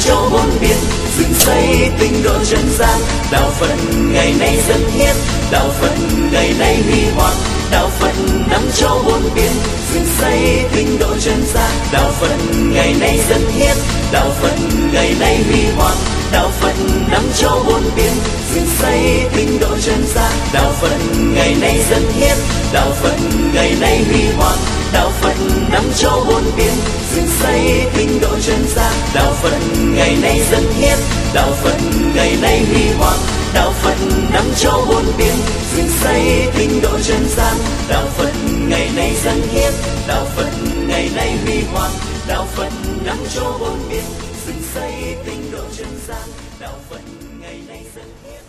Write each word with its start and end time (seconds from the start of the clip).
châu 0.00 0.28
bốn 0.32 0.50
biển 0.60 0.76
dựng 1.18 1.34
xây 1.34 1.90
tinh 1.98 2.22
độ 2.24 2.44
chân 2.44 2.70
gian. 2.78 3.00
Đạo 3.30 3.50
phật 3.60 3.76
ngày 4.12 4.34
nay 4.38 4.58
dân 4.68 4.80
hiến, 4.96 5.16
đạo 5.50 5.68
phật 5.80 5.94
ngày 6.32 6.54
nay 6.58 6.82
huy 6.82 7.00
hoàng. 7.16 7.34
Đạo 7.70 7.90
phật 7.98 8.12
năm 8.50 8.60
châu 8.74 9.02
bốn 9.06 9.22
biển 9.34 9.52
dựng 9.94 10.06
xây 10.20 10.64
tinh 10.74 10.98
độ 11.00 11.16
chân 11.20 11.42
gian. 11.54 11.70
Đạo 11.92 12.10
phật 12.20 12.36
ngày 12.72 12.94
nay 13.00 13.20
dân 13.28 13.40
hiến, 13.58 13.76
đạo 14.12 14.30
phật 14.40 14.54
ngày 14.92 15.14
nay 15.20 15.38
huy 15.48 15.60
hoàng. 15.76 15.96
Đạo 16.32 16.50
phật 16.60 16.74
năm 17.10 17.22
châu 17.36 17.64
bốn 17.66 17.82
biển 17.96 18.12
dựng 18.54 18.66
xây 18.80 19.00
tinh 19.36 19.58
độ 19.60 19.78
chân 19.80 20.04
gian. 20.14 20.32
Đạo 20.52 20.72
phật 20.80 20.98
ngày 21.34 21.54
nay 21.60 21.80
dân 21.90 22.02
hiến, 22.12 22.36
đạo 22.72 22.90
phật 23.02 23.16
ngày 23.54 23.76
nay 23.80 24.04
huy 24.10 24.22
hoàng 24.36 24.75
đạo 24.92 25.10
phật 25.10 25.36
năm 25.72 25.82
châu 25.96 26.24
bốn 26.28 26.42
biển, 26.56 26.72
dựng 27.14 27.26
xây 27.26 27.84
tinh 27.96 28.20
độ 28.22 28.28
chân 28.40 28.64
gian. 28.66 28.92
Đạo 29.14 29.32
phật 29.32 29.58
ngày 29.94 30.16
nay 30.22 30.40
dân 30.50 30.62
hiến, 30.72 30.98
đạo 31.34 31.50
phật 31.62 31.76
ngày 32.14 32.36
nay 32.42 32.64
huy 32.64 32.90
hoàng. 32.98 33.18
Đạo 33.54 33.72
phật 33.72 33.96
năm 34.32 34.44
châu 34.56 34.84
bốn 34.88 35.04
biển, 35.18 35.34
dựng 35.76 35.88
xây 35.88 36.46
tinh 36.58 36.80
độ 36.82 36.98
chân 37.02 37.24
gian. 37.28 37.56
Đạo 37.88 38.06
phật 38.06 38.32
ngày 38.68 38.90
nay 38.96 39.12
dân 39.24 39.40
hiến, 39.50 39.72
đạo 40.08 40.24
phật 40.24 40.50
ngày 40.88 41.10
nay 41.16 41.36
huy 41.44 41.60
hoàng. 41.72 41.92
Đạo 42.28 42.44
phật 42.44 42.72
năm 43.04 43.16
châu 43.34 43.52
bốn 43.60 43.78
biển, 43.90 44.04
dựng 44.46 44.62
xây 44.74 44.92
tinh 45.24 45.50
độ 45.52 45.62
chân 45.76 45.88
gian. 46.06 46.28
Đạo 46.60 46.74
phật 46.90 47.00
ngày 47.40 47.60
nay 47.68 47.82
dân 47.96 48.04
hiến 48.24 48.40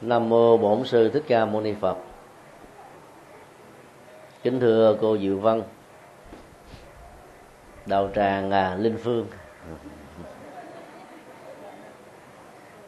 Nam 0.00 0.28
mô 0.28 0.56
Bổn 0.56 0.86
sư 0.86 1.10
Thích 1.14 1.24
Ca 1.28 1.44
Mâu 1.44 1.60
Ni 1.60 1.72
Phật. 1.80 2.11
Kính 4.42 4.60
thưa 4.60 4.96
cô 5.00 5.18
Diệu 5.18 5.38
Vân, 5.38 5.62
đạo 7.86 8.10
tràng 8.14 8.50
à, 8.50 8.74
Linh 8.74 8.98
Phương 8.98 9.26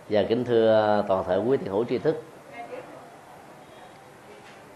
và 0.09 0.23
kính 0.29 0.45
thưa 0.45 1.05
toàn 1.09 1.25
thể 1.29 1.37
quý 1.37 1.57
thiền 1.57 1.69
hữu 1.69 1.85
tri 1.85 1.99
thức. 1.99 2.23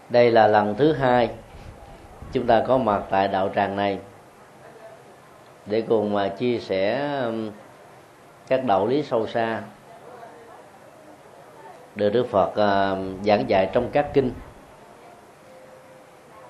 Đây 0.09 0.31
là 0.31 0.47
lần 0.47 0.75
thứ 0.75 0.93
hai 0.93 1.29
chúng 2.31 2.47
ta 2.47 2.63
có 2.67 2.77
mặt 2.77 3.03
tại 3.09 3.27
đạo 3.27 3.49
tràng 3.55 3.75
này 3.75 3.99
để 5.65 5.81
cùng 5.81 6.13
mà 6.13 6.27
chia 6.27 6.59
sẻ 6.59 7.11
các 8.47 8.65
đạo 8.65 8.87
lý 8.87 9.03
sâu 9.03 9.27
xa 9.27 9.61
được 11.95 12.09
Đức 12.09 12.27
Phật 12.29 12.55
à, 12.55 12.95
giảng 13.25 13.49
dạy 13.49 13.69
trong 13.73 13.89
các 13.91 14.09
kinh 14.13 14.31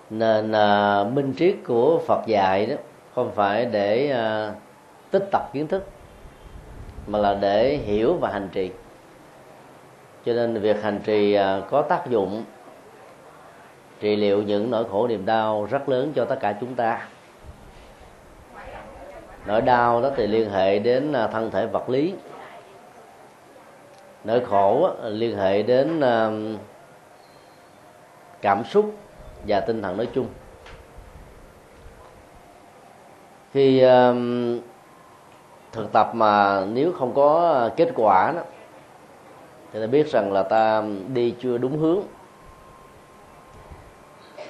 nên 0.10 0.52
à, 0.52 1.04
minh 1.04 1.34
triết 1.38 1.56
của 1.68 2.00
Phật 2.08 2.26
dạy 2.28 2.66
đó 2.66 2.76
không 3.16 3.32
phải 3.32 3.66
để 3.66 4.12
à, 4.12 4.54
tích 5.12 5.24
tập 5.32 5.50
kiến 5.54 5.68
thức 5.68 5.88
mà 7.08 7.20
là 7.20 7.34
để 7.34 7.78
hiểu 7.78 8.14
và 8.14 8.30
hành 8.30 8.50
trì. 8.52 8.72
Cho 10.26 10.34
nên 10.34 10.62
việc 10.62 10.84
hành 10.84 11.00
trì 11.04 11.34
à, 11.34 11.62
có 11.70 11.82
tác 11.82 12.08
dụng 12.10 12.44
trị 14.00 14.16
liệu 14.16 14.44
những 14.44 14.72
nỗi 14.72 14.86
khổ 14.92 15.08
niềm 15.08 15.26
đau 15.26 15.68
rất 15.70 15.90
lớn 15.90 16.12
cho 16.16 16.26
tất 16.26 16.38
cả 16.40 16.58
chúng 16.62 16.76
ta. 16.76 17.08
Nỗi 19.46 19.62
đau 19.62 20.02
đó 20.02 20.10
thì 20.16 20.28
liên 20.28 20.50
hệ 20.50 20.80
đến 20.80 21.14
à, 21.14 21.28
thân 21.28 21.52
thể 21.52 21.66
vật 21.66 21.90
lý. 21.90 22.14
Nỗi 24.24 24.46
khổ 24.46 24.90
liên 25.04 25.38
hệ 25.38 25.64
đến 25.64 26.02
à, 26.02 26.30
cảm 28.42 28.64
xúc 28.64 28.94
và 29.48 29.60
tinh 29.60 29.82
thần 29.82 29.98
nói 29.98 30.08
chung. 30.14 30.28
Khi 33.54 33.82
um, 33.82 34.60
thực 35.72 35.92
tập 35.92 36.12
mà 36.14 36.66
nếu 36.66 36.92
không 36.92 37.14
có 37.14 37.70
kết 37.76 37.90
quả 37.96 38.32
đó 38.36 38.42
thì 39.74 39.80
ta 39.80 39.88
biết 39.88 40.08
rằng 40.08 40.32
là 40.32 40.44
ta 40.44 40.84
đi 41.14 41.36
chưa 41.40 41.58
đúng 41.58 41.78
hướng 41.78 42.00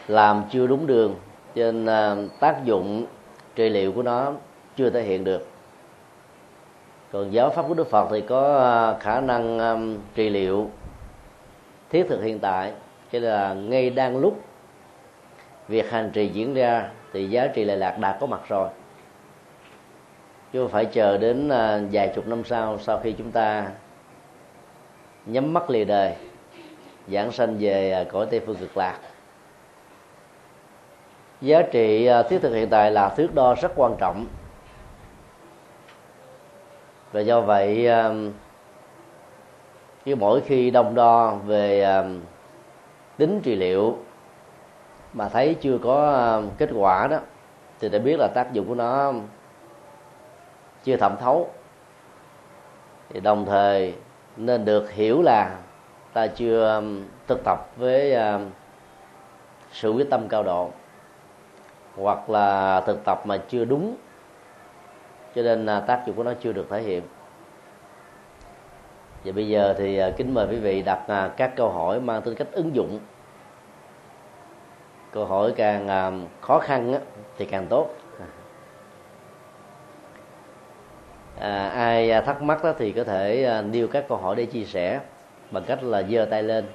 làm 0.07 0.43
chưa 0.51 0.67
đúng 0.67 0.87
đường 0.87 1.15
trên 1.55 1.85
nên 1.85 1.85
à, 1.85 2.15
tác 2.39 2.65
dụng 2.65 3.05
trị 3.55 3.69
liệu 3.69 3.91
của 3.91 4.03
nó 4.03 4.31
chưa 4.75 4.89
thể 4.89 5.03
hiện 5.03 5.23
được. 5.23 5.47
Còn 7.11 7.31
giáo 7.31 7.49
pháp 7.49 7.65
của 7.67 7.73
đức 7.73 7.89
phật 7.89 8.07
thì 8.11 8.21
có 8.21 8.57
à, 8.57 8.99
khả 8.99 9.21
năng 9.21 9.59
um, 9.59 9.97
trị 10.15 10.29
liệu 10.29 10.69
thiết 11.89 12.05
thực 12.09 12.23
hiện 12.23 12.39
tại 12.39 12.73
cho 13.11 13.19
nên 13.19 13.31
là 13.31 13.53
ngay 13.53 13.89
đang 13.89 14.17
lúc 14.17 14.39
việc 15.69 15.91
hành 15.91 16.11
trì 16.13 16.27
diễn 16.27 16.53
ra 16.53 16.89
thì 17.13 17.29
giá 17.29 17.47
trị 17.47 17.65
lệ 17.65 17.75
lạc 17.75 17.97
đã 17.99 18.17
có 18.19 18.27
mặt 18.27 18.41
rồi. 18.47 18.69
Chứ 20.53 20.61
không 20.61 20.71
phải 20.71 20.85
chờ 20.85 21.17
đến 21.17 21.49
à, 21.49 21.79
vài 21.91 22.11
chục 22.15 22.27
năm 22.27 22.43
sau 22.43 22.77
sau 22.79 22.99
khi 22.99 23.11
chúng 23.11 23.31
ta 23.31 23.71
nhắm 25.25 25.53
mắt 25.53 25.69
lìa 25.69 25.85
đời, 25.85 26.15
giảng 27.07 27.31
sanh 27.31 27.57
về 27.59 27.91
à, 27.91 28.03
cõi 28.03 28.27
tây 28.31 28.39
phương 28.45 28.55
cực 28.55 28.77
lạc. 28.77 28.99
Giá 31.41 31.61
trị 31.61 32.05
à, 32.05 32.23
thiết 32.23 32.39
thực 32.41 32.53
hiện 32.53 32.69
tại 32.69 32.91
là 32.91 33.09
thước 33.09 33.35
đo 33.35 33.55
rất 33.61 33.71
quan 33.75 33.95
trọng. 33.99 34.25
Và 37.11 37.21
do 37.21 37.41
vậy 37.41 37.89
cứ 40.05 40.15
mỗi 40.15 40.41
khi 40.41 40.71
đông 40.71 40.95
đo 40.95 41.35
về 41.35 41.85
tính 43.17 43.41
trị 43.43 43.55
liệu 43.55 43.97
mà 45.13 45.29
thấy 45.29 45.55
chưa 45.61 45.77
có 45.83 46.11
ờ, 46.13 46.43
kết 46.57 46.69
quả 46.75 47.07
đó, 47.07 47.19
thì 47.79 47.89
để 47.89 47.99
biết 47.99 48.19
là 48.19 48.27
tác 48.27 48.53
dụng 48.53 48.67
của 48.67 48.75
nó 48.75 49.13
chưa 50.83 50.97
thẩm 50.97 51.15
thấu. 51.19 51.49
Thì 53.09 53.19
đồng 53.19 53.45
thời 53.45 53.95
nên 54.37 54.65
được 54.65 54.91
hiểu 54.91 55.21
là 55.21 55.55
ta 56.13 56.27
chưa 56.27 56.65
ờ, 56.65 56.83
thực 57.27 57.43
tập 57.43 57.67
với 57.77 58.13
ờ, 58.13 58.39
sự 59.71 59.91
quyết 59.91 60.09
tâm 60.09 60.27
cao 60.27 60.43
độ, 60.43 60.71
hoặc 61.95 62.29
là 62.29 62.81
thực 62.81 63.05
tập 63.05 63.21
mà 63.25 63.37
chưa 63.37 63.65
đúng. 63.65 63.95
Cho 65.35 65.41
nên 65.41 65.65
là 65.65 65.79
tác 65.79 66.03
dụng 66.05 66.15
của 66.15 66.23
nó 66.23 66.33
chưa 66.41 66.51
được 66.51 66.67
thể 66.69 66.81
hiện. 66.81 67.03
Và 69.23 69.31
bây 69.31 69.47
giờ 69.47 69.75
thì 69.77 70.01
kính 70.17 70.33
mời 70.33 70.47
quý 70.49 70.55
vị 70.55 70.81
đặt 70.81 71.31
các 71.37 71.55
câu 71.55 71.69
hỏi 71.69 71.99
mang 71.99 72.21
tính 72.21 72.35
cách 72.35 72.47
ứng 72.51 72.75
dụng 72.75 72.99
câu 75.11 75.25
hỏi 75.25 75.53
càng 75.55 75.87
à, 75.87 76.11
khó 76.41 76.59
khăn 76.59 76.99
thì 77.37 77.45
càng 77.45 77.67
tốt. 77.67 77.89
À, 81.39 81.69
ai 81.69 82.11
à, 82.11 82.21
thắc 82.21 82.41
mắc 82.41 82.63
đó 82.63 82.73
thì 82.77 82.91
có 82.91 83.03
thể 83.03 83.43
à, 83.43 83.61
nêu 83.61 83.87
các 83.87 84.05
câu 84.09 84.17
hỏi 84.17 84.35
để 84.35 84.45
chia 84.45 84.65
sẻ 84.65 84.99
bằng 85.51 85.63
cách 85.67 85.83
là 85.83 86.03
giơ 86.03 86.25
tay 86.25 86.43
lên 86.43 86.65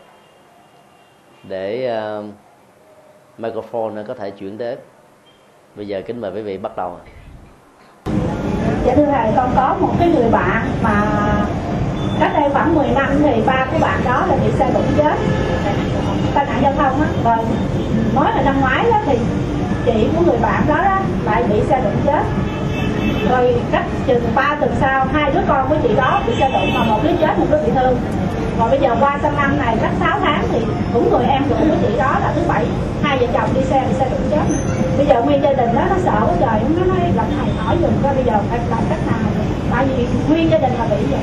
để 1.43 1.99
uh, 2.19 2.25
microphone 3.39 4.03
có 4.09 4.15
thể 4.15 4.31
chuyển 4.31 4.59
đến 4.59 4.78
bây 5.75 5.89
giờ 5.89 6.03
kính 6.06 6.21
mời 6.21 6.33
quý 6.34 6.43
vị 6.43 6.59
bắt 6.59 6.77
đầu 6.77 6.97
dạ 8.84 8.95
thưa 8.97 9.04
thầy 9.04 9.33
con 9.36 9.51
có 9.57 9.77
một 9.81 9.95
cái 9.98 10.09
người 10.09 10.31
bạn 10.31 10.66
mà 10.83 11.44
cách 12.21 12.33
đây 12.34 12.51
khoảng 12.53 12.75
10 12.75 12.89
năm 12.89 13.09
thì 13.22 13.43
ba 13.47 13.66
của 13.72 13.78
bạn 13.78 14.01
đó 14.05 14.27
là 14.28 14.37
bị 14.45 14.53
xe 14.59 14.71
đụng 14.75 14.87
chết. 14.97 15.15
Tai 16.34 16.47
nạn 16.47 16.59
giao 16.63 16.72
thông 16.72 17.01
á. 17.01 17.07
Rồi 17.25 17.37
nói 18.15 18.33
là 18.37 18.43
năm 18.43 18.61
ngoái 18.61 18.84
đó 18.91 18.99
thì 19.07 19.19
chị 19.87 20.09
của 20.16 20.22
người 20.22 20.39
bạn 20.43 20.63
đó, 20.69 20.77
đó 20.84 20.99
lại 21.25 21.43
bị 21.43 21.61
xe 21.69 21.81
đụng 21.81 21.97
chết. 22.07 22.22
Rồi 23.31 23.55
cách 23.72 23.84
chừng 24.07 24.22
ba 24.34 24.57
tuần 24.61 24.71
sau 24.81 25.07
hai 25.13 25.31
đứa 25.33 25.41
con 25.49 25.69
của 25.69 25.77
chị 25.83 25.95
đó 25.97 26.21
bị 26.27 26.33
xe 26.41 26.51
đụng 26.53 26.75
mà 26.75 26.84
một 26.84 27.01
đứa 27.03 27.16
chết 27.21 27.39
một 27.39 27.47
đứa 27.51 27.59
bị 27.66 27.72
thương. 27.75 27.99
Rồi 28.59 28.71
bây 28.71 28.78
giờ 28.81 28.97
qua 29.01 29.19
sang 29.22 29.37
năm 29.37 29.59
này 29.59 29.77
cách 29.83 29.93
6 30.01 30.19
tháng 30.21 30.45
thì 30.53 30.59
cũng 30.93 31.10
người 31.10 31.25
em 31.25 31.43
của 31.49 31.55
của 31.55 31.77
chị 31.83 31.99
đó 31.99 32.17
là 32.21 32.33
thứ 32.37 32.43
bảy 32.49 32.65
hai 33.03 33.19
vợ 33.19 33.27
chồng 33.33 33.49
đi 33.55 33.60
xe 33.65 33.84
bị 33.89 33.95
xe 33.99 34.07
đụng 34.10 34.31
chết. 34.31 34.55
Bây 34.97 35.07
giờ 35.07 35.22
nguyên 35.22 35.43
gia 35.43 35.53
đình 35.53 35.75
đó 35.75 35.83
nó 35.91 35.97
sợ 36.05 36.21
quá 36.27 36.34
trời 36.41 36.60
nó 36.77 36.84
nói 36.84 36.99
lần 37.17 37.39
này 37.39 37.49
hỏi 37.59 37.77
dùm 37.83 37.93
coi 38.03 38.15
bây 38.15 38.25
giờ 38.25 38.33
phải 38.51 38.59
làm 38.71 38.81
cách 38.89 39.07
nào. 39.07 39.31
Tại 39.71 39.87
vì 39.87 40.07
nguyên 40.28 40.51
gia 40.51 40.59
đình 40.59 40.72
là 40.78 40.87
bị 40.91 40.97
vậy 41.10 41.21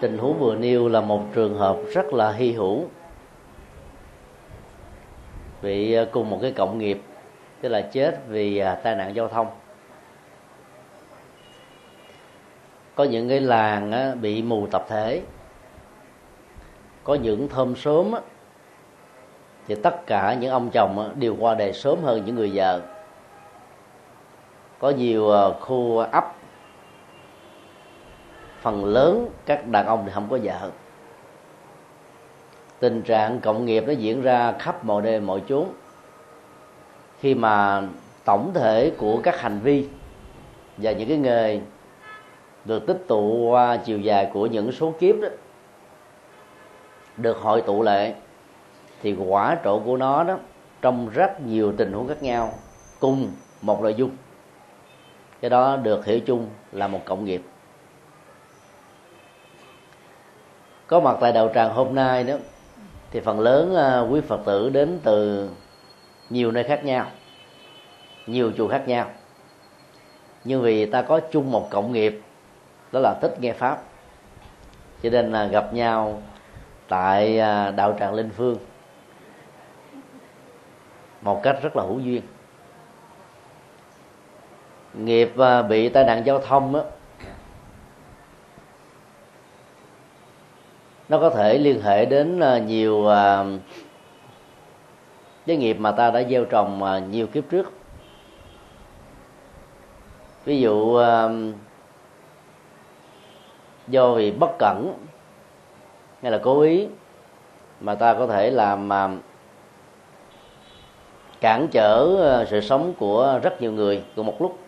tình 0.00 0.18
huống 0.18 0.38
vừa 0.38 0.54
nêu 0.54 0.88
là 0.88 1.00
một 1.00 1.22
trường 1.34 1.58
hợp 1.58 1.76
rất 1.94 2.12
là 2.12 2.32
hy 2.32 2.52
hữu. 2.52 2.84
Bị 5.62 5.92
à, 5.92 6.04
cùng 6.12 6.30
một 6.30 6.38
cái 6.42 6.52
cộng 6.52 6.78
nghiệp, 6.78 7.02
tức 7.60 7.68
là 7.68 7.80
chết 7.80 8.20
vì 8.28 8.58
à, 8.58 8.74
tai 8.74 8.96
nạn 8.96 9.14
giao 9.14 9.28
thông. 9.28 9.46
Có 12.94 13.04
những 13.04 13.28
cái 13.28 13.40
làng 13.40 14.16
bị 14.20 14.42
mù 14.42 14.66
tập 14.66 14.86
thể. 14.88 15.22
Có 17.04 17.14
những 17.14 17.48
thơm 17.48 17.76
sớm 17.76 18.14
thì 19.68 19.74
tất 19.74 20.06
cả 20.06 20.34
những 20.34 20.50
ông 20.50 20.70
chồng 20.70 21.14
đều 21.14 21.36
qua 21.40 21.54
đời 21.54 21.72
sớm 21.72 21.98
hơn 22.02 22.22
những 22.26 22.34
người 22.34 22.50
vợ. 22.54 22.80
Có 24.78 24.90
nhiều 24.90 25.30
à, 25.32 25.44
khu 25.60 25.98
ấp 25.98 26.34
phần 28.60 28.84
lớn 28.84 29.28
các 29.46 29.66
đàn 29.66 29.86
ông 29.86 30.02
thì 30.06 30.12
không 30.14 30.26
có 30.30 30.38
vợ. 30.42 30.70
Tình 32.78 33.02
trạng 33.02 33.40
cộng 33.40 33.64
nghiệp 33.64 33.84
nó 33.86 33.92
diễn 33.92 34.22
ra 34.22 34.52
khắp 34.58 34.84
mọi 34.84 35.02
nơi, 35.02 35.20
mọi 35.20 35.42
chốn. 35.48 35.66
Khi 37.20 37.34
mà 37.34 37.82
tổng 38.24 38.50
thể 38.54 38.92
của 38.98 39.20
các 39.22 39.40
hành 39.40 39.58
vi 39.58 39.88
và 40.76 40.92
những 40.92 41.08
cái 41.08 41.16
nghề 41.18 41.60
được 42.64 42.86
tích 42.86 43.04
tụ 43.08 43.48
qua 43.50 43.76
chiều 43.76 43.98
dài 43.98 44.30
của 44.32 44.46
những 44.46 44.72
số 44.72 44.94
kiếp 45.00 45.14
đó 45.22 45.28
được 47.16 47.38
hội 47.38 47.62
tụ 47.62 47.82
lại, 47.82 48.14
thì 49.02 49.16
quả 49.28 49.56
trộ 49.64 49.78
của 49.78 49.96
nó 49.96 50.24
đó 50.24 50.38
trong 50.82 51.08
rất 51.08 51.40
nhiều 51.40 51.72
tình 51.76 51.92
huống 51.92 52.08
khác 52.08 52.22
nhau 52.22 52.52
cùng 53.00 53.28
một 53.62 53.82
nội 53.82 53.94
dung. 53.94 54.10
Cái 55.40 55.50
đó 55.50 55.76
được 55.76 56.06
hiểu 56.06 56.20
chung 56.20 56.46
là 56.72 56.88
một 56.88 57.00
cộng 57.04 57.24
nghiệp. 57.24 57.42
Có 60.90 61.00
mặt 61.00 61.16
tại 61.20 61.32
đạo 61.32 61.50
tràng 61.54 61.72
hôm 61.72 61.94
nay 61.94 62.24
đó, 62.24 62.34
thì 63.10 63.20
phần 63.20 63.40
lớn 63.40 63.76
à, 63.76 64.00
quý 64.00 64.20
phật 64.20 64.40
tử 64.44 64.70
đến 64.70 65.00
từ 65.02 65.48
nhiều 66.30 66.52
nơi 66.52 66.64
khác 66.64 66.84
nhau, 66.84 67.06
nhiều 68.26 68.52
chùa 68.56 68.68
khác 68.68 68.88
nhau. 68.88 69.10
Nhưng 70.44 70.62
vì 70.62 70.86
ta 70.86 71.02
có 71.02 71.20
chung 71.32 71.50
một 71.50 71.70
cộng 71.70 71.92
nghiệp, 71.92 72.20
đó 72.92 73.00
là 73.00 73.14
thích 73.22 73.36
nghe 73.40 73.52
pháp. 73.52 73.82
Cho 75.02 75.10
nên 75.10 75.32
là 75.32 75.46
gặp 75.46 75.74
nhau 75.74 76.22
tại 76.88 77.38
à, 77.38 77.70
đạo 77.70 77.96
tràng 78.00 78.14
linh 78.14 78.30
phương. 78.30 78.56
Một 81.22 81.42
cách 81.42 81.56
rất 81.62 81.76
là 81.76 81.82
hữu 81.82 82.00
duyên. 82.00 82.22
Nghiệp 84.94 85.38
à, 85.38 85.62
bị 85.62 85.88
tai 85.88 86.04
nạn 86.04 86.22
giao 86.26 86.38
thông 86.38 86.72
đó 86.72 86.84
nó 91.10 91.18
có 91.18 91.30
thể 91.30 91.58
liên 91.58 91.80
hệ 91.80 92.04
đến 92.04 92.40
ờ, 92.40 92.58
nhiều 92.58 93.06
ờ, 93.06 93.46
cái 95.46 95.56
nghiệp 95.56 95.76
mà 95.80 95.92
ta 95.92 96.10
đã 96.10 96.22
gieo 96.22 96.44
trồng 96.44 96.82
ờ, 96.82 97.00
nhiều 97.00 97.26
kiếp 97.26 97.44
trước. 97.50 97.72
Ví 100.44 100.60
dụ 100.60 101.00
do 103.88 104.14
vì 104.14 104.30
bất 104.30 104.50
cẩn 104.58 104.94
hay 106.22 106.32
là 106.32 106.38
cố 106.38 106.60
ý 106.60 106.86
mà 107.80 107.94
ta 107.94 108.14
có 108.14 108.26
thể 108.26 108.50
làm 108.50 108.88
mà 108.88 109.10
cản 111.40 111.68
trở 111.70 112.44
sự 112.50 112.60
sống 112.60 112.94
của 112.98 113.40
rất 113.42 113.62
nhiều 113.62 113.72
người 113.72 114.02
cùng 114.16 114.26
một 114.26 114.42
lúc. 114.42 114.58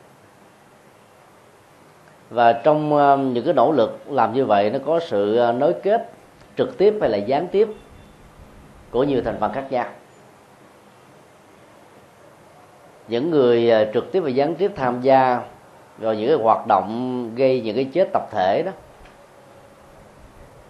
Và 2.31 2.53
trong 2.53 2.89
những 3.35 3.45
cái 3.45 3.55
nỗ 3.55 3.73
lực 3.73 4.01
làm 4.11 4.33
như 4.33 4.47
vậy, 4.47 4.71
nó 4.71 4.79
có 4.87 5.01
sự 5.01 5.53
nối 5.59 5.75
kết 5.83 6.13
trực 6.57 6.79
tiếp 6.79 6.95
hay 7.01 7.11
là 7.11 7.19
gián 7.19 7.49
tiếp 7.49 7.69
của 8.91 9.05
nhiều 9.05 9.23
thành 9.25 9.37
phần 9.41 9.53
khác 9.53 9.67
nhau. 9.71 9.87
Những 13.09 13.31
người 13.31 13.71
à, 13.71 13.85
trực 13.95 14.13
tiếp 14.13 14.21
và 14.21 14.29
gián 14.29 14.55
tiếp 14.55 14.73
tham 14.77 15.01
gia 15.01 15.41
vào 15.99 16.15
những 16.15 16.29
cái 16.29 16.37
hoạt 16.37 16.67
động 16.67 17.31
gây 17.35 17.61
những 17.61 17.77
cái 17.77 17.85
chết 17.93 18.09
tập 18.13 18.29
thể 18.31 18.63
đó, 18.67 18.73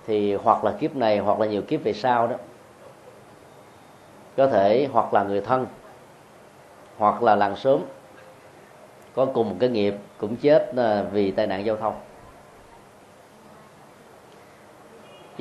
thì 0.06 0.34
hoặc 0.34 0.64
là 0.64 0.73
kiếp 0.73 0.96
này 0.96 1.19
hoặc 1.19 1.40
là 1.40 1.46
nhiều 1.46 1.62
kiếp 1.62 1.85
về 1.85 1.93
sau 1.93 2.26
đó, 2.26 2.37
có 4.37 4.46
thể 4.46 4.88
hoặc 4.93 5.14
là 5.14 5.23
người 5.23 5.40
thân, 5.40 5.67
hoặc 6.99 7.23
là 7.23 7.37
làng 7.37 7.56
sớm 7.56 7.81
có 9.14 9.26
cùng 9.26 9.50
một 9.50 9.56
cái 9.61 9.69
nghiệp 9.69 9.94
cũng 10.19 10.37
chết 10.37 10.73
à, 10.76 11.05
vì 11.12 11.31
tai 11.31 11.46
nạn 11.46 11.67
giao 11.67 11.76
thông. 11.76 11.94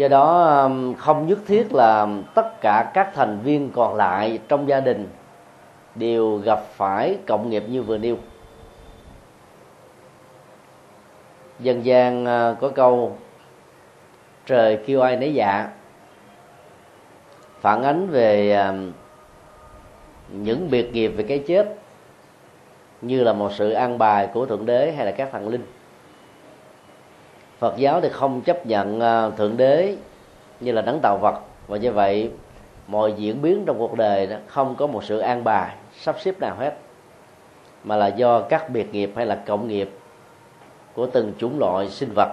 Do 0.02 0.08
đó 0.08 0.44
um, 0.44 0.94
không 0.94 1.28
nhất 1.28 1.40
thiết 1.48 1.74
là 1.74 2.08
tất 2.36 2.62
cả 2.62 2.92
các 2.94 3.12
thành 3.14 3.40
viên 3.44 3.72
còn 3.72 3.96
lại 3.96 4.40
trong 4.48 4.68
gia 4.68 4.80
đình 4.80 5.08
đều 5.96 6.38
gặp 6.38 6.64
phải 6.76 7.18
cộng 7.28 7.50
nghiệp 7.50 7.64
như 7.70 7.84
vừa 7.84 7.98
nêu. 7.98 8.18
Dân 11.60 11.86
gian 11.86 12.26
ờ, 12.26 12.56
có 12.62 12.70
câu, 12.70 13.18
trời 14.46 14.80
kêu 14.86 15.02
ai 15.02 15.18
nấy 15.18 15.34
dạ. 15.34 15.70
Phản 17.60 17.84
ánh 17.84 18.08
về 18.08 18.54
um, 18.54 18.92
những 20.30 20.70
biệt 20.70 20.94
nghiệp 20.94 21.08
về 21.08 21.24
cái 21.24 21.44
chết 21.48 21.76
như 23.02 23.24
là 23.24 23.34
một 23.34 23.52
sự 23.54 23.72
an 23.72 23.98
bài 23.98 24.30
của 24.34 24.46
thượng 24.46 24.66
đế 24.66 24.92
hay 24.92 25.06
là 25.06 25.12
các 25.12 25.30
thần 25.32 25.50
linh 25.50 25.64
phật 27.62 27.78
giáo 27.78 28.02
thì 28.02 28.10
không 28.10 28.42
chấp 28.42 28.66
nhận 28.66 29.00
à, 29.00 29.30
thượng 29.30 29.58
đế 29.58 29.96
như 30.60 30.72
là 30.72 30.82
đấng 30.82 31.00
tạo 31.00 31.18
vật. 31.18 31.40
Và 31.68 31.78
như 31.78 31.92
vậy 31.92 32.32
mọi 32.88 33.14
diễn 33.14 33.42
biến 33.42 33.64
trong 33.66 33.80
cuộc 33.80 33.98
đời 33.98 34.28
đó 34.28 34.36
không 34.48 34.76
có 34.76 34.88
một 34.88 35.04
sự 35.04 35.20
an 35.20 35.44
bài 35.44 35.76
sắp 36.00 36.16
xếp 36.20 36.40
nào 36.40 36.56
hết 36.60 36.74
mà 37.84 37.96
là 37.96 38.08
do 38.08 38.42
các 38.42 38.70
biệt 38.70 38.94
nghiệp 38.94 39.12
hay 39.16 39.26
là 39.26 39.36
cộng 39.36 39.68
nghiệp 39.68 39.90
của 40.96 41.06
từng 41.06 41.34
chủng 41.38 41.60
loại 41.60 41.90
sinh 41.90 42.10
vật 42.16 42.30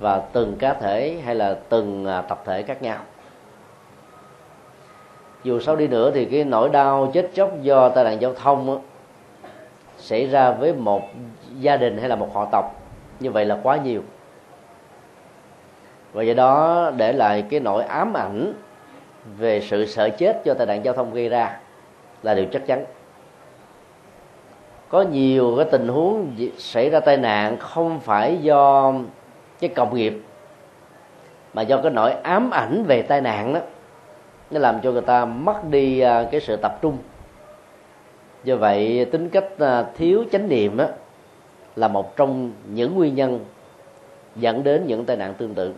và 0.00 0.18
từng 0.18 0.56
cá 0.56 0.74
thể 0.74 1.16
hay 1.24 1.34
là 1.34 1.56
từng 1.68 2.06
à, 2.06 2.22
tập 2.22 2.42
thể 2.44 2.62
khác 2.62 2.82
nhau. 2.82 2.98
Dù 5.44 5.60
sau 5.60 5.76
đi 5.76 5.88
nữa 5.88 6.10
thì 6.14 6.24
cái 6.24 6.44
nỗi 6.44 6.68
đau 6.68 7.10
chết 7.14 7.30
chóc 7.34 7.62
do 7.62 7.88
tai 7.88 8.04
nạn 8.04 8.20
giao 8.20 8.34
thông 8.34 8.66
đó, 8.66 8.78
xảy 9.98 10.26
ra 10.26 10.50
với 10.50 10.72
một 10.72 11.02
gia 11.58 11.76
đình 11.76 11.98
hay 11.98 12.08
là 12.08 12.16
một 12.16 12.34
họ 12.34 12.48
tộc 12.52 12.64
như 13.20 13.30
vậy 13.30 13.44
là 13.44 13.60
quá 13.62 13.76
nhiều 13.76 14.02
và 16.16 16.22
do 16.22 16.34
đó 16.34 16.90
để 16.96 17.12
lại 17.12 17.44
cái 17.50 17.60
nỗi 17.60 17.84
ám 17.84 18.16
ảnh 18.16 18.52
về 19.38 19.60
sự 19.60 19.86
sợ 19.86 20.08
chết 20.08 20.44
do 20.44 20.54
tai 20.54 20.66
nạn 20.66 20.84
giao 20.84 20.94
thông 20.94 21.14
gây 21.14 21.28
ra 21.28 21.58
là 22.22 22.34
điều 22.34 22.46
chắc 22.52 22.66
chắn. 22.66 22.84
Có 24.88 25.02
nhiều 25.02 25.54
cái 25.56 25.66
tình 25.70 25.88
huống 25.88 26.36
xảy 26.58 26.90
ra 26.90 27.00
tai 27.00 27.16
nạn 27.16 27.56
không 27.56 28.00
phải 28.00 28.36
do 28.36 28.92
cái 29.60 29.70
cộng 29.74 29.94
nghiệp 29.94 30.22
mà 31.54 31.62
do 31.62 31.80
cái 31.82 31.92
nỗi 31.92 32.12
ám 32.12 32.50
ảnh 32.50 32.84
về 32.86 33.02
tai 33.02 33.20
nạn 33.20 33.54
đó 33.54 33.60
nó 34.50 34.60
làm 34.60 34.80
cho 34.82 34.92
người 34.92 35.02
ta 35.02 35.24
mất 35.24 35.64
đi 35.70 36.00
à, 36.00 36.28
cái 36.30 36.40
sự 36.40 36.56
tập 36.56 36.78
trung. 36.82 36.98
Do 38.44 38.56
vậy 38.56 39.06
tính 39.12 39.28
cách 39.28 39.58
à, 39.58 39.84
thiếu 39.96 40.24
chánh 40.32 40.48
niệm 40.48 40.76
đó, 40.76 40.86
là 41.76 41.88
một 41.88 42.16
trong 42.16 42.52
những 42.72 42.94
nguyên 42.94 43.14
nhân 43.14 43.44
dẫn 44.36 44.64
đến 44.64 44.86
những 44.86 45.04
tai 45.04 45.16
nạn 45.16 45.34
tương 45.34 45.54
tự 45.54 45.72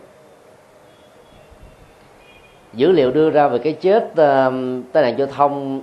dữ 2.73 2.91
liệu 2.91 3.11
đưa 3.11 3.29
ra 3.29 3.47
về 3.47 3.57
cái 3.59 3.73
chết 3.73 4.03
uh, 4.11 4.53
tai 4.93 5.03
nạn 5.03 5.17
giao 5.17 5.27
thông 5.27 5.81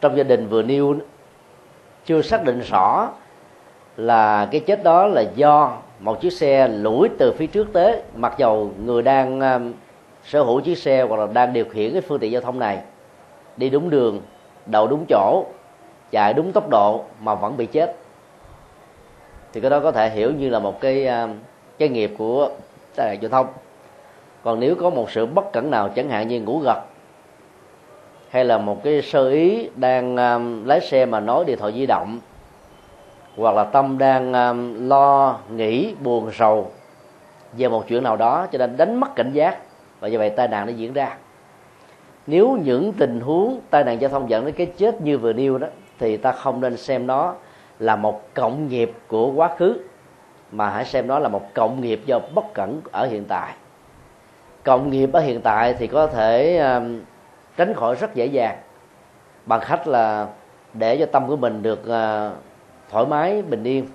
trong 0.00 0.16
gia 0.16 0.22
đình 0.22 0.48
vừa 0.48 0.62
nêu 0.62 0.94
chưa 2.06 2.22
xác 2.22 2.44
định 2.44 2.60
rõ 2.70 3.08
là 3.96 4.48
cái 4.50 4.60
chết 4.60 4.82
đó 4.82 5.06
là 5.06 5.24
do 5.34 5.76
một 6.00 6.20
chiếc 6.20 6.32
xe 6.32 6.68
lủi 6.68 7.08
từ 7.18 7.32
phía 7.32 7.46
trước 7.46 7.72
tới 7.72 8.02
mặc 8.16 8.34
dầu 8.38 8.70
người 8.84 9.02
đang 9.02 9.38
uh, 9.38 9.74
sở 10.24 10.42
hữu 10.42 10.60
chiếc 10.60 10.78
xe 10.78 11.02
hoặc 11.02 11.16
là 11.16 11.26
đang 11.32 11.52
điều 11.52 11.64
khiển 11.64 11.92
cái 11.92 12.00
phương 12.00 12.18
tiện 12.18 12.32
giao 12.32 12.42
thông 12.42 12.58
này 12.58 12.78
đi 13.56 13.70
đúng 13.70 13.90
đường 13.90 14.20
đậu 14.66 14.86
đúng 14.86 15.04
chỗ 15.08 15.44
chạy 16.10 16.34
đúng 16.34 16.52
tốc 16.52 16.68
độ 16.70 17.04
mà 17.20 17.34
vẫn 17.34 17.56
bị 17.56 17.66
chết. 17.66 17.96
Thì 19.52 19.60
cái 19.60 19.70
đó 19.70 19.80
có 19.80 19.92
thể 19.92 20.10
hiểu 20.10 20.32
như 20.32 20.48
là 20.48 20.58
một 20.58 20.80
cái 20.80 21.08
uh, 21.24 21.30
cái 21.78 21.88
nghiệp 21.88 22.14
của 22.18 22.50
tai 22.96 23.08
nạn 23.08 23.18
giao 23.22 23.28
thông 23.28 23.46
còn 24.42 24.60
nếu 24.60 24.74
có 24.74 24.90
một 24.90 25.10
sự 25.10 25.26
bất 25.26 25.52
cẩn 25.52 25.70
nào 25.70 25.88
chẳng 25.88 26.08
hạn 26.08 26.28
như 26.28 26.40
ngủ 26.40 26.58
gật 26.58 26.80
hay 28.30 28.44
là 28.44 28.58
một 28.58 28.82
cái 28.84 29.02
sơ 29.02 29.30
ý 29.30 29.68
đang 29.76 30.16
um, 30.16 30.64
lái 30.64 30.80
xe 30.80 31.06
mà 31.06 31.20
nói 31.20 31.44
điện 31.44 31.58
thoại 31.58 31.72
di 31.72 31.86
động 31.86 32.20
hoặc 33.36 33.54
là 33.54 33.64
tâm 33.64 33.98
đang 33.98 34.32
um, 34.32 34.88
lo 34.88 35.38
nghĩ 35.50 35.94
buồn 36.04 36.30
sầu 36.32 36.70
về 37.52 37.68
một 37.68 37.84
chuyện 37.88 38.02
nào 38.02 38.16
đó 38.16 38.46
cho 38.52 38.58
nên 38.58 38.76
đánh 38.76 39.00
mất 39.00 39.16
cảnh 39.16 39.32
giác 39.32 39.58
và 40.00 40.08
như 40.08 40.18
vậy 40.18 40.30
tai 40.30 40.48
nạn 40.48 40.66
nó 40.66 40.72
diễn 40.72 40.92
ra. 40.92 41.16
Nếu 42.26 42.58
những 42.64 42.92
tình 42.92 43.20
huống 43.20 43.60
tai 43.70 43.84
nạn 43.84 44.00
giao 44.00 44.10
thông 44.10 44.30
dẫn 44.30 44.44
đến 44.44 44.54
cái 44.54 44.66
chết 44.66 45.00
như 45.00 45.18
vừa 45.18 45.32
nêu 45.32 45.58
đó 45.58 45.66
thì 45.98 46.16
ta 46.16 46.32
không 46.32 46.60
nên 46.60 46.76
xem 46.76 47.06
nó 47.06 47.34
là 47.78 47.96
một 47.96 48.34
cộng 48.34 48.68
nghiệp 48.68 48.92
của 49.08 49.32
quá 49.32 49.50
khứ 49.58 49.80
mà 50.52 50.70
hãy 50.70 50.84
xem 50.84 51.06
nó 51.06 51.18
là 51.18 51.28
một 51.28 51.54
cộng 51.54 51.80
nghiệp 51.80 52.00
do 52.06 52.18
bất 52.34 52.54
cẩn 52.54 52.80
ở 52.92 53.06
hiện 53.06 53.24
tại 53.24 53.52
cộng 54.64 54.90
nghiệp 54.90 55.10
ở 55.12 55.20
hiện 55.20 55.40
tại 55.40 55.74
thì 55.78 55.86
có 55.86 56.06
thể 56.06 56.60
tránh 57.56 57.74
khỏi 57.74 57.94
rất 57.94 58.14
dễ 58.14 58.26
dàng 58.26 58.58
bằng 59.46 59.60
cách 59.68 59.88
là 59.88 60.26
để 60.74 60.96
cho 60.96 61.06
tâm 61.06 61.26
của 61.28 61.36
mình 61.36 61.62
được 61.62 61.86
ờ, 61.86 62.32
thoải 62.90 63.06
mái, 63.06 63.42
bình 63.42 63.64
yên. 63.64 63.86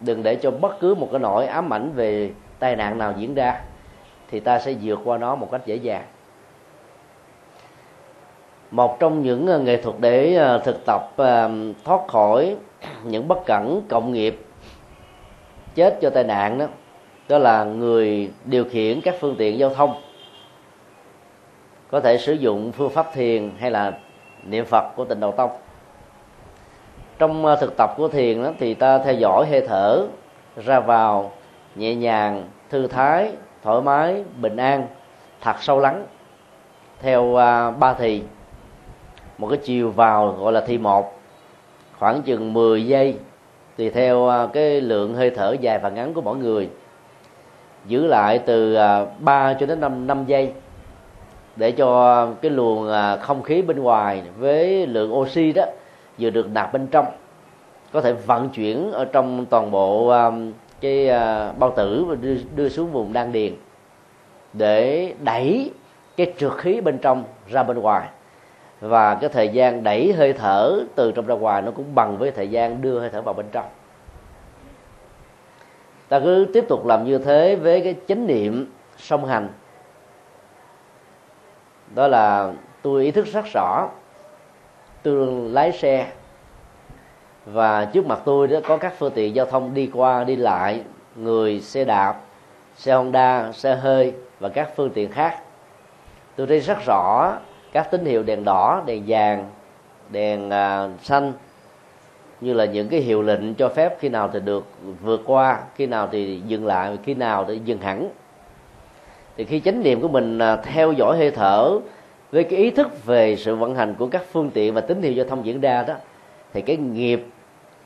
Đừng 0.00 0.22
để 0.22 0.36
cho 0.36 0.50
bất 0.50 0.80
cứ 0.80 0.94
một 0.94 1.08
cái 1.12 1.20
nỗi 1.20 1.46
ám 1.46 1.72
ảnh 1.72 1.92
về 1.94 2.30
tai 2.58 2.76
nạn 2.76 2.98
nào 2.98 3.14
diễn 3.16 3.34
ra 3.34 3.60
thì 4.30 4.40
ta 4.40 4.58
sẽ 4.58 4.74
vượt 4.82 5.00
qua 5.04 5.18
nó 5.18 5.34
một 5.34 5.48
cách 5.52 5.66
dễ 5.66 5.76
dàng. 5.76 6.04
Một 8.70 9.00
trong 9.00 9.22
những 9.22 9.46
ờ, 9.46 9.58
nghệ 9.58 9.82
thuật 9.82 9.96
để 10.00 10.34
ờ, 10.34 10.58
thực 10.58 10.86
tập 10.86 11.02
thoát 11.84 12.08
khỏi 12.08 12.56
những 13.04 13.28
bất 13.28 13.38
cẩn, 13.46 13.82
cộng 13.88 14.12
nghiệp, 14.12 14.46
chết 15.74 15.98
cho 16.00 16.10
tai 16.10 16.24
nạn 16.24 16.58
đó 16.58 16.66
đó 17.28 17.38
là 17.38 17.64
người 17.64 18.30
điều 18.44 18.64
khiển 18.64 19.00
các 19.00 19.14
phương 19.20 19.34
tiện 19.38 19.58
giao 19.58 19.70
thông. 19.70 19.94
Có 21.90 22.00
thể 22.00 22.18
sử 22.18 22.32
dụng 22.32 22.72
phương 22.72 22.90
pháp 22.90 23.14
thiền 23.14 23.50
hay 23.58 23.70
là 23.70 23.98
niệm 24.44 24.64
phật 24.64 24.84
của 24.96 25.04
tịnh 25.04 25.20
độ 25.20 25.30
tông. 25.32 25.50
Trong 27.18 27.46
à, 27.46 27.56
thực 27.56 27.76
tập 27.76 27.94
của 27.96 28.08
thiền 28.08 28.42
đó, 28.42 28.50
thì 28.58 28.74
ta 28.74 28.98
theo 28.98 29.14
dõi 29.14 29.46
hơi 29.50 29.60
thở 29.68 30.06
ra 30.56 30.80
vào 30.80 31.32
nhẹ 31.74 31.94
nhàng 31.94 32.48
thư 32.70 32.86
thái 32.86 33.32
thoải 33.62 33.82
mái 33.82 34.24
bình 34.40 34.56
an 34.56 34.86
thật 35.40 35.56
sâu 35.60 35.80
lắng. 35.80 36.06
Theo 37.00 37.22
uh, 37.22 37.78
ba 37.78 37.94
thì 37.98 38.22
một 39.38 39.48
cái 39.48 39.58
chiều 39.64 39.90
vào 39.90 40.32
gọi 40.32 40.52
là 40.52 40.60
thì 40.66 40.78
một 40.78 41.20
khoảng 41.98 42.22
chừng 42.22 42.52
10 42.52 42.86
giây 42.86 43.16
tùy 43.76 43.90
theo 43.90 44.18
uh, 44.18 44.52
cái 44.52 44.80
lượng 44.80 45.14
hơi 45.14 45.30
thở 45.30 45.56
dài 45.60 45.78
và 45.78 45.88
ngắn 45.88 46.14
của 46.14 46.20
mỗi 46.20 46.36
người 46.36 46.68
giữ 47.86 48.06
lại 48.06 48.38
từ 48.38 48.74
à, 48.74 49.06
3 49.18 49.54
cho 49.54 49.66
đến 49.66 49.80
5, 49.80 50.06
5 50.06 50.24
giây 50.26 50.52
để 51.56 51.70
cho 51.72 52.26
cái 52.42 52.50
luồng 52.50 52.92
à, 52.92 53.16
không 53.16 53.42
khí 53.42 53.62
bên 53.62 53.82
ngoài 53.82 54.22
với 54.38 54.86
lượng 54.86 55.14
oxy 55.14 55.52
đó 55.52 55.64
vừa 56.18 56.30
được 56.30 56.50
nạp 56.50 56.72
bên 56.72 56.86
trong 56.86 57.06
có 57.92 58.00
thể 58.00 58.12
vận 58.12 58.48
chuyển 58.48 58.92
ở 58.92 59.04
trong 59.04 59.46
toàn 59.46 59.70
bộ 59.70 60.08
à, 60.08 60.30
cái 60.80 61.08
bao 61.58 61.72
tử 61.76 62.04
và 62.04 62.14
đưa, 62.14 62.34
đưa 62.56 62.68
xuống 62.68 62.92
vùng 62.92 63.12
đan 63.12 63.32
điền 63.32 63.52
để 64.52 65.14
đẩy 65.24 65.70
cái 66.16 66.32
trượt 66.38 66.52
khí 66.58 66.80
bên 66.80 66.98
trong 66.98 67.24
ra 67.48 67.62
bên 67.62 67.78
ngoài. 67.78 68.08
Và 68.80 69.14
cái 69.14 69.30
thời 69.30 69.48
gian 69.48 69.82
đẩy 69.82 70.12
hơi 70.12 70.32
thở 70.32 70.80
từ 70.94 71.12
trong 71.12 71.26
ra 71.26 71.34
ngoài 71.34 71.62
nó 71.62 71.70
cũng 71.70 71.94
bằng 71.94 72.18
với 72.18 72.30
thời 72.30 72.48
gian 72.48 72.82
đưa 72.82 73.00
hơi 73.00 73.10
thở 73.10 73.22
vào 73.22 73.34
bên 73.34 73.46
trong 73.52 73.64
ta 76.12 76.20
cứ 76.20 76.46
tiếp 76.52 76.64
tục 76.68 76.86
làm 76.86 77.04
như 77.04 77.18
thế 77.18 77.56
với 77.56 77.80
cái 77.80 77.94
chánh 78.08 78.26
niệm 78.26 78.72
song 78.96 79.24
hành. 79.24 79.48
Đó 81.94 82.08
là 82.08 82.52
tôi 82.82 83.04
ý 83.04 83.10
thức 83.10 83.26
rất 83.26 83.44
rõ 83.52 83.88
tôi 85.02 85.26
lái 85.50 85.72
xe 85.72 86.06
và 87.46 87.84
trước 87.84 88.06
mặt 88.06 88.18
tôi 88.24 88.48
đó 88.48 88.58
có 88.68 88.76
các 88.76 88.94
phương 88.98 89.12
tiện 89.14 89.34
giao 89.34 89.46
thông 89.46 89.74
đi 89.74 89.90
qua 89.92 90.24
đi 90.24 90.36
lại 90.36 90.82
người 91.16 91.60
xe 91.60 91.84
đạp 91.84 92.20
xe 92.76 92.94
honda 92.94 93.52
xe 93.52 93.74
hơi 93.74 94.14
và 94.40 94.48
các 94.48 94.70
phương 94.76 94.90
tiện 94.90 95.10
khác. 95.10 95.38
Tôi 96.36 96.46
thấy 96.46 96.60
rất 96.60 96.78
rõ 96.86 97.32
các 97.72 97.90
tín 97.90 98.04
hiệu 98.04 98.22
đèn 98.22 98.44
đỏ 98.44 98.82
đèn 98.86 99.04
vàng 99.06 99.50
đèn 100.10 100.50
à, 100.50 100.88
xanh 101.02 101.32
như 102.42 102.52
là 102.52 102.64
những 102.64 102.88
cái 102.88 103.00
hiệu 103.00 103.22
lệnh 103.22 103.54
cho 103.54 103.68
phép 103.68 103.96
khi 104.00 104.08
nào 104.08 104.30
thì 104.32 104.40
được 104.40 104.66
vượt 105.02 105.22
qua, 105.26 105.62
khi 105.74 105.86
nào 105.86 106.08
thì 106.12 106.40
dừng 106.46 106.66
lại, 106.66 106.98
khi 107.04 107.14
nào 107.14 107.44
thì 107.48 107.60
dừng 107.64 107.78
hẳn. 107.78 108.08
Thì 109.36 109.44
khi 109.44 109.60
chánh 109.60 109.82
niệm 109.82 110.00
của 110.00 110.08
mình 110.08 110.38
à, 110.38 110.56
theo 110.56 110.92
dõi 110.92 111.18
hơi 111.18 111.30
thở 111.30 111.78
với 112.32 112.44
cái 112.44 112.58
ý 112.58 112.70
thức 112.70 113.04
về 113.06 113.36
sự 113.36 113.56
vận 113.56 113.74
hành 113.74 113.94
của 113.98 114.06
các 114.06 114.22
phương 114.32 114.50
tiện 114.50 114.74
và 114.74 114.80
tín 114.80 115.02
hiệu 115.02 115.12
giao 115.12 115.26
thông 115.26 115.46
diễn 115.46 115.60
ra 115.60 115.82
đó, 115.82 115.94
thì 116.52 116.60
cái 116.60 116.76
nghiệp 116.76 117.26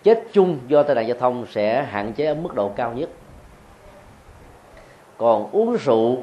chết 0.02 0.22
chung 0.32 0.58
do 0.68 0.82
tai 0.82 0.94
nạn 0.94 1.06
giao 1.06 1.16
thông 1.20 1.46
sẽ 1.50 1.82
hạn 1.82 2.12
chế 2.12 2.26
ở 2.26 2.34
mức 2.34 2.54
độ 2.54 2.68
cao 2.68 2.92
nhất. 2.92 3.10
Còn 5.18 5.48
uống 5.52 5.76
rượu 5.76 6.18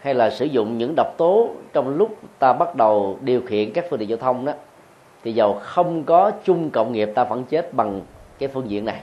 hay 0.00 0.14
là 0.14 0.30
sử 0.30 0.44
dụng 0.44 0.78
những 0.78 0.94
độc 0.96 1.14
tố 1.18 1.48
trong 1.72 1.96
lúc 1.96 2.18
ta 2.38 2.52
bắt 2.52 2.76
đầu 2.76 3.18
điều 3.20 3.40
khiển 3.40 3.72
các 3.72 3.84
phương 3.90 3.98
tiện 3.98 4.08
giao 4.08 4.18
thông 4.18 4.44
đó 4.44 4.52
thì 5.24 5.32
dầu 5.32 5.58
không 5.62 6.04
có 6.04 6.32
chung 6.44 6.70
cộng 6.70 6.92
nghiệp 6.92 7.12
ta 7.14 7.24
vẫn 7.24 7.44
chết 7.44 7.74
bằng 7.74 8.00
cái 8.38 8.48
phương 8.48 8.70
diện 8.70 8.84
này. 8.84 9.00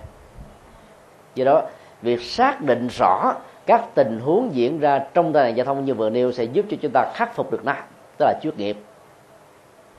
Do 1.36 1.46
đó 1.46 1.62
việc 2.02 2.22
xác 2.22 2.62
định 2.62 2.88
rõ 2.98 3.34
các 3.66 3.96
tình 3.96 4.20
huống 4.20 4.50
diễn 4.56 4.80
ra 4.80 5.00
trong 5.14 5.34
tai 5.34 5.44
nạn 5.44 5.58
giao 5.58 5.66
thông 5.66 5.86
như 5.86 5.94
vừa 5.94 6.10
nêu 6.10 6.32
sẽ 6.32 6.44
giúp 6.44 6.66
cho 6.70 6.78
chúng 6.82 6.92
ta 6.94 7.12
khắc 7.14 7.36
phục 7.36 7.52
được 7.52 7.66
nó 7.66 7.76
tức 8.18 8.26
là 8.26 8.40
trước 8.42 8.58
nghiệp. 8.58 8.78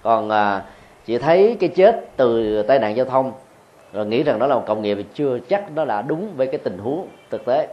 Còn 0.03 0.31
à, 0.31 0.63
chỉ 1.07 1.19
thấy 1.19 1.57
cái 1.61 1.69
chết 1.69 2.17
từ 2.17 2.63
tai 2.63 2.79
nạn 2.79 2.97
giao 2.97 3.07
thông 3.07 3.33
rồi 3.93 4.07
nghĩ 4.07 4.23
rằng 4.23 4.39
đó 4.39 4.47
là 4.47 4.55
một 4.55 4.65
cộng 4.67 4.83
nghiệp 4.83 4.95
thì 4.95 5.05
chưa 5.15 5.39
chắc 5.49 5.75
đó 5.75 5.85
là 5.85 6.03
đúng 6.03 6.37
với 6.37 6.47
cái 6.47 6.59
tình 6.59 6.79
huống 6.79 7.09
thực 7.31 7.45
tế. 7.45 7.69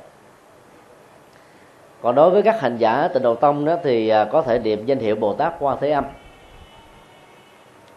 Còn 2.01 2.16
đối 2.16 2.30
với 2.30 2.42
các 2.42 2.62
hành 2.62 2.77
giả 2.77 3.08
tịnh 3.08 3.24
độ 3.24 3.36
tông 3.36 3.66
đó 3.66 3.75
thì 3.84 4.10
à, 4.10 4.25
có 4.25 4.42
thể 4.42 4.60
niệm 4.60 4.86
danh 4.86 5.00
hiệu 5.00 5.16
bồ 5.16 5.34
tát 5.34 5.54
quan 5.60 5.77
thế 5.82 5.92
âm 5.92 6.04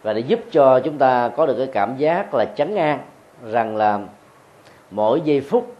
và 0.03 0.13
để 0.13 0.19
giúp 0.19 0.39
cho 0.51 0.79
chúng 0.79 0.97
ta 0.97 1.31
có 1.37 1.45
được 1.45 1.55
cái 1.57 1.67
cảm 1.67 1.97
giác 1.97 2.33
là 2.33 2.45
chấn 2.45 2.75
an, 2.75 2.99
rằng 3.45 3.75
là 3.75 3.99
mỗi 4.91 5.21
giây 5.21 5.41
phút, 5.41 5.75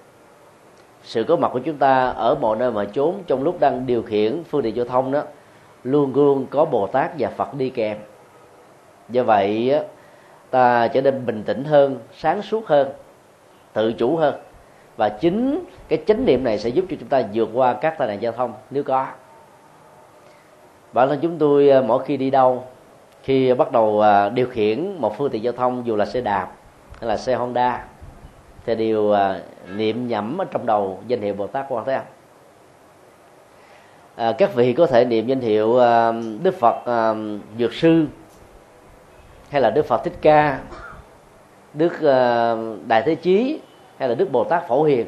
sự 1.03 1.23
có 1.23 1.35
mặt 1.35 1.49
của 1.53 1.59
chúng 1.59 1.77
ta 1.77 2.07
ở 2.07 2.35
mọi 2.41 2.57
nơi 2.57 2.71
mà 2.71 2.85
trốn 2.93 3.23
trong 3.27 3.43
lúc 3.43 3.59
đang 3.59 3.85
điều 3.85 4.03
khiển 4.03 4.43
phương 4.43 4.61
tiện 4.61 4.75
giao 4.75 4.85
thông 4.85 5.11
đó, 5.11 5.23
luôn 5.83 6.15
luôn 6.15 6.45
có 6.49 6.65
bồ 6.65 6.87
tát 6.87 7.11
và 7.19 7.29
phật 7.29 7.53
đi 7.53 7.69
kèm. 7.69 7.97
Do 9.09 9.23
vậy 9.23 9.79
ta 10.49 10.87
trở 10.87 11.01
nên 11.01 11.25
bình 11.25 11.43
tĩnh 11.43 11.63
hơn, 11.63 11.99
sáng 12.13 12.41
suốt 12.41 12.67
hơn, 12.67 12.89
tự 13.73 13.93
chủ 13.93 14.17
hơn. 14.17 14.35
Và 14.97 15.09
chính 15.09 15.59
cái 15.87 16.03
chánh 16.07 16.25
niệm 16.25 16.43
này 16.43 16.59
sẽ 16.59 16.69
giúp 16.69 16.85
cho 16.89 16.95
chúng 16.99 17.09
ta 17.09 17.23
vượt 17.33 17.49
qua 17.53 17.73
các 17.73 17.97
tai 17.97 18.07
nạn 18.07 18.21
giao 18.21 18.31
thông 18.31 18.53
nếu 18.69 18.83
có. 18.83 19.07
Bản 20.93 21.09
thân 21.09 21.19
chúng 21.21 21.37
tôi 21.37 21.69
à, 21.69 21.81
mỗi 21.81 22.03
khi 22.05 22.17
đi 22.17 22.29
đâu 22.29 22.63
khi 23.23 23.53
bắt 23.53 23.71
đầu 23.71 24.01
à, 24.01 24.29
điều 24.29 24.47
khiển 24.47 24.95
một 24.99 25.17
phương 25.17 25.29
tiện 25.29 25.43
giao 25.43 25.53
thông 25.53 25.85
dù 25.85 25.95
là 25.95 26.05
xe 26.05 26.21
đạp 26.21 26.47
hay 26.99 27.09
là 27.09 27.17
xe 27.17 27.35
honda 27.35 27.85
thì 28.65 28.75
đều 28.75 29.11
à, 29.11 29.39
niệm 29.75 30.07
nhẩm 30.07 30.37
ở 30.37 30.45
trong 30.51 30.65
đầu 30.65 30.99
danh 31.07 31.21
hiệu 31.21 31.33
bồ 31.33 31.47
tát 31.47 31.65
quan 31.69 31.85
thế 31.85 31.93
âm. 31.93 32.03
À, 34.15 34.31
các 34.37 34.55
vị 34.55 34.73
có 34.73 34.87
thể 34.87 35.05
niệm 35.05 35.27
danh 35.27 35.39
hiệu 35.39 35.79
à, 35.79 36.11
đức 36.43 36.59
phật 36.59 37.15
dược 37.59 37.73
sư 37.73 38.05
hay 39.49 39.61
là 39.61 39.69
đức 39.69 39.85
phật 39.85 40.03
thích 40.03 40.17
ca 40.21 40.59
đức 41.73 41.93
đại 42.87 43.03
thế 43.05 43.15
chí 43.15 43.59
hay 43.97 44.09
là 44.09 44.15
đức 44.15 44.31
bồ 44.31 44.43
tát 44.43 44.67
phổ 44.67 44.83
hiền. 44.83 45.07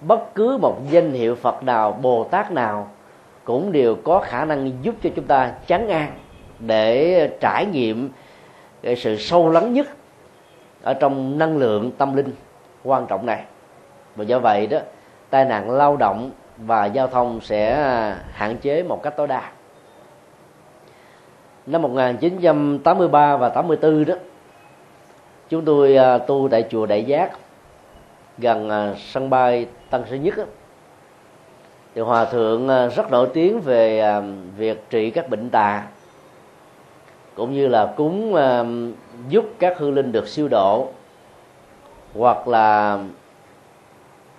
Bất 0.00 0.34
cứ 0.34 0.58
một 0.62 0.76
danh 0.90 1.12
hiệu 1.12 1.34
phật 1.34 1.62
nào 1.62 1.92
bồ 1.92 2.24
tát 2.24 2.52
nào 2.52 2.90
cũng 3.44 3.72
đều 3.72 3.96
có 4.04 4.20
khả 4.20 4.44
năng 4.44 4.72
giúp 4.82 4.94
cho 5.02 5.10
chúng 5.16 5.24
ta 5.24 5.52
chán 5.66 5.88
an 5.88 6.12
để 6.58 7.30
trải 7.40 7.66
nghiệm 7.66 8.10
cái 8.82 8.96
sự 8.96 9.16
sâu 9.16 9.50
lắng 9.50 9.72
nhất 9.72 9.86
ở 10.82 10.94
trong 10.94 11.38
năng 11.38 11.56
lượng 11.56 11.92
tâm 11.98 12.16
linh 12.16 12.32
quan 12.84 13.06
trọng 13.06 13.26
này. 13.26 13.44
Và 14.16 14.24
do 14.24 14.38
vậy 14.38 14.66
đó, 14.66 14.78
tai 15.30 15.44
nạn 15.44 15.70
lao 15.70 15.96
động 15.96 16.30
và 16.56 16.86
giao 16.86 17.08
thông 17.08 17.40
sẽ 17.40 17.74
hạn 18.32 18.56
chế 18.56 18.82
một 18.82 19.02
cách 19.02 19.16
tối 19.16 19.26
đa. 19.26 19.50
Năm 21.66 21.82
1983 21.82 23.36
và 23.36 23.48
84 23.48 24.04
đó, 24.04 24.14
chúng 25.48 25.64
tôi 25.64 25.96
à, 25.96 26.18
tu 26.18 26.48
tại 26.50 26.64
chùa 26.70 26.86
Đại 26.86 27.04
Giác 27.04 27.30
gần 28.38 28.70
à, 28.70 28.94
sân 28.98 29.30
bay 29.30 29.66
Tân 29.90 30.04
Sơn 30.10 30.22
Nhất 30.22 30.34
thì 31.94 32.00
hòa 32.00 32.24
thượng 32.24 32.68
à, 32.68 32.86
rất 32.86 33.10
nổi 33.10 33.28
tiếng 33.34 33.60
về 33.60 34.12
việc 34.56 34.84
trị 34.90 35.10
các 35.10 35.28
bệnh 35.28 35.50
tà 35.50 35.82
cũng 37.36 37.52
như 37.52 37.68
là 37.68 37.92
cúng 37.96 38.36
giúp 39.28 39.44
các 39.58 39.78
hư 39.78 39.90
linh 39.90 40.12
được 40.12 40.28
siêu 40.28 40.48
độ, 40.50 40.88
hoặc 42.14 42.48
là 42.48 42.98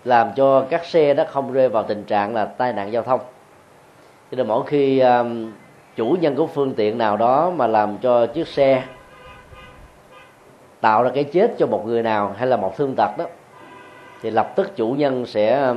làm 0.06 0.32
cho 0.36 0.66
các 0.70 0.86
xe 0.86 1.14
đó 1.14 1.24
không 1.30 1.54
rơi 1.54 1.70
vào 1.70 1.84
tình 1.84 2.04
trạng 2.04 2.34
là 2.34 2.46
tai 2.46 2.74
nạn 2.74 2.92
giao 2.92 3.04
thông. 3.04 3.20
Cho 4.32 4.38
nên 4.38 4.48
mỗi 4.48 4.64
khi 4.66 5.04
chủ 5.96 6.18
nhân 6.22 6.36
của 6.36 6.48
phương 6.48 6.74
tiện 6.74 6.98
nào 6.98 7.18
đó 7.18 7.50
mà 7.56 7.68
làm 7.68 7.98
cho 7.98 8.26
chiếc 8.26 8.48
xe 8.48 8.84
tạo 10.82 11.04
ra 11.04 11.10
cái 11.14 11.24
chết 11.24 11.52
cho 11.58 11.68
một 11.68 11.86
người 11.86 12.04
nào 12.04 12.36
hay 12.38 12.48
là 12.48 12.58
một 12.58 12.78
thương 12.78 12.96
tật 12.96 13.18
đó, 13.18 13.26
thì 14.22 14.30
lập 14.30 14.54
tức 14.56 14.76
chủ 14.76 14.92
nhân 14.92 15.26
sẽ 15.26 15.74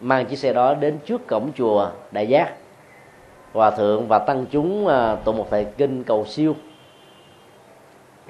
mang 0.00 0.26
chiếc 0.26 0.38
xe 0.38 0.52
đó 0.52 0.74
đến 0.74 0.98
trước 1.06 1.26
cổng 1.26 1.50
chùa 1.56 1.90
đại 2.10 2.26
giác 2.26 2.52
hòa 3.52 3.70
thượng 3.70 4.08
và 4.08 4.18
tăng 4.18 4.46
chúng 4.50 4.86
uh, 4.86 5.24
tụng 5.24 5.36
một 5.36 5.46
thời 5.50 5.64
kinh 5.64 6.04
cầu 6.04 6.24
siêu 6.24 6.54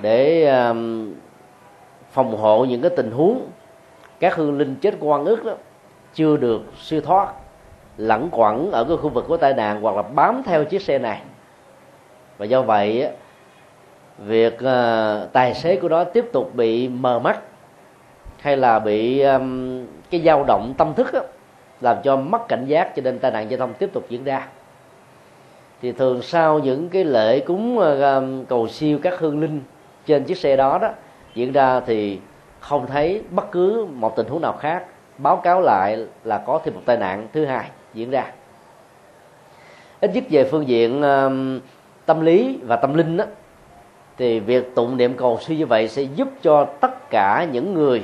để 0.03 0.47
à, 0.47 0.75
phòng 2.11 2.37
hộ 2.37 2.65
những 2.65 2.81
cái 2.81 2.91
tình 2.97 3.11
huống 3.11 3.47
các 4.21 4.35
hương 4.35 4.59
linh 4.59 4.77
chết 4.77 4.95
quan 5.01 5.25
ức 5.25 5.45
đó 5.45 5.53
chưa 6.15 6.37
được 6.37 6.63
siêu 6.81 7.01
thoát 7.01 7.33
lẩn 7.97 8.29
quẩn 8.31 8.71
ở 8.71 8.85
cái 8.85 8.97
khu 8.97 9.09
vực 9.09 9.25
của 9.29 9.37
tai 9.37 9.55
nạn 9.55 9.81
hoặc 9.81 9.97
là 9.97 10.03
bám 10.03 10.43
theo 10.47 10.65
chiếc 10.65 10.83
xe 10.83 10.99
này. 10.99 11.21
Và 12.39 12.47
do 12.47 12.63
vậy 12.63 13.09
việc 14.19 14.55
uh, 14.55 15.33
tài 15.33 15.55
xế 15.55 15.77
của 15.77 15.89
nó 15.89 16.05
tiếp 16.05 16.25
tục 16.33 16.55
bị 16.55 16.89
mờ 16.89 17.19
mắt 17.19 17.41
hay 18.41 18.57
là 18.57 18.79
bị 18.79 19.21
um, 19.21 19.87
cái 20.11 20.21
dao 20.21 20.45
động 20.45 20.75
tâm 20.79 20.95
thức 20.95 21.13
đó, 21.13 21.21
làm 21.81 21.97
cho 22.05 22.17
mất 22.17 22.49
cảnh 22.49 22.67
giác 22.67 22.93
cho 22.97 23.03
nên 23.03 23.19
tai 23.19 23.31
nạn 23.31 23.51
giao 23.51 23.59
thông 23.59 23.75
tiếp 23.75 23.91
tục 23.93 24.05
diễn 24.09 24.25
ra 24.25 24.49
thì 25.83 25.93
thường 25.93 26.23
sau 26.23 26.59
những 26.59 26.89
cái 26.89 27.05
lễ 27.05 27.41
cúng 27.41 27.79
ờ, 27.79 28.23
cầu 28.49 28.69
siêu 28.69 28.99
các 29.03 29.19
hương 29.19 29.41
linh 29.41 29.61
trên 30.07 30.25
chiếc 30.25 30.39
xe 30.39 30.57
đó 30.57 30.79
đó 30.79 30.91
diễn 31.35 31.53
ra 31.53 31.81
thì 31.81 32.19
không 32.61 32.87
thấy 32.87 33.23
bất 33.31 33.53
cứ 33.53 33.87
một 33.93 34.17
tình 34.17 34.27
huống 34.27 34.41
nào 34.41 34.53
khác. 34.53 34.85
Báo 35.19 35.37
cáo 35.37 35.61
lại 35.61 36.07
là 36.25 36.39
có 36.39 36.61
thêm 36.65 36.75
một 36.75 36.81
tai 36.85 36.97
nạn 36.97 37.29
thứ 37.33 37.45
hai 37.45 37.65
diễn 37.95 38.11
ra. 38.11 38.33
Ít 40.01 40.11
nhất 40.15 40.25
về 40.31 40.45
phương 40.45 40.69
diện 40.69 41.03
tâm 42.07 42.21
lý 42.21 42.59
và 42.63 42.77
tâm 42.77 42.95
linh 42.95 43.17
đó, 43.17 43.25
thì 44.19 44.41
việc 44.41 44.75
tụng 44.75 44.97
niệm 44.97 45.15
cầu 45.17 45.39
siêu 45.41 45.59
như 45.59 45.67
vậy 45.67 45.89
sẽ 45.89 46.03
giúp 46.03 46.29
cho 46.43 46.65
tất 46.65 47.11
cả 47.11 47.47
những 47.53 47.75
người 47.75 48.03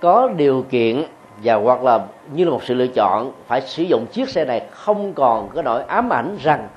có 0.00 0.28
điều 0.36 0.64
kiện 0.70 1.02
và 1.42 1.54
hoặc 1.54 1.82
là 1.82 2.00
như 2.32 2.44
là 2.44 2.50
một 2.50 2.62
sự 2.62 2.74
lựa 2.74 2.86
chọn 2.86 3.32
phải 3.46 3.60
sử 3.60 3.82
dụng 3.82 4.06
chiếc 4.12 4.28
xe 4.28 4.44
này 4.44 4.66
không 4.70 5.12
còn 5.12 5.48
có 5.54 5.62
nỗi 5.62 5.82
ám 5.82 6.12
ảnh 6.12 6.36
rằng 6.42 6.68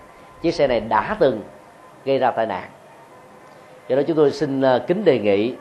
chiếc 0.43 0.53
xe 0.53 0.67
này 0.67 0.79
đã 0.79 1.15
từng 1.19 1.41
gây 2.05 2.19
ra 2.19 2.31
tai 2.31 2.45
nạn. 2.45 2.69
Do 3.87 3.95
đó 3.95 4.01
chúng 4.07 4.17
tôi 4.17 4.31
xin 4.31 4.61
ờ, 4.61 4.79
kính 4.79 5.05
đề 5.05 5.19
nghị 5.19 5.53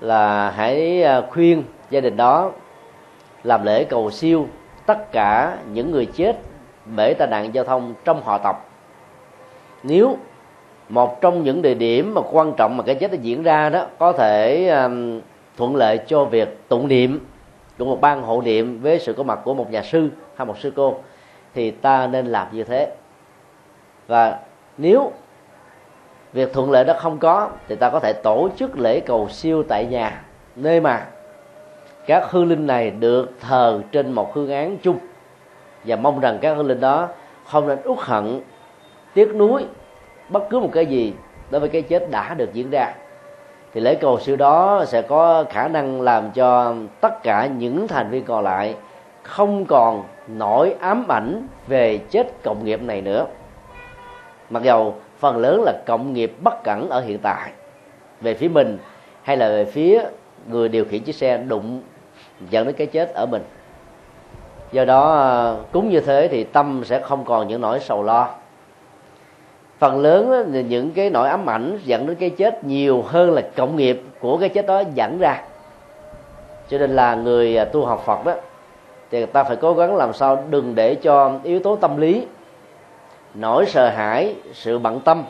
là 0.00 0.50
hãy 0.50 1.02
ờ, 1.02 1.26
khuyên 1.30 1.62
gia 1.90 2.00
đình 2.00 2.16
đó 2.16 2.52
làm 3.44 3.64
lễ 3.64 3.84
cầu 3.84 4.10
siêu 4.10 4.46
tất 4.86 5.12
cả 5.12 5.58
những 5.72 5.90
người 5.90 6.06
chết 6.06 6.36
bể 6.96 7.14
tai 7.14 7.28
nạn 7.28 7.54
giao 7.54 7.64
thông 7.64 7.94
trong 8.04 8.22
họ 8.22 8.38
tộc. 8.38 8.70
Nếu 9.82 10.16
một 10.88 11.20
trong 11.20 11.42
những 11.42 11.62
địa 11.62 11.74
điểm 11.74 12.14
mà 12.14 12.20
quan 12.32 12.52
trọng 12.56 12.76
mà 12.76 12.82
cái 12.82 12.94
chết 12.94 13.10
đã 13.10 13.18
diễn 13.22 13.42
ra 13.42 13.68
đó 13.68 13.86
có 13.98 14.12
thể 14.12 14.68
um, 14.68 15.20
thuận 15.56 15.76
lợi 15.76 15.98
cho 16.06 16.24
việc 16.24 16.68
tụng 16.68 16.88
niệm 16.88 17.26
của 17.78 17.84
một 17.84 18.00
ban 18.00 18.22
hộ 18.22 18.42
niệm 18.42 18.80
với 18.82 18.98
sự 18.98 19.12
có 19.12 19.22
mặt 19.22 19.40
của 19.44 19.54
một 19.54 19.70
nhà 19.70 19.82
sư 19.82 20.08
hay 20.36 20.46
một 20.46 20.58
sư 20.58 20.72
cô 20.76 20.94
thì 21.54 21.70
ta 21.70 22.06
nên 22.06 22.26
làm 22.26 22.46
như 22.52 22.64
thế 22.64 22.88
và 24.10 24.38
nếu 24.78 25.12
việc 26.32 26.52
thuận 26.52 26.70
lợi 26.70 26.84
đó 26.84 26.94
không 26.98 27.18
có, 27.18 27.48
thì 27.68 27.76
ta 27.76 27.90
có 27.90 28.00
thể 28.00 28.12
tổ 28.12 28.48
chức 28.56 28.78
lễ 28.78 29.00
cầu 29.00 29.28
siêu 29.28 29.62
tại 29.68 29.86
nhà, 29.86 30.22
nơi 30.56 30.80
mà 30.80 31.06
các 32.06 32.30
hương 32.30 32.48
linh 32.48 32.66
này 32.66 32.90
được 32.90 33.30
thờ 33.40 33.80
trên 33.92 34.12
một 34.12 34.34
hương 34.34 34.50
án 34.50 34.76
chung. 34.82 34.98
Và 35.84 35.96
mong 35.96 36.20
rằng 36.20 36.38
các 36.40 36.54
hương 36.54 36.66
linh 36.66 36.80
đó 36.80 37.08
không 37.46 37.68
nên 37.68 37.78
uất 37.84 37.98
hận, 37.98 38.40
tiếc 39.14 39.34
nuối 39.34 39.64
bất 40.28 40.42
cứ 40.50 40.60
một 40.60 40.70
cái 40.72 40.86
gì 40.86 41.14
đối 41.50 41.60
với 41.60 41.68
cái 41.68 41.82
chết 41.82 42.10
đã 42.10 42.34
được 42.34 42.52
diễn 42.52 42.70
ra. 42.70 42.94
Thì 43.72 43.80
lễ 43.80 43.94
cầu 43.94 44.20
siêu 44.20 44.36
đó 44.36 44.84
sẽ 44.86 45.02
có 45.02 45.44
khả 45.50 45.68
năng 45.68 46.00
làm 46.00 46.30
cho 46.30 46.74
tất 47.00 47.22
cả 47.22 47.46
những 47.46 47.88
thành 47.88 48.10
viên 48.10 48.24
còn 48.24 48.44
lại 48.44 48.74
không 49.22 49.64
còn 49.64 50.04
nỗi 50.28 50.74
ám 50.80 51.08
ảnh 51.08 51.46
về 51.66 51.98
chết 51.98 52.42
cộng 52.42 52.64
nghiệp 52.64 52.82
này 52.82 53.00
nữa 53.00 53.26
mặc 54.50 54.62
dầu 54.62 54.94
phần 55.18 55.36
lớn 55.36 55.62
là 55.64 55.72
cộng 55.86 56.12
nghiệp 56.12 56.32
bất 56.40 56.62
cẩn 56.64 56.90
ở 56.90 57.00
hiện 57.00 57.18
tại, 57.18 57.50
về 58.20 58.34
phía 58.34 58.48
mình 58.48 58.78
hay 59.22 59.36
là 59.36 59.48
về 59.48 59.64
phía 59.64 60.02
người 60.48 60.68
điều 60.68 60.84
khiển 60.84 61.02
chiếc 61.02 61.14
xe 61.14 61.38
đụng 61.38 61.82
dẫn 62.50 62.66
đến 62.66 62.74
cái 62.74 62.86
chết 62.86 63.14
ở 63.14 63.26
mình. 63.26 63.42
Do 64.72 64.84
đó 64.84 65.14
à, 65.14 65.54
cũng 65.72 65.90
như 65.90 66.00
thế 66.00 66.28
thì 66.30 66.44
tâm 66.44 66.82
sẽ 66.84 67.00
không 67.00 67.24
còn 67.24 67.48
những 67.48 67.60
nỗi 67.60 67.80
sầu 67.80 68.02
lo. 68.02 68.28
Phần 69.78 70.00
lớn 70.00 70.52
những 70.68 70.90
cái 70.90 71.10
nỗi 71.10 71.28
ám 71.28 71.50
ảnh 71.50 71.78
dẫn 71.84 72.06
đến 72.06 72.16
cái 72.16 72.30
chết 72.30 72.64
nhiều 72.64 73.02
hơn 73.02 73.30
là 73.30 73.42
cộng 73.56 73.76
nghiệp 73.76 74.02
của 74.20 74.36
cái 74.36 74.48
chết 74.48 74.66
đó 74.66 74.82
dẫn 74.94 75.18
ra. 75.18 75.42
Cho 76.68 76.78
nên 76.78 76.96
là 76.96 77.14
người 77.14 77.56
à, 77.56 77.64
tu 77.64 77.84
học 77.84 78.02
phật 78.06 78.24
đó, 78.24 78.34
thì 79.10 79.26
ta 79.26 79.44
phải 79.44 79.56
cố 79.56 79.74
gắng 79.74 79.96
làm 79.96 80.12
sao 80.12 80.44
đừng 80.50 80.74
để 80.74 80.94
cho 80.94 81.32
yếu 81.42 81.60
tố 81.60 81.76
tâm 81.76 81.96
lý 81.96 82.26
nỗi 83.34 83.66
sợ 83.66 83.88
hãi, 83.88 84.34
sự 84.52 84.78
bận 84.78 85.00
tâm. 85.00 85.24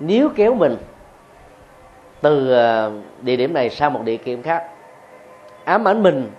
Nếu 0.00 0.28
kéo 0.36 0.54
mình 0.54 0.76
từ 2.20 2.52
ờ, 2.52 2.92
địa 3.20 3.36
điểm 3.36 3.54
này 3.54 3.70
sang 3.70 3.92
một 3.92 4.00
địa 4.04 4.16
điểm 4.24 4.42
khác, 4.42 4.64
ám 5.64 5.88
ảnh 5.88 6.02
mình 6.02 6.30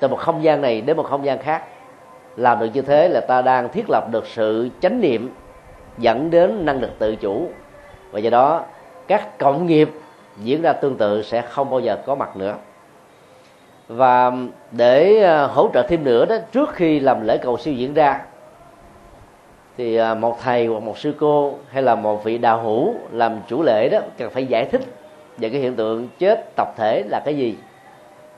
từ 0.00 0.08
một 0.08 0.18
không 0.18 0.42
gian 0.42 0.60
này 0.60 0.80
đến 0.80 0.96
một 0.96 1.06
không 1.06 1.24
gian 1.24 1.38
khác, 1.38 1.64
làm 2.36 2.58
được 2.58 2.68
như 2.74 2.82
thế 2.82 3.08
là 3.08 3.20
ta 3.20 3.42
đang 3.42 3.68
thiết 3.68 3.84
lập 3.88 4.04
được 4.10 4.26
sự 4.26 4.68
chánh 4.80 5.00
niệm 5.00 5.34
dẫn 5.98 6.30
đến 6.30 6.64
năng 6.64 6.80
lực 6.80 6.90
tự 6.98 7.16
chủ. 7.16 7.48
Và 8.10 8.18
do 8.18 8.30
đó, 8.30 8.64
các 9.08 9.38
cộng 9.38 9.66
nghiệp 9.66 9.90
diễn 10.36 10.62
ra 10.62 10.72
tương 10.72 10.96
tự 10.96 11.22
sẽ 11.22 11.42
không 11.42 11.70
bao 11.70 11.80
giờ 11.80 11.98
có 12.06 12.14
mặt 12.14 12.36
nữa. 12.36 12.54
Và 13.88 14.32
để 14.70 15.22
ờ, 15.22 15.46
hỗ 15.46 15.70
trợ 15.74 15.82
thêm 15.82 16.04
nữa 16.04 16.26
đó, 16.26 16.36
trước 16.52 16.70
khi 16.72 17.00
làm 17.00 17.26
lễ 17.26 17.38
cầu 17.38 17.58
siêu 17.58 17.74
diễn 17.74 17.94
ra 17.94 18.20
thì 19.76 19.96
à, 19.96 20.14
một 20.14 20.38
thầy 20.42 20.66
hoặc 20.66 20.82
một 20.82 20.98
sư 20.98 21.14
cô 21.20 21.54
hay 21.68 21.82
là 21.82 21.94
một 21.94 22.24
vị 22.24 22.38
đạo 22.38 22.62
hữu 22.62 22.94
làm 23.12 23.40
chủ 23.48 23.62
lễ 23.62 23.88
đó 23.88 23.98
cần 24.18 24.30
phải 24.30 24.46
giải 24.46 24.64
thích 24.64 24.80
về 25.38 25.48
cái 25.48 25.60
hiện 25.60 25.76
tượng 25.76 26.08
chết 26.18 26.56
tập 26.56 26.68
thể 26.76 27.02
là 27.08 27.22
cái 27.24 27.36
gì. 27.36 27.56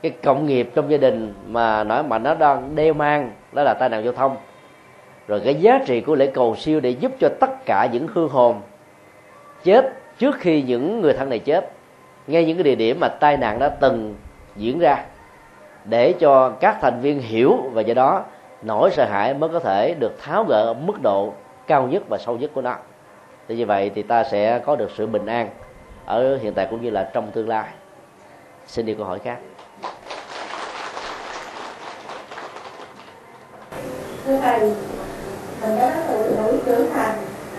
Cái 0.01 0.11
cộng 0.23 0.45
nghiệp 0.45 0.69
trong 0.75 0.91
gia 0.91 0.97
đình 0.97 1.33
mà 1.47 1.83
nói 1.83 2.03
mà 2.03 2.19
nó 2.19 2.35
đang 2.35 2.75
đeo 2.75 2.93
mang 2.93 3.31
đó 3.53 3.63
là 3.63 3.73
tai 3.73 3.89
nạn 3.89 4.03
giao 4.03 4.13
thông. 4.13 4.37
Rồi 5.27 5.41
cái 5.45 5.55
giá 5.55 5.79
trị 5.85 6.01
của 6.01 6.15
lễ 6.15 6.27
cầu 6.27 6.55
siêu 6.55 6.79
để 6.79 6.89
giúp 6.89 7.11
cho 7.19 7.29
tất 7.39 7.65
cả 7.65 7.89
những 7.91 8.07
hương 8.13 8.29
hồn 8.29 8.61
chết 9.63 9.93
trước 10.17 10.35
khi 10.39 10.61
những 10.61 11.01
người 11.01 11.13
thân 11.13 11.29
này 11.29 11.39
chết. 11.39 11.71
Ngay 12.27 12.45
những 12.45 12.57
cái 12.57 12.63
địa 12.63 12.75
điểm 12.75 12.99
mà 12.99 13.07
tai 13.07 13.37
nạn 13.37 13.59
đã 13.59 13.69
từng 13.69 14.15
diễn 14.55 14.79
ra 14.79 15.03
để 15.85 16.13
cho 16.19 16.49
các 16.49 16.77
thành 16.81 17.01
viên 17.01 17.19
hiểu 17.19 17.57
và 17.73 17.81
do 17.81 17.93
đó 17.93 18.23
nỗi 18.65 18.91
sợ 18.91 19.05
hãi 19.05 19.33
mới 19.33 19.49
có 19.49 19.59
thể 19.59 19.95
được 19.99 20.23
tháo 20.23 20.43
gỡ 20.43 20.61
ở 20.61 20.73
mức 20.73 21.01
độ 21.03 21.33
cao 21.67 21.87
nhất 21.87 22.03
và 22.09 22.17
sâu 22.17 22.37
nhất 22.37 22.51
của 22.53 22.61
nó. 22.61 22.75
Thì 23.47 23.55
như 23.55 23.65
vậy 23.65 23.91
thì 23.95 24.03
ta 24.03 24.23
sẽ 24.23 24.59
có 24.59 24.75
được 24.75 24.91
sự 24.97 25.07
bình 25.07 25.25
an 25.25 25.49
ở 26.05 26.37
hiện 26.37 26.53
tại 26.53 26.67
cũng 26.71 26.81
như 26.81 26.89
là 26.89 27.09
trong 27.13 27.31
tương 27.31 27.49
lai. 27.49 27.67
Xin 28.67 28.85
đi 28.85 28.93
câu 28.93 29.05
hỏi 29.05 29.19
khác. 29.19 29.37
Thưa 34.25 34.37
thầy, 34.41 34.59
mình 35.61 35.79
đã 35.79 36.03
tuổi 36.07 36.27
tuổi 36.37 36.59
trưởng 36.65 36.91
thành, 36.93 37.17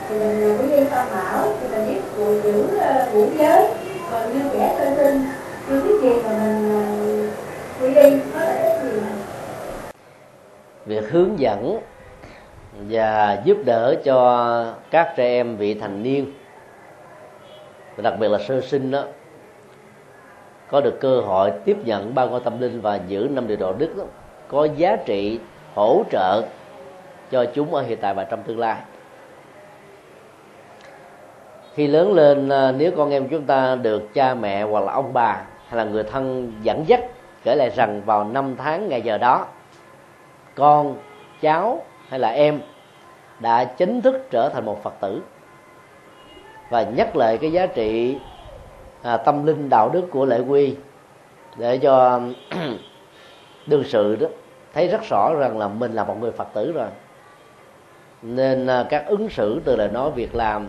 thì 0.08 0.18
mình 0.18 0.40
là 0.40 0.62
quý 0.62 0.68
viên 0.68 0.86
tam 0.86 1.06
bảo, 1.12 1.52
thì 1.60 1.68
mình 1.68 1.88
biết 1.88 2.00
phụ 2.16 2.40
giữ 2.42 2.52
ngũ 2.52 3.22
ờ, 3.22 3.28
giới, 3.38 3.68
còn 4.10 4.32
như 4.32 4.50
trẻ 4.52 4.76
sơ 4.78 4.96
sinh. 4.96 5.24
Chưa 5.68 5.80
biết 5.80 5.94
gì 6.02 6.22
mà 6.24 6.30
mình 6.38 7.30
quý 7.80 7.94
đi 7.94 8.18
có 8.34 8.40
lợi 8.40 8.58
ích 8.58 8.82
gì 8.82 9.00
việc 10.86 11.10
hướng 11.10 11.38
dẫn 11.38 11.80
và 12.88 13.42
giúp 13.44 13.58
đỡ 13.64 13.94
cho 14.04 14.74
các 14.90 15.12
trẻ 15.16 15.26
em 15.26 15.56
vị 15.56 15.74
thành 15.74 16.02
niên 16.02 16.32
đặc 17.96 18.14
biệt 18.18 18.28
là 18.28 18.38
sơ 18.38 18.60
sinh 18.60 18.90
đó 18.90 19.04
có 20.70 20.80
được 20.80 21.00
cơ 21.00 21.20
hội 21.20 21.52
tiếp 21.64 21.76
nhận 21.84 22.14
ba 22.14 22.26
con 22.26 22.42
tâm 22.42 22.60
linh 22.60 22.80
và 22.80 23.00
giữ 23.08 23.28
năm 23.30 23.46
điều 23.46 23.56
đạo 23.56 23.72
đức 23.72 23.96
đó, 23.96 24.04
có 24.48 24.68
giá 24.76 24.96
trị 24.96 25.40
hỗ 25.74 26.02
trợ 26.10 26.42
cho 27.30 27.44
chúng 27.54 27.74
ở 27.74 27.82
hiện 27.82 27.98
tại 28.00 28.14
và 28.14 28.24
trong 28.24 28.42
tương 28.42 28.58
lai. 28.58 28.76
Khi 31.74 31.86
lớn 31.86 32.12
lên 32.12 32.48
à, 32.48 32.72
nếu 32.72 32.90
con 32.96 33.10
em 33.10 33.28
chúng 33.28 33.44
ta 33.44 33.74
được 33.74 34.14
cha 34.14 34.34
mẹ 34.34 34.62
hoặc 34.62 34.84
là 34.84 34.92
ông 34.92 35.12
bà 35.12 35.42
hay 35.68 35.76
là 35.78 35.84
người 35.84 36.02
thân 36.02 36.52
dẫn 36.62 36.84
dắt 36.86 37.00
kể 37.44 37.54
lại 37.54 37.70
rằng 37.70 38.02
vào 38.06 38.24
năm 38.24 38.56
tháng 38.58 38.88
ngày 38.88 39.02
giờ 39.02 39.18
đó 39.18 39.46
con 40.56 40.96
cháu 41.40 41.84
hay 42.08 42.20
là 42.20 42.28
em 42.28 42.60
đã 43.40 43.64
chính 43.64 44.02
thức 44.02 44.26
trở 44.30 44.48
thành 44.48 44.64
một 44.64 44.82
phật 44.82 44.94
tử. 45.00 45.22
Và 46.70 46.82
nhắc 46.82 47.16
lại 47.16 47.38
cái 47.38 47.52
giá 47.52 47.66
trị 47.66 48.18
à, 49.02 49.16
tâm 49.16 49.46
linh 49.46 49.68
đạo 49.68 49.88
đức 49.88 50.06
của 50.10 50.24
lễ 50.24 50.40
quy 50.40 50.74
để 51.56 51.78
cho 51.78 52.20
đương 53.66 53.84
sự 53.84 54.16
đó 54.16 54.26
thấy 54.74 54.88
rất 54.88 55.00
rõ 55.10 55.34
rằng 55.38 55.58
là 55.58 55.68
mình 55.68 55.92
là 55.92 56.04
một 56.04 56.16
người 56.20 56.32
phật 56.32 56.48
tử 56.54 56.72
rồi. 56.72 56.88
Nên 58.22 58.66
à, 58.66 58.86
các 58.90 59.06
ứng 59.06 59.28
xử 59.28 59.60
từ 59.64 59.76
lời 59.76 59.88
nói 59.88 60.10
việc 60.10 60.34
làm 60.34 60.68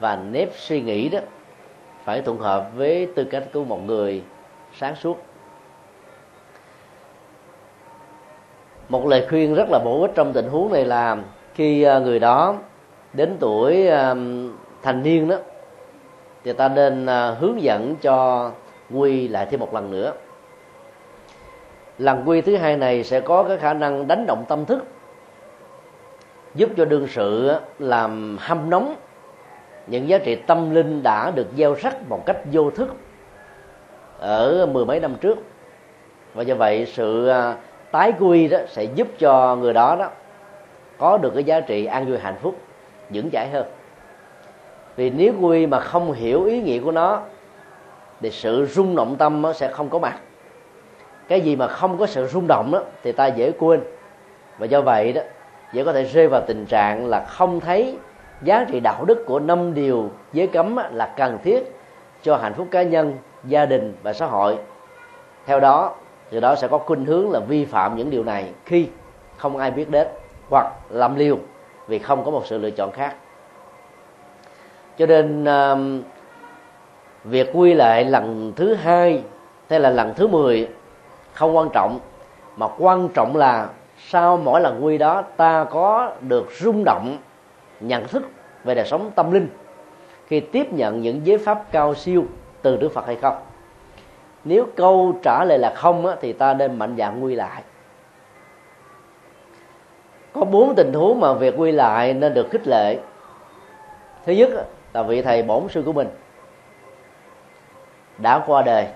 và 0.00 0.16
nếp 0.16 0.48
suy 0.56 0.80
nghĩ 0.80 1.08
đó 1.08 1.18
phải 2.04 2.22
thuận 2.22 2.38
hợp 2.38 2.70
với 2.74 3.08
tư 3.14 3.24
cách 3.24 3.44
của 3.52 3.64
một 3.64 3.80
người 3.86 4.22
sáng 4.78 4.96
suốt. 4.96 5.31
Một 8.88 9.06
lời 9.06 9.26
khuyên 9.28 9.54
rất 9.54 9.68
là 9.70 9.78
bổ 9.78 10.02
ích 10.02 10.10
trong 10.14 10.32
tình 10.32 10.48
huống 10.48 10.72
này 10.72 10.84
là 10.84 11.16
khi 11.54 11.82
à, 11.82 11.98
người 11.98 12.18
đó 12.18 12.56
đến 13.12 13.36
tuổi 13.40 13.88
à, 13.88 14.14
thành 14.82 15.02
niên 15.02 15.28
đó, 15.28 15.36
thì 16.44 16.52
ta 16.52 16.68
nên 16.68 17.06
à, 17.06 17.30
hướng 17.40 17.62
dẫn 17.62 17.96
cho 17.96 18.50
quy 18.94 19.28
lại 19.28 19.46
thêm 19.50 19.60
một 19.60 19.74
lần 19.74 19.90
nữa. 19.90 20.12
Lần 21.98 22.22
quy 22.28 22.40
thứ 22.40 22.56
hai 22.56 22.76
này 22.76 23.04
sẽ 23.04 23.20
có 23.20 23.42
cái 23.42 23.56
khả 23.56 23.74
năng 23.74 24.08
đánh 24.08 24.24
động 24.26 24.44
tâm 24.48 24.64
thức, 24.64 24.84
giúp 26.54 26.70
cho 26.76 26.84
đương 26.84 27.06
sự 27.06 27.52
làm 27.78 28.36
hâm 28.40 28.70
nóng 28.70 28.94
những 29.86 30.08
giá 30.08 30.18
trị 30.18 30.34
tâm 30.34 30.74
linh 30.74 31.02
đã 31.02 31.30
được 31.30 31.46
gieo 31.56 31.74
rắc 31.74 32.08
một 32.08 32.26
cách 32.26 32.36
vô 32.52 32.70
thức 32.70 32.88
ở 34.18 34.66
mười 34.66 34.84
mấy 34.84 35.00
năm 35.00 35.14
trước. 35.20 35.38
Và 36.34 36.42
do 36.42 36.54
vậy, 36.54 36.86
sự 36.86 37.32
tái 37.92 38.12
quy 38.20 38.48
đó 38.48 38.58
sẽ 38.68 38.84
giúp 38.84 39.08
cho 39.18 39.56
người 39.56 39.72
đó 39.72 39.96
đó 39.96 40.08
có 40.98 41.18
được 41.18 41.30
cái 41.34 41.44
giá 41.44 41.60
trị 41.60 41.84
an 41.84 42.06
vui 42.06 42.18
hạnh 42.18 42.36
phúc 42.42 42.56
vững 43.10 43.30
chãi 43.30 43.48
hơn. 43.48 43.66
Vì 44.96 45.10
nếu 45.10 45.32
quy 45.40 45.66
mà 45.66 45.80
không 45.80 46.12
hiểu 46.12 46.44
ý 46.44 46.62
nghĩa 46.62 46.78
của 46.80 46.92
nó 46.92 47.20
thì 48.20 48.30
sự 48.30 48.66
rung 48.66 48.96
động 48.96 49.16
tâm 49.16 49.42
sẽ 49.54 49.68
không 49.68 49.88
có 49.88 49.98
mặt. 49.98 50.18
Cái 51.28 51.40
gì 51.40 51.56
mà 51.56 51.66
không 51.66 51.98
có 51.98 52.06
sự 52.06 52.26
rung 52.26 52.46
động 52.48 52.70
đó, 52.72 52.82
thì 53.02 53.12
ta 53.12 53.26
dễ 53.26 53.50
quên. 53.58 53.80
Và 54.58 54.66
do 54.66 54.80
vậy 54.80 55.12
đó 55.12 55.22
dễ 55.72 55.84
có 55.84 55.92
thể 55.92 56.02
rơi 56.02 56.28
vào 56.28 56.42
tình 56.46 56.66
trạng 56.66 57.06
là 57.06 57.24
không 57.24 57.60
thấy 57.60 57.96
giá 58.42 58.64
trị 58.64 58.80
đạo 58.80 59.04
đức 59.04 59.24
của 59.26 59.38
năm 59.38 59.74
điều 59.74 60.10
giới 60.32 60.46
cấm 60.46 60.76
là 60.92 61.14
cần 61.16 61.38
thiết 61.44 61.76
cho 62.22 62.36
hạnh 62.36 62.54
phúc 62.54 62.66
cá 62.70 62.82
nhân 62.82 63.16
gia 63.44 63.66
đình 63.66 63.94
và 64.02 64.12
xã 64.12 64.26
hội. 64.26 64.58
Theo 65.46 65.60
đó 65.60 65.94
thì 66.32 66.40
đó 66.40 66.56
sẽ 66.56 66.68
có 66.68 66.78
khuynh 66.78 67.04
hướng 67.04 67.30
là 67.30 67.40
vi 67.40 67.64
phạm 67.64 67.96
những 67.96 68.10
điều 68.10 68.24
này 68.24 68.52
khi 68.64 68.88
không 69.36 69.56
ai 69.56 69.70
biết 69.70 69.90
đến 69.90 70.06
hoặc 70.50 70.72
làm 70.90 71.16
liều 71.16 71.38
vì 71.86 71.98
không 71.98 72.24
có 72.24 72.30
một 72.30 72.42
sự 72.46 72.58
lựa 72.58 72.70
chọn 72.70 72.92
khác. 72.92 73.14
Cho 74.98 75.06
nên 75.06 75.44
uh, 75.44 76.04
việc 77.24 77.50
quy 77.52 77.74
lại 77.74 78.04
lần 78.04 78.52
thứ 78.56 78.74
hai 78.74 79.22
hay 79.70 79.80
là 79.80 79.90
lần 79.90 80.14
thứ 80.14 80.26
10 80.26 80.68
không 81.32 81.56
quan 81.56 81.68
trọng 81.72 81.98
mà 82.56 82.66
quan 82.78 83.08
trọng 83.08 83.36
là 83.36 83.68
sau 83.98 84.36
mỗi 84.36 84.60
lần 84.60 84.84
quy 84.84 84.98
đó 84.98 85.22
ta 85.36 85.64
có 85.64 86.12
được 86.20 86.48
rung 86.60 86.84
động 86.84 87.16
nhận 87.80 88.08
thức 88.08 88.22
về 88.64 88.74
đời 88.74 88.86
sống 88.86 89.10
tâm 89.14 89.32
linh 89.32 89.48
khi 90.26 90.40
tiếp 90.40 90.72
nhận 90.72 91.00
những 91.00 91.26
giới 91.26 91.38
pháp 91.38 91.72
cao 91.72 91.94
siêu 91.94 92.24
từ 92.62 92.76
Đức 92.76 92.92
Phật 92.94 93.06
hay 93.06 93.16
không 93.16 93.36
nếu 94.44 94.66
câu 94.76 95.18
trả 95.22 95.44
lời 95.44 95.58
là 95.58 95.72
không 95.74 96.06
á, 96.06 96.16
thì 96.20 96.32
ta 96.32 96.54
nên 96.54 96.78
mạnh 96.78 96.94
dạn 96.98 97.20
quy 97.20 97.34
lại. 97.34 97.62
Có 100.32 100.44
bốn 100.44 100.74
tình 100.74 100.92
huống 100.92 101.20
mà 101.20 101.32
việc 101.32 101.54
quy 101.58 101.72
lại 101.72 102.14
nên 102.14 102.34
được 102.34 102.50
khích 102.50 102.66
lệ. 102.66 102.98
Thứ 104.26 104.32
nhất 104.32 104.50
là 104.92 105.02
vị 105.02 105.22
thầy 105.22 105.42
bổn 105.42 105.68
sư 105.68 105.82
của 105.86 105.92
mình 105.92 106.08
đã 108.18 108.44
qua 108.46 108.62
đời. 108.62 108.86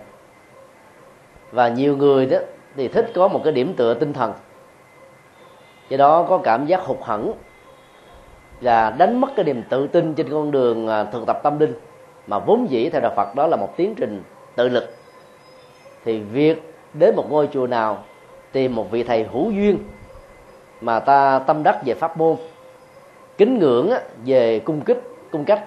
Và 1.53 1.69
nhiều 1.69 1.97
người 1.97 2.27
đó 2.27 2.39
thì 2.77 2.89
thích 2.89 3.13
có 3.15 3.29
một 3.29 3.41
cái 3.45 3.53
điểm 3.53 3.75
tựa 3.77 3.95
tinh 3.95 4.13
thần. 4.13 4.33
Do 5.89 5.97
đó 5.97 6.27
có 6.29 6.39
cảm 6.39 6.67
giác 6.67 6.81
hụt 6.81 6.99
hẫng 7.01 7.33
và 8.61 8.91
đánh 8.91 9.21
mất 9.21 9.29
cái 9.37 9.45
niềm 9.45 9.63
tự 9.69 9.87
tin 9.87 10.15
trên 10.15 10.31
con 10.31 10.51
đường 10.51 10.89
à, 10.89 11.05
thực 11.05 11.27
tập 11.27 11.41
tâm 11.43 11.59
linh. 11.59 11.75
Mà 12.27 12.39
vốn 12.39 12.71
dĩ 12.71 12.91
theo 12.91 13.01
đạo 13.01 13.13
Phật 13.17 13.35
đó 13.35 13.47
là 13.47 13.57
một 13.57 13.77
tiến 13.77 13.95
trình 13.95 14.23
tự 14.57 14.69
lực 14.69 14.97
thì 16.07 16.21
việc 16.21 16.75
đến 16.95 17.17
một 17.17 17.31
ngôi 17.31 17.49
chùa 17.53 17.67
nào, 17.67 18.05
tìm 18.53 18.75
một 18.75 18.91
vị 18.91 19.03
thầy 19.03 19.23
hữu 19.33 19.51
duyên 19.51 19.79
mà 20.81 21.01
ta 21.01 21.39
tâm 21.39 21.63
đắc 21.63 21.81
về 21.85 21.95
pháp 21.95 22.17
môn, 22.17 22.37
kính 23.39 23.59
ngưỡng 23.59 23.91
về 24.25 24.59
cung 24.59 24.81
kích 24.81 25.03
cung 25.31 25.45
cách 25.45 25.65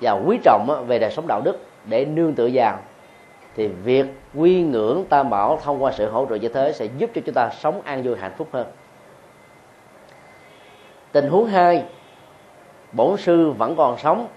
và 0.00 0.12
quý 0.12 0.38
trọng 0.44 0.84
về 0.86 0.98
đời 0.98 1.10
sống 1.10 1.26
đạo 1.26 1.40
đức 1.40 1.58
để 1.84 2.04
nương 2.04 2.34
tựa 2.34 2.48
vào, 2.52 2.78
thì 3.56 3.68
việc 3.68 4.06
quy 4.34 4.62
ngưỡng 4.62 5.04
tam 5.08 5.30
bảo 5.30 5.58
thông 5.62 5.82
qua 5.82 5.92
sự 5.92 6.10
hỗ 6.10 6.26
trợ 6.26 6.34
như 6.34 6.48
thế 6.48 6.72
sẽ 6.72 6.88
giúp 6.98 7.10
cho 7.14 7.20
chúng 7.26 7.34
ta 7.34 7.50
sống 7.50 7.80
an 7.84 8.02
vui, 8.02 8.16
hạnh 8.18 8.32
phúc 8.38 8.48
hơn. 8.52 8.66
Tình 11.12 11.28
huống 11.28 11.46
hai, 11.46 11.84
bổn 12.92 13.16
sư 13.16 13.50
vẫn 13.50 13.76
còn 13.76 13.98
sống, 13.98 14.28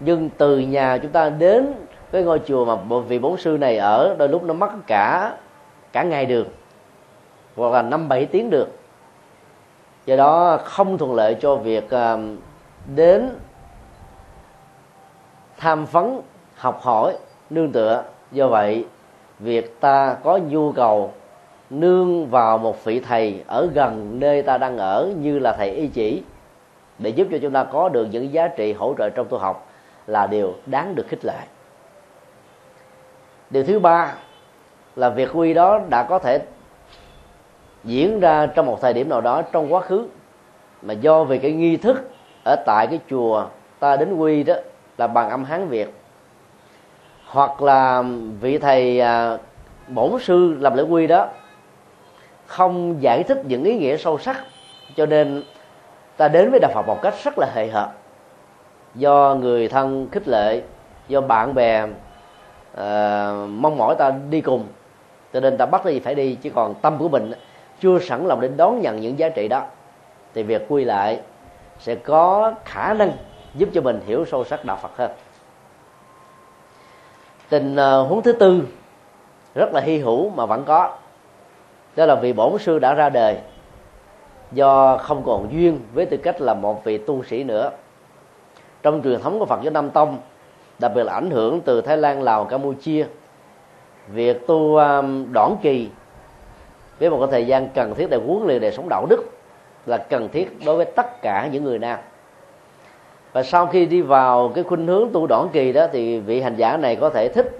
nhưng 0.00 0.30
từ 0.38 0.58
nhà 0.58 0.98
chúng 0.98 1.12
ta 1.12 1.30
đến 1.30 1.74
cái 2.12 2.22
ngôi 2.22 2.40
chùa 2.46 2.64
mà 2.64 2.98
vị 2.98 3.18
bốn 3.18 3.36
sư 3.36 3.56
này 3.60 3.78
ở, 3.78 4.16
đôi 4.18 4.28
lúc 4.28 4.44
nó 4.44 4.54
mất 4.54 4.70
cả 4.86 5.36
cả 5.92 6.02
ngày 6.02 6.26
đường, 6.26 6.48
hoặc 7.56 7.72
là 7.72 7.82
năm 7.82 8.08
bảy 8.08 8.26
tiếng 8.26 8.50
được 8.50 8.68
do 10.06 10.16
đó 10.16 10.58
không 10.64 10.98
thuận 10.98 11.14
lợi 11.14 11.36
cho 11.40 11.56
việc 11.56 11.90
ờ, 11.90 12.18
đến 12.94 13.30
tham 15.56 15.84
vấn, 15.84 16.22
học 16.56 16.80
hỏi, 16.82 17.16
nương 17.50 17.72
tựa. 17.72 18.02
Do 18.32 18.48
vậy, 18.48 18.86
việc 19.38 19.80
ta 19.80 20.16
có 20.24 20.36
nhu 20.36 20.72
cầu 20.72 21.12
nương 21.70 22.26
vào 22.26 22.58
một 22.58 22.84
vị 22.84 23.00
thầy 23.00 23.42
ở 23.46 23.68
gần 23.74 24.20
nơi 24.20 24.42
ta 24.42 24.58
đang 24.58 24.78
ở 24.78 25.12
như 25.20 25.38
là 25.38 25.52
thầy 25.52 25.70
y 25.70 25.86
chỉ, 25.86 26.22
để 26.98 27.10
giúp 27.10 27.28
cho 27.30 27.38
chúng 27.42 27.52
ta 27.52 27.64
có 27.64 27.88
được 27.88 28.06
những 28.10 28.32
giá 28.32 28.48
trị 28.48 28.72
hỗ 28.72 28.94
trợ 28.98 29.10
trong 29.10 29.28
tu 29.28 29.38
học 29.38 29.68
là 30.06 30.26
điều 30.26 30.54
đáng 30.66 30.94
được 30.94 31.06
khích 31.08 31.24
lệ 31.24 31.38
điều 33.52 33.64
thứ 33.64 33.78
ba 33.78 34.14
là 34.96 35.08
việc 35.08 35.28
quy 35.34 35.54
đó 35.54 35.80
đã 35.88 36.02
có 36.02 36.18
thể 36.18 36.40
diễn 37.84 38.20
ra 38.20 38.46
trong 38.46 38.66
một 38.66 38.78
thời 38.82 38.92
điểm 38.92 39.08
nào 39.08 39.20
đó 39.20 39.42
trong 39.42 39.72
quá 39.72 39.80
khứ, 39.80 40.06
mà 40.82 40.94
do 40.94 41.24
vì 41.24 41.38
cái 41.38 41.52
nghi 41.52 41.76
thức 41.76 42.10
ở 42.44 42.56
tại 42.66 42.86
cái 42.86 42.98
chùa 43.10 43.46
ta 43.78 43.96
đến 43.96 44.16
quy 44.16 44.42
đó 44.42 44.54
là 44.98 45.06
bằng 45.06 45.30
âm 45.30 45.44
hán 45.44 45.68
việt. 45.68 45.94
Hoặc 47.26 47.62
là 47.62 48.04
vị 48.40 48.58
thầy 48.58 49.00
à, 49.00 49.38
bổn 49.88 50.10
sư 50.20 50.56
làm 50.60 50.76
lễ 50.76 50.82
quy 50.82 51.06
đó 51.06 51.28
không 52.46 53.02
giải 53.02 53.22
thích 53.22 53.42
những 53.44 53.64
ý 53.64 53.78
nghĩa 53.78 53.96
sâu 53.96 54.18
sắc, 54.18 54.36
cho 54.96 55.06
nên 55.06 55.42
ta 56.16 56.28
đến 56.28 56.50
với 56.50 56.60
đạo 56.60 56.70
Phật 56.74 56.86
một 56.86 57.02
cách 57.02 57.14
rất 57.24 57.38
là 57.38 57.46
hời 57.54 57.70
hợt. 57.70 57.88
Do 58.94 59.36
người 59.40 59.68
thân 59.68 60.08
khích 60.12 60.28
lệ, 60.28 60.62
do 61.08 61.20
bạn 61.20 61.54
bè 61.54 61.86
uh, 62.72 63.50
mong 63.50 63.76
mỏi 63.78 63.94
ta 63.98 64.12
đi 64.30 64.40
cùng. 64.40 64.66
Cho 65.32 65.40
nên 65.40 65.56
ta 65.56 65.66
bắt 65.66 65.84
đi 65.84 66.00
phải 66.00 66.14
đi 66.14 66.34
chứ 66.34 66.50
còn 66.50 66.74
tâm 66.74 66.98
của 66.98 67.08
mình 67.08 67.32
chưa 67.80 67.98
sẵn 67.98 68.26
lòng 68.26 68.40
để 68.40 68.48
đón 68.48 68.80
nhận 68.80 69.00
những 69.00 69.18
giá 69.18 69.28
trị 69.28 69.48
đó. 69.48 69.62
Thì 70.34 70.42
việc 70.42 70.66
quy 70.68 70.84
lại 70.84 71.20
sẽ 71.78 71.94
có 71.94 72.54
khả 72.64 72.94
năng 72.94 73.12
giúp 73.54 73.68
cho 73.74 73.80
mình 73.80 74.00
hiểu 74.06 74.24
sâu 74.24 74.44
sắc 74.44 74.64
đạo 74.64 74.78
Phật 74.82 74.96
hơn. 74.96 75.10
Tình 77.48 77.76
uh, 77.76 78.08
huống 78.08 78.22
thứ 78.22 78.32
tư 78.32 78.62
rất 79.54 79.72
là 79.72 79.80
hy 79.80 79.98
hữu 79.98 80.30
mà 80.30 80.46
vẫn 80.46 80.64
có. 80.64 80.96
Đó 81.96 82.06
là 82.06 82.14
vị 82.14 82.32
bổn 82.32 82.58
sư 82.58 82.78
đã 82.78 82.94
ra 82.94 83.08
đời 83.08 83.38
do 84.52 84.96
không 84.96 85.22
còn 85.26 85.52
duyên 85.52 85.80
với 85.94 86.06
tư 86.06 86.16
cách 86.16 86.40
là 86.40 86.54
một 86.54 86.84
vị 86.84 86.98
tu 86.98 87.24
sĩ 87.24 87.44
nữa. 87.44 87.70
Trong 88.82 89.02
truyền 89.02 89.20
thống 89.20 89.38
của 89.38 89.46
Phật 89.46 89.60
giáo 89.62 89.72
Nam 89.72 89.90
Tông 89.90 90.18
đặc 90.82 90.92
biệt 90.94 91.02
là 91.04 91.12
ảnh 91.12 91.30
hưởng 91.30 91.60
từ 91.60 91.80
Thái 91.80 91.96
Lan 91.96 92.22
Lào 92.22 92.44
Campuchia. 92.44 93.06
Việc 94.08 94.46
tu 94.46 94.76
um, 94.76 95.32
đoạn 95.32 95.56
kỳ 95.62 95.88
với 97.00 97.10
một 97.10 97.18
cái 97.20 97.28
thời 97.30 97.46
gian 97.46 97.68
cần 97.68 97.94
thiết 97.94 98.10
để 98.10 98.18
huấn 98.26 98.46
luyện 98.46 98.60
đời 98.60 98.72
sống 98.72 98.88
đạo 98.90 99.06
đức 99.10 99.24
là 99.86 99.98
cần 99.98 100.28
thiết 100.28 100.64
đối 100.64 100.76
với 100.76 100.84
tất 100.84 101.22
cả 101.22 101.48
những 101.52 101.64
người 101.64 101.78
nam. 101.78 101.98
Và 103.32 103.42
sau 103.42 103.66
khi 103.66 103.86
đi 103.86 104.02
vào 104.02 104.52
cái 104.54 104.64
khuynh 104.64 104.86
hướng 104.86 105.08
tu 105.12 105.26
đoạn 105.26 105.48
kỳ 105.52 105.72
đó 105.72 105.86
thì 105.92 106.18
vị 106.18 106.40
hành 106.40 106.56
giả 106.56 106.76
này 106.76 106.96
có 106.96 107.10
thể 107.10 107.28
thích 107.28 107.58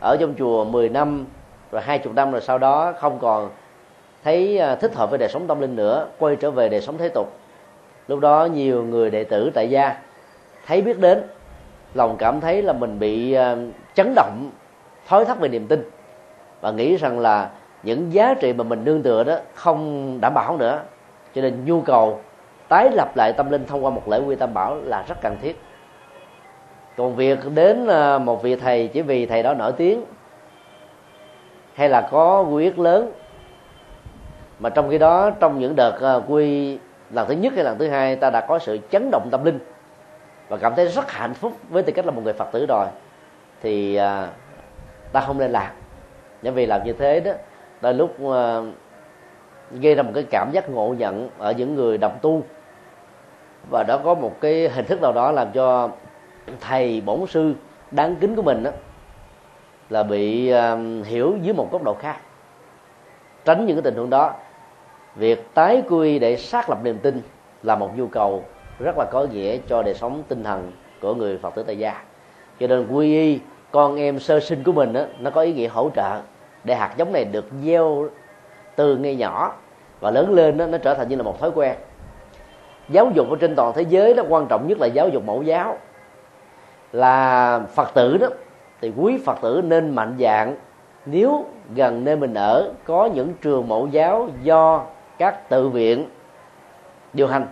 ở 0.00 0.16
trong 0.20 0.34
chùa 0.38 0.64
10 0.64 0.88
năm 0.88 1.26
rồi 1.72 1.82
hai 1.82 1.98
chục 1.98 2.14
năm 2.14 2.32
rồi 2.32 2.40
sau 2.40 2.58
đó 2.58 2.92
không 2.98 3.18
còn 3.18 3.50
thấy 4.24 4.58
à, 4.58 4.74
thích 4.74 4.94
hợp 4.94 5.10
với 5.10 5.18
đời 5.18 5.28
sống 5.28 5.46
tâm 5.46 5.60
linh 5.60 5.76
nữa 5.76 6.06
quay 6.18 6.36
trở 6.36 6.50
về 6.50 6.68
đời 6.68 6.80
sống 6.80 6.98
thế 6.98 7.08
tục. 7.08 7.32
Lúc 8.08 8.20
đó 8.20 8.44
nhiều 8.44 8.82
người 8.82 9.10
đệ 9.10 9.24
tử 9.24 9.50
tại 9.54 9.70
gia 9.70 9.96
thấy 10.66 10.82
biết 10.82 10.98
đến 10.98 11.22
lòng 11.96 12.16
cảm 12.18 12.40
thấy 12.40 12.62
là 12.62 12.72
mình 12.72 12.98
bị 12.98 13.32
ờ, 13.32 13.58
chấn 13.94 14.12
động, 14.16 14.50
thói 15.06 15.24
thắt 15.24 15.38
về 15.38 15.48
niềm 15.48 15.66
tin. 15.66 15.90
Và 16.60 16.70
nghĩ 16.70 16.96
rằng 16.96 17.18
là 17.18 17.50
những 17.82 18.12
giá 18.12 18.34
trị 18.34 18.52
mà 18.52 18.64
mình 18.64 18.84
nương 18.84 19.02
tựa 19.02 19.24
đó 19.24 19.36
không 19.54 20.18
đảm 20.20 20.34
bảo 20.34 20.56
nữa. 20.56 20.80
Cho 21.34 21.42
nên 21.42 21.64
nhu 21.64 21.80
cầu 21.80 22.20
tái 22.68 22.90
lập 22.90 23.16
lại 23.16 23.32
tâm 23.32 23.50
linh 23.50 23.66
thông 23.66 23.84
qua 23.84 23.90
một 23.90 24.08
lễ 24.08 24.20
quy 24.26 24.36
tam 24.36 24.54
bảo 24.54 24.76
là 24.84 25.04
rất 25.08 25.20
cần 25.22 25.36
thiết. 25.42 25.60
Còn 26.96 27.16
việc 27.16 27.38
đến 27.54 27.86
ờ, 27.86 28.18
một 28.18 28.42
vị 28.42 28.56
thầy 28.56 28.88
chỉ 28.88 29.02
vì 29.02 29.26
thầy 29.26 29.42
đó 29.42 29.54
nổi 29.54 29.72
tiếng 29.72 30.04
hay 31.74 31.88
là 31.88 32.00
có 32.00 32.42
quyết 32.42 32.78
lớn, 32.78 33.12
mà 34.58 34.70
trong 34.70 34.90
khi 34.90 34.98
đó 34.98 35.30
trong 35.40 35.58
những 35.58 35.76
đợt 35.76 35.98
ờ, 36.00 36.22
quy 36.28 36.78
lần 37.10 37.28
thứ 37.28 37.34
nhất 37.34 37.52
hay 37.54 37.64
lần 37.64 37.78
thứ 37.78 37.88
hai 37.88 38.16
ta 38.16 38.30
đã 38.30 38.40
có 38.40 38.58
sự 38.58 38.78
chấn 38.90 39.10
động 39.12 39.28
tâm 39.30 39.44
linh 39.44 39.58
và 40.48 40.56
cảm 40.56 40.74
thấy 40.74 40.88
rất 40.88 41.12
hạnh 41.12 41.34
phúc 41.34 41.52
với 41.68 41.82
tư 41.82 41.92
cách 41.92 42.06
là 42.06 42.10
một 42.10 42.22
người 42.24 42.32
phật 42.32 42.48
tử 42.52 42.66
rồi. 42.66 42.86
Thì 43.62 43.96
à, 43.96 44.28
ta 45.12 45.20
không 45.20 45.38
nên 45.38 45.50
làm. 45.50 45.70
Bởi 46.42 46.52
vì 46.52 46.66
làm 46.66 46.84
như 46.84 46.92
thế 46.92 47.20
đó 47.20 47.32
đôi 47.80 47.94
lúc 47.94 48.16
à, 48.32 48.60
gây 49.70 49.94
ra 49.94 50.02
một 50.02 50.12
cái 50.14 50.24
cảm 50.30 50.50
giác 50.52 50.70
ngộ 50.70 50.94
nhận 50.98 51.30
ở 51.38 51.52
những 51.52 51.74
người 51.74 51.98
đồng 51.98 52.18
tu. 52.22 52.42
Và 53.70 53.84
đó 53.88 54.00
có 54.04 54.14
một 54.14 54.40
cái 54.40 54.68
hình 54.68 54.84
thức 54.84 55.02
nào 55.02 55.12
đó 55.12 55.32
làm 55.32 55.52
cho 55.52 55.90
thầy 56.60 57.00
bổn 57.00 57.26
sư 57.26 57.54
đáng 57.90 58.16
kính 58.20 58.36
của 58.36 58.42
mình 58.42 58.62
đó 58.62 58.70
là 59.90 60.02
bị 60.02 60.48
à, 60.50 60.76
hiểu 61.04 61.36
dưới 61.42 61.54
một 61.54 61.72
góc 61.72 61.82
độ 61.82 61.94
khác. 61.94 62.16
Tránh 63.44 63.66
những 63.66 63.76
cái 63.76 63.82
tình 63.82 63.94
huống 63.94 64.10
đó 64.10 64.34
việc 65.16 65.54
tái 65.54 65.82
quy 65.88 66.18
để 66.18 66.36
xác 66.36 66.70
lập 66.70 66.78
niềm 66.82 66.98
tin 66.98 67.22
là 67.62 67.76
một 67.76 67.98
nhu 67.98 68.06
cầu 68.06 68.44
rất 68.78 68.98
là 68.98 69.04
có 69.04 69.26
nghĩa 69.32 69.58
cho 69.68 69.82
đời 69.82 69.94
sống 69.94 70.22
tinh 70.28 70.44
thần 70.44 70.72
của 71.00 71.14
người 71.14 71.38
phật 71.38 71.54
tử 71.54 71.62
tại 71.62 71.78
gia. 71.78 72.02
Cho 72.60 72.66
nên 72.66 72.86
quy 72.88 73.12
y 73.12 73.40
con 73.70 73.96
em 73.96 74.18
sơ 74.18 74.40
sinh 74.40 74.64
của 74.64 74.72
mình 74.72 74.92
đó, 74.92 75.00
nó 75.18 75.30
có 75.30 75.40
ý 75.40 75.52
nghĩa 75.52 75.68
hỗ 75.68 75.90
trợ. 75.96 76.20
Để 76.64 76.74
hạt 76.74 76.94
giống 76.96 77.12
này 77.12 77.24
được 77.24 77.44
gieo 77.64 78.08
từ 78.76 78.96
ngay 78.96 79.16
nhỏ 79.16 79.54
và 80.00 80.10
lớn 80.10 80.30
lên 80.30 80.56
đó, 80.56 80.66
nó 80.66 80.78
trở 80.78 80.94
thành 80.94 81.08
như 81.08 81.16
là 81.16 81.22
một 81.22 81.40
thói 81.40 81.50
quen. 81.54 81.76
Giáo 82.88 83.10
dục 83.14 83.30
ở 83.30 83.36
trên 83.40 83.56
toàn 83.56 83.72
thế 83.74 83.82
giới 83.82 84.14
nó 84.14 84.22
quan 84.28 84.46
trọng 84.46 84.68
nhất 84.68 84.78
là 84.78 84.86
giáo 84.86 85.08
dục 85.08 85.22
mẫu 85.26 85.42
giáo. 85.42 85.78
Là 86.92 87.60
phật 87.74 87.94
tử 87.94 88.16
đó 88.16 88.26
thì 88.80 88.92
quý 88.96 89.18
phật 89.24 89.38
tử 89.42 89.62
nên 89.64 89.94
mạnh 89.94 90.16
dạng 90.18 90.56
nếu 91.06 91.44
gần 91.74 92.04
nơi 92.04 92.16
mình 92.16 92.34
ở 92.34 92.72
có 92.84 93.08
những 93.14 93.34
trường 93.42 93.68
mẫu 93.68 93.86
giáo 93.86 94.28
do 94.42 94.84
các 95.18 95.48
tự 95.48 95.68
viện 95.68 96.08
điều 97.12 97.26
hành 97.26 97.46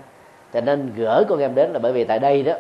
cho 0.55 0.61
nên 0.61 0.93
gửi 0.97 1.25
con 1.29 1.39
em 1.39 1.55
đến 1.55 1.71
là 1.71 1.79
bởi 1.79 1.93
vì 1.93 2.05
tại 2.05 2.19
đây 2.19 2.43
đó 2.43 2.53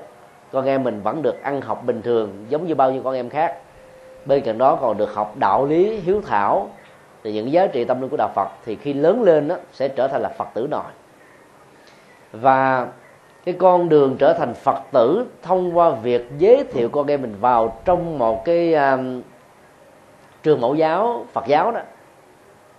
con 0.53 0.65
em 0.65 0.85
mình 0.85 1.01
vẫn 1.03 1.23
được 1.23 1.43
ăn 1.43 1.61
học 1.61 1.83
bình 1.87 2.03
thường 2.03 2.47
giống 2.49 2.67
như 2.67 2.75
bao 2.75 2.93
nhiêu 2.93 3.03
con 3.05 3.15
em 3.15 3.31
khác. 3.31 3.57
Bên 4.25 4.41
cạnh 4.41 4.59
đó 4.59 4.77
còn 4.77 4.97
được 4.97 5.15
học 5.15 5.35
đạo 5.39 5.67
lý 5.67 5.97
hiếu 5.97 6.23
thảo. 6.27 6.71
Thì 7.25 7.33
những 7.33 7.53
giá 7.53 7.67
trị 7.67 7.85
tâm 7.85 8.01
linh 8.01 8.11
của 8.11 8.17
đạo 8.17 8.31
Phật 8.35 8.49
thì 8.65 8.77
khi 8.77 8.93
lớn 8.93 9.23
lên 9.23 9.49
đó, 9.49 9.57
sẽ 9.73 9.89
trở 9.89 10.09
thành 10.09 10.23
là 10.23 10.29
Phật 10.29 10.49
tử 10.55 10.67
nội 10.71 10.85
và 12.33 12.87
cái 13.45 13.55
con 13.59 13.89
đường 13.89 14.17
trở 14.19 14.33
thành 14.33 14.55
Phật 14.55 14.79
tử 14.93 15.27
thông 15.43 15.79
qua 15.79 15.91
việc 15.91 16.31
giới 16.39 16.65
thiệu 16.73 16.89
con 16.89 17.07
em 17.07 17.23
mình 17.23 17.35
vào 17.41 17.79
trong 17.85 18.19
một 18.19 18.45
cái 18.45 18.75
um, 18.75 19.23
trường 20.43 20.61
mẫu 20.61 20.75
giáo 20.75 21.25
Phật 21.33 21.47
giáo 21.47 21.73
đó 21.73 21.81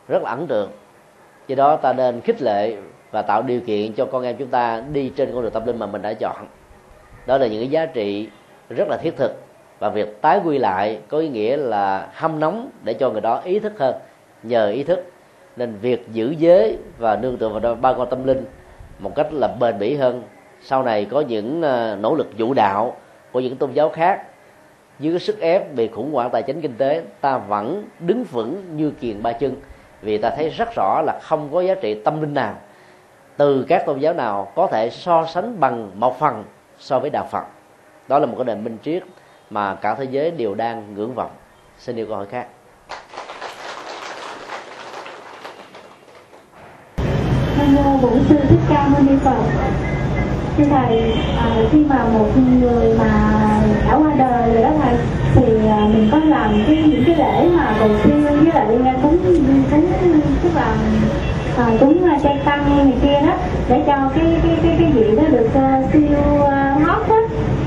rất 0.08 0.23
là 0.23 0.30
ấn 0.30 0.47
tượng. 0.47 0.69
Do 1.47 1.56
đó 1.56 1.75
ta 1.75 1.93
nên 1.93 2.21
khích 2.21 2.41
lệ 2.41 2.78
và 3.15 3.21
tạo 3.21 3.41
điều 3.41 3.62
kiện 3.62 3.93
cho 3.93 4.06
con 4.06 4.23
em 4.23 4.36
chúng 4.38 4.47
ta 4.47 4.84
đi 4.93 5.10
trên 5.10 5.32
con 5.34 5.41
đường 5.41 5.51
tâm 5.51 5.65
linh 5.65 5.80
mà 5.80 5.86
mình 5.86 6.01
đã 6.01 6.13
chọn. 6.13 6.47
Đó 7.25 7.38
là 7.38 7.47
những 7.47 7.60
cái 7.60 7.69
giá 7.69 7.86
trị 7.86 8.30
rất 8.69 8.88
là 8.88 8.97
thiết 8.97 9.17
thực 9.17 9.32
và 9.80 9.89
việc 9.89 10.21
tái 10.21 10.39
quy 10.45 10.58
lại 10.58 10.99
có 11.08 11.17
ý 11.17 11.30
nghĩa 11.30 11.58
là 11.58 12.08
hâm 12.13 12.39
nóng 12.39 12.69
để 12.84 12.93
cho 12.93 13.10
người 13.10 13.21
đó 13.21 13.41
ý 13.43 13.60
thức 13.60 13.73
hơn, 13.80 13.95
nhờ 14.43 14.69
ý 14.69 14.84
thức. 14.84 15.12
Nên 15.56 15.78
việc 15.82 16.08
giữ 16.12 16.36
giới 16.38 16.78
và 16.97 17.15
nương 17.15 17.38
tựa 17.38 17.49
vào 17.49 17.75
ba 17.75 17.93
con 17.93 18.10
tâm 18.10 18.28
linh 18.28 18.45
một 18.99 19.15
cách 19.15 19.28
là 19.34 19.47
bền 19.60 19.80
bỉ 19.80 19.95
hơn, 19.95 20.23
sau 20.62 20.84
này 20.84 21.06
có 21.06 21.21
những 21.21 21.62
ờ, 21.62 21.97
nỗ 21.99 22.15
lực 22.15 22.38
dụ 22.38 22.54
đạo 22.54 22.97
của 23.32 23.39
những 23.39 23.56
tôn 23.56 23.71
giáo 23.73 23.89
khác, 23.89 24.23
dưới 24.99 25.13
cái 25.13 25.19
sức 25.19 25.39
ép 25.39 25.75
về 25.75 25.88
khủng 25.88 26.13
hoảng 26.13 26.30
tài 26.32 26.43
chính 26.43 26.62
kinh 26.62 26.75
tế, 26.78 27.04
ta 27.21 27.38
vẫn 27.38 27.84
đứng 27.99 28.23
vững 28.23 28.78
như 28.78 28.91
kiền 28.91 29.23
ba 29.23 29.32
chân. 29.32 29.56
Vì 30.01 30.17
ta 30.17 30.30
thấy 30.30 30.49
rất 30.49 30.69
rõ 30.75 31.01
là 31.06 31.19
không 31.21 31.49
có 31.51 31.62
giá 31.62 31.75
trị 31.75 31.93
tâm 31.93 32.21
linh 32.21 32.34
nào 32.34 32.56
từ 33.38 33.65
các 33.67 33.86
tôn 33.86 34.00
giáo 34.00 34.13
nào 34.13 34.52
có 34.56 34.67
thể 34.67 34.89
so 34.89 35.26
sánh 35.26 35.60
bằng 35.60 35.91
một 35.95 36.19
phần 36.19 36.43
so 36.80 37.00
với 37.00 37.10
đạo 37.10 37.28
phật 37.32 37.43
đó 38.08 38.19
là 38.19 38.26
một 38.26 38.36
cái 38.38 38.45
nền 38.45 38.63
minh 38.63 38.78
triết 38.84 39.04
mà 39.50 39.76
cả 39.76 39.95
thế 39.95 40.04
giới 40.04 40.32
đều 40.32 40.56
đang 40.56 40.95
ngưỡng 40.95 41.13
vọng. 41.15 41.32
Xin 41.78 41.95
yêu 41.95 42.06
câu 42.06 42.15
hỏi 42.15 42.26
khác. 42.26 42.48
Nam 47.58 47.76
mô 47.76 47.98
bổn 47.98 48.19
sư 48.30 48.36
thích 48.50 48.60
ca 48.69 48.88
mâu 48.88 49.02
ni 49.02 49.17
phật. 49.24 49.38
Thưa 50.58 50.63
thầy 50.63 51.13
à, 51.38 51.56
khi 51.71 51.86
mà 51.89 52.06
một 52.06 52.28
người 52.62 52.98
mà 52.98 53.41
đã 53.88 53.95
qua 53.95 54.13
đời 54.17 54.54
rồi 54.54 54.63
đó 54.63 54.69
thầy 54.82 54.98
thì 55.36 55.67
à, 55.67 55.88
mình 55.93 56.10
có 56.12 56.19
làm 56.19 56.63
cái 56.67 56.76
những 56.76 57.04
cái 57.08 57.15
lễ 57.15 57.50
mà 57.58 57.76
cầu 57.80 57.89
siêu 58.04 58.15
với 58.21 58.52
lại 58.54 58.65
cúng 59.02 59.17
cúng 59.71 59.91
tức 60.43 60.50
là 60.56 60.78
à, 61.58 61.65
cúng 61.80 62.10
à, 62.10 62.19
chay 62.24 62.39
tăng 62.45 62.78
này 62.78 62.98
kia 63.02 63.25
đó 63.25 63.25
để 63.69 63.84
cho 63.88 64.12
cái 64.15 64.39
cái 64.43 64.58
cái 64.63 64.75
cái 64.80 64.91
gì 64.95 65.15
đó 65.15 65.23
được 65.32 65.47
uh, 65.47 65.93
siêu 65.93 66.43
ờ, 66.43 66.73
uh, 66.75 66.88
hót 66.88 67.10
á 67.10 67.21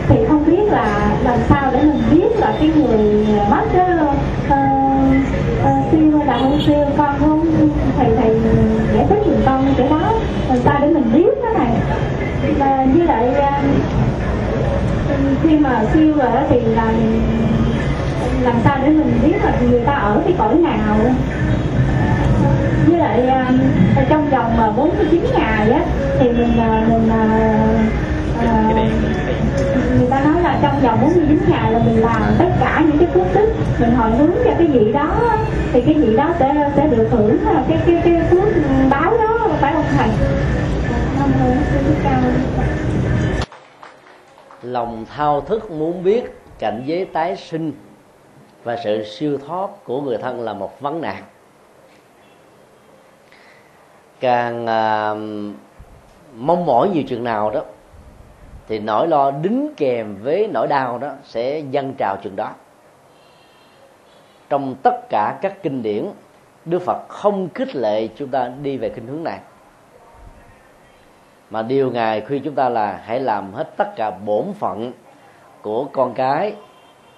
thì 0.09 0.17
không 0.29 0.47
biết 0.47 0.63
là 0.71 1.17
làm 1.25 1.39
sao 1.49 1.71
để 1.73 1.83
mình 1.83 2.03
biết 2.11 2.39
là 2.39 2.55
cái 2.61 2.71
người 2.77 3.27
ờ, 3.39 3.45
mất 3.51 3.65
đó 3.75 4.13
uh, 4.47 4.57
uh, 5.63 5.93
siêu 5.93 6.23
là 6.27 6.39
không 6.39 6.61
siêu 6.67 6.87
con 6.97 7.15
không 7.21 7.71
thầy 7.99 8.11
thầy 8.17 8.37
giải 8.95 9.07
thích 9.09 9.23
giùm 9.27 9.37
con 9.47 9.75
cái 9.77 9.89
đó 9.89 10.13
làm 10.49 10.59
sao 10.65 10.79
để 10.81 10.89
mình 10.89 11.13
biết 11.13 11.43
đó 11.43 11.49
này 11.59 11.73
và 12.59 12.85
như 12.95 13.03
lại 13.03 13.29
uh, 13.29 13.65
khi 15.43 15.59
mà 15.59 15.85
siêu 15.95 16.15
rồi 16.17 16.29
đó 16.35 16.43
thì 16.51 16.61
làm 16.61 16.95
làm 18.43 18.55
sao 18.65 18.79
để 18.83 18.89
mình 18.89 19.21
biết 19.25 19.45
là 19.45 19.53
người 19.71 19.81
ta 19.81 19.93
ở 19.93 20.23
cái 20.25 20.35
cõi 20.39 20.55
nào 20.55 20.97
với 22.91 22.99
lại 22.99 23.23
uh, 23.23 24.09
trong 24.09 24.31
vòng 24.31 24.57
mà 24.57 24.71
49 24.71 25.25
ngày 25.39 25.71
á 25.71 25.81
thì 26.19 26.29
mình 26.29 26.53
uh, 26.59 26.89
mình 26.89 27.11
uh, 28.39 28.59
người 29.99 30.07
ta 30.11 30.21
nói 30.21 30.43
là 30.43 30.59
trong 30.63 30.81
vòng 30.81 31.01
49 31.03 31.39
ngày 31.49 31.73
là 31.73 31.79
mình 31.79 32.01
làm 32.01 32.23
tất 32.39 32.49
cả 32.61 32.85
những 32.87 32.99
cái 32.99 33.09
phước 33.15 33.27
tích 33.35 33.55
mình 33.81 33.95
hồi 33.95 34.11
hướng 34.11 34.31
cho 34.45 34.51
cái 34.59 34.67
vị 34.67 34.93
đó 34.93 35.39
thì 35.73 35.81
cái 35.81 35.95
vị 35.95 36.17
đó 36.17 36.35
sẽ 36.39 36.71
sẽ 36.77 36.87
được 36.87 37.09
hưởng 37.11 37.39
cái 37.69 37.79
cái 37.87 38.03
cái 38.05 38.23
phước 38.31 38.45
báo 38.91 39.19
đó 39.19 39.49
phải 39.61 39.73
không 39.73 39.85
thầy? 39.97 40.09
Lòng 44.63 45.05
thao 45.17 45.41
thức 45.41 45.71
muốn 45.71 46.05
biết 46.05 46.23
cảnh 46.59 46.83
giới 46.87 47.05
tái 47.05 47.37
sinh 47.37 47.73
và 48.65 48.77
sự 48.85 49.05
siêu 49.05 49.39
thoát 49.47 49.71
của 49.85 50.01
người 50.01 50.19
thân 50.19 50.41
là 50.41 50.53
một 50.53 50.81
vấn 50.81 51.01
nạn 51.01 51.23
càng 54.21 54.67
à, 54.67 55.15
mong 56.37 56.67
mỏi 56.67 56.89
nhiều 56.89 57.03
chừng 57.09 57.25
nào 57.25 57.51
đó 57.51 57.61
thì 58.69 58.79
nỗi 58.79 59.09
lo 59.09 59.31
đính 59.31 59.75
kèm 59.77 60.17
với 60.23 60.49
nỗi 60.53 60.67
đau 60.67 60.99
đó 60.99 61.13
sẽ 61.25 61.59
dâng 61.59 61.95
trào 61.99 62.17
chừng 62.23 62.37
đó. 62.37 62.51
Trong 64.49 64.75
tất 64.83 65.09
cả 65.09 65.39
các 65.43 65.63
kinh 65.63 65.83
điển 65.83 66.05
đức 66.65 66.83
phật 66.83 67.09
không 67.09 67.49
khích 67.55 67.77
lệ 67.77 68.09
chúng 68.17 68.29
ta 68.29 68.51
đi 68.63 68.77
về 68.77 68.89
kinh 68.89 69.07
hướng 69.07 69.25
này. 69.25 69.39
Mà 71.51 71.63
điều 71.63 71.91
ngài 71.91 72.21
khuyên 72.21 72.43
chúng 72.43 72.55
ta 72.55 72.69
là 72.69 73.01
hãy 73.05 73.21
làm 73.21 73.53
hết 73.53 73.77
tất 73.77 73.97
cả 73.97 74.11
bổn 74.11 74.45
phận 74.59 74.93
của 75.63 75.85
con 75.85 76.15
cái 76.15 76.55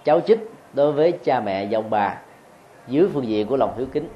cháu 0.05 0.21
chích 0.21 0.51
đối 0.73 0.93
với 0.93 1.13
cha 1.13 1.41
mẹ 1.41 1.67
và 1.71 1.79
ông 1.79 1.91
bà 1.91 2.19
dưới 2.89 3.09
phương 3.13 3.27
diện 3.27 3.47
của 3.47 3.57
lòng 3.57 3.75
hiếu 3.77 3.87
kính 3.93 4.09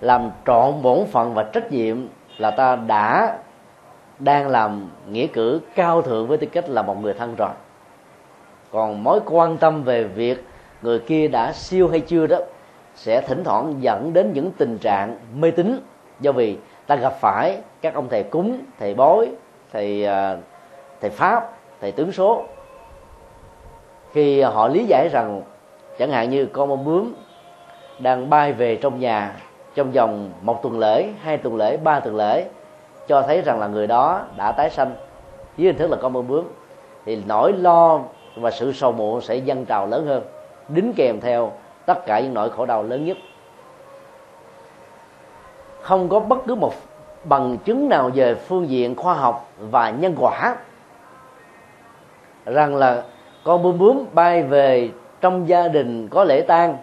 làm 0.00 0.30
trọn 0.46 0.82
bổn 0.82 1.06
phận 1.06 1.34
và 1.34 1.42
trách 1.42 1.72
nhiệm 1.72 2.08
là 2.38 2.50
ta 2.50 2.76
đã 2.76 3.38
đang 4.18 4.48
làm 4.48 4.90
nghĩa 5.10 5.26
cử 5.26 5.60
cao 5.74 6.02
thượng 6.02 6.28
với 6.28 6.38
tư 6.38 6.46
cách 6.46 6.68
là 6.68 6.82
một 6.82 7.02
người 7.02 7.14
thân 7.14 7.34
rồi. 7.38 7.50
Còn 8.72 9.04
mối 9.04 9.20
quan 9.26 9.56
tâm 9.56 9.82
về 9.82 10.04
việc 10.04 10.44
người 10.82 10.98
kia 10.98 11.28
đã 11.28 11.52
siêu 11.52 11.88
hay 11.88 12.00
chưa 12.00 12.26
đó 12.26 12.38
sẽ 12.94 13.20
thỉnh 13.20 13.44
thoảng 13.44 13.74
dẫn 13.80 14.12
đến 14.12 14.32
những 14.32 14.50
tình 14.52 14.78
trạng 14.78 15.16
mê 15.34 15.50
tín, 15.50 15.80
do 16.20 16.32
vì 16.32 16.58
ta 16.86 16.96
gặp 16.96 17.14
phải 17.20 17.58
các 17.80 17.94
ông 17.94 18.08
thầy 18.08 18.22
cúng, 18.22 18.58
thầy 18.78 18.94
bói, 18.94 19.28
thầy 19.72 20.06
à, 20.06 20.36
thầy 21.00 21.10
pháp, 21.10 21.50
thầy 21.80 21.92
tướng 21.92 22.12
số. 22.12 22.44
Khi 24.12 24.40
họ 24.40 24.68
lý 24.68 24.84
giải 24.84 25.08
rằng 25.12 25.42
chẳng 25.98 26.10
hạn 26.10 26.30
như 26.30 26.46
con 26.46 26.68
bông 26.68 26.84
bướm 26.84 27.14
đang 27.98 28.30
bay 28.30 28.52
về 28.52 28.76
trong 28.76 29.00
nhà 29.00 29.36
trong 29.74 29.92
vòng 29.92 30.30
một 30.42 30.62
tuần 30.62 30.78
lễ, 30.78 31.08
hai 31.22 31.36
tuần 31.36 31.56
lễ, 31.56 31.76
ba 31.76 32.00
tuần 32.00 32.16
lễ, 32.16 32.48
cho 33.08 33.22
thấy 33.22 33.42
rằng 33.42 33.60
là 33.60 33.66
người 33.66 33.86
đó 33.86 34.22
đã 34.36 34.52
tái 34.52 34.70
sanh. 34.70 34.94
Dưới 35.56 35.66
hình 35.66 35.78
thức 35.78 35.90
là 35.90 35.96
con 35.96 36.12
bướm 36.12 36.28
bướm. 36.28 36.44
Thì 37.06 37.22
nỗi 37.26 37.52
lo 37.52 38.00
và 38.36 38.50
sự 38.50 38.72
sầu 38.72 38.92
muộn 38.92 39.20
sẽ 39.20 39.36
dâng 39.36 39.64
trào 39.64 39.86
lớn 39.86 40.06
hơn, 40.06 40.22
đính 40.68 40.92
kèm 40.96 41.20
theo 41.20 41.52
tất 41.86 42.06
cả 42.06 42.20
những 42.20 42.34
nỗi 42.34 42.50
khổ 42.50 42.66
đau 42.66 42.82
lớn 42.82 43.04
nhất. 43.04 43.16
Không 45.80 46.08
có 46.08 46.20
bất 46.20 46.38
cứ 46.46 46.54
một 46.54 46.72
bằng 47.24 47.58
chứng 47.64 47.88
nào 47.88 48.10
về 48.14 48.34
phương 48.34 48.68
diện 48.68 48.96
khoa 48.96 49.14
học 49.14 49.48
và 49.58 49.90
nhân 49.90 50.14
quả 50.18 50.56
rằng 52.46 52.76
là 52.76 53.02
con 53.44 53.62
bướm 53.62 53.78
bướm 53.78 54.04
bay 54.12 54.42
về 54.42 54.90
trong 55.20 55.48
gia 55.48 55.68
đình 55.68 56.08
có 56.08 56.24
lễ 56.24 56.40
tang 56.40 56.76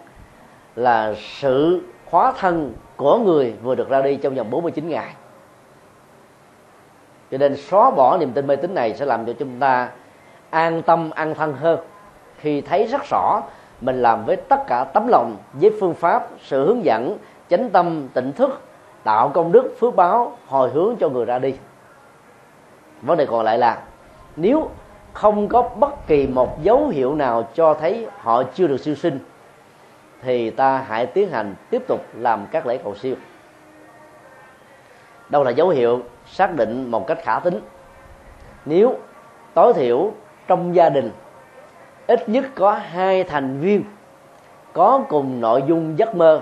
là 0.76 1.14
sự 1.16 1.82
khóa 2.10 2.32
thân 2.32 2.74
của 2.96 3.18
người 3.18 3.54
vừa 3.62 3.74
được 3.74 3.88
ra 3.88 4.02
đi 4.02 4.16
trong 4.16 4.34
vòng 4.34 4.50
49 4.50 4.88
ngày. 4.88 5.14
Cho 7.30 7.38
nên 7.38 7.56
xóa 7.56 7.90
bỏ 7.90 8.16
niềm 8.18 8.32
tin 8.32 8.46
mê 8.46 8.56
tín 8.56 8.74
này 8.74 8.94
sẽ 8.94 9.04
làm 9.04 9.26
cho 9.26 9.32
chúng 9.32 9.58
ta 9.58 9.90
an 10.50 10.82
tâm, 10.82 11.10
an 11.10 11.34
thân 11.34 11.52
hơn 11.52 11.78
khi 12.38 12.60
thấy 12.60 12.86
rất 12.86 13.02
rõ 13.10 13.42
mình 13.80 14.02
làm 14.02 14.24
với 14.24 14.36
tất 14.36 14.66
cả 14.66 14.84
tấm 14.84 15.08
lòng, 15.08 15.36
với 15.52 15.70
phương 15.80 15.94
pháp, 15.94 16.28
sự 16.42 16.66
hướng 16.66 16.84
dẫn, 16.84 17.18
chánh 17.50 17.70
tâm, 17.70 18.08
tỉnh 18.14 18.32
thức 18.32 18.60
tạo 19.04 19.28
công 19.28 19.52
đức, 19.52 19.74
phước 19.80 19.96
báo, 19.96 20.36
hồi 20.46 20.70
hướng 20.70 20.96
cho 21.00 21.08
người 21.08 21.24
ra 21.24 21.38
đi. 21.38 21.54
Vấn 23.02 23.18
đề 23.18 23.26
còn 23.26 23.44
lại 23.44 23.58
là 23.58 23.82
nếu 24.36 24.70
không 25.12 25.48
có 25.48 25.62
bất 25.62 26.06
kỳ 26.06 26.26
một 26.26 26.62
dấu 26.62 26.88
hiệu 26.88 27.14
nào 27.14 27.48
cho 27.54 27.74
thấy 27.74 28.06
họ 28.18 28.42
chưa 28.54 28.66
được 28.66 28.80
siêu 28.80 28.94
sinh 28.94 29.18
thì 30.22 30.50
ta 30.50 30.84
hãy 30.88 31.06
tiến 31.06 31.30
hành 31.30 31.54
tiếp 31.70 31.82
tục 31.88 32.00
làm 32.14 32.46
các 32.50 32.66
lễ 32.66 32.78
cầu 32.84 32.94
siêu. 32.94 33.14
Đâu 35.28 35.44
là 35.44 35.50
dấu 35.50 35.68
hiệu 35.68 36.02
xác 36.26 36.54
định 36.54 36.90
một 36.90 37.06
cách 37.06 37.18
khả 37.22 37.38
tính? 37.38 37.60
Nếu 38.64 38.98
tối 39.54 39.74
thiểu 39.74 40.12
trong 40.46 40.74
gia 40.74 40.88
đình, 40.88 41.10
ít 42.06 42.28
nhất 42.28 42.44
có 42.54 42.72
hai 42.72 43.24
thành 43.24 43.60
viên 43.60 43.84
có 44.72 45.04
cùng 45.08 45.40
nội 45.40 45.62
dung 45.68 45.98
giấc 45.98 46.14
mơ 46.14 46.40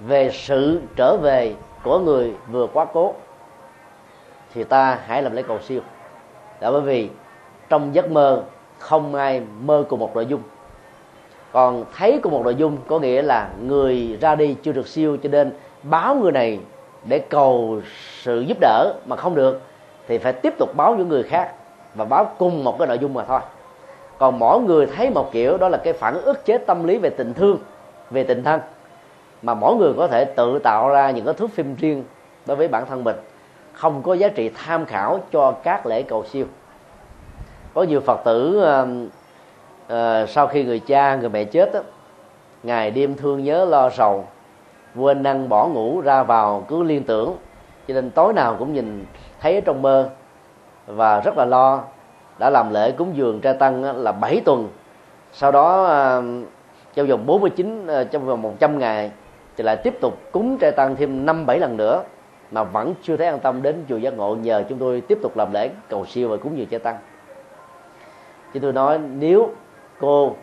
về 0.00 0.30
sự 0.30 0.80
trở 0.96 1.16
về 1.16 1.54
của 1.82 1.98
người 1.98 2.34
vừa 2.50 2.66
quá 2.66 2.86
cố, 2.92 3.14
thì 4.54 4.64
ta 4.64 4.98
hãy 5.06 5.22
làm 5.22 5.32
lễ 5.32 5.42
cầu 5.42 5.60
siêu. 5.60 5.80
Là 6.60 6.70
bởi 6.70 6.80
vì 6.80 7.10
trong 7.68 7.94
giấc 7.94 8.10
mơ 8.10 8.42
không 8.78 9.14
ai 9.14 9.42
mơ 9.60 9.84
cùng 9.88 10.00
một 10.00 10.14
nội 10.14 10.26
dung 10.26 10.42
còn 11.52 11.84
thấy 11.96 12.20
của 12.22 12.30
một 12.30 12.44
nội 12.44 12.54
dung 12.54 12.76
có 12.88 12.98
nghĩa 12.98 13.22
là 13.22 13.50
người 13.62 14.18
ra 14.20 14.34
đi 14.34 14.56
chưa 14.62 14.72
được 14.72 14.88
siêu 14.88 15.16
cho 15.22 15.28
nên 15.28 15.52
báo 15.82 16.14
người 16.14 16.32
này 16.32 16.58
để 17.04 17.18
cầu 17.18 17.80
sự 18.22 18.40
giúp 18.40 18.58
đỡ 18.60 18.94
mà 19.06 19.16
không 19.16 19.34
được, 19.34 19.60
thì 20.08 20.18
phải 20.18 20.32
tiếp 20.32 20.54
tục 20.58 20.76
báo 20.76 20.94
những 20.96 21.08
người 21.08 21.22
khác 21.22 21.54
và 21.94 22.04
báo 22.04 22.32
cùng 22.38 22.64
một 22.64 22.78
cái 22.78 22.88
nội 22.88 22.98
dung 22.98 23.14
mà 23.14 23.24
thôi. 23.24 23.40
Còn 24.18 24.38
mỗi 24.38 24.60
người 24.60 24.86
thấy 24.86 25.10
một 25.10 25.32
kiểu, 25.32 25.56
đó 25.56 25.68
là 25.68 25.78
cái 25.78 25.92
phản 25.92 26.22
ức 26.22 26.44
chế 26.44 26.58
tâm 26.58 26.86
lý 26.86 26.98
về 26.98 27.10
tình 27.10 27.34
thương, 27.34 27.58
về 28.10 28.24
tình 28.24 28.44
thân. 28.44 28.60
Mà 29.42 29.54
mỗi 29.54 29.76
người 29.76 29.92
có 29.96 30.06
thể 30.06 30.24
tự 30.24 30.58
tạo 30.58 30.88
ra 30.88 31.10
những 31.10 31.24
cái 31.24 31.34
thước 31.34 31.50
phim 31.50 31.74
riêng 31.74 32.04
đối 32.46 32.56
với 32.56 32.68
bản 32.68 32.86
thân 32.86 33.04
mình, 33.04 33.16
không 33.72 34.02
có 34.02 34.14
giá 34.14 34.28
trị 34.28 34.50
tham 34.54 34.84
khảo 34.86 35.20
cho 35.32 35.52
các 35.52 35.86
lễ 35.86 36.02
cầu 36.02 36.24
siêu. 36.24 36.46
Có 37.74 37.82
nhiều 37.82 38.00
phật 38.00 38.20
tử 38.24 38.64
à, 39.90 40.26
sau 40.26 40.46
khi 40.46 40.64
người 40.64 40.78
cha 40.78 41.16
người 41.16 41.28
mẹ 41.28 41.44
chết 41.44 41.72
đó, 41.72 41.80
ngày 42.62 42.90
đêm 42.90 43.14
thương 43.14 43.44
nhớ 43.44 43.64
lo 43.64 43.90
sầu 43.90 44.24
quên 44.96 45.22
năng 45.22 45.48
bỏ 45.48 45.66
ngủ 45.66 46.00
ra 46.00 46.22
vào 46.22 46.64
cứ 46.68 46.82
liên 46.82 47.04
tưởng. 47.04 47.36
Cho 47.88 47.94
nên 47.94 48.10
tối 48.10 48.32
nào 48.32 48.56
cũng 48.58 48.72
nhìn 48.72 49.04
thấy 49.40 49.60
trong 49.60 49.82
mơ 49.82 50.10
và 50.86 51.20
rất 51.20 51.38
là 51.38 51.44
lo. 51.44 51.82
Đã 52.38 52.50
làm 52.50 52.72
lễ 52.72 52.92
cúng 52.92 53.16
dường 53.16 53.40
trai 53.40 53.54
tăng 53.54 54.02
là 54.02 54.12
7 54.12 54.40
tuần. 54.44 54.68
Sau 55.32 55.52
đó 55.52 55.84
ờ, 55.84 56.22
trong 56.94 57.06
vòng 57.06 57.26
49 57.26 57.86
ờ, 57.86 58.04
trong 58.04 58.26
vòng 58.26 58.42
100 58.42 58.78
ngày 58.78 59.10
thì 59.56 59.64
lại 59.64 59.76
tiếp 59.76 59.94
tục 60.00 60.18
cúng 60.32 60.58
trai 60.58 60.72
tăng 60.72 60.96
thêm 60.96 61.26
năm 61.26 61.46
bảy 61.46 61.58
lần 61.58 61.76
nữa 61.76 62.02
mà 62.50 62.64
vẫn 62.64 62.94
chưa 63.02 63.16
thấy 63.16 63.26
an 63.26 63.38
tâm 63.38 63.62
đến 63.62 63.84
chùa 63.88 63.96
giác 63.96 64.14
ngộ. 64.16 64.34
Nhờ 64.34 64.64
chúng 64.68 64.78
tôi 64.78 65.00
tiếp 65.00 65.18
tục 65.22 65.36
làm 65.36 65.52
lễ 65.52 65.70
cầu 65.88 66.06
siêu 66.06 66.28
và 66.28 66.36
cúng 66.36 66.58
dường 66.58 66.66
trai 66.66 66.80
tăng. 66.80 66.96
Chứ 68.54 68.60
tôi 68.60 68.72
nói 68.72 68.98
nếu 68.98 69.50
cô 70.00 70.36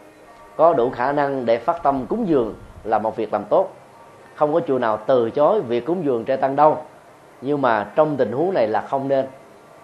có 0.56 0.74
đủ 0.74 0.90
khả 0.90 1.12
năng 1.12 1.46
để 1.46 1.58
phát 1.58 1.84
tâm 1.84 2.06
cúng 2.10 2.28
dường 2.28 2.56
là 2.84 3.00
một 3.00 3.16
việc 3.16 3.34
làm 3.34 3.46
tốt. 3.46 3.70
Không 4.36 4.54
có 4.54 4.60
chùa 4.68 4.80
nào 4.80 5.00
từ 5.06 5.30
chối 5.30 5.62
việc 5.62 5.86
cúng 5.86 6.06
dường 6.06 6.26
trai 6.26 6.38
tăng 6.38 6.56
đâu. 6.56 6.78
Nhưng 7.42 7.62
mà 7.62 7.88
trong 7.96 8.18
tình 8.18 8.32
huống 8.32 8.54
này 8.54 8.68
là 8.68 8.82
không 8.82 9.08
nên. 9.08 9.26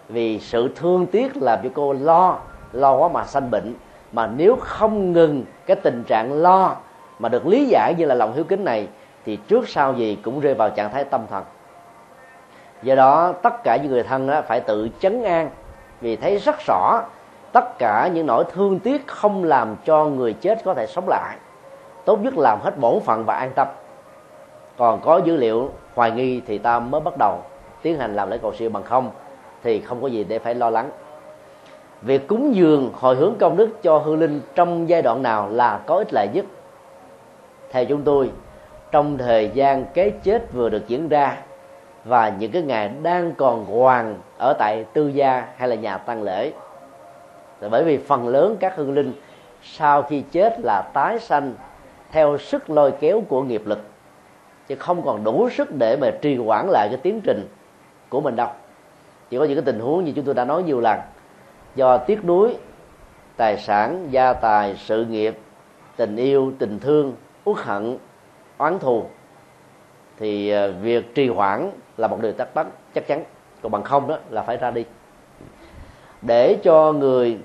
Vì 0.10 0.40
sự 0.40 0.70
thương 0.76 1.06
tiếc 1.06 1.38
làm 1.38 1.60
cho 1.64 1.70
cô 1.74 1.94
lo 1.94 2.38
lo 2.72 2.96
quá 2.96 3.08
mà 3.08 3.24
sanh 3.24 3.52
bệnh. 3.52 3.74
Mà 4.12 4.28
nếu 4.28 4.58
không 4.62 5.14
ngừng 5.14 5.46
cái 5.66 5.76
tình 5.76 6.04
trạng 6.08 6.34
lo 6.34 6.76
mà 7.20 7.30
được 7.30 7.48
lý 7.48 7.66
giải 7.66 7.94
như 7.98 8.06
là 8.06 8.16
lòng 8.16 8.34
hiếu 8.34 8.44
kính 8.44 8.64
này, 8.64 8.88
thì 9.26 9.36
trước 9.36 9.70
sau 9.70 9.94
gì 9.94 10.18
cũng 10.24 10.40
rơi 10.40 10.54
vào 10.54 10.70
trạng 10.70 10.92
thái 10.92 11.04
tâm 11.04 11.22
thần. 11.30 11.44
Do 12.84 12.96
đó, 12.96 13.34
tất 13.42 13.64
cả 13.64 13.78
những 13.78 13.92
người 13.92 14.04
thân 14.04 14.28
đó 14.28 14.42
phải 14.48 14.60
tự 14.60 14.90
chấn 15.00 15.24
an 15.24 15.50
vì 16.02 16.16
thấy 16.16 16.38
rất 16.38 16.56
rõ 16.68 17.02
tất 17.54 17.78
cả 17.80 18.10
những 18.14 18.26
nỗi 18.26 18.46
thương 18.52 18.80
tiếc 18.80 19.08
không 19.08 19.44
làm 19.44 19.76
cho 19.86 20.06
người 20.06 20.34
chết 20.34 20.64
có 20.64 20.74
thể 20.74 20.86
sống 20.88 21.06
lại. 21.10 21.38
Tốt 22.06 22.20
nhất 22.22 22.38
làm 22.38 22.60
hết 22.62 22.78
bổn 22.78 23.00
phận 23.00 23.26
và 23.26 23.36
an 23.36 23.52
tâm. 23.56 23.68
Còn 24.78 25.02
có 25.02 25.18
dữ 25.18 25.36
liệu 25.36 25.70
hoài 25.96 26.12
nghi 26.12 26.42
thì 26.48 26.58
ta 26.58 26.80
mới 26.80 27.02
bắt 27.02 27.14
đầu 27.20 27.42
tiến 27.82 28.00
hành 28.00 28.16
làm 28.16 28.30
lễ 28.30 28.38
cầu 28.42 28.54
siêu 28.54 28.70
bằng 28.70 28.84
không 28.84 29.12
thì 29.64 29.82
không 29.82 30.02
có 30.02 30.08
gì 30.08 30.24
để 30.24 30.40
phải 30.40 30.56
lo 30.56 30.70
lắng. 30.70 30.90
Việc 32.02 32.28
cúng 32.28 32.56
dường 32.56 32.92
hồi 32.94 33.16
hướng 33.16 33.36
công 33.40 33.58
đức 33.58 33.84
cho 33.84 33.98
hư 33.98 34.16
linh 34.16 34.42
trong 34.56 34.90
giai 34.90 35.02
đoạn 35.02 35.22
nào 35.22 35.50
là 35.50 35.80
có 35.86 35.96
ích 35.96 36.14
lợi 36.14 36.28
nhất. 36.34 36.46
Theo 37.72 37.86
chúng 37.86 38.02
tôi, 38.04 38.32
trong 38.92 39.18
thời 39.18 39.52
gian 39.54 39.86
cái 39.94 40.12
chết 40.24 40.54
vừa 40.54 40.70
được 40.70 40.88
diễn 40.88 41.10
ra 41.10 41.38
và 42.06 42.30
những 42.30 42.52
cái 42.52 42.62
ngày 42.62 42.92
đang 43.04 43.34
còn 43.38 43.66
hoàng 43.66 44.16
ở 44.38 44.54
tại 44.54 44.86
tư 44.94 45.08
gia 45.08 45.48
hay 45.58 45.70
là 45.70 45.76
nhà 45.76 45.98
tăng 45.98 46.24
lễ 46.24 46.52
bởi 47.70 47.84
vì 47.84 47.98
phần 47.98 48.28
lớn 48.28 48.58
các 48.60 48.76
hương 48.76 48.94
linh 48.94 49.14
sau 49.64 50.04
khi 50.04 50.24
chết 50.32 50.60
là 50.60 50.82
tái 50.94 51.20
sanh 51.20 51.54
theo 52.12 52.38
sức 52.38 52.70
lôi 52.70 52.92
kéo 52.92 53.24
của 53.30 53.44
nghiệp 53.44 53.62
lực. 53.66 53.80
Chứ 54.68 54.76
không 54.76 55.02
còn 55.06 55.24
đủ 55.24 55.50
sức 55.50 55.76
để 55.76 55.98
mà 56.02 56.12
trì 56.22 56.36
hoãn 56.38 56.68
lại 56.70 56.88
cái 56.90 57.00
tiến 57.04 57.22
trình 57.24 57.48
của 58.10 58.22
mình 58.22 58.36
đâu. 58.36 58.48
Chỉ 59.30 59.38
có 59.38 59.44
những 59.44 59.56
cái 59.56 59.66
tình 59.66 59.80
huống 59.80 60.06
như 60.06 60.12
chúng 60.16 60.26
tôi 60.26 60.36
đã 60.36 60.46
nói 60.46 60.64
nhiều 60.64 60.82
lần. 60.82 61.00
Do 61.76 61.98
tiếc 61.98 62.26
nuối, 62.26 62.56
tài 63.38 63.58
sản, 63.58 64.08
gia 64.12 64.34
tài, 64.34 64.76
sự 64.76 65.06
nghiệp, 65.06 65.38
tình 65.96 66.16
yêu, 66.16 66.54
tình 66.60 66.80
thương, 66.80 67.16
uất 67.46 67.58
hận, 67.58 67.98
oán 68.58 68.80
thù, 68.80 69.06
thì 70.20 70.50
ờ, 70.50 70.72
việc 70.72 71.16
trì 71.16 71.30
hoãn 71.30 71.72
là 71.98 72.08
một 72.08 72.22
điều 72.22 72.32
tắc 72.32 72.56
bắt 72.56 72.68
chắc 72.96 73.08
chắn. 73.08 73.24
Còn 73.62 73.72
bằng 73.72 73.84
không 73.84 74.08
đó 74.08 74.18
là 74.30 74.42
phải 74.42 74.58
ra 74.58 74.72
đi. 74.72 74.86
Để 76.22 76.58
cho 76.64 76.92
người 76.92 77.38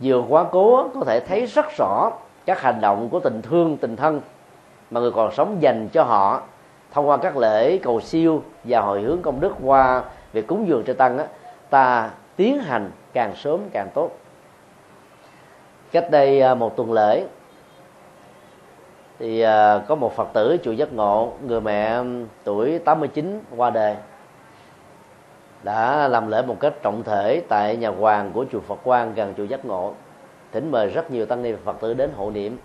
vừa 0.00 0.24
quá 0.28 0.44
cố 0.52 0.88
có 0.94 1.00
thể 1.06 1.20
thấy 1.20 1.46
rất 1.46 1.66
rõ 1.78 2.10
các 2.46 2.60
hành 2.60 2.80
động 2.80 3.08
của 3.08 3.20
tình 3.20 3.42
thương 3.42 3.76
tình 3.76 3.96
thân 3.96 4.20
mà 4.90 5.00
người 5.00 5.10
còn 5.10 5.32
sống 5.32 5.56
dành 5.60 5.88
cho 5.88 6.02
họ 6.02 6.42
thông 6.92 7.08
qua 7.08 7.16
các 7.16 7.36
lễ 7.36 7.78
cầu 7.78 8.00
siêu 8.00 8.42
và 8.64 8.80
hồi 8.80 9.02
hướng 9.02 9.22
công 9.22 9.40
đức 9.40 9.54
qua 9.62 10.02
việc 10.32 10.46
cúng 10.46 10.68
dường 10.68 10.84
cho 10.86 10.92
tăng 10.92 11.18
á, 11.18 11.26
ta 11.70 12.10
tiến 12.36 12.60
hành 12.60 12.90
càng 13.12 13.36
sớm 13.36 13.60
càng 13.72 13.88
tốt. 13.94 14.10
Cách 15.92 16.10
đây 16.10 16.40
à, 16.40 16.54
một 16.54 16.76
tuần 16.76 16.92
lễ 16.92 17.24
thì 19.18 19.40
à, 19.40 19.78
có 19.88 19.94
một 19.94 20.16
phật 20.16 20.28
tử 20.32 20.56
chùa 20.64 20.72
giác 20.72 20.92
ngộ 20.92 21.32
người 21.46 21.60
mẹ 21.60 22.02
tuổi 22.44 22.78
89 22.78 23.40
qua 23.56 23.70
đời 23.70 23.96
đã 25.64 26.08
làm 26.08 26.30
lễ 26.30 26.42
một 26.42 26.56
cách 26.60 26.72
trọng 26.82 27.02
thể 27.02 27.42
tại 27.48 27.76
nhà 27.76 27.88
hoàng 27.88 28.30
của 28.34 28.44
chùa 28.52 28.60
Phật 28.60 28.78
Quang 28.84 29.14
gần 29.14 29.34
chùa 29.36 29.44
Giác 29.44 29.64
Ngộ. 29.64 29.94
Thỉnh 30.52 30.70
mời 30.70 30.88
rất 30.88 31.10
nhiều 31.10 31.26
tăng 31.26 31.42
ni 31.42 31.52
Phật 31.64 31.80
tử 31.80 31.94
đến 31.94 32.10
hộ 32.16 32.30
niệm. 32.30 32.58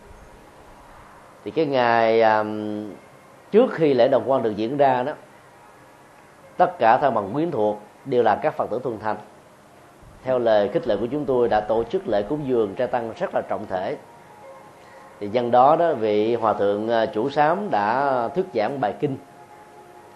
Thì 1.46 1.52
cái 1.52 1.66
ngày 1.66 2.22
um, 2.22 2.90
trước 3.52 3.72
khi 3.72 3.94
lễ 3.94 4.08
đồng 4.08 4.24
quan 4.26 4.44
được 4.44 4.56
diễn 4.56 4.78
ra 4.78 5.04
đó 5.04 5.14
tất 6.58 6.80
cả 6.80 6.98
thân 6.98 7.14
bằng 7.14 7.34
quyến 7.34 7.52
thuộc 7.52 7.80
đều 8.06 8.24
là 8.24 8.36
các 8.36 8.54
phật 8.54 8.70
tử 8.72 8.80
thuần 8.84 9.00
thành. 9.00 9.18
Theo 10.24 10.40
lời 10.40 10.70
khích 10.70 10.88
lệ 10.88 10.96
của 11.00 11.08
chúng 11.12 11.26
tôi 11.26 11.50
đã 11.50 11.60
tổ 11.60 11.84
chức 11.84 12.08
lễ 12.08 12.22
cúng 12.22 12.40
dường 12.48 12.76
trai 12.76 12.88
tăng 12.88 13.12
rất 13.20 13.30
là 13.34 13.42
trọng 13.50 13.66
thể. 13.70 13.98
Thì 15.20 15.28
nhân 15.28 15.52
đó 15.52 15.76
đó 15.76 15.94
vị 15.94 16.36
hòa 16.36 16.54
thượng 16.54 16.88
uh, 16.88 17.14
chủ 17.14 17.30
sám 17.30 17.70
đã 17.72 18.28
thuyết 18.36 18.46
giảng 18.54 18.80
bài 18.80 18.94
kinh 19.00 19.18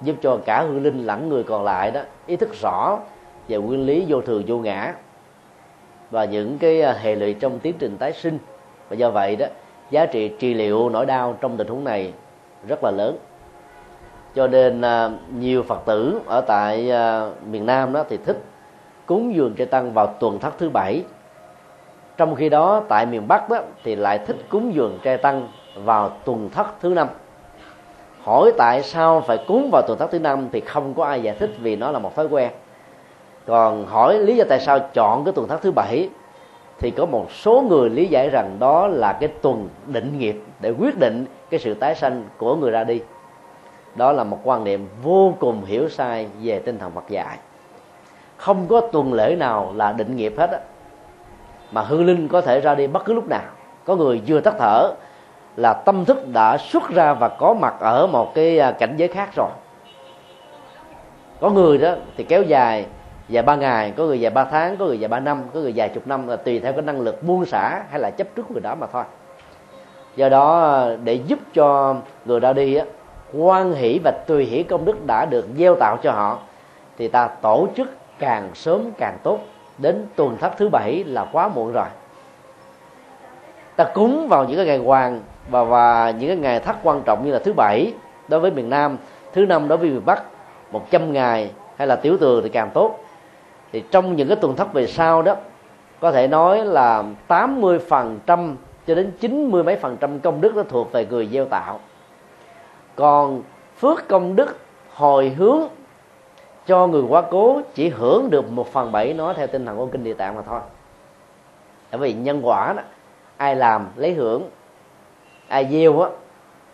giúp 0.04 0.16
cho 0.22 0.38
cả 0.46 0.62
hương 0.62 0.84
linh 0.84 1.06
lẫn 1.06 1.30
người 1.30 1.44
còn 1.44 1.64
lại 1.64 1.92
đó 1.92 2.02
ý 2.26 2.36
thức 2.36 2.50
rõ 2.62 3.00
về 3.48 3.58
nguyên 3.58 3.86
lý 3.86 4.06
vô 4.08 4.22
thường 4.22 4.44
vô 4.48 4.58
ngã 4.58 4.94
và 6.12 6.26
những 6.26 6.58
cái 6.58 6.82
à, 6.82 6.94
hệ 6.94 7.16
lụy 7.16 7.34
trong 7.34 7.60
tiến 7.60 7.76
trình 7.80 7.98
tái 7.98 8.14
sinh. 8.14 8.40
Và 8.90 8.96
do 8.96 9.10
vậy 9.10 9.36
đó, 9.36 9.46
giá 9.92 10.06
trị 10.06 10.32
trị 10.40 10.54
liệu 10.54 10.90
nỗi 10.90 11.06
đau 11.06 11.38
trong 11.42 11.58
tình 11.58 11.68
huống 11.68 11.84
này 11.84 12.14
rất 12.68 12.84
là 12.84 12.92
lớn. 12.92 13.18
Cho 14.36 14.48
nên 14.48 14.82
à, 14.82 15.10
nhiều 15.38 15.64
phật 15.64 15.86
tử 15.86 16.20
ở 16.26 16.42
tại 16.42 16.92
à, 16.92 17.30
miền 17.52 17.66
nam 17.66 17.94
đó 17.94 18.04
thì 18.10 18.18
thích 18.18 18.42
cúng 19.06 19.36
dường 19.36 19.54
trai 19.56 19.68
tăng 19.68 19.94
vào 19.94 20.08
tuần 20.08 20.40
thất 20.40 20.58
thứ 20.58 20.70
bảy. 20.70 21.04
Trong 22.18 22.36
khi 22.36 22.50
đó 22.50 22.84
tại 22.88 23.06
miền 23.06 23.28
bắc 23.28 23.50
đó 23.50 23.58
thì 23.84 23.96
lại 23.96 24.20
thích 24.20 24.38
cúng 24.50 24.74
dường 24.74 25.00
trai 25.04 25.18
tăng 25.18 25.48
vào 25.76 26.10
tuần 26.10 26.50
thất 26.50 26.68
thứ 26.82 26.90
năm 26.90 27.08
hỏi 28.24 28.52
tại 28.58 28.84
sao 28.84 29.22
phải 29.22 29.38
cúng 29.48 29.70
vào 29.72 29.82
tuần 29.88 30.00
tháng 30.00 30.12
thứ 30.12 30.20
năm 30.20 30.48
thì 30.52 30.60
không 30.62 30.94
có 30.94 31.06
ai 31.06 31.22
giải 31.22 31.36
thích 31.40 31.52
vì 31.60 31.76
nó 31.76 31.92
là 31.92 32.00
một 32.00 32.16
thói 32.16 32.26
quen. 32.26 32.52
Còn 33.46 33.86
hỏi 33.86 34.20
lý 34.20 34.36
do 34.36 34.44
tại 34.50 34.60
sao 34.60 34.80
chọn 34.94 35.24
cái 35.26 35.34
tuần 35.34 35.48
tháng 35.48 35.60
thứ 35.62 35.72
bảy 35.72 36.10
thì 36.80 36.92
có 36.92 37.06
một 37.06 37.32
số 37.32 37.62
người 37.62 37.90
lý 37.90 38.06
giải 38.06 38.30
rằng 38.30 38.58
đó 38.60 38.88
là 38.88 39.14
cái 39.14 39.30
tuần 39.42 39.70
định 39.88 40.20
nghiệp 40.20 40.42
để 40.60 40.74
quyết 40.80 41.00
định 41.00 41.26
cái 41.50 41.60
sự 41.60 41.74
tái 41.74 41.96
sanh 41.96 42.24
của 42.38 42.56
người 42.56 42.72
ra 42.72 42.84
đi. 42.84 43.02
Đó 43.96 44.12
là 44.12 44.24
một 44.24 44.40
quan 44.44 44.64
niệm 44.64 44.88
vô 45.04 45.34
cùng 45.40 45.66
hiểu 45.66 45.90
sai 45.90 46.28
về 46.42 46.60
tinh 46.60 46.80
thần 46.80 46.92
Phật 46.92 47.10
dạy. 47.10 47.38
Không 48.38 48.68
có 48.68 48.82
tuần 48.82 49.14
lễ 49.14 49.36
nào 49.36 49.74
là 49.76 49.92
định 49.92 50.16
nghiệp 50.16 50.34
hết 50.38 50.52
á, 50.52 50.60
mà 51.72 51.82
hương 51.82 52.06
linh 52.06 52.28
có 52.28 52.42
thể 52.42 52.60
ra 52.60 52.76
đi 52.76 52.88
bất 52.88 53.06
cứ 53.06 53.14
lúc 53.14 53.28
nào. 53.30 53.52
Có 53.86 53.96
người 53.96 54.22
vừa 54.28 54.40
tắt 54.40 54.54
thở 54.60 54.94
là 55.56 55.74
tâm 55.74 56.06
thức 56.06 56.28
đã 56.34 56.58
xuất 56.58 56.90
ra 56.90 57.14
và 57.14 57.30
có 57.30 57.54
mặt 57.54 57.76
ở 57.80 58.08
một 58.08 58.36
cái 58.36 58.60
à, 58.60 58.72
cảnh 58.72 58.94
giới 58.98 59.08
khác 59.08 59.30
rồi. 59.36 59.50
Có 61.42 61.50
người 61.50 61.78
đó 61.78 61.94
thì 62.18 62.24
kéo 62.24 62.44
dài 62.44 62.86
dài 63.30 63.44
ba 63.44 63.56
ngày, 63.56 63.94
có 63.98 64.04
người 64.04 64.20
dài 64.20 64.32
ba 64.32 64.44
tháng, 64.44 64.78
có 64.78 64.86
người 64.86 65.00
dài 65.00 65.08
ba 65.08 65.20
năm, 65.20 65.44
có 65.54 65.60
người 65.60 65.74
dài 65.74 65.90
chục 65.90 66.08
năm, 66.08 66.28
là 66.28 66.36
tùy 66.36 66.60
theo 66.60 66.74
cái 66.74 66.82
năng 66.82 67.02
lực 67.02 67.24
buông 67.24 67.46
xả 67.46 67.84
hay 67.90 68.00
là 68.00 68.10
chấp 68.10 68.28
trước 68.36 68.52
người 68.52 68.62
đó 68.62 68.76
mà 68.76 68.88
thôi. 68.88 69.04
Do 70.16 70.30
đó, 70.30 70.86
để 71.04 71.14
giúp 71.14 71.40
cho 71.54 71.96
người 72.26 72.40
ra 72.40 72.54
đi 72.54 72.76
á 72.76 72.86
quan 73.34 73.74
hỷ 73.74 74.00
và 74.04 74.12
tùy 74.28 74.46
hỷ 74.46 74.64
công 74.64 74.86
đức 74.86 75.06
đã 75.06 75.26
được 75.26 75.46
gieo 75.58 75.76
tạo 75.76 75.98
cho 75.98 76.12
họ, 76.12 76.40
thì 76.98 77.08
ta 77.08 77.28
tổ 77.28 77.68
chức 77.78 77.90
càng 78.20 78.50
sớm 78.54 78.92
càng 78.98 79.18
tốt. 79.24 79.40
Đến 79.78 80.08
tuần 80.16 80.38
thất 80.38 80.58
thứ 80.58 80.70
bảy 80.70 81.04
là 81.04 81.26
quá 81.32 81.48
muộn 81.48 81.72
rồi. 81.72 81.88
Ta 83.76 83.84
cúng 83.84 84.28
vào 84.28 84.46
những 84.46 84.58
cái 84.58 84.66
ngày 84.66 84.78
hoàng 84.78 85.22
và 85.50 85.64
và 85.64 86.12
những 86.12 86.30
cái 86.30 86.38
ngày 86.38 86.60
thất 86.60 86.76
quan 86.84 87.02
trọng 87.06 87.26
như 87.26 87.32
là 87.32 87.40
thứ 87.40 87.54
bảy 87.54 87.94
đối 88.28 88.40
với 88.40 88.52
miền 88.52 88.70
Nam, 88.70 88.98
thứ 89.34 89.46
năm 89.46 89.68
đối 89.68 89.78
với 89.78 89.90
miền 89.90 90.02
Bắc 90.06 90.24
100 90.72 91.14
ngày 91.14 91.52
hay 91.78 91.88
là 91.88 91.96
tiểu 91.96 92.18
tường 92.18 92.44
thì 92.44 92.50
càng 92.50 92.70
tốt. 92.74 93.00
Thì 93.72 93.84
trong 93.92 94.16
những 94.16 94.28
cái 94.28 94.38
tuần 94.42 94.56
thất 94.56 94.74
về 94.74 94.88
sau 94.88 95.22
đó, 95.22 95.36
có 96.00 96.12
thể 96.12 96.28
nói 96.28 96.66
là 96.66 97.04
80% 97.28 98.56
cho 98.88 98.96
đến 98.96 99.12
chín 99.20 99.52
mươi 99.52 99.64
mấy 99.64 99.76
phần 99.76 99.98
trăm 99.98 100.20
công 100.20 100.42
đức 100.42 100.56
nó 100.56 100.64
thuộc 100.64 100.92
về 100.92 101.06
người 101.06 101.28
gieo 101.28 101.46
tạo. 101.46 101.80
Còn 102.96 103.42
phước 103.78 104.08
công 104.08 104.36
đức 104.36 104.58
hồi 104.94 105.30
hướng 105.30 105.62
cho 106.66 106.88
người 106.88 107.04
quá 107.10 107.22
cố 107.22 107.62
chỉ 107.74 107.90
hưởng 107.90 108.30
được 108.30 108.52
một 108.52 108.68
phần 108.68 108.92
bảy 108.92 109.14
nó 109.14 109.34
theo 109.34 109.48
tinh 109.48 109.66
thần 109.66 109.78
của 109.78 109.86
kinh 109.86 110.04
địa 110.04 110.14
tạng 110.14 110.36
mà 110.36 110.42
thôi. 110.42 110.60
Bởi 111.92 112.00
vì 112.00 112.14
nhân 112.14 112.42
quả 112.44 112.74
đó, 112.74 112.84
ai 113.38 113.56
làm 113.56 113.88
lấy 113.96 114.14
hưởng 114.14 114.44
ai 115.54 115.68
gieo 115.72 116.02
á 116.02 116.10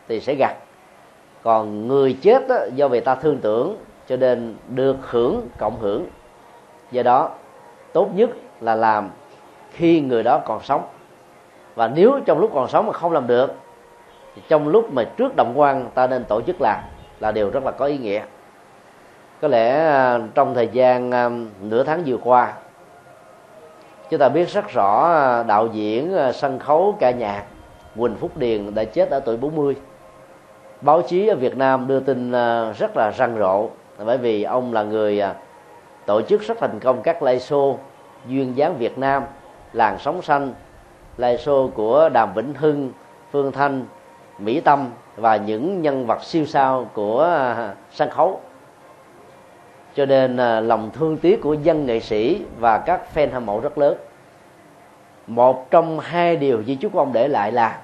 thì 0.08 0.20
sẽ 0.20 0.36
gặt. 0.36 0.56
Còn 1.44 1.88
người 1.88 2.18
chết 2.22 2.50
á, 2.50 2.56
do 2.76 2.88
vì 2.88 3.00
ta 3.00 3.16
thương 3.16 3.38
tưởng 3.38 3.78
cho 4.08 4.18
nên 4.18 4.56
được 4.70 4.98
hưởng 5.02 5.48
cộng 5.58 5.80
hưởng. 5.80 6.06
Do 6.92 7.04
đó 7.04 7.30
tốt 7.94 8.10
nhất 8.16 8.30
là 8.62 8.76
làm 8.76 9.10
khi 9.72 10.02
người 10.02 10.24
đó 10.24 10.42
còn 10.46 10.64
sống. 10.64 10.84
Và 11.76 11.88
nếu 11.88 12.20
trong 12.26 12.40
lúc 12.40 12.52
còn 12.54 12.68
sống 12.68 12.86
mà 12.86 12.94
không 12.94 13.12
làm 13.12 13.28
được 13.28 13.54
thì 14.36 14.42
trong 14.50 14.68
lúc 14.68 14.94
mà 14.94 15.04
trước 15.04 15.36
động 15.36 15.54
quan 15.56 15.90
ta 15.94 16.08
nên 16.08 16.24
tổ 16.24 16.42
chức 16.42 16.62
làm 16.62 16.80
là 17.20 17.32
điều 17.32 17.50
rất 17.50 17.64
là 17.64 17.72
có 17.72 17.86
ý 17.86 17.98
nghĩa. 17.98 18.22
Có 19.42 19.48
lẽ 19.48 19.86
à, 19.86 20.20
trong 20.34 20.56
thời 20.56 20.68
gian 20.68 21.12
à, 21.12 21.30
nửa 21.62 21.84
tháng 21.84 22.04
vừa 22.06 22.18
qua 22.18 22.54
chúng 24.10 24.20
ta 24.20 24.30
biết 24.30 24.50
rất 24.50 24.70
rõ 24.74 25.12
à, 25.14 25.44
đạo 25.44 25.68
diễn 25.68 26.18
sân 26.34 26.60
khấu 26.60 26.98
ca 27.00 27.12
nhạc 27.12 27.44
Quỳnh 27.98 28.16
Phúc 28.16 28.38
Điền 28.38 28.76
đã 28.76 28.84
chết 28.84 29.10
ở 29.10 29.20
tuổi 29.20 29.38
40 29.38 29.76
báo 30.82 31.02
chí 31.02 31.28
ở 31.28 31.36
Việt 31.36 31.58
Nam 31.58 31.88
đưa 31.88 32.00
tin 32.00 32.32
à, 32.32 32.72
rất 32.72 32.92
là 32.96 33.12
răng 33.18 33.38
rộ, 33.40 33.70
bởi 34.06 34.18
vì 34.18 34.44
ông 34.44 34.74
là 34.74 34.84
người 34.84 35.20
à, 35.20 35.36
tổ 36.06 36.22
chức 36.22 36.42
rất 36.42 36.58
thành 36.60 36.80
công 36.80 37.02
các 37.02 37.24
live 37.24 37.40
show 37.40 37.76
duyên 38.28 38.58
dáng 38.58 38.78
Việt 38.78 38.98
Nam, 38.98 39.24
làng 39.74 40.00
sống 40.00 40.22
xanh 40.22 40.54
live 41.18 41.38
show 41.44 41.70
của 41.70 42.10
Đàm 42.10 42.34
Vĩnh 42.34 42.54
Hưng, 42.54 42.92
Phương 43.32 43.52
Thanh, 43.52 43.86
Mỹ 44.40 44.60
Tâm 44.60 44.90
và 45.16 45.36
những 45.38 45.82
nhân 45.82 46.06
vật 46.06 46.24
siêu 46.24 46.46
sao 46.46 46.90
của 46.94 47.24
à, 47.24 47.74
sân 47.92 48.10
khấu. 48.10 48.42
Cho 49.96 50.06
nên 50.06 50.38
lòng 50.68 50.90
thương 50.94 51.18
tiếc 51.18 51.42
của 51.42 51.54
dân 51.54 51.86
nghệ 51.86 52.00
sĩ 52.00 52.42
và 52.60 52.78
các 52.78 53.02
fan 53.16 53.32
hâm 53.32 53.46
mộ 53.46 53.60
rất 53.60 53.78
lớn 53.78 53.98
một 55.30 55.72
trong 55.72 56.00
hai 56.00 56.36
điều 56.36 56.64
di 56.64 56.76
chúc 56.76 56.92
của 56.94 57.00
ông 57.00 57.14
để 57.14 57.28
lại 57.28 57.52
là 57.52 57.82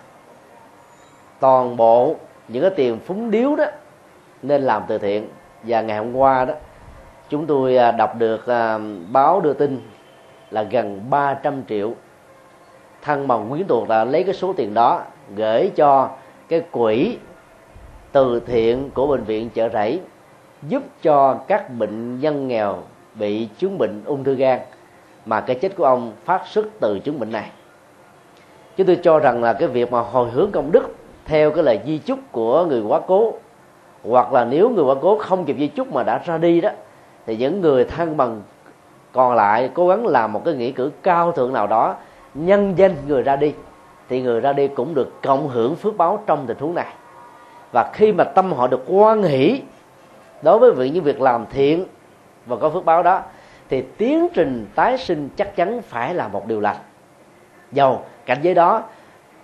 toàn 1.39 1.77
bộ 1.77 2.15
những 2.47 2.61
cái 2.61 2.71
tiền 2.75 2.99
phúng 3.05 3.31
điếu 3.31 3.55
đó 3.55 3.65
nên 4.41 4.61
làm 4.61 4.83
từ 4.87 4.97
thiện. 4.97 5.29
Và 5.63 5.81
ngày 5.81 5.97
hôm 5.97 6.15
qua 6.15 6.45
đó, 6.45 6.53
chúng 7.29 7.45
tôi 7.45 7.77
à, 7.77 7.91
đọc 7.91 8.15
được 8.17 8.47
à, 8.47 8.79
báo 9.11 9.41
đưa 9.41 9.53
tin 9.53 9.81
là 10.51 10.63
gần 10.63 11.01
300 11.09 11.63
triệu 11.69 11.93
thân 13.01 13.27
bằng 13.27 13.49
quyến 13.49 13.67
thuộc 13.67 13.89
là 13.89 14.03
lấy 14.03 14.23
cái 14.23 14.33
số 14.33 14.53
tiền 14.53 14.73
đó 14.73 15.01
gửi 15.35 15.71
cho 15.75 16.09
cái 16.47 16.61
quỹ 16.71 17.17
từ 18.11 18.39
thiện 18.39 18.89
của 18.93 19.07
bệnh 19.07 19.23
viện 19.23 19.49
chợ 19.49 19.69
rẫy, 19.69 19.99
giúp 20.61 20.83
cho 21.01 21.39
các 21.47 21.69
bệnh 21.69 22.19
nhân 22.19 22.47
nghèo 22.47 22.77
bị 23.15 23.49
chứng 23.57 23.77
bệnh 23.77 24.01
ung 24.05 24.23
thư 24.23 24.35
gan 24.35 24.59
mà 25.25 25.41
cái 25.41 25.55
chết 25.55 25.75
của 25.75 25.85
ông 25.85 26.11
phát 26.25 26.41
xuất 26.47 26.65
từ 26.79 26.99
chứng 26.99 27.19
bệnh 27.19 27.31
này. 27.31 27.49
Chúng 28.77 28.87
tôi 28.87 28.99
cho 29.03 29.19
rằng 29.19 29.43
là 29.43 29.53
cái 29.53 29.67
việc 29.67 29.91
mà 29.91 30.01
hồi 30.01 30.29
hướng 30.29 30.51
công 30.51 30.71
đức 30.71 30.95
theo 31.25 31.51
cái 31.51 31.63
lời 31.63 31.79
di 31.85 31.97
chúc 31.97 32.19
của 32.31 32.65
người 32.65 32.81
quá 32.81 32.99
cố, 33.07 33.33
hoặc 34.03 34.33
là 34.33 34.45
nếu 34.45 34.69
người 34.69 34.83
quá 34.83 34.95
cố 35.01 35.17
không 35.17 35.45
kịp 35.45 35.55
di 35.59 35.67
chúc 35.67 35.93
mà 35.93 36.03
đã 36.03 36.21
ra 36.25 36.37
đi 36.37 36.61
đó, 36.61 36.69
thì 37.25 37.37
những 37.37 37.61
người 37.61 37.85
thân 37.85 38.17
bằng 38.17 38.41
còn 39.11 39.35
lại 39.35 39.69
cố 39.73 39.87
gắng 39.87 40.07
làm 40.07 40.33
một 40.33 40.41
cái 40.45 40.53
nghĩa 40.53 40.71
cử 40.71 40.91
cao 41.03 41.31
thượng 41.31 41.53
nào 41.53 41.67
đó, 41.67 41.95
nhân 42.33 42.73
danh 42.75 42.95
người 43.07 43.23
ra 43.23 43.35
đi, 43.35 43.53
thì 44.09 44.21
người 44.21 44.41
ra 44.41 44.53
đi 44.53 44.67
cũng 44.67 44.93
được 44.93 45.21
cộng 45.21 45.47
hưởng 45.47 45.75
phước 45.75 45.97
báo 45.97 46.23
trong 46.25 46.45
tình 46.47 46.57
huống 46.59 46.75
này. 46.75 46.93
Và 47.71 47.91
khi 47.93 48.11
mà 48.11 48.23
tâm 48.23 48.53
họ 48.53 48.67
được 48.67 48.83
quan 48.87 49.23
hỷ 49.23 49.61
đối 50.41 50.59
với 50.59 50.71
việc 50.71 50.91
những 50.93 51.03
việc 51.03 51.21
làm 51.21 51.45
thiện 51.49 51.85
và 52.45 52.55
có 52.55 52.69
phước 52.69 52.85
báo 52.85 53.03
đó 53.03 53.21
thì 53.69 53.83
tiến 53.97 54.27
trình 54.33 54.67
tái 54.75 54.97
sinh 54.97 55.29
chắc 55.35 55.55
chắn 55.55 55.81
phải 55.81 56.13
là 56.13 56.27
một 56.27 56.47
điều 56.47 56.59
lành. 56.59 56.77
Dầu, 57.71 58.05
cảnh 58.25 58.39
giới 58.41 58.53
đó, 58.53 58.83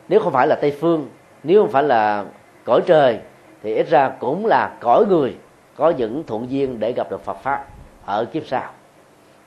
nếu 0.10 0.20
không 0.20 0.34
phải 0.34 0.48
là 0.48 0.56
tây 0.62 0.78
phương, 0.82 1.10
nếu 1.44 1.62
không 1.62 1.72
phải 1.72 1.84
là 1.84 2.26
cõi 2.64 2.82
trời, 2.86 3.20
thì 3.64 3.74
ít 3.76 3.90
ra 3.90 4.10
cũng 4.20 4.46
là 4.46 4.78
cõi 4.80 5.06
người, 5.06 5.36
có 5.76 5.90
những 5.90 6.24
thuận 6.28 6.52
duyên 6.52 6.80
để 6.80 6.92
gặp 6.92 7.12
được 7.12 7.26
Phật 7.26 7.38
pháp 7.44 7.66
ở 8.06 8.26
kiếp 8.26 8.48
sau. 8.48 8.70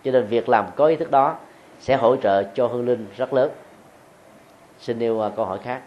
Cho 0.05 0.11
nên 0.11 0.27
việc 0.27 0.49
làm 0.49 0.67
có 0.77 0.87
ý 0.87 0.97
thức 0.97 1.11
đó 1.11 1.37
sẽ 1.81 1.97
hỗ 1.97 2.17
trợ 2.17 2.43
cho 2.43 2.67
hương 2.67 2.87
linh 2.87 3.07
rất 3.17 3.33
lớn. 3.33 3.51
Xin 4.79 4.99
nêu 4.99 5.21
à, 5.21 5.31
câu 5.37 5.45
hỏi 5.45 5.59
khác. 5.65 5.81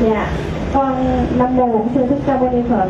Dạ. 0.00 0.10
yeah 0.10 0.45
con 0.74 0.94
năm 1.38 1.56
mô 1.56 1.66
bổn 1.66 1.82
sư 1.94 2.06
thích 2.08 2.18
ca 2.26 2.36
mâu 2.36 2.50
ni 2.50 2.62
phật. 2.70 2.86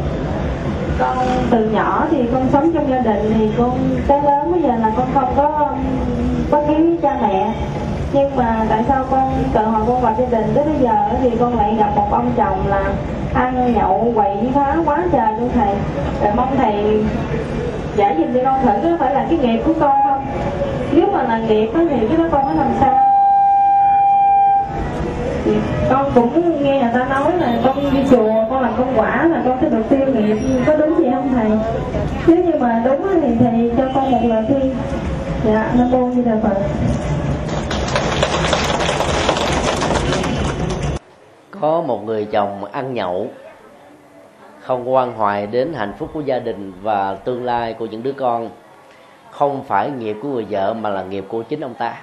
Con 0.98 1.16
từ 1.50 1.64
nhỏ 1.64 2.06
thì 2.10 2.24
con 2.32 2.42
sống 2.52 2.72
trong 2.74 2.90
gia 2.90 2.98
đình 2.98 3.32
thì 3.34 3.50
con 3.58 3.78
tới 4.08 4.22
lớn 4.22 4.52
bây 4.52 4.62
giờ 4.62 4.68
là 4.68 4.92
con 4.96 5.06
không 5.14 5.32
có 5.36 5.44
um, 5.44 5.78
bất 6.50 6.62
hiếu 6.68 6.86
cha 7.02 7.16
mẹ. 7.22 7.52
Nhưng 8.12 8.36
mà 8.36 8.66
tại 8.68 8.84
sao 8.88 9.04
con 9.10 9.32
từ 9.52 9.64
hồi 9.64 9.82
con 9.86 10.00
vào 10.00 10.14
gia 10.18 10.38
đình 10.38 10.52
tới 10.54 10.64
bây 10.64 10.74
giờ 10.80 10.94
thì 11.22 11.30
con 11.40 11.58
lại 11.58 11.74
gặp 11.78 11.90
một 11.96 12.08
ông 12.10 12.30
chồng 12.36 12.66
là 12.68 12.84
ăn 13.34 13.74
nhậu, 13.74 14.12
quậy, 14.14 14.36
phá 14.54 14.76
quá 14.84 15.04
trời 15.12 15.32
luôn 15.40 15.50
thầy. 15.54 15.74
Rồi 16.22 16.32
mong 16.36 16.56
thầy 16.56 17.04
giải 17.96 18.16
dùm 18.18 18.34
cho 18.34 18.40
con 18.44 18.62
thử 18.62 18.90
có 18.90 18.96
phải 18.98 19.14
là 19.14 19.26
cái 19.30 19.38
nghiệp 19.38 19.62
của 19.66 19.72
con 19.80 20.00
không? 20.04 20.26
Nếu 20.92 21.06
mà 21.12 21.22
là 21.22 21.38
nghiệp 21.38 21.70
thì 21.74 22.06
cái 22.08 22.18
đó 22.18 22.24
con 22.32 22.44
phải 22.46 22.56
làm 22.56 22.70
sao? 22.80 23.15
Con 25.90 26.10
cũng 26.14 26.62
nghe 26.62 26.82
người 26.82 26.90
ta 26.94 27.06
nói 27.10 27.32
là 27.38 27.58
con 27.64 27.90
đi 27.94 27.98
chùa, 28.10 28.32
con 28.50 28.62
làm 28.62 28.72
công 28.78 28.92
quả 28.96 29.26
là 29.26 29.42
con 29.44 29.58
sẽ 29.60 29.68
được 29.68 29.82
tiêu 29.88 30.06
nghiệp. 30.14 30.36
Có 30.66 30.76
đúng 30.76 30.98
gì 30.98 31.04
không 31.14 31.32
thầy? 31.34 31.50
Nếu 32.26 32.44
như 32.44 32.52
mà 32.60 32.82
đúng 32.84 33.08
thì 33.22 33.28
thầy 33.40 33.72
cho 33.76 33.84
con 33.94 34.10
một 34.10 34.20
lời 34.24 34.44
khuyên. 34.48 34.74
Dạ 35.44 35.72
nam 35.78 35.90
mô 35.90 36.06
như 36.06 36.22
đà 36.22 36.36
phật. 36.42 36.56
Có 41.60 41.82
một 41.82 42.04
người 42.04 42.24
chồng 42.24 42.64
ăn 42.64 42.94
nhậu, 42.94 43.26
không 44.60 44.94
quan 44.94 45.12
hoài 45.12 45.46
đến 45.46 45.74
hạnh 45.74 45.92
phúc 45.98 46.10
của 46.14 46.20
gia 46.20 46.38
đình 46.38 46.72
và 46.82 47.14
tương 47.14 47.44
lai 47.44 47.74
của 47.74 47.86
những 47.86 48.02
đứa 48.02 48.12
con. 48.12 48.50
Không 49.30 49.64
phải 49.64 49.90
nghiệp 49.90 50.16
của 50.22 50.28
người 50.28 50.46
vợ 50.50 50.74
mà 50.74 50.90
là 50.90 51.02
nghiệp 51.02 51.24
của 51.28 51.42
chính 51.42 51.60
ông 51.60 51.74
ta 51.74 51.94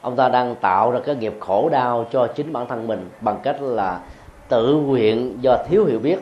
ông 0.00 0.16
ta 0.16 0.28
đang 0.28 0.54
tạo 0.54 0.90
ra 0.90 1.00
cái 1.04 1.14
nghiệp 1.14 1.36
khổ 1.40 1.68
đau 1.68 2.06
cho 2.10 2.26
chính 2.26 2.52
bản 2.52 2.66
thân 2.66 2.86
mình 2.86 3.10
bằng 3.20 3.38
cách 3.42 3.62
là 3.62 4.00
tự 4.48 4.74
nguyện 4.74 5.38
do 5.40 5.56
thiếu 5.68 5.84
hiểu 5.84 5.98
biết, 5.98 6.18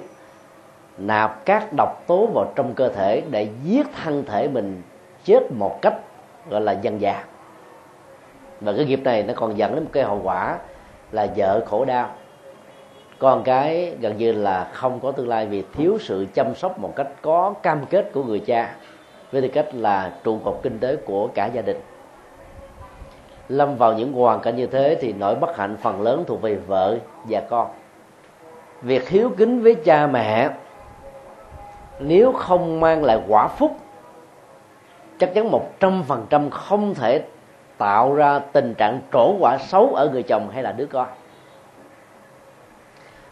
nạp 0.98 1.44
các 1.44 1.72
độc 1.76 2.04
tố 2.06 2.26
vào 2.26 2.52
trong 2.54 2.74
cơ 2.74 2.88
thể 2.88 3.22
để 3.30 3.48
giết 3.64 3.86
thân 4.02 4.24
thể 4.24 4.48
mình 4.48 4.82
chết 5.24 5.52
một 5.52 5.82
cách, 5.82 5.94
gọi 6.50 6.60
là, 6.60 6.72
dân 6.72 7.00
già 7.00 7.24
và 8.60 8.72
cái 8.76 8.84
nghiệp 8.84 9.00
này 9.04 9.22
nó 9.22 9.32
còn 9.36 9.58
dẫn 9.58 9.74
đến 9.74 9.84
một 9.84 9.90
cái 9.92 10.04
hậu 10.04 10.20
quả 10.24 10.58
là 11.12 11.26
vợ 11.36 11.60
khổ 11.66 11.84
đau. 11.84 12.10
Con 13.18 13.42
cái 13.42 13.96
gần 14.00 14.16
như 14.16 14.32
là 14.32 14.70
không 14.72 15.00
có 15.00 15.12
tương 15.12 15.28
lai 15.28 15.46
vì 15.46 15.64
thiếu 15.74 15.98
sự 16.00 16.26
chăm 16.34 16.54
sóc 16.54 16.78
một 16.78 16.92
cách 16.96 17.08
có 17.22 17.54
cam 17.62 17.86
kết 17.86 18.10
của 18.12 18.24
người 18.24 18.40
cha, 18.40 18.74
với 19.32 19.42
tư 19.42 19.48
cách 19.48 19.66
là 19.72 20.12
trụ 20.24 20.38
cột 20.44 20.60
kinh 20.62 20.78
tế 20.78 20.96
của 20.96 21.28
cả 21.34 21.46
gia 21.46 21.62
đình 21.62 21.80
lâm 23.48 23.76
vào 23.76 23.92
những 23.92 24.12
hoàn 24.12 24.40
cảnh 24.40 24.56
như 24.56 24.66
thế 24.66 24.98
thì 25.00 25.12
nỗi 25.12 25.34
bất 25.34 25.56
hạnh 25.56 25.76
phần 25.82 26.02
lớn 26.02 26.24
thuộc 26.26 26.42
về 26.42 26.54
vợ 26.54 26.96
và 27.24 27.40
con. 27.40 27.66
Việc 28.82 29.08
hiếu 29.08 29.30
kính 29.36 29.62
với 29.62 29.74
cha 29.74 30.06
mẹ, 30.06 30.50
nếu 32.00 32.32
không 32.32 32.80
mang 32.80 33.04
lại 33.04 33.20
quả 33.28 33.48
phúc, 33.48 33.76
chắc 35.18 35.34
chắn 35.34 35.50
một 35.50 35.80
trăm 35.80 36.02
phần 36.02 36.26
trăm 36.30 36.50
không 36.50 36.94
thể 36.94 37.22
tạo 37.78 38.14
ra 38.14 38.38
tình 38.38 38.74
trạng 38.74 39.00
trổ 39.12 39.34
quả 39.40 39.58
xấu 39.58 39.94
ở 39.94 40.10
người 40.12 40.22
chồng 40.22 40.48
hay 40.52 40.62
là 40.62 40.72
đứa 40.72 40.86
con. 40.86 41.08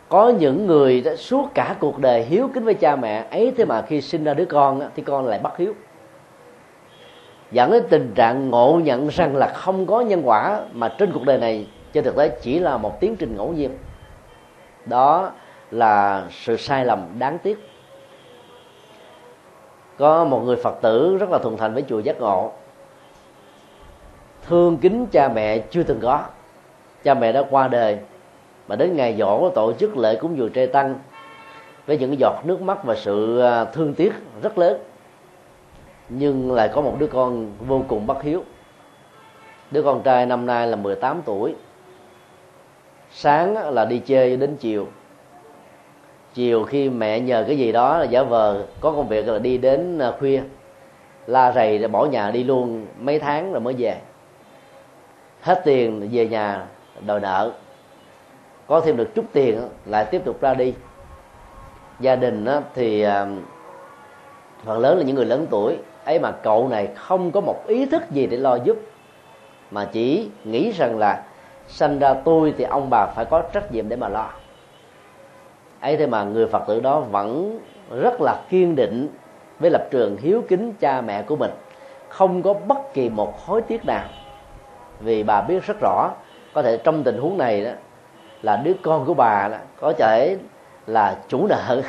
Có 0.08 0.28
những 0.28 0.66
người 0.66 1.00
đã 1.00 1.16
suốt 1.16 1.48
cả 1.54 1.76
cuộc 1.80 1.98
đời 1.98 2.22
hiếu 2.22 2.48
kính 2.54 2.64
với 2.64 2.74
cha 2.74 2.96
mẹ, 2.96 3.24
ấy 3.30 3.52
thế 3.56 3.64
mà 3.64 3.82
khi 3.82 4.00
sinh 4.00 4.24
ra 4.24 4.34
đứa 4.34 4.44
con 4.44 4.80
thì 4.96 5.02
con 5.02 5.26
lại 5.26 5.38
bắt 5.38 5.56
hiếu 5.56 5.74
dẫn 7.50 7.70
đến 7.70 7.84
tình 7.90 8.12
trạng 8.14 8.50
ngộ 8.50 8.80
nhận 8.84 9.08
rằng 9.08 9.36
là 9.36 9.48
không 9.48 9.86
có 9.86 10.00
nhân 10.00 10.22
quả 10.24 10.60
mà 10.72 10.88
trên 10.98 11.12
cuộc 11.12 11.24
đời 11.24 11.38
này, 11.38 11.66
trên 11.92 12.04
thực 12.04 12.16
tế 12.16 12.28
chỉ 12.28 12.58
là 12.58 12.76
một 12.76 13.00
tiến 13.00 13.16
trình 13.16 13.36
ngẫu 13.36 13.52
nhiên. 13.52 13.70
Đó 14.86 15.30
là 15.70 16.24
sự 16.30 16.56
sai 16.56 16.84
lầm 16.84 17.06
đáng 17.18 17.38
tiếc. 17.38 17.70
Có 19.98 20.24
một 20.24 20.42
người 20.44 20.56
phật 20.56 20.74
tử 20.82 21.16
rất 21.16 21.30
là 21.30 21.38
thuần 21.38 21.56
thành 21.56 21.74
với 21.74 21.84
chùa 21.88 21.98
giác 21.98 22.20
ngộ. 22.20 22.52
Thương 24.46 24.76
kính 24.76 25.06
cha 25.06 25.28
mẹ 25.28 25.58
chưa 25.58 25.82
từng 25.82 26.00
có. 26.00 26.24
Cha 27.04 27.14
mẹ 27.14 27.32
đã 27.32 27.42
qua 27.50 27.68
đời 27.68 27.98
mà 28.68 28.76
đến 28.76 28.96
ngày 28.96 29.16
dỗ 29.18 29.50
tổ 29.54 29.72
chức 29.72 29.96
lễ 29.96 30.16
cúng 30.16 30.36
dường 30.36 30.52
trai 30.52 30.66
tăng 30.66 30.94
với 31.86 31.98
những 31.98 32.18
giọt 32.18 32.40
nước 32.44 32.60
mắt 32.62 32.84
và 32.84 32.94
sự 32.94 33.40
à, 33.40 33.64
thương 33.64 33.94
tiếc 33.94 34.12
rất 34.42 34.58
lớn 34.58 34.80
nhưng 36.08 36.52
lại 36.52 36.70
có 36.74 36.80
một 36.80 36.96
đứa 36.98 37.06
con 37.06 37.52
vô 37.66 37.84
cùng 37.88 38.06
bất 38.06 38.22
hiếu. 38.22 38.44
Đứa 39.70 39.82
con 39.82 40.02
trai 40.02 40.26
năm 40.26 40.46
nay 40.46 40.66
là 40.66 40.76
18 40.76 41.22
tuổi. 41.24 41.54
Sáng 43.10 43.74
là 43.74 43.84
đi 43.84 43.98
chơi 43.98 44.36
đến 44.36 44.56
chiều. 44.56 44.86
Chiều 46.34 46.64
khi 46.64 46.90
mẹ 46.90 47.20
nhờ 47.20 47.44
cái 47.46 47.58
gì 47.58 47.72
đó 47.72 47.98
là 47.98 48.04
giả 48.04 48.22
vờ 48.22 48.66
có 48.80 48.92
công 48.92 49.08
việc 49.08 49.28
là 49.28 49.38
đi 49.38 49.58
đến 49.58 49.98
à, 49.98 50.12
khuya. 50.18 50.42
La 51.26 51.52
rầy 51.52 51.78
rồi 51.78 51.88
bỏ 51.88 52.06
nhà 52.06 52.30
đi 52.30 52.44
luôn, 52.44 52.86
mấy 53.00 53.18
tháng 53.18 53.52
rồi 53.52 53.60
mới 53.60 53.74
về. 53.78 53.98
Hết 55.40 55.62
tiền 55.64 56.08
về 56.12 56.28
nhà 56.28 56.66
đòi 57.06 57.20
nợ. 57.20 57.52
Có 58.66 58.80
thêm 58.80 58.96
được 58.96 59.14
chút 59.14 59.24
tiền 59.32 59.60
lại 59.86 60.04
tiếp 60.04 60.24
tục 60.24 60.40
ra 60.40 60.54
đi. 60.54 60.74
Gia 62.00 62.16
đình 62.16 62.46
thì 62.74 63.02
à, 63.02 63.26
phần 64.64 64.78
lớn 64.78 64.98
là 64.98 65.04
những 65.04 65.16
người 65.16 65.26
lớn 65.26 65.46
tuổi 65.50 65.76
ấy 66.06 66.18
mà 66.18 66.30
cậu 66.30 66.68
này 66.68 66.88
không 66.94 67.32
có 67.32 67.40
một 67.40 67.66
ý 67.66 67.86
thức 67.86 68.10
gì 68.10 68.26
để 68.26 68.36
lo 68.36 68.54
giúp. 68.54 68.78
Mà 69.70 69.84
chỉ 69.92 70.28
nghĩ 70.44 70.70
rằng 70.70 70.98
là 70.98 71.22
sanh 71.68 71.98
ra 71.98 72.14
tôi 72.14 72.54
thì 72.58 72.64
ông 72.64 72.90
bà 72.90 73.06
phải 73.06 73.24
có 73.24 73.42
trách 73.52 73.72
nhiệm 73.72 73.88
để 73.88 73.96
mà 73.96 74.08
lo. 74.08 74.30
Ấy 75.80 75.96
thế 75.96 76.06
mà 76.06 76.24
người 76.24 76.46
phật 76.46 76.62
tử 76.66 76.80
đó 76.80 77.00
vẫn 77.00 77.60
rất 77.90 78.20
là 78.20 78.40
kiên 78.48 78.76
định 78.76 79.08
với 79.58 79.70
lập 79.70 79.86
trường 79.90 80.16
hiếu 80.16 80.42
kính 80.48 80.72
cha 80.80 81.00
mẹ 81.00 81.22
của 81.22 81.36
mình. 81.36 81.50
Không 82.08 82.42
có 82.42 82.54
bất 82.54 82.94
kỳ 82.94 83.08
một 83.08 83.46
hối 83.46 83.62
tiếc 83.62 83.84
nào. 83.84 84.04
Vì 85.00 85.22
bà 85.22 85.40
biết 85.40 85.66
rất 85.66 85.76
rõ 85.80 86.10
có 86.54 86.62
thể 86.62 86.76
trong 86.76 87.02
tình 87.02 87.18
huống 87.18 87.38
này 87.38 87.64
đó 87.64 87.70
là 88.42 88.56
đứa 88.56 88.72
con 88.82 89.04
của 89.04 89.14
bà 89.14 89.48
đó, 89.48 89.56
có 89.80 89.92
thể 89.92 90.36
là 90.86 91.16
chủ 91.28 91.46
nợ. 91.46 91.82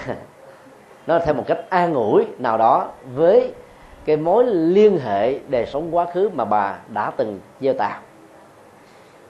Nó 1.08 1.20
theo 1.20 1.34
một 1.34 1.44
cách 1.48 1.60
an 1.70 1.94
ủi 1.94 2.26
nào 2.40 2.58
đó 2.58 2.90
với 3.16 3.54
cái 4.08 4.18
mối 4.18 4.46
liên 4.46 5.00
hệ 5.00 5.40
đời 5.48 5.66
sống 5.66 5.96
quá 5.96 6.06
khứ 6.14 6.30
mà 6.34 6.46
bà 6.46 6.78
đã 6.94 7.12
từng 7.18 7.40
gieo 7.62 7.74
tạo. 7.74 8.00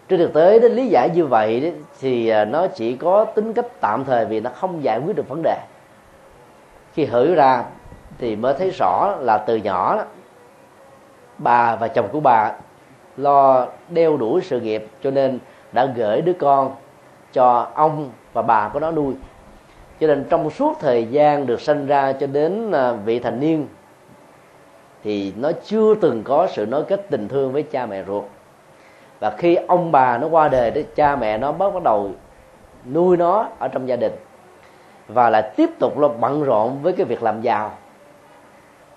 Trên 0.09 0.19
thực 0.19 0.33
tế 0.33 0.59
đến 0.59 0.71
lý 0.71 0.87
giải 0.87 1.09
như 1.13 1.25
vậy 1.25 1.73
thì 1.99 2.29
à, 2.29 2.45
nó 2.45 2.67
chỉ 2.67 2.95
có 2.95 3.25
tính 3.25 3.53
cách 3.53 3.65
tạm 3.81 4.05
thời 4.05 4.25
vì 4.25 4.39
nó 4.39 4.49
không 4.49 4.83
giải 4.83 4.99
quyết 5.05 5.15
được 5.15 5.29
vấn 5.29 5.41
đề. 5.43 5.57
Khi 6.93 7.05
hiểu 7.05 7.35
ra 7.35 7.63
thì 8.17 8.35
mới 8.35 8.53
thấy 8.53 8.71
rõ 8.79 9.15
là 9.19 9.37
từ 9.37 9.55
nhỏ 9.55 9.95
đó, 9.97 10.03
bà 11.37 11.75
và 11.75 11.87
chồng 11.87 12.07
của 12.11 12.19
bà 12.19 12.51
lo 13.17 13.67
đeo 13.89 14.17
đuổi 14.17 14.41
sự 14.41 14.59
nghiệp 14.59 14.87
cho 15.03 15.11
nên 15.11 15.39
đã 15.71 15.85
gửi 15.85 16.21
đứa 16.21 16.33
con 16.33 16.75
cho 17.33 17.67
ông 17.73 18.11
và 18.33 18.41
bà 18.41 18.69
của 18.73 18.79
nó 18.79 18.91
nuôi. 18.91 19.13
Cho 19.99 20.07
nên 20.07 20.25
trong 20.29 20.49
suốt 20.49 20.77
thời 20.79 21.05
gian 21.05 21.45
được 21.45 21.61
sinh 21.61 21.87
ra 21.87 22.13
cho 22.13 22.27
đến 22.27 22.71
à, 22.71 22.91
vị 22.91 23.19
thành 23.19 23.39
niên 23.39 23.67
thì 25.07 25.33
nó 25.37 25.51
chưa 25.65 25.95
từng 25.95 26.23
có 26.23 26.47
sự 26.47 26.65
nối 26.65 26.83
kết 26.83 27.09
tình 27.09 27.27
thương 27.27 27.51
với 27.51 27.63
cha 27.63 27.85
mẹ 27.85 28.03
ruột. 28.07 28.23
Và 29.19 29.29
khi 29.37 29.55
ông 29.55 29.91
bà 29.91 30.17
nó 30.17 30.27
qua 30.27 30.47
đời 30.47 30.71
thì 30.71 30.85
cha 30.95 31.15
mẹ 31.15 31.37
nó 31.37 31.51
bắt 31.51 31.73
bắt 31.73 31.83
đầu 31.83 32.11
nuôi 32.93 33.17
nó 33.17 33.49
ở 33.59 33.67
trong 33.67 33.87
gia 33.87 33.95
đình 33.95 34.11
và 35.07 35.29
lại 35.29 35.51
tiếp 35.55 35.69
tục 35.79 35.99
là 35.99 36.07
bận 36.07 36.43
rộn 36.43 36.77
với 36.81 36.93
cái 36.93 37.05
việc 37.05 37.23
làm 37.23 37.41
giàu. 37.41 37.71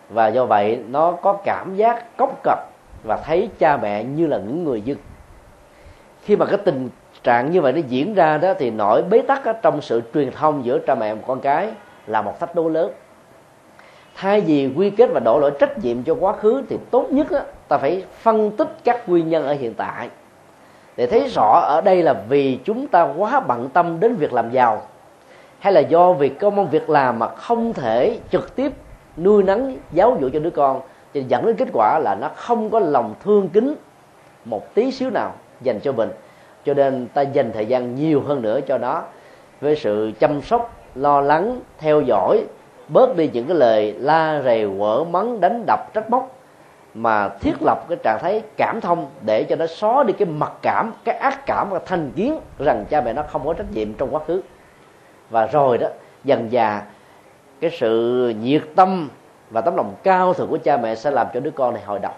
Và 0.09 0.29
do 0.29 0.45
vậy, 0.45 0.83
nó 0.89 1.13
có 1.13 1.33
cảm 1.33 1.77
giác 1.77 2.17
cốc 2.17 2.41
cập 2.43 2.59
và 3.05 3.17
thấy 3.17 3.51
cha 3.59 3.77
mẹ 3.77 4.05
như 4.05 4.27
là 4.27 4.37
những 4.37 4.65
người 4.65 4.81
dưng 4.81 4.99
khi 6.23 6.37
mà 6.37 6.47
cái 6.47 6.59
tình 6.65 6.89
trạng 7.23 7.51
như 7.51 7.61
vậy 7.61 7.73
nó 7.73 7.81
diễn 7.89 8.15
ra 8.15 8.39
đó, 8.39 8.55
thì 8.59 8.71
nỗi 8.71 9.03
bế 9.03 9.23
tắc 9.23 9.45
ở 9.45 9.53
trong 9.53 9.81
sự 9.81 10.03
truyền 10.15 10.31
thông 10.31 10.65
giữa 10.65 10.79
cha 10.87 10.95
mẹ 10.95 11.15
và 11.15 11.21
con 11.27 11.41
cái 11.41 11.69
là 12.07 12.23
một 12.23 12.41
thách 12.41 12.55
đố 12.55 12.69
lớn 12.69 12.93
thay 14.15 14.41
vì 14.41 14.73
quy 14.77 14.91
kết 14.91 15.11
và 15.13 15.21
đổ 15.21 15.39
lỗi 15.39 15.51
trách 15.59 15.79
nhiệm 15.79 16.03
cho 16.03 16.15
quá 16.21 16.33
khứ 16.33 16.63
thì 16.69 16.77
tốt 16.91 17.07
nhất 17.11 17.31
á, 17.31 17.41
ta 17.69 17.79
phải 17.79 18.05
phân 18.23 18.51
tích 18.51 18.69
các 18.85 19.09
nguyên 19.09 19.29
nhân 19.29 19.47
ở 19.47 19.53
hiện 19.55 19.75
tại. 19.75 20.09
Để 20.97 21.07
thấy 21.07 21.29
rõ 21.29 21.61
ở 21.61 21.81
đây 21.81 22.03
là 22.03 22.15
vì 22.29 22.59
chúng 22.65 22.87
ta 22.87 23.03
quá 23.17 23.41
bận 23.41 23.69
tâm 23.69 24.01
đến 24.01 24.15
việc 24.15 24.33
làm 24.33 24.51
giàu 24.51 24.83
hay 25.59 25.73
là 25.73 25.81
do 25.81 26.13
việc 26.13 26.41
công 26.41 26.71
việc 26.71 26.91
làm 26.91 27.19
mà 27.19 27.29
không 27.29 27.73
thể 27.73 28.19
trực 28.31 28.57
tiếp 28.57 28.73
nuôi 29.17 29.43
nấng 29.43 29.79
giáo 29.93 30.17
dục 30.21 30.31
cho 30.33 30.39
đứa 30.39 30.51
con 30.51 30.81
thì 31.15 31.25
dẫn 31.29 31.47
đến 31.47 31.57
kết 31.57 31.69
quả 31.73 31.99
là 31.99 32.15
nó 32.21 32.31
không 32.37 32.71
có 32.71 32.79
lòng 32.79 33.15
thương 33.25 33.49
kính 33.49 33.75
một 34.45 34.75
tí 34.75 34.93
xíu 34.93 35.11
nào 35.11 35.35
dành 35.61 35.81
cho 35.81 35.93
mình. 35.93 36.11
Cho 36.65 36.75
nên 36.75 37.09
ta 37.15 37.23
dành 37.23 37.53
thời 37.53 37.67
gian 37.67 37.95
nhiều 37.95 38.23
hơn 38.27 38.43
nữa 38.43 38.61
cho 38.67 38.79
nó 38.79 39.03
với 39.61 39.77
sự 39.77 40.13
chăm 40.21 40.43
sóc 40.43 40.77
lo 40.95 41.21
lắng 41.21 41.61
theo 41.79 42.01
dõi 42.01 42.45
bớt 42.93 43.17
đi 43.17 43.31
những 43.33 43.47
cái 43.47 43.57
lời 43.57 43.95
la 43.99 44.43
rầy, 44.45 44.69
quở 44.79 45.05
mắng, 45.05 45.41
đánh 45.41 45.65
đập, 45.67 45.95
trách 45.95 46.11
móc, 46.11 46.37
mà 46.95 47.29
thiết 47.29 47.55
lập 47.61 47.85
cái 47.89 47.99
trạng 48.03 48.19
thái 48.23 48.43
cảm 48.57 48.81
thông 48.81 49.07
để 49.27 49.45
cho 49.45 49.57
nó 49.57 49.67
xóa 49.67 50.05
đi 50.05 50.13
cái 50.13 50.29
mặc 50.29 50.53
cảm, 50.63 50.93
cái 51.05 51.15
ác 51.15 51.47
cảm 51.47 51.71
và 51.71 51.81
thành 51.87 52.13
kiến 52.17 52.41
rằng 52.59 52.85
cha 52.91 53.01
mẹ 53.01 53.13
nó 53.13 53.23
không 53.23 53.47
có 53.47 53.53
trách 53.53 53.73
nhiệm 53.73 53.95
trong 53.95 54.15
quá 54.15 54.21
khứ. 54.27 54.43
Và 55.31 55.47
rồi 55.47 55.79
đó, 55.79 55.89
dần 56.25 56.49
dà, 56.53 56.83
cái 57.61 57.71
sự 57.71 58.35
nhiệt 58.43 58.63
tâm 58.77 59.09
và 59.51 59.61
tấm 59.61 59.77
lòng 59.77 59.95
cao 60.03 60.35
thượng 60.35 60.49
của 60.49 60.59
cha 60.65 60.77
mẹ 60.77 60.95
sẽ 60.95 61.11
làm 61.11 61.27
cho 61.35 61.41
đứa 61.41 61.51
con 61.51 61.75
này 61.75 61.83
hồi 61.87 61.99
đầu 61.99 62.13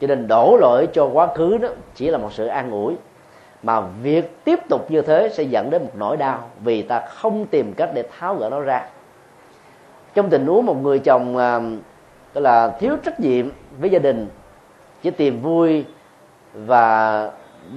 cho 0.00 0.06
nên 0.06 0.28
đổ 0.28 0.56
lỗi 0.60 0.88
cho 0.92 1.06
quá 1.12 1.26
khứ 1.34 1.58
đó 1.58 1.68
chỉ 1.94 2.10
là 2.10 2.18
một 2.18 2.32
sự 2.32 2.46
an 2.46 2.70
ủi, 2.70 2.94
mà 3.62 3.80
việc 3.80 4.44
tiếp 4.44 4.58
tục 4.68 4.90
như 4.90 5.02
thế 5.02 5.28
sẽ 5.32 5.42
dẫn 5.42 5.70
đến 5.70 5.82
một 5.82 5.90
nỗi 5.94 6.16
đau 6.16 6.50
vì 6.60 6.82
ta 6.82 7.00
không 7.00 7.46
tìm 7.46 7.72
cách 7.76 7.90
để 7.94 8.04
tháo 8.18 8.34
gỡ 8.34 8.48
nó 8.50 8.60
ra 8.60 8.86
trong 10.14 10.30
tình 10.30 10.46
huống 10.46 10.66
một 10.66 10.82
người 10.82 10.98
chồng 10.98 11.36
à, 11.36 11.60
tức 12.32 12.40
là 12.40 12.68
thiếu 12.80 12.96
trách 13.04 13.20
nhiệm 13.20 13.50
với 13.80 13.90
gia 13.90 13.98
đình 13.98 14.28
chỉ 15.02 15.10
tìm 15.10 15.40
vui 15.40 15.84
và 16.54 17.30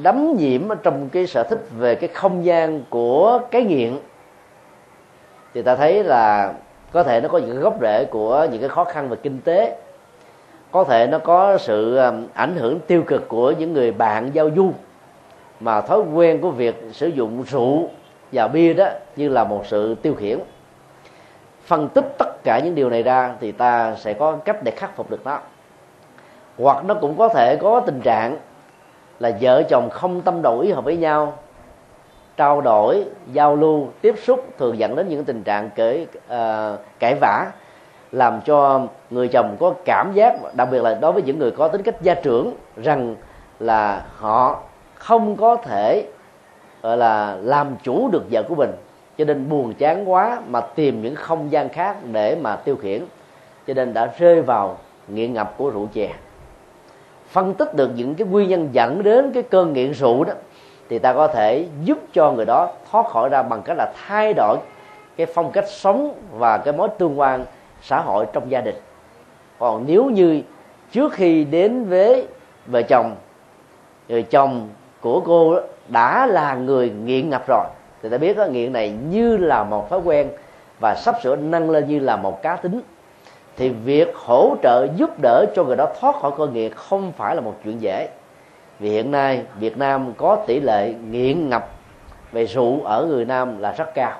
đắm 0.04 0.38
nhiễm 0.38 0.62
trong 0.84 1.10
cái 1.10 1.28
sở 1.28 1.44
thích 1.44 1.66
về 1.78 1.96
cái 1.96 2.10
không 2.14 2.46
gian 2.46 2.82
của 2.90 3.40
cái 3.52 3.64
nghiện 3.64 3.94
thì 5.54 5.62
ta 5.62 5.76
thấy 5.76 6.04
là 6.04 6.54
có 6.92 7.04
thể 7.04 7.22
nó 7.22 7.30
có 7.30 7.38
những 7.38 7.52
cái 7.52 7.60
gốc 7.60 7.78
rễ 7.82 8.06
của 8.06 8.48
những 8.52 8.60
cái 8.60 8.70
khó 8.70 8.84
khăn 8.84 9.10
về 9.10 9.18
kinh 9.24 9.42
tế. 9.42 9.78
Có 10.72 10.84
thể 10.84 11.08
nó 11.08 11.20
có 11.20 11.58
sự 11.58 11.96
à, 11.96 12.12
ảnh 12.34 12.56
hưởng 12.56 12.80
tiêu 12.80 13.04
cực 13.08 13.28
của 13.28 13.52
những 13.52 13.74
người 13.74 13.92
bạn 13.92 14.30
giao 14.34 14.50
du 14.56 14.72
mà 15.60 15.82
thói 15.82 16.00
quen 16.14 16.42
của 16.42 16.52
việc 16.52 16.84
sử 16.92 17.08
dụng 17.08 17.44
rượu 17.44 17.90
và 18.32 18.48
bia 18.48 18.74
đó 18.74 18.90
như 19.16 19.30
là 19.30 19.44
một 19.44 19.66
sự 19.66 19.96
tiêu 19.96 20.16
khiển 20.16 20.40
phân 21.68 21.90
tích 21.90 22.06
tất 22.18 22.44
cả 22.44 22.60
những 22.60 22.76
điều 22.76 22.90
này 22.90 23.04
ra 23.04 23.36
thì 23.40 23.52
ta 23.52 23.96
sẽ 23.96 24.14
có 24.14 24.38
cách 24.46 24.64
để 24.64 24.72
khắc 24.72 24.96
phục 24.96 25.10
được 25.10 25.26
nó. 25.26 25.40
Hoặc 26.58 26.86
nó 26.86 26.94
cũng 26.94 27.18
có 27.18 27.30
thể 27.30 27.56
có 27.56 27.80
tình 27.80 28.02
trạng 28.02 28.38
là 29.20 29.32
vợ 29.42 29.64
chồng 29.64 29.90
không 29.90 30.22
tâm 30.22 30.42
đầu 30.42 30.60
ý 30.60 30.72
hợp 30.72 30.84
với 30.84 30.98
nhau 30.98 31.34
trao 32.38 32.62
đổi 32.62 33.06
giao 33.32 33.56
lưu 33.56 33.88
tiếp 34.02 34.16
xúc 34.24 34.46
thường 34.58 34.80
dẫn 34.80 34.96
đến 34.96 35.08
những 35.08 35.26
tình 35.26 35.44
trạng 35.44 35.70
kể 35.76 36.06
uh, 36.18 36.24
ờ, 36.28 36.78
cãi 37.00 37.16
vã 37.22 37.46
làm 38.12 38.42
cho 38.42 38.82
người 39.10 39.28
chồng 39.28 39.56
có 39.60 39.74
cảm 39.86 40.14
giác 40.14 40.56
đặc 40.56 40.68
biệt 40.72 40.84
là 40.84 40.94
đối 40.94 41.12
với 41.12 41.22
những 41.22 41.40
người 41.40 41.52
có 41.52 41.68
tính 41.68 41.84
cách 41.84 42.02
gia 42.02 42.14
trưởng 42.14 42.54
rằng 42.78 43.16
là 43.60 44.06
họ 44.18 44.60
không 44.96 45.36
có 45.36 45.56
thể 45.56 46.06
gọi 46.82 46.98
là 46.98 47.38
làm 47.42 47.76
chủ 47.84 48.10
được 48.12 48.24
vợ 48.32 48.44
của 48.44 48.56
mình 48.56 48.72
cho 49.18 49.26
nên 49.26 49.50
buồn 49.50 49.74
chán 49.74 50.12
quá 50.12 50.42
mà 50.48 50.62
tìm 50.62 51.02
những 51.02 51.16
không 51.16 51.52
gian 51.52 51.70
khác 51.70 51.98
để 52.12 52.38
mà 52.42 52.56
tiêu 52.56 52.76
khiển. 52.76 53.02
Cho 53.68 53.74
nên 53.74 53.94
đã 53.94 54.10
rơi 54.20 54.42
vào 54.42 54.78
nghiện 55.08 55.34
ngập 55.34 55.58
của 55.58 55.70
rượu 55.70 55.88
chè. 55.94 56.14
Phân 57.28 57.54
tích 57.54 57.76
được 57.76 57.92
những 57.96 58.16
cái 58.16 58.28
nguyên 58.28 58.50
nhân 58.50 58.70
dẫn 58.72 59.04
đến 59.04 59.32
cái 59.34 59.44
cơn 59.44 59.74
nghiện 59.74 59.94
rượu 59.94 60.24
đó, 60.24 60.34
thì 60.90 61.00
ta 61.00 61.14
có 61.14 61.28
thể 61.28 61.66
giúp 61.84 61.98
cho 62.14 62.32
người 62.32 62.46
đó 62.46 62.74
thoát 62.92 63.08
khỏi 63.08 63.30
ra 63.30 63.44
bằng 63.44 63.62
cách 63.62 63.78
là 63.78 63.94
thay 64.08 64.34
đổi 64.34 64.58
cái 65.18 65.28
phong 65.28 65.52
cách 65.52 65.66
sống 65.68 66.14
và 66.32 66.58
cái 66.58 66.74
mối 66.74 66.90
tương 66.98 67.20
quan 67.20 67.46
xã 67.82 68.02
hội 68.02 68.26
trong 68.34 68.52
gia 68.52 68.62
đình. 68.62 68.76
Còn 69.60 69.84
nếu 69.88 70.06
như 70.06 70.42
trước 70.92 71.14
khi 71.14 71.44
đến 71.44 71.86
với 71.86 72.28
vợ 72.68 72.82
chồng, 72.82 73.16
người 74.10 74.24
chồng 74.24 74.70
của 75.02 75.22
cô 75.26 75.60
đã 75.88 76.26
là 76.26 76.56
người 76.56 76.90
nghiện 76.90 77.30
ngập 77.30 77.48
rồi 77.48 77.66
thì 78.04 78.10
ta 78.10 78.18
biết 78.18 78.38
đó, 78.38 78.46
nghiện 78.46 78.74
này 78.74 78.90
như 79.10 79.38
là 79.38 79.64
một 79.64 79.90
thói 79.90 80.00
quen 80.00 80.30
và 80.80 80.96
sắp 80.96 81.16
sửa 81.24 81.36
nâng 81.36 81.70
lên 81.70 81.88
như 81.88 82.00
là 82.00 82.16
một 82.16 82.42
cá 82.42 82.56
tính. 82.56 82.82
Thì 83.58 83.70
việc 83.70 84.16
hỗ 84.16 84.56
trợ 84.64 84.88
giúp 84.96 85.10
đỡ 85.22 85.46
cho 85.56 85.64
người 85.64 85.76
đó 85.76 85.88
thoát 86.00 86.16
khỏi 86.16 86.32
cơn 86.38 86.54
nghiện 86.54 86.74
không 86.74 87.12
phải 87.12 87.36
là 87.36 87.42
một 87.42 87.56
chuyện 87.64 87.82
dễ. 87.82 88.10
Vì 88.80 88.90
hiện 88.90 89.12
nay 89.12 89.42
Việt 89.60 89.78
Nam 89.78 90.14
có 90.18 90.36
tỷ 90.48 90.60
lệ 90.60 90.94
nghiện 91.12 91.50
ngập 91.50 91.70
về 92.32 92.46
rượu 92.46 92.82
ở 92.84 93.06
người 93.06 93.26
Nam 93.26 93.60
là 93.60 93.72
rất 93.72 93.94
cao. 93.94 94.20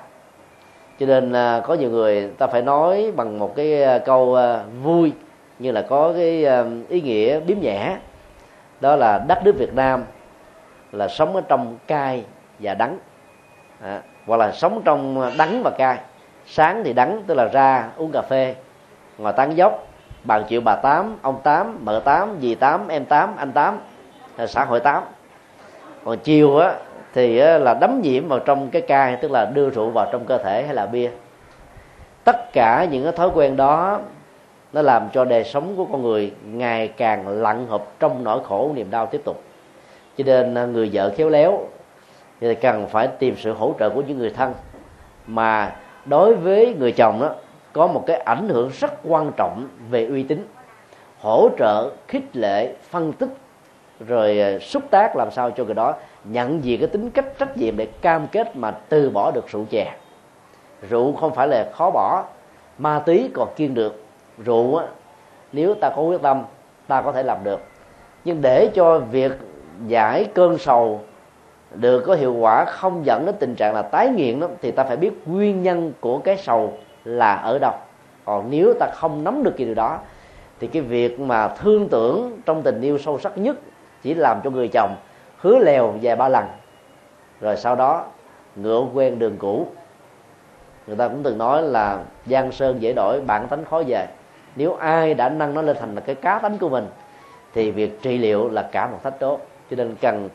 Cho 1.00 1.06
nên 1.06 1.32
à, 1.32 1.60
có 1.64 1.74
nhiều 1.74 1.90
người 1.90 2.28
ta 2.38 2.46
phải 2.46 2.62
nói 2.62 3.12
bằng 3.16 3.38
một 3.38 3.56
cái 3.56 3.82
à, 3.82 3.98
câu 3.98 4.34
à, 4.34 4.62
vui 4.82 5.12
như 5.58 5.72
là 5.72 5.82
có 5.82 6.12
cái 6.12 6.44
à, 6.44 6.64
ý 6.88 7.00
nghĩa 7.00 7.40
biếm 7.40 7.58
nhẹ. 7.60 7.96
Đó 8.80 8.96
là 8.96 9.24
đất 9.28 9.38
nước 9.44 9.54
Việt 9.58 9.74
Nam 9.74 10.04
là 10.92 11.08
sống 11.08 11.36
ở 11.36 11.40
trong 11.40 11.78
cay 11.86 12.24
và 12.58 12.74
đắng 12.74 12.98
à, 13.82 14.02
hoặc 14.26 14.36
là 14.36 14.52
sống 14.52 14.82
trong 14.84 15.30
đắng 15.38 15.62
và 15.62 15.70
cay. 15.70 15.98
Sáng 16.46 16.84
thì 16.84 16.92
đắng 16.92 17.22
tức 17.26 17.34
là 17.34 17.44
ra 17.44 17.88
uống 17.96 18.12
cà 18.12 18.22
phê. 18.22 18.54
Ngồi 19.18 19.32
tán 19.32 19.56
dốc. 19.56 19.84
Bàn 20.24 20.44
triệu 20.48 20.60
bà 20.60 20.76
tám 20.76 21.16
ông 21.22 21.40
tám 21.42 21.78
mợ 21.84 22.00
tám 22.04 22.36
dì 22.40 22.54
tám 22.54 22.88
em 22.88 23.04
tám 23.04 23.36
anh 23.36 23.52
tám 23.52 23.78
ờ, 24.36 24.46
xã 24.46 24.64
hội 24.64 24.80
tám. 24.80 25.02
Còn 26.04 26.18
chiều 26.18 26.58
á 26.58 26.74
thì 27.14 27.38
là 27.38 27.74
đấm 27.80 28.00
nhiễm 28.02 28.28
vào 28.28 28.38
trong 28.38 28.70
cái 28.70 28.82
cai 28.82 29.16
tức 29.16 29.30
là 29.30 29.44
đưa 29.44 29.70
rượu 29.70 29.90
vào 29.90 30.08
trong 30.12 30.24
cơ 30.24 30.38
thể 30.38 30.62
hay 30.66 30.74
là 30.74 30.86
bia. 30.86 31.10
Tất 32.24 32.52
cả 32.52 32.84
những 32.90 33.04
cái 33.04 33.12
thói 33.12 33.30
quen 33.34 33.56
đó 33.56 34.00
nó 34.72 34.82
làm 34.82 35.08
cho 35.12 35.24
đời 35.24 35.44
sống 35.44 35.76
của 35.76 35.84
con 35.84 36.02
người 36.02 36.32
ngày 36.44 36.88
càng 36.88 37.28
lặn 37.28 37.66
hụp 37.66 37.92
trong 38.00 38.24
nỗi 38.24 38.40
khổ 38.48 38.70
niềm 38.74 38.90
đau 38.90 39.06
tiếp 39.06 39.20
tục. 39.24 39.42
Cho 40.18 40.24
nên 40.26 40.54
à, 40.54 40.64
người 40.64 40.90
vợ 40.92 41.12
khéo 41.16 41.28
léo 41.28 41.60
thì 42.40 42.54
cần 42.54 42.86
phải 42.88 43.08
tìm 43.08 43.36
sự 43.36 43.52
hỗ 43.52 43.74
trợ 43.78 43.90
của 43.90 44.02
những 44.02 44.18
người 44.18 44.30
thân. 44.30 44.54
Mà 45.26 45.76
đối 46.04 46.34
với 46.34 46.74
người 46.78 46.92
chồng 46.92 47.20
đó 47.20 47.34
có 47.72 47.86
một 47.86 48.04
cái 48.06 48.16
ảnh 48.16 48.48
hưởng 48.48 48.70
rất 48.80 48.92
quan 49.04 49.32
trọng 49.36 49.68
về 49.90 50.06
uy 50.06 50.22
tín. 50.22 50.46
Hỗ 51.20 51.48
trợ 51.58 51.90
khích 52.08 52.36
lệ 52.36 52.74
phân 52.90 53.12
tích 53.12 53.28
rồi 54.06 54.38
ờ, 54.38 54.58
xúc 54.58 54.82
tác 54.90 55.16
làm 55.16 55.30
sao 55.30 55.50
cho 55.50 55.64
người 55.64 55.74
đó 55.74 55.94
nhận 56.24 56.64
diện 56.64 56.80
cái 56.80 56.88
tính 56.88 57.10
cách 57.10 57.38
trách 57.38 57.56
nhiệm 57.56 57.76
để 57.76 57.86
cam 57.86 58.26
kết 58.26 58.56
mà 58.56 58.70
từ 58.70 59.10
bỏ 59.10 59.30
được 59.30 59.48
rượu 59.48 59.64
chè. 59.70 59.94
Rượu 60.88 61.12
không 61.12 61.34
phải 61.34 61.48
là 61.48 61.70
khó 61.72 61.90
bỏ 61.90 62.24
ma 62.78 62.98
túy 62.98 63.30
còn 63.34 63.48
kiên 63.56 63.74
được. 63.74 64.04
Rượu 64.44 64.76
á, 64.76 64.86
nếu 65.52 65.74
ta 65.74 65.90
có 65.96 66.02
quyết 66.02 66.22
tâm 66.22 66.42
ta 66.86 67.02
có 67.02 67.12
thể 67.12 67.22
làm 67.22 67.44
được. 67.44 67.60
Nhưng 68.24 68.42
để 68.42 68.70
cho 68.74 68.98
việc 68.98 69.32
giải 69.86 70.24
cơn 70.34 70.58
sầu 70.58 71.00
được 71.74 72.00
có 72.06 72.14
hiệu 72.14 72.34
quả, 72.34 72.64
không 72.64 73.06
dẫn 73.06 73.26
đến 73.26 73.34
tình 73.38 73.54
trạng 73.54 73.74
là 73.74 73.82
tái 73.82 74.08
nghiện 74.08 74.40
đó 74.40 74.48
thì 74.62 74.70
ta 74.70 74.84
phải 74.84 74.96
biết 74.96 75.12
nguyên 75.26 75.62
nhân 75.62 75.92
của 76.00 76.18
cái 76.18 76.36
sầu 76.36 76.72
là 77.04 77.34
ở 77.34 77.58
đâu. 77.58 77.72
Còn 78.24 78.50
nếu 78.50 78.74
ta 78.80 78.86
không 78.94 79.24
nắm 79.24 79.42
được 79.42 79.54
cái 79.56 79.66
điều 79.66 79.74
đó, 79.74 79.98
thì 80.60 80.66
cái 80.66 80.82
việc 80.82 81.20
mà 81.20 81.48
thương 81.48 81.88
tưởng 81.88 82.40
trong 82.46 82.62
tình 82.62 82.80
yêu 82.80 82.98
sâu 82.98 83.18
sắc 83.18 83.38
nhất 83.38 83.56
chỉ 84.02 84.14
làm 84.14 84.40
cho 84.44 84.50
người 84.50 84.68
chồng 84.68 84.96
hứa 85.38 85.58
lèo 85.58 85.94
vài 86.02 86.16
ba 86.16 86.28
lần. 86.28 86.44
Rồi 87.40 87.56
sau 87.56 87.76
đó, 87.76 88.04
ngựa 88.56 88.86
quen 88.94 89.18
đường 89.18 89.36
cũ. 89.38 89.66
Người 90.86 90.96
ta 90.96 91.08
cũng 91.08 91.22
từng 91.22 91.38
nói 91.38 91.62
là 91.62 91.98
giang 92.26 92.52
sơn 92.52 92.82
dễ 92.82 92.92
đổi 92.92 93.20
bản 93.20 93.48
tánh 93.48 93.64
khó 93.64 93.82
về. 93.86 94.06
Nếu 94.56 94.74
ai 94.74 95.14
đã 95.14 95.28
nâng 95.28 95.54
nó 95.54 95.62
lên 95.62 95.76
thành 95.80 95.94
là 95.94 96.00
cái 96.00 96.14
cá 96.14 96.38
tánh 96.38 96.58
của 96.58 96.68
mình, 96.68 96.86
thì 97.54 97.70
việc 97.70 98.02
trị 98.02 98.18
liệu 98.18 98.48
là 98.48 98.68
cả 98.72 98.86
một 98.86 98.98
thách 99.02 99.20
đố. 99.20 99.38
Cho 99.70 99.76
nên 99.76 99.94
cần 100.00 100.28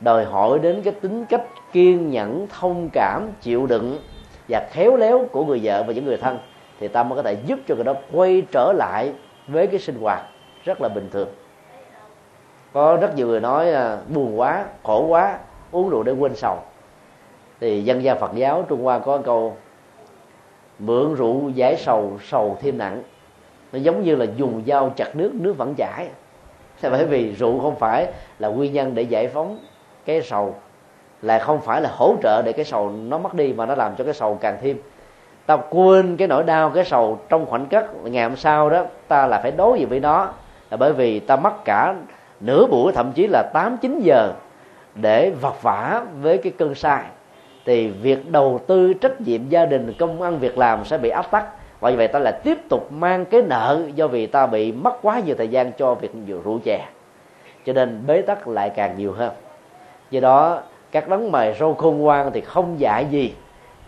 đòi 0.00 0.24
hỏi 0.24 0.58
đến 0.58 0.82
cái 0.82 0.94
tính 0.94 1.24
cách 1.26 1.44
kiên 1.72 2.10
nhẫn, 2.10 2.46
thông 2.60 2.88
cảm, 2.92 3.28
chịu 3.40 3.66
đựng 3.66 3.98
và 4.48 4.68
khéo 4.70 4.96
léo 4.96 5.26
của 5.32 5.44
người 5.44 5.60
vợ 5.62 5.84
và 5.86 5.92
những 5.92 6.04
người 6.04 6.16
thân 6.16 6.38
thì 6.80 6.88
ta 6.88 7.02
mới 7.02 7.16
có 7.16 7.22
thể 7.22 7.36
giúp 7.46 7.58
cho 7.68 7.74
người 7.74 7.84
đó 7.84 7.94
quay 8.12 8.42
trở 8.52 8.72
lại 8.72 9.12
với 9.48 9.66
cái 9.66 9.80
sinh 9.80 10.00
hoạt 10.00 10.22
rất 10.64 10.80
là 10.80 10.88
bình 10.88 11.08
thường. 11.12 11.28
Có 12.72 12.98
rất 13.00 13.14
nhiều 13.16 13.26
người 13.26 13.40
nói 13.40 13.72
à, 13.72 13.98
buồn 14.08 14.40
quá, 14.40 14.64
khổ 14.82 15.06
quá, 15.06 15.38
uống 15.70 15.90
rượu 15.90 16.02
để 16.02 16.12
quên 16.12 16.34
sầu. 16.34 16.58
Thì 17.60 17.82
dân 17.82 18.02
gian 18.02 18.18
phật 18.18 18.30
giáo 18.34 18.64
trung 18.68 18.82
hoa 18.82 18.98
có 18.98 19.18
câu, 19.18 19.56
mượn 20.78 21.14
rượu 21.14 21.50
giải 21.54 21.76
sầu 21.76 22.18
sầu 22.22 22.56
thêm 22.60 22.78
nặng. 22.78 23.02
Nó 23.72 23.78
giống 23.78 24.02
như 24.02 24.16
là 24.16 24.26
dùng 24.36 24.62
dao 24.66 24.92
chặt 24.96 25.16
nước 25.16 25.34
nước 25.34 25.58
vẫn 25.58 25.74
chảy. 25.76 26.08
Là 26.82 26.90
bởi 26.90 27.06
vì 27.06 27.32
rượu 27.32 27.60
không 27.60 27.76
phải 27.76 28.12
là 28.38 28.48
nguyên 28.48 28.72
nhân 28.72 28.94
để 28.94 29.02
giải 29.02 29.28
phóng 29.28 29.58
cái 30.04 30.22
sầu 30.22 30.54
là 31.22 31.38
không 31.38 31.60
phải 31.60 31.80
là 31.80 31.90
hỗ 31.92 32.14
trợ 32.22 32.42
để 32.42 32.52
cái 32.52 32.64
sầu 32.64 32.90
nó 32.90 33.18
mất 33.18 33.34
đi 33.34 33.52
mà 33.52 33.66
nó 33.66 33.74
làm 33.74 33.96
cho 33.96 34.04
cái 34.04 34.14
sầu 34.14 34.38
càng 34.40 34.58
thêm. 34.62 34.76
Ta 35.46 35.56
quên 35.56 36.16
cái 36.16 36.28
nỗi 36.28 36.42
đau 36.42 36.70
cái 36.70 36.84
sầu 36.84 37.18
trong 37.28 37.46
khoảnh 37.46 37.68
khắc 37.68 37.84
ngày 38.04 38.22
hôm 38.22 38.36
sau 38.36 38.70
đó, 38.70 38.84
ta 39.08 39.26
là 39.26 39.40
phải 39.42 39.50
đối 39.50 39.78
diện 39.78 39.88
với 39.88 40.00
nó. 40.00 40.28
Là 40.70 40.76
bởi 40.76 40.92
vì 40.92 41.20
ta 41.20 41.36
mất 41.36 41.64
cả 41.64 41.94
nửa 42.40 42.66
buổi, 42.66 42.92
thậm 42.92 43.12
chí 43.12 43.26
là 43.26 43.42
8 43.52 43.76
9 43.76 44.00
giờ 44.00 44.32
để 44.94 45.30
vật 45.40 45.62
vả 45.62 46.02
với 46.20 46.38
cái 46.38 46.52
cơn 46.58 46.74
sai 46.74 47.04
thì 47.64 47.88
việc 47.88 48.30
đầu 48.30 48.60
tư 48.66 48.92
trách 48.92 49.20
nhiệm 49.20 49.48
gia 49.48 49.66
đình, 49.66 49.92
công 49.98 50.22
ăn, 50.22 50.38
việc 50.38 50.58
làm 50.58 50.84
sẽ 50.84 50.98
bị 50.98 51.08
áp 51.08 51.30
tắc. 51.30 51.46
Và 51.80 51.90
như 51.90 51.96
vậy 51.96 52.08
ta 52.08 52.18
lại 52.18 52.32
tiếp 52.44 52.58
tục 52.68 52.92
mang 52.92 53.24
cái 53.24 53.42
nợ 53.42 53.80
do 53.94 54.06
vì 54.06 54.26
ta 54.26 54.46
bị 54.46 54.72
mất 54.72 55.02
quá 55.02 55.20
nhiều 55.20 55.34
thời 55.38 55.48
gian 55.48 55.72
cho 55.72 55.94
việc 55.94 56.10
rượu 56.44 56.58
chè 56.64 56.86
cho 57.66 57.72
nên 57.72 58.02
bế 58.06 58.22
tắc 58.22 58.48
lại 58.48 58.70
càng 58.70 58.94
nhiều 58.98 59.12
hơn 59.12 59.30
do 60.10 60.20
đó 60.20 60.60
các 60.90 61.08
đấng 61.08 61.32
mày 61.32 61.54
râu 61.60 61.74
khôn 61.74 61.98
ngoan 61.98 62.30
thì 62.32 62.40
không 62.40 62.80
dạy 62.80 63.06
gì. 63.10 63.34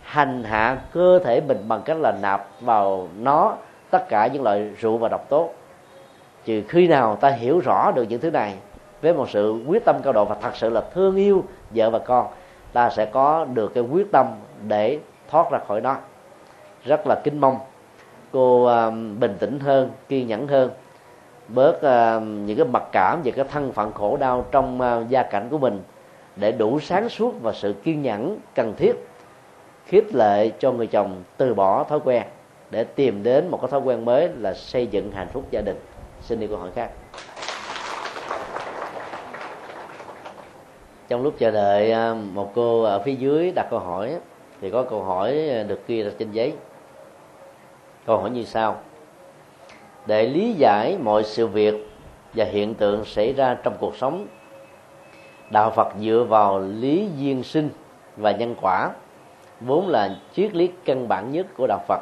Hành 0.01 0.43
hạ 0.43 0.77
cơ 0.93 1.19
thể 1.19 1.41
mình 1.41 1.57
bằng 1.67 1.81
cách 1.85 1.97
là 1.97 2.11
nạp 2.21 2.47
vào 2.61 3.07
nó 3.19 3.55
tất 3.89 4.09
cả 4.09 4.27
những 4.27 4.43
loại 4.43 4.69
rượu 4.79 4.97
và 4.97 5.09
độc 5.09 5.29
tố. 5.29 5.49
Trừ 6.45 6.63
khi 6.67 6.87
nào 6.87 7.15
ta 7.15 7.29
hiểu 7.29 7.59
rõ 7.59 7.91
được 7.91 8.03
những 8.09 8.21
thứ 8.21 8.31
này 8.31 8.55
với 9.01 9.13
một 9.13 9.29
sự 9.29 9.63
quyết 9.67 9.85
tâm 9.85 9.95
cao 10.03 10.13
độ 10.13 10.25
và 10.25 10.35
thật 10.41 10.55
sự 10.55 10.69
là 10.69 10.81
thương 10.93 11.15
yêu 11.15 11.43
vợ 11.69 11.89
và 11.89 11.99
con 11.99 12.27
ta 12.73 12.89
sẽ 12.89 13.05
có 13.05 13.45
được 13.53 13.73
cái 13.73 13.83
quyết 13.83 14.11
tâm 14.11 14.27
để 14.67 14.99
thoát 15.29 15.51
ra 15.51 15.59
khỏi 15.67 15.81
nó. 15.81 15.95
Rất 16.85 17.07
là 17.07 17.15
kính 17.23 17.41
mong 17.41 17.57
cô 18.31 18.69
uh, 18.87 18.93
bình 19.19 19.37
tĩnh 19.39 19.59
hơn 19.59 19.91
kiên 20.09 20.27
nhẫn 20.27 20.47
hơn 20.47 20.69
bớt 21.47 21.75
uh, 21.75 22.23
những 22.23 22.57
cái 22.57 22.65
mặc 22.65 22.83
cảm 22.91 23.21
về 23.23 23.31
cái 23.31 23.45
thân 23.51 23.71
phận 23.71 23.93
khổ 23.93 24.17
đau 24.17 24.45
trong 24.51 24.81
uh, 24.81 25.09
gia 25.09 25.23
cảnh 25.23 25.47
của 25.49 25.57
mình 25.57 25.81
để 26.35 26.51
đủ 26.51 26.79
sáng 26.79 27.09
suốt 27.09 27.33
và 27.41 27.53
sự 27.53 27.73
kiên 27.83 28.01
nhẫn, 28.01 28.39
cần 28.55 28.73
thiết, 28.77 28.93
khích 29.85 30.15
lệ 30.15 30.51
cho 30.59 30.71
người 30.71 30.87
chồng 30.87 31.23
từ 31.37 31.53
bỏ 31.53 31.83
thói 31.83 31.99
quen, 32.03 32.23
để 32.69 32.83
tìm 32.83 33.23
đến 33.23 33.47
một 33.47 33.61
cái 33.61 33.71
thói 33.71 33.79
quen 33.79 34.05
mới 34.05 34.29
là 34.39 34.53
xây 34.53 34.87
dựng 34.87 35.11
hạnh 35.11 35.27
phúc 35.33 35.43
gia 35.51 35.61
đình. 35.61 35.79
Xin 36.21 36.39
đi 36.39 36.47
câu 36.47 36.57
hỏi 36.57 36.69
khác. 36.75 36.91
Trong 41.07 41.23
lúc 41.23 41.33
chờ 41.39 41.51
đợi 41.51 41.91
à, 41.91 42.13
một 42.13 42.51
cô 42.55 42.83
ở 42.83 42.99
phía 42.99 43.15
dưới 43.15 43.51
đặt 43.55 43.67
câu 43.69 43.79
hỏi, 43.79 44.15
thì 44.61 44.69
có 44.69 44.83
câu 44.83 45.03
hỏi 45.03 45.33
được 45.67 45.87
ghi 45.87 46.03
ra 46.03 46.11
trên 46.19 46.31
giấy. 46.31 46.53
Câu 48.05 48.17
hỏi 48.17 48.29
như 48.29 48.43
sau. 48.43 48.77
Để 50.05 50.27
lý 50.27 50.53
giải 50.53 50.97
mọi 51.03 51.23
sự 51.23 51.47
việc 51.47 51.89
và 52.33 52.45
hiện 52.45 52.73
tượng 52.73 53.05
xảy 53.05 53.33
ra 53.33 53.57
trong 53.63 53.73
cuộc 53.79 53.95
sống 53.95 54.27
đạo 55.53 55.71
phật 55.71 55.87
dựa 55.99 56.25
vào 56.29 56.59
lý 56.59 57.09
duyên 57.17 57.43
sinh 57.43 57.69
và 58.17 58.31
nhân 58.31 58.55
quả 58.61 58.89
vốn 59.61 59.87
là 59.87 60.15
triết 60.35 60.55
lý 60.55 60.71
căn 60.85 61.07
bản 61.07 61.31
nhất 61.31 61.45
của 61.57 61.67
đạo 61.67 61.79
phật. 61.87 61.99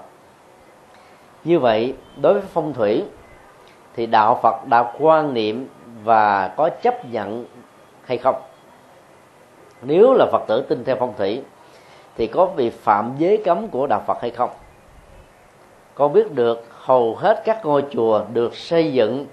Như 1.44 1.60
vậy 1.60 1.96
đối 2.22 2.34
với 2.34 2.44
phong 2.54 2.74
thủy 2.74 3.04
thì 3.96 4.06
đạo 4.06 4.40
phật 4.44 4.68
đã 4.68 4.94
quan 5.00 5.34
niệm 5.34 5.68
và 6.04 6.48
có 6.48 6.70
chấp 6.70 7.06
nhận 7.12 7.46
hay 8.06 8.18
không? 8.18 8.36
Nếu 9.82 10.14
là 10.14 10.26
phật 10.32 10.44
tử 10.48 10.62
tin 10.62 10.84
theo 10.84 10.96
phong 11.00 11.14
thủy 11.18 11.42
thì 12.18 12.28
có 12.28 12.46
bị 12.46 12.70
phạm 12.70 13.14
giới 13.18 13.42
cấm 13.46 13.68
của 13.68 13.88
đạo 13.88 14.04
phật 14.08 14.22
hay 14.22 14.32
không? 14.32 14.50
Con 15.96 16.14
biết 16.14 16.32
được 16.32 16.68
hầu 16.70 17.16
hết 17.16 17.42
các 17.46 17.66
ngôi 17.66 17.84
chùa 17.92 18.22
được 18.34 18.56
xây 18.56 18.94
dựng 18.94 19.26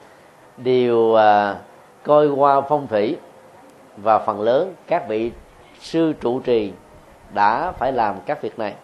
đều 0.56 1.14
à, 1.14 1.56
coi 2.02 2.28
qua 2.28 2.60
phong 2.60 2.86
thủy 2.86 3.16
và 4.03 4.18
phần 4.18 4.40
lớn 4.40 4.74
các 4.86 5.09
vị 5.09 5.32
sư 5.80 6.12
trụ 6.20 6.40
trì 6.40 6.72
đã 7.34 7.72
phải 7.72 7.92
làm 7.92 8.16
các 8.26 8.42
việc 8.42 8.59
này. 8.59 8.74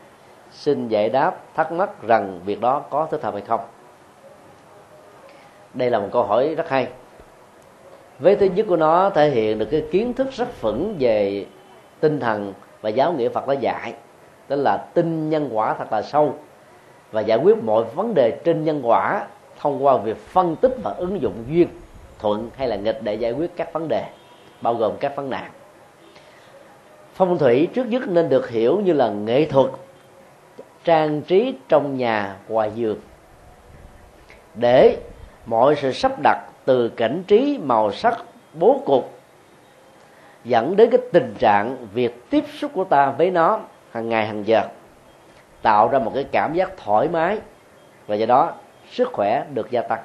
Xin 0.50 0.88
giải 0.88 1.08
đáp 1.08 1.40
thắc 1.54 1.72
mắc 1.72 2.02
rằng 2.02 2.40
việc 2.44 2.60
đó 2.60 2.82
có 2.90 3.06
thích 3.10 3.22
hợp 3.22 3.34
hay 3.34 3.42
không? 3.42 3.60
Đây 5.74 5.90
là 5.90 5.98
một 5.98 6.08
câu 6.12 6.22
hỏi 6.22 6.54
rất 6.54 6.68
hay. 6.68 6.88
Với 8.18 8.36
thứ 8.36 8.46
nhất 8.46 8.66
của 8.68 8.76
nó 8.76 9.10
thể 9.10 9.30
hiện 9.30 9.58
được 9.58 9.68
cái 9.70 9.84
kiến 9.90 10.14
thức 10.14 10.32
rất 10.32 10.60
vững 10.60 10.96
về 10.98 11.46
tinh 12.00 12.20
thần 12.20 12.52
và 12.80 12.90
giáo 12.90 13.12
nghĩa 13.12 13.28
phật 13.28 13.48
đã 13.48 13.54
dạy, 13.54 13.94
tức 14.48 14.56
là 14.56 14.76
tin 14.76 15.30
nhân 15.30 15.48
quả 15.52 15.74
thật 15.74 15.92
là 15.92 16.02
sâu, 16.02 16.34
và 17.12 17.20
giải 17.20 17.38
quyết 17.38 17.62
mọi 17.62 17.84
vấn 17.84 18.14
đề 18.14 18.40
trên 18.44 18.64
nhân 18.64 18.80
quả 18.84 19.26
thông 19.58 19.84
qua 19.84 19.96
việc 19.96 20.16
phân 20.16 20.56
tích 20.56 20.72
và 20.82 20.90
ứng 20.90 21.20
dụng 21.20 21.44
duyên, 21.48 21.68
thuận 22.18 22.50
hay 22.56 22.68
là 22.68 22.76
nghịch 22.76 23.02
để 23.02 23.14
giải 23.14 23.32
quyết 23.32 23.56
các 23.56 23.72
vấn 23.72 23.88
đề 23.88 24.04
bao 24.64 24.74
gồm 24.74 24.96
các 25.00 25.16
vấn 25.16 25.30
nạn. 25.30 25.50
Phong 27.14 27.38
thủy 27.38 27.68
trước 27.74 27.86
nhất 27.86 28.08
nên 28.08 28.28
được 28.28 28.50
hiểu 28.50 28.80
như 28.80 28.92
là 28.92 29.08
nghệ 29.08 29.44
thuật, 29.44 29.70
trang 30.84 31.22
trí 31.22 31.54
trong 31.68 31.96
nhà 31.96 32.36
ngoài 32.48 32.70
giường 32.74 32.98
để 34.54 34.96
mọi 35.46 35.76
sự 35.76 35.92
sắp 35.92 36.12
đặt 36.22 36.46
từ 36.64 36.88
cảnh 36.88 37.22
trí, 37.26 37.58
màu 37.62 37.92
sắc, 37.92 38.18
bố 38.54 38.82
cục, 38.86 39.10
dẫn 40.44 40.76
đến 40.76 40.90
cái 40.90 41.00
tình 41.12 41.34
trạng 41.38 41.86
việc 41.94 42.30
tiếp 42.30 42.44
xúc 42.58 42.70
của 42.74 42.84
ta 42.84 43.10
với 43.10 43.30
nó 43.30 43.60
hàng 43.90 44.08
ngày 44.08 44.26
hàng 44.26 44.46
giờ, 44.46 44.62
tạo 45.62 45.88
ra 45.88 45.98
một 45.98 46.12
cái 46.14 46.24
cảm 46.32 46.54
giác 46.54 46.76
thoải 46.76 47.08
mái, 47.08 47.38
và 48.06 48.14
do 48.14 48.26
đó 48.26 48.52
sức 48.90 49.08
khỏe 49.12 49.44
được 49.54 49.70
gia 49.70 49.82
tăng 49.82 50.02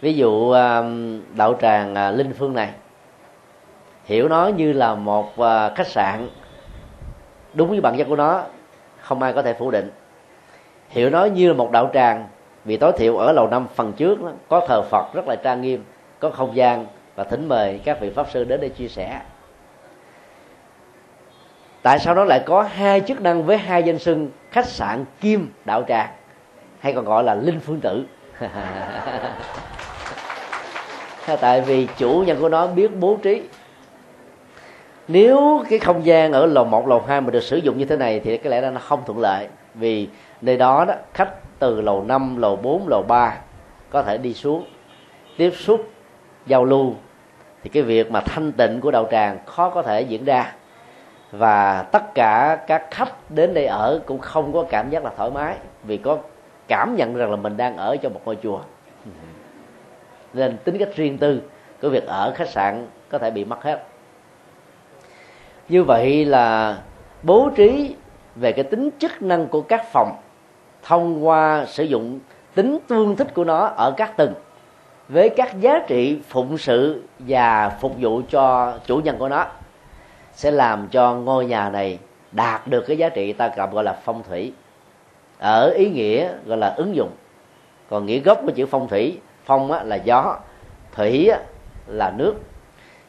ví 0.00 0.14
dụ 0.14 0.50
à, 0.50 0.82
đạo 1.34 1.54
tràng 1.60 1.94
à, 1.94 2.10
linh 2.10 2.32
phương 2.32 2.54
này, 2.54 2.70
hiểu 4.04 4.28
nó 4.28 4.48
như 4.48 4.72
là 4.72 4.94
một 4.94 5.38
à, 5.38 5.70
khách 5.74 5.86
sạn. 5.86 6.28
Đúng 7.54 7.68
với 7.68 7.80
bản 7.80 7.98
chất 7.98 8.06
của 8.08 8.16
nó, 8.16 8.42
không 9.00 9.22
ai 9.22 9.32
có 9.32 9.42
thể 9.42 9.54
phủ 9.54 9.70
định. 9.70 9.90
Hiểu 10.88 11.10
nó 11.10 11.24
như 11.24 11.48
là 11.48 11.54
một 11.54 11.70
đạo 11.70 11.90
tràng, 11.94 12.28
vì 12.64 12.76
tối 12.76 12.92
thiểu 12.92 13.16
ở 13.16 13.32
lầu 13.32 13.48
năm 13.48 13.66
phần 13.74 13.92
trước 13.92 14.18
có 14.48 14.66
thờ 14.68 14.82
phật 14.82 15.14
rất 15.14 15.28
là 15.28 15.36
trang 15.36 15.60
nghiêm, 15.60 15.84
có 16.18 16.30
không 16.30 16.56
gian 16.56 16.86
và 17.14 17.24
thỉnh 17.24 17.48
mời 17.48 17.80
các 17.84 18.00
vị 18.00 18.10
pháp 18.10 18.30
sư 18.30 18.44
đến 18.44 18.60
để 18.60 18.68
chia 18.68 18.88
sẻ. 18.88 19.20
Tại 21.82 21.98
sao 21.98 22.14
nó 22.14 22.24
lại 22.24 22.42
có 22.46 22.62
hai 22.62 23.00
chức 23.00 23.20
năng 23.20 23.44
với 23.44 23.58
hai 23.58 23.82
danh 23.82 23.98
xưng 23.98 24.30
khách 24.50 24.66
sạn 24.66 25.04
kim 25.20 25.52
đạo 25.64 25.82
tràng, 25.88 26.08
hay 26.80 26.92
còn 26.92 27.04
gọi 27.04 27.24
là 27.24 27.34
linh 27.34 27.60
phương 27.60 27.80
tử? 27.80 28.04
tại 31.36 31.60
vì 31.60 31.88
chủ 31.96 32.24
nhân 32.26 32.40
của 32.40 32.48
nó 32.48 32.66
biết 32.66 32.90
bố 33.00 33.18
trí. 33.22 33.42
Nếu 35.08 35.64
cái 35.70 35.78
không 35.78 36.06
gian 36.06 36.32
ở 36.32 36.46
lầu 36.46 36.64
1, 36.64 36.88
lầu 36.88 37.02
2 37.08 37.20
mà 37.20 37.30
được 37.30 37.42
sử 37.42 37.56
dụng 37.56 37.78
như 37.78 37.84
thế 37.84 37.96
này 37.96 38.20
thì 38.20 38.38
cái 38.38 38.50
lẽ 38.50 38.60
ra 38.60 38.70
nó 38.70 38.80
không 38.80 39.02
thuận 39.06 39.18
lợi 39.18 39.48
vì 39.74 40.08
nơi 40.40 40.56
đó 40.56 40.84
đó 40.84 40.94
khách 41.14 41.58
từ 41.58 41.80
lầu 41.80 42.04
5, 42.04 42.36
lầu 42.36 42.56
4, 42.56 42.88
lầu 42.88 43.02
3 43.02 43.36
có 43.90 44.02
thể 44.02 44.18
đi 44.18 44.34
xuống 44.34 44.64
tiếp 45.36 45.50
xúc 45.56 45.90
giao 46.46 46.64
lưu. 46.64 46.94
Thì 47.62 47.70
cái 47.70 47.82
việc 47.82 48.10
mà 48.10 48.20
thanh 48.20 48.52
tịnh 48.52 48.80
của 48.80 48.90
đạo 48.90 49.08
tràng 49.10 49.38
khó 49.46 49.70
có 49.70 49.82
thể 49.82 50.00
diễn 50.00 50.24
ra. 50.24 50.52
Và 51.32 51.82
tất 51.82 52.14
cả 52.14 52.58
các 52.66 52.86
khách 52.90 53.30
đến 53.30 53.54
đây 53.54 53.66
ở 53.66 54.00
cũng 54.06 54.18
không 54.18 54.52
có 54.52 54.64
cảm 54.70 54.90
giác 54.90 55.04
là 55.04 55.10
thoải 55.16 55.30
mái 55.30 55.56
vì 55.84 55.96
có 55.96 56.18
cảm 56.68 56.96
nhận 56.96 57.16
rằng 57.16 57.30
là 57.30 57.36
mình 57.36 57.56
đang 57.56 57.76
ở 57.76 57.96
trong 57.96 58.14
một 58.14 58.20
ngôi 58.24 58.36
chùa 58.42 58.60
nên 60.34 60.56
tính 60.64 60.78
cách 60.78 60.96
riêng 60.96 61.18
tư 61.18 61.42
của 61.82 61.88
việc 61.88 62.06
ở 62.06 62.32
khách 62.36 62.48
sạn 62.48 62.86
có 63.08 63.18
thể 63.18 63.30
bị 63.30 63.44
mất 63.44 63.62
hết. 63.62 63.82
Như 65.68 65.84
vậy 65.84 66.24
là 66.24 66.78
bố 67.22 67.50
trí 67.56 67.94
về 68.36 68.52
cái 68.52 68.64
tính 68.64 68.90
chức 68.98 69.22
năng 69.22 69.46
của 69.46 69.60
các 69.60 69.92
phòng, 69.92 70.12
thông 70.82 71.26
qua 71.26 71.66
sử 71.66 71.84
dụng 71.84 72.20
tính 72.54 72.78
tương 72.88 73.16
thích 73.16 73.34
của 73.34 73.44
nó 73.44 73.64
ở 73.66 73.94
các 73.96 74.16
tầng, 74.16 74.34
với 75.08 75.28
các 75.28 75.60
giá 75.60 75.78
trị 75.86 76.18
phụng 76.28 76.58
sự 76.58 77.02
và 77.18 77.68
phục 77.80 77.92
vụ 78.00 78.22
cho 78.30 78.74
chủ 78.86 78.96
nhân 78.96 79.18
của 79.18 79.28
nó, 79.28 79.46
sẽ 80.32 80.50
làm 80.50 80.88
cho 80.88 81.14
ngôi 81.14 81.46
nhà 81.46 81.70
này 81.70 81.98
đạt 82.32 82.66
được 82.66 82.84
cái 82.86 82.96
giá 82.96 83.08
trị 83.08 83.32
ta 83.32 83.50
gọi 83.56 83.68
gọi 83.72 83.84
là 83.84 83.92
phong 84.04 84.22
thủy, 84.22 84.52
ở 85.38 85.70
ý 85.70 85.90
nghĩa 85.90 86.28
gọi 86.46 86.58
là 86.58 86.74
ứng 86.76 86.96
dụng. 86.96 87.10
Còn 87.90 88.06
nghĩa 88.06 88.18
gốc 88.18 88.40
của 88.46 88.52
chữ 88.54 88.66
phong 88.66 88.88
thủy 88.88 89.18
phong 89.44 89.72
á, 89.72 89.82
là 89.82 89.96
gió 89.96 90.36
thủy 90.92 91.28
á, 91.28 91.38
là 91.86 92.12
nước. 92.16 92.34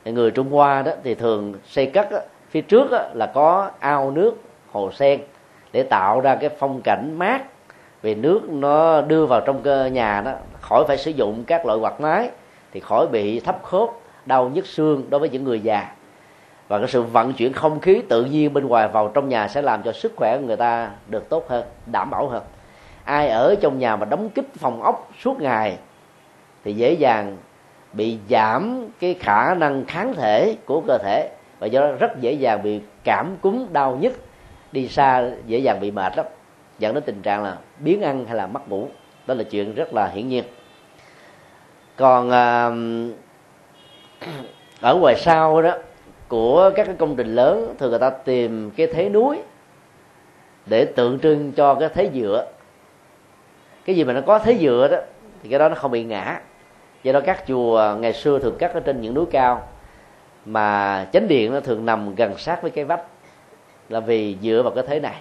Người 0.06 0.32
trung 0.32 0.50
hoa 0.50 0.82
đó 0.82 0.92
thì 1.04 1.16
thường 1.16 1.54
xây 1.66 1.86
cất 1.86 2.12
á, 2.12 2.20
phía 2.50 2.62
trước 2.62 2.92
á, 2.92 3.10
là 3.14 3.26
có 3.26 3.70
ao 3.80 4.12
nước 4.12 4.42
hồ 4.72 4.92
sen 4.92 5.22
để 5.72 5.84
tạo 5.84 6.22
ra 6.22 6.36
cái 6.36 6.50
phong 6.60 6.82
cảnh 6.82 7.16
mát. 7.18 7.42
Vì 8.02 8.16
nước 8.16 8.50
nó 8.50 9.02
đưa 9.02 9.26
vào 9.26 9.42
trong 9.42 9.62
cơ 9.62 9.86
nhà 9.86 10.22
đó 10.22 10.32
khỏi 10.62 10.84
phải 10.88 10.98
sử 10.98 11.12
dụng 11.12 11.44
các 11.48 11.66
loại 11.66 11.80
quạt 11.80 12.02
máy 12.02 12.30
thì 12.74 12.80
khỏi 12.80 13.08
bị 13.08 13.40
thấp 13.40 13.64
khớp 13.64 13.90
đau 14.26 14.50
nhức 14.50 14.66
xương 14.66 15.10
đối 15.10 15.20
với 15.20 15.30
những 15.30 15.44
người 15.44 15.60
già. 15.60 15.92
Và 16.68 16.80
cái 16.80 16.88
sự 16.88 17.02
vận 17.02 17.34
chuyển 17.34 17.54
không 17.54 17.80
khí 17.80 18.02
tự 18.10 18.26
nhiên 18.26 18.54
bên 18.54 18.68
ngoài 18.68 18.88
vào 18.88 19.08
trong 19.08 19.30
nhà 19.30 19.48
sẽ 19.48 19.62
làm 19.62 19.84
cho 19.84 19.92
sức 19.92 20.14
khỏe 20.16 20.38
của 20.38 20.46
người 20.46 20.58
ta 20.58 20.92
được 21.08 21.30
tốt 21.30 21.46
hơn 21.50 21.66
đảm 21.86 22.10
bảo 22.10 22.28
hơn. 22.28 22.44
Ai 23.04 23.30
ở 23.30 23.56
trong 23.62 23.80
nhà 23.80 23.96
mà 23.96 24.06
đóng 24.06 24.30
kín 24.30 24.46
phòng 24.60 24.84
ốc 24.84 25.10
suốt 25.24 25.42
ngày 25.42 25.78
thì 26.64 26.74
dễ 26.74 26.94
dàng 26.94 27.38
bị 27.94 28.18
giảm 28.30 28.88
cái 29.00 29.14
khả 29.14 29.54
năng 29.54 29.86
kháng 29.86 30.14
thể 30.14 30.56
của 30.66 30.82
cơ 30.88 30.98
thể 30.98 31.30
và 31.60 31.68
do 31.68 31.82
đó 31.82 31.92
rất 32.00 32.20
dễ 32.20 32.32
dàng 32.32 32.64
bị 32.64 32.82
cảm 33.04 33.38
cúm 33.42 33.66
đau 33.74 33.98
nhức 34.02 34.14
đi 34.72 34.88
xa 34.88 35.30
dễ 35.46 35.60
dàng 35.60 35.80
bị 35.80 35.92
mệt 35.92 36.18
lắm. 36.18 36.26
Dẫn 36.80 36.94
đến 36.94 37.04
tình 37.04 37.22
trạng 37.22 37.44
là 37.44 37.58
biến 37.80 38.02
ăn 38.02 38.26
hay 38.26 38.36
là 38.36 38.48
mất 38.48 38.70
ngủ 38.70 38.88
đó 39.28 39.34
là 39.34 39.44
chuyện 39.44 39.76
rất 39.76 39.94
là 39.94 40.08
hiển 40.08 40.28
nhiên. 40.28 40.44
Còn 41.96 42.30
à, 42.30 42.70
ở 44.82 44.96
ngoài 44.96 45.16
sau 45.18 45.62
đó 45.62 45.78
của 46.28 46.72
các 46.76 46.86
cái 46.86 46.96
công 47.00 47.16
trình 47.16 47.36
lớn 47.36 47.76
thường 47.80 47.90
người 47.90 48.00
ta 48.00 48.10
tìm 48.10 48.72
cái 48.72 48.88
thế 48.88 49.10
núi 49.10 49.42
để 50.66 50.86
tượng 50.86 51.20
trưng 51.20 51.52
cho 51.52 51.76
cái 51.76 51.90
thế 51.94 52.10
dựa. 52.14 52.46
Cái 53.86 53.96
gì 53.96 54.04
mà 54.04 54.14
nó 54.14 54.22
có 54.22 54.40
thế 54.40 54.58
dựa 54.62 54.88
đó 54.92 54.98
thì 55.44 55.50
cái 55.50 55.60
đó 55.60 55.70
nó 55.70 55.76
không 55.76 55.92
bị 55.92 56.04
ngã 56.04 56.42
do 57.04 57.12
đó 57.12 57.20
các 57.26 57.44
chùa 57.48 57.78
à, 57.78 57.94
ngày 57.94 58.14
xưa 58.14 58.40
thường 58.40 58.56
cắt 58.60 58.74
ở 58.74 58.80
trên 58.80 59.02
những 59.02 59.14
núi 59.14 59.26
cao, 59.32 59.62
mà 60.46 61.06
chánh 61.14 61.28
điện 61.28 61.54
nó 61.54 61.60
thường 61.60 61.86
nằm 61.86 62.16
gần 62.16 62.38
sát 62.38 62.62
với 62.62 62.72
cái 62.72 62.86
vách, 62.86 63.02
là 63.90 64.00
vì 64.00 64.38
dựa 64.42 64.62
vào 64.64 64.74
cái 64.76 64.84
thế 64.88 65.00
này. 65.00 65.16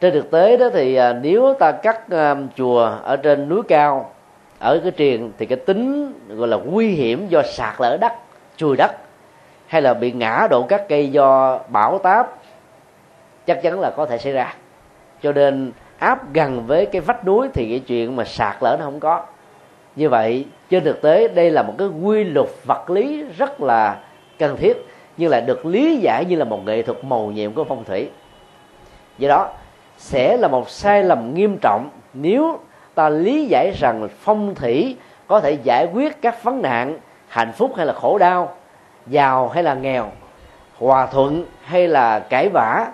Trên 0.00 0.12
thực 0.12 0.30
tế 0.30 0.56
đó 0.56 0.66
thì 0.72 0.94
à, 0.94 1.12
nếu 1.12 1.54
ta 1.58 1.72
cắt 1.72 2.10
à, 2.10 2.34
chùa 2.56 2.92
ở 3.02 3.16
trên 3.16 3.48
núi 3.48 3.62
cao, 3.68 4.10
ở 4.58 4.80
cái 4.82 4.90
triền, 4.90 5.32
thì 5.38 5.46
cái 5.46 5.58
tính 5.58 6.12
gọi 6.28 6.48
là 6.48 6.56
nguy 6.56 6.88
hiểm 6.88 7.28
do 7.28 7.42
sạt 7.42 7.74
lở 7.78 7.96
đất, 8.00 8.12
chùi 8.56 8.76
đất, 8.76 8.90
hay 9.66 9.82
là 9.82 9.94
bị 9.94 10.12
ngã 10.12 10.46
đổ 10.50 10.62
các 10.62 10.88
cây 10.88 11.08
do 11.08 11.60
bão 11.68 11.98
táp, 11.98 12.32
chắc 13.46 13.62
chắn 13.62 13.80
là 13.80 13.90
có 13.90 14.06
thể 14.06 14.18
xảy 14.18 14.32
ra. 14.32 14.54
Cho 15.22 15.32
nên 15.32 15.72
áp 15.98 16.32
gần 16.32 16.66
với 16.66 16.86
cái 16.86 17.00
vách 17.00 17.26
núi 17.26 17.48
thì 17.54 17.68
cái 17.70 17.78
chuyện 17.78 18.16
mà 18.16 18.24
sạt 18.24 18.56
lở 18.60 18.76
nó 18.78 18.84
không 18.84 19.00
có 19.00 19.24
như 19.96 20.08
vậy 20.08 20.46
trên 20.70 20.84
thực 20.84 21.02
tế 21.02 21.28
đây 21.28 21.50
là 21.50 21.62
một 21.62 21.74
cái 21.78 21.88
quy 21.88 22.24
luật 22.24 22.48
vật 22.64 22.90
lý 22.90 23.24
rất 23.38 23.60
là 23.60 23.96
cần 24.38 24.56
thiết 24.56 24.76
nhưng 25.16 25.30
lại 25.30 25.40
được 25.40 25.66
lý 25.66 25.96
giải 25.96 26.24
như 26.24 26.36
là 26.36 26.44
một 26.44 26.64
nghệ 26.66 26.82
thuật 26.82 27.04
màu 27.04 27.26
nhiệm 27.26 27.52
của 27.52 27.64
phong 27.64 27.84
thủy. 27.84 28.08
Do 29.18 29.28
đó 29.28 29.50
sẽ 29.98 30.36
là 30.36 30.48
một 30.48 30.70
sai 30.70 31.04
lầm 31.04 31.34
nghiêm 31.34 31.58
trọng 31.62 31.90
nếu 32.14 32.58
ta 32.94 33.08
lý 33.08 33.46
giải 33.46 33.72
rằng 33.80 34.08
phong 34.20 34.54
thủy 34.54 34.96
có 35.26 35.40
thể 35.40 35.52
giải 35.52 35.88
quyết 35.94 36.22
các 36.22 36.44
vấn 36.44 36.62
nạn 36.62 36.98
hạnh 37.28 37.52
phúc 37.52 37.72
hay 37.76 37.86
là 37.86 37.92
khổ 37.92 38.18
đau 38.18 38.54
giàu 39.06 39.48
hay 39.48 39.62
là 39.62 39.74
nghèo 39.74 40.12
hòa 40.78 41.06
thuận 41.06 41.44
hay 41.64 41.88
là 41.88 42.18
cãi 42.18 42.48
vã 42.48 42.92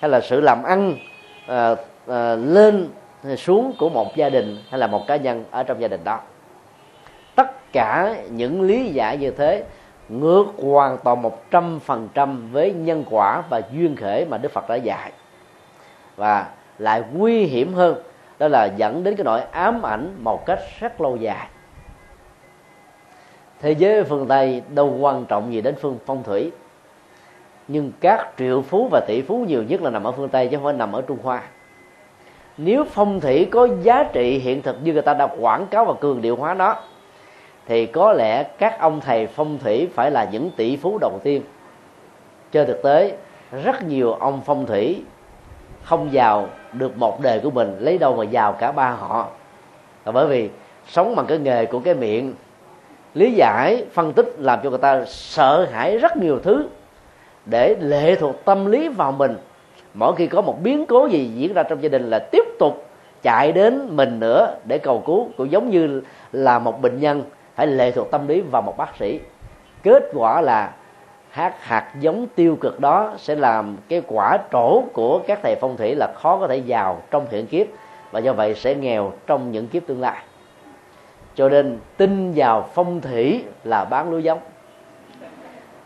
hay 0.00 0.10
là 0.10 0.20
sự 0.20 0.40
làm 0.40 0.62
ăn 0.62 0.96
à, 1.46 1.74
à, 2.06 2.34
lên 2.34 2.88
xuống 3.36 3.74
của 3.78 3.88
một 3.88 4.16
gia 4.16 4.30
đình 4.30 4.56
hay 4.70 4.80
là 4.80 4.86
một 4.86 5.06
cá 5.06 5.16
nhân 5.16 5.44
ở 5.50 5.62
trong 5.62 5.80
gia 5.80 5.88
đình 5.88 6.04
đó. 6.04 6.20
Tất 7.34 7.72
cả 7.72 8.16
những 8.30 8.62
lý 8.62 8.88
giải 8.88 9.16
như 9.16 9.30
thế 9.30 9.64
ngược 10.08 10.44
hoàn 10.62 10.98
toàn 10.98 11.22
một 11.22 11.50
trăm 11.50 11.80
phần 11.80 12.08
trăm 12.14 12.52
với 12.52 12.72
nhân 12.72 13.04
quả 13.10 13.42
và 13.50 13.60
duyên 13.72 13.96
khể 13.96 14.26
mà 14.30 14.38
Đức 14.38 14.52
Phật 14.52 14.68
đã 14.68 14.74
dạy. 14.74 15.12
Và 16.16 16.46
lại 16.78 17.02
nguy 17.12 17.44
hiểm 17.44 17.74
hơn, 17.74 18.02
đó 18.38 18.48
là 18.48 18.68
dẫn 18.76 19.04
đến 19.04 19.16
cái 19.16 19.24
nỗi 19.24 19.40
ám 19.40 19.82
ảnh 19.86 20.14
một 20.18 20.46
cách 20.46 20.58
rất 20.80 21.00
lâu 21.00 21.16
dài. 21.16 21.48
Thế 23.60 23.72
giới 23.72 24.04
phương 24.04 24.26
tây 24.28 24.62
đâu 24.68 24.96
quan 25.00 25.24
trọng 25.24 25.52
gì 25.52 25.60
đến 25.60 25.74
phương 25.80 25.98
phong 26.06 26.22
thủy? 26.22 26.50
Nhưng 27.68 27.92
các 28.00 28.28
triệu 28.38 28.62
phú 28.62 28.88
và 28.90 29.00
tỷ 29.06 29.22
phú 29.22 29.44
nhiều 29.48 29.62
nhất 29.62 29.82
là 29.82 29.90
nằm 29.90 30.04
ở 30.04 30.12
phương 30.12 30.28
tây 30.28 30.48
chứ 30.48 30.56
không 30.56 30.64
phải 30.64 30.72
nằm 30.72 30.92
ở 30.92 31.02
trung 31.02 31.18
hoa 31.22 31.42
nếu 32.58 32.84
phong 32.84 33.20
thủy 33.20 33.48
có 33.50 33.68
giá 33.82 34.04
trị 34.12 34.38
hiện 34.38 34.62
thực 34.62 34.76
như 34.82 34.92
người 34.92 35.02
ta 35.02 35.14
đã 35.14 35.26
quảng 35.26 35.66
cáo 35.66 35.84
và 35.84 35.94
cường 36.00 36.22
điệu 36.22 36.36
hóa 36.36 36.54
nó, 36.54 36.76
thì 37.66 37.86
có 37.86 38.12
lẽ 38.12 38.42
các 38.42 38.80
ông 38.80 39.00
thầy 39.00 39.26
phong 39.26 39.58
thủy 39.58 39.88
phải 39.94 40.10
là 40.10 40.28
những 40.32 40.50
tỷ 40.56 40.76
phú 40.76 40.98
đầu 41.00 41.20
tiên. 41.22 41.42
Trên 42.52 42.66
thực 42.66 42.82
tế, 42.82 43.16
rất 43.62 43.84
nhiều 43.84 44.12
ông 44.12 44.40
phong 44.46 44.66
thủy 44.66 45.02
không 45.82 46.12
giàu 46.12 46.48
được 46.72 46.96
một 46.96 47.20
đời 47.20 47.40
của 47.40 47.50
mình, 47.50 47.76
lấy 47.78 47.98
đâu 47.98 48.16
mà 48.16 48.24
giàu 48.24 48.52
cả 48.52 48.72
ba 48.72 48.90
họ. 48.90 49.28
Là 50.04 50.12
bởi 50.12 50.26
vì 50.26 50.50
sống 50.88 51.16
bằng 51.16 51.26
cái 51.26 51.38
nghề 51.38 51.66
của 51.66 51.80
cái 51.80 51.94
miệng, 51.94 52.34
lý 53.14 53.32
giải, 53.32 53.84
phân 53.92 54.12
tích 54.12 54.34
làm 54.38 54.58
cho 54.62 54.70
người 54.70 54.78
ta 54.78 55.04
sợ 55.06 55.66
hãi 55.72 55.98
rất 55.98 56.16
nhiều 56.16 56.38
thứ 56.38 56.68
để 57.46 57.76
lệ 57.80 58.14
thuộc 58.14 58.44
tâm 58.44 58.66
lý 58.66 58.88
vào 58.88 59.12
mình 59.12 59.36
mỗi 59.94 60.14
khi 60.16 60.26
có 60.26 60.40
một 60.40 60.62
biến 60.62 60.86
cố 60.86 61.06
gì 61.06 61.30
diễn 61.34 61.54
ra 61.54 61.62
trong 61.62 61.82
gia 61.82 61.88
đình 61.88 62.10
là 62.10 62.18
tiếp 62.18 62.44
tục 62.58 62.84
chạy 63.22 63.52
đến 63.52 63.96
mình 63.96 64.20
nữa 64.20 64.54
để 64.64 64.78
cầu 64.78 65.02
cứu, 65.06 65.28
cũng 65.36 65.50
giống 65.50 65.70
như 65.70 66.02
là 66.32 66.58
một 66.58 66.82
bệnh 66.82 67.00
nhân 67.00 67.22
phải 67.54 67.66
lệ 67.66 67.90
thuộc 67.90 68.10
tâm 68.10 68.28
lý 68.28 68.40
vào 68.40 68.62
một 68.62 68.76
bác 68.76 68.96
sĩ. 68.98 69.20
Kết 69.82 70.02
quả 70.14 70.40
là 70.40 70.72
hạt 71.30 71.54
hạt 71.58 71.92
giống 72.00 72.26
tiêu 72.34 72.56
cực 72.56 72.80
đó 72.80 73.14
sẽ 73.18 73.34
làm 73.34 73.76
cái 73.88 74.02
quả 74.06 74.38
trổ 74.52 74.82
của 74.92 75.20
các 75.26 75.38
thầy 75.42 75.56
phong 75.60 75.76
thủy 75.76 75.94
là 75.94 76.12
khó 76.14 76.38
có 76.40 76.46
thể 76.46 76.56
giàu 76.56 77.02
trong 77.10 77.26
hiện 77.30 77.46
kiếp 77.46 77.66
và 78.10 78.20
do 78.20 78.32
vậy 78.32 78.54
sẽ 78.54 78.74
nghèo 78.74 79.12
trong 79.26 79.52
những 79.52 79.68
kiếp 79.68 79.86
tương 79.86 80.00
lai. 80.00 80.22
Cho 81.34 81.48
nên 81.48 81.78
tin 81.96 82.32
vào 82.36 82.68
phong 82.74 83.00
thủy 83.00 83.44
là 83.64 83.84
bán 83.84 84.10
lúa 84.10 84.18
giống 84.18 84.38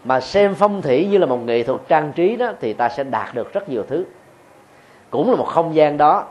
mà 0.04 0.20
xem 0.20 0.54
phong 0.54 0.82
thủy 0.82 1.06
như 1.10 1.18
là 1.18 1.26
một 1.26 1.36
nghệ 1.36 1.62
thuật 1.62 1.80
trang 1.88 2.12
trí 2.12 2.36
đó, 2.36 2.52
thì 2.60 2.72
ta 2.72 2.88
sẽ 2.88 3.04
đạt 3.04 3.34
được 3.34 3.52
rất 3.52 3.68
nhiều 3.68 3.84
thứ. 3.88 4.04
Cũng 5.10 5.30
là 5.30 5.36
một 5.36 5.48
không 5.48 5.74
gian 5.74 5.96
đó. 5.96 6.24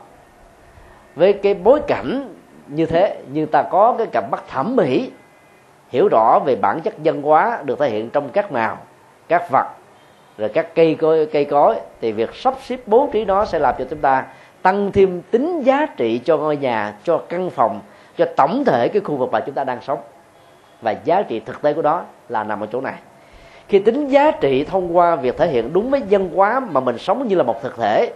Với 1.14 1.32
cái 1.32 1.54
bối 1.54 1.80
cảnh 1.86 2.28
như 2.66 2.86
thế, 2.86 3.18
nhưng 3.32 3.46
ta 3.46 3.62
có 3.62 3.94
cái 3.98 4.06
cặp 4.12 4.30
mắt 4.30 4.44
thẩm 4.48 4.76
mỹ, 4.76 5.10
hiểu 5.88 6.08
rõ 6.08 6.38
về 6.46 6.56
bản 6.56 6.80
chất 6.80 6.94
văn 7.04 7.22
hóa 7.22 7.62
được 7.64 7.78
thể 7.78 7.90
hiện 7.90 8.10
trong 8.10 8.28
các 8.28 8.52
màu, 8.52 8.78
các 9.28 9.50
vật, 9.50 9.66
rồi 10.38 10.48
các 10.48 10.74
cây 10.74 10.94
cối 10.94 11.26
cây 11.26 11.44
cối, 11.44 11.74
thì 12.00 12.12
việc 12.12 12.34
sắp 12.34 12.54
xếp 12.62 12.80
bố 12.86 13.08
trí 13.12 13.24
nó 13.24 13.44
sẽ 13.44 13.58
làm 13.58 13.74
cho 13.78 13.84
chúng 13.90 13.98
ta 13.98 14.24
tăng 14.62 14.92
thêm 14.92 15.22
tính 15.30 15.62
giá 15.62 15.86
trị 15.96 16.20
cho 16.24 16.36
ngôi 16.36 16.56
nhà, 16.56 16.94
cho 17.04 17.18
căn 17.18 17.50
phòng, 17.50 17.80
cho 18.16 18.26
tổng 18.36 18.64
thể 18.64 18.88
cái 18.88 19.02
khu 19.04 19.16
vực 19.16 19.28
mà 19.32 19.40
chúng 19.40 19.54
ta 19.54 19.64
đang 19.64 19.82
sống. 19.82 19.98
Và 20.82 20.94
giá 21.04 21.22
trị 21.22 21.40
thực 21.40 21.62
tế 21.62 21.72
của 21.72 21.82
đó 21.82 22.04
là 22.28 22.44
nằm 22.44 22.60
ở 22.60 22.66
chỗ 22.72 22.80
này 22.80 22.94
khi 23.68 23.78
tính 23.78 24.08
giá 24.08 24.30
trị 24.30 24.64
thông 24.64 24.96
qua 24.96 25.16
việc 25.16 25.36
thể 25.38 25.48
hiện 25.48 25.72
đúng 25.72 25.90
với 25.90 26.02
dân 26.08 26.30
hóa 26.34 26.60
mà 26.60 26.80
mình 26.80 26.98
sống 26.98 27.28
như 27.28 27.36
là 27.36 27.42
một 27.42 27.62
thực 27.62 27.76
thể, 27.76 28.12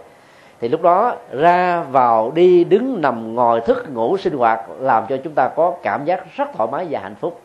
thì 0.59 0.69
lúc 0.69 0.81
đó 0.81 1.15
ra 1.31 1.81
vào 1.81 2.31
đi, 2.31 2.63
đứng 2.63 3.01
nằm 3.01 3.35
ngồi 3.35 3.61
thức 3.61 3.85
ngủ 3.93 4.17
sinh 4.17 4.37
hoạt 4.37 4.59
làm 4.79 5.05
cho 5.09 5.17
chúng 5.23 5.33
ta 5.33 5.47
có 5.47 5.73
cảm 5.83 6.05
giác 6.05 6.23
rất 6.35 6.47
thoải 6.53 6.69
mái 6.71 6.87
và 6.89 6.99
hạnh 6.99 7.15
phúc. 7.15 7.41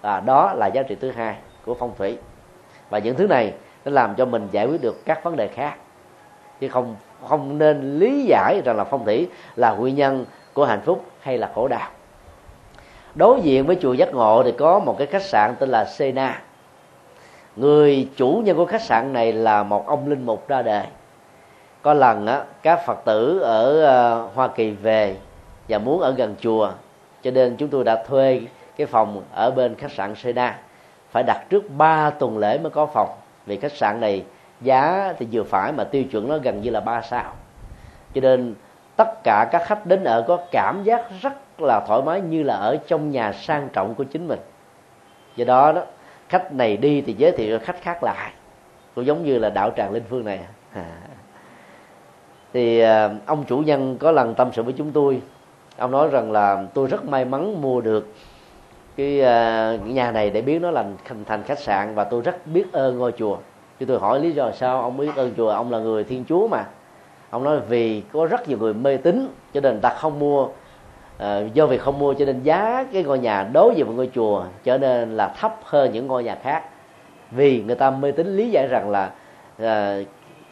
Và 0.00 0.20
đó 0.20 0.52
là 0.52 0.66
giá 0.66 0.82
trị 0.82 0.96
thứ 1.00 1.10
hai 1.10 1.34
của 1.66 1.74
phong 1.74 1.92
thủy. 1.98 2.18
Và 2.90 2.98
những 2.98 3.14
thứ 3.14 3.26
này 3.26 3.52
nó 3.84 3.92
làm 3.92 4.14
cho 4.14 4.24
mình 4.24 4.48
giải 4.52 4.66
quyết 4.66 4.82
được 4.82 5.04
các 5.04 5.24
vấn 5.24 5.36
đề 5.36 5.48
khác. 5.48 5.74
Chứ 6.60 6.68
không 6.68 6.96
không 7.28 7.58
nên 7.58 7.98
lý 7.98 8.24
giải 8.24 8.60
rằng 8.64 8.76
là 8.76 8.84
phong 8.84 9.04
thủy 9.04 9.28
là 9.56 9.70
nguyên 9.70 9.94
nhân 9.94 10.24
của 10.54 10.64
hạnh 10.64 10.80
phúc 10.84 11.04
hay 11.20 11.38
là 11.38 11.50
khổ 11.54 11.68
đau. 11.68 11.88
Đối 13.14 13.40
diện 13.40 13.66
với 13.66 13.76
chùa 13.80 13.92
giác 13.92 14.14
ngộ 14.14 14.42
thì 14.42 14.52
có 14.52 14.78
một 14.78 14.94
cái 14.98 15.06
khách 15.06 15.22
sạn 15.22 15.54
tên 15.58 15.68
là 15.68 15.84
Sena 15.84 16.42
người 17.56 18.08
chủ 18.16 18.42
nhân 18.44 18.56
của 18.56 18.66
khách 18.66 18.82
sạn 18.82 19.12
này 19.12 19.32
là 19.32 19.62
một 19.62 19.86
ông 19.86 20.08
linh 20.08 20.26
mục 20.26 20.48
ra 20.48 20.62
đời 20.62 20.86
có 21.82 21.94
lần 21.94 22.26
á, 22.26 22.44
các 22.62 22.86
phật 22.86 23.04
tử 23.04 23.38
ở 23.38 23.82
ờ, 23.82 24.28
hoa 24.34 24.48
kỳ 24.48 24.70
về 24.70 25.16
và 25.68 25.78
muốn 25.78 26.00
ở 26.00 26.10
gần 26.10 26.34
chùa, 26.40 26.70
cho 27.22 27.30
nên 27.30 27.56
chúng 27.56 27.68
tôi 27.68 27.84
đã 27.84 28.04
thuê 28.04 28.40
cái 28.76 28.86
phòng 28.86 29.22
ở 29.32 29.50
bên 29.50 29.74
khách 29.74 29.92
sạn 29.92 30.14
Sena. 30.14 30.58
Phải 31.10 31.22
đặt 31.22 31.44
trước 31.50 31.70
3 31.76 32.10
tuần 32.10 32.38
lễ 32.38 32.58
mới 32.58 32.70
có 32.70 32.86
phòng, 32.86 33.08
vì 33.46 33.56
khách 33.56 33.72
sạn 33.72 34.00
này 34.00 34.24
giá 34.60 35.12
thì 35.18 35.26
vừa 35.32 35.42
phải 35.42 35.72
mà 35.72 35.84
tiêu 35.84 36.04
chuẩn 36.04 36.28
nó 36.28 36.38
gần 36.38 36.60
như 36.62 36.70
là 36.70 36.80
ba 36.80 37.00
sao. 37.00 37.32
Cho 38.14 38.20
nên 38.20 38.54
tất 38.96 39.08
cả 39.24 39.48
các 39.52 39.62
khách 39.66 39.86
đến 39.86 40.04
ở 40.04 40.24
có 40.28 40.38
cảm 40.50 40.82
giác 40.82 41.10
rất 41.22 41.32
là 41.58 41.80
thoải 41.86 42.02
mái 42.02 42.20
như 42.20 42.42
là 42.42 42.54
ở 42.54 42.76
trong 42.86 43.10
nhà 43.10 43.32
sang 43.32 43.68
trọng 43.72 43.94
của 43.94 44.04
chính 44.04 44.28
mình. 44.28 44.40
Do 45.36 45.44
đó 45.44 45.72
đó 45.72 45.82
khách 46.30 46.52
này 46.52 46.76
đi 46.76 47.00
thì 47.00 47.12
giới 47.12 47.32
thiệu 47.32 47.58
khách 47.58 47.82
khác 47.82 48.02
lại. 48.02 48.32
Cũng 48.94 49.06
giống 49.06 49.24
như 49.24 49.38
là 49.38 49.50
đạo 49.50 49.70
tràng 49.76 49.92
linh 49.92 50.02
phương 50.08 50.24
này. 50.24 50.40
À. 50.72 50.86
thì 52.52 52.80
à, 52.80 53.10
ông 53.26 53.44
chủ 53.44 53.58
nhân 53.58 53.96
có 53.98 54.12
lần 54.12 54.34
tâm 54.34 54.50
sự 54.52 54.62
với 54.62 54.74
chúng 54.78 54.92
tôi. 54.92 55.22
Ông 55.76 55.90
nói 55.90 56.08
rằng 56.08 56.32
là 56.32 56.64
tôi 56.74 56.86
rất 56.86 57.04
may 57.04 57.24
mắn 57.24 57.62
mua 57.62 57.80
được 57.80 58.14
cái 58.96 59.20
à, 59.22 59.76
nhà 59.84 60.12
này 60.12 60.30
để 60.30 60.42
biến 60.42 60.62
nó 60.62 60.72
thành, 61.04 61.24
thành 61.24 61.42
khách 61.42 61.58
sạn 61.58 61.94
và 61.94 62.04
tôi 62.04 62.22
rất 62.22 62.46
biết 62.46 62.72
ơn 62.72 62.98
ngôi 62.98 63.12
chùa. 63.12 63.38
Chứ 63.80 63.86
tôi 63.86 63.98
hỏi 63.98 64.20
lý 64.20 64.32
do 64.32 64.50
sao? 64.50 64.82
Ông 64.82 64.96
biết 64.96 65.16
ơn 65.16 65.34
chùa 65.36 65.48
ông 65.48 65.70
là 65.70 65.78
người 65.78 66.04
thiên 66.04 66.24
chúa 66.28 66.48
mà. 66.48 66.64
Ông 67.30 67.44
nói 67.44 67.60
vì 67.68 68.02
có 68.12 68.26
rất 68.26 68.48
nhiều 68.48 68.58
người 68.58 68.74
mê 68.74 68.96
tín 68.96 69.28
cho 69.54 69.60
nên 69.60 69.72
người 69.72 69.82
ta 69.82 69.94
không 69.94 70.18
mua 70.18 70.48
à, 71.20 71.40
do 71.54 71.66
vì 71.66 71.78
không 71.78 71.98
mua 71.98 72.14
cho 72.14 72.24
nên 72.24 72.42
giá 72.42 72.84
cái 72.92 73.02
ngôi 73.02 73.18
nhà 73.18 73.48
đối 73.52 73.74
với 73.74 73.84
một 73.84 73.92
ngôi 73.96 74.10
chùa 74.14 74.44
trở 74.64 74.78
nên 74.78 75.16
là 75.16 75.28
thấp 75.28 75.56
hơn 75.64 75.92
những 75.92 76.06
ngôi 76.06 76.24
nhà 76.24 76.36
khác. 76.42 76.64
Vì 77.30 77.62
người 77.62 77.76
ta 77.76 77.90
mê 77.90 78.12
tín 78.12 78.36
lý 78.36 78.50
giải 78.50 78.66
rằng 78.70 78.90
là 78.90 79.10
à, 79.58 79.98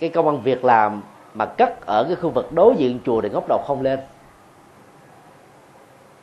cái 0.01 0.11
công 0.11 0.29
ăn 0.29 0.41
việc 0.43 0.65
làm 0.65 1.03
mà 1.35 1.47
cất 1.47 1.87
ở 1.87 2.05
cái 2.05 2.17
khu 2.17 2.31
vực 2.31 2.53
đối 2.53 2.75
diện 2.77 2.99
chùa 3.07 3.21
thì 3.21 3.29
ngóc 3.29 3.45
đầu 3.49 3.59
không 3.67 3.83
lên. 3.83 3.99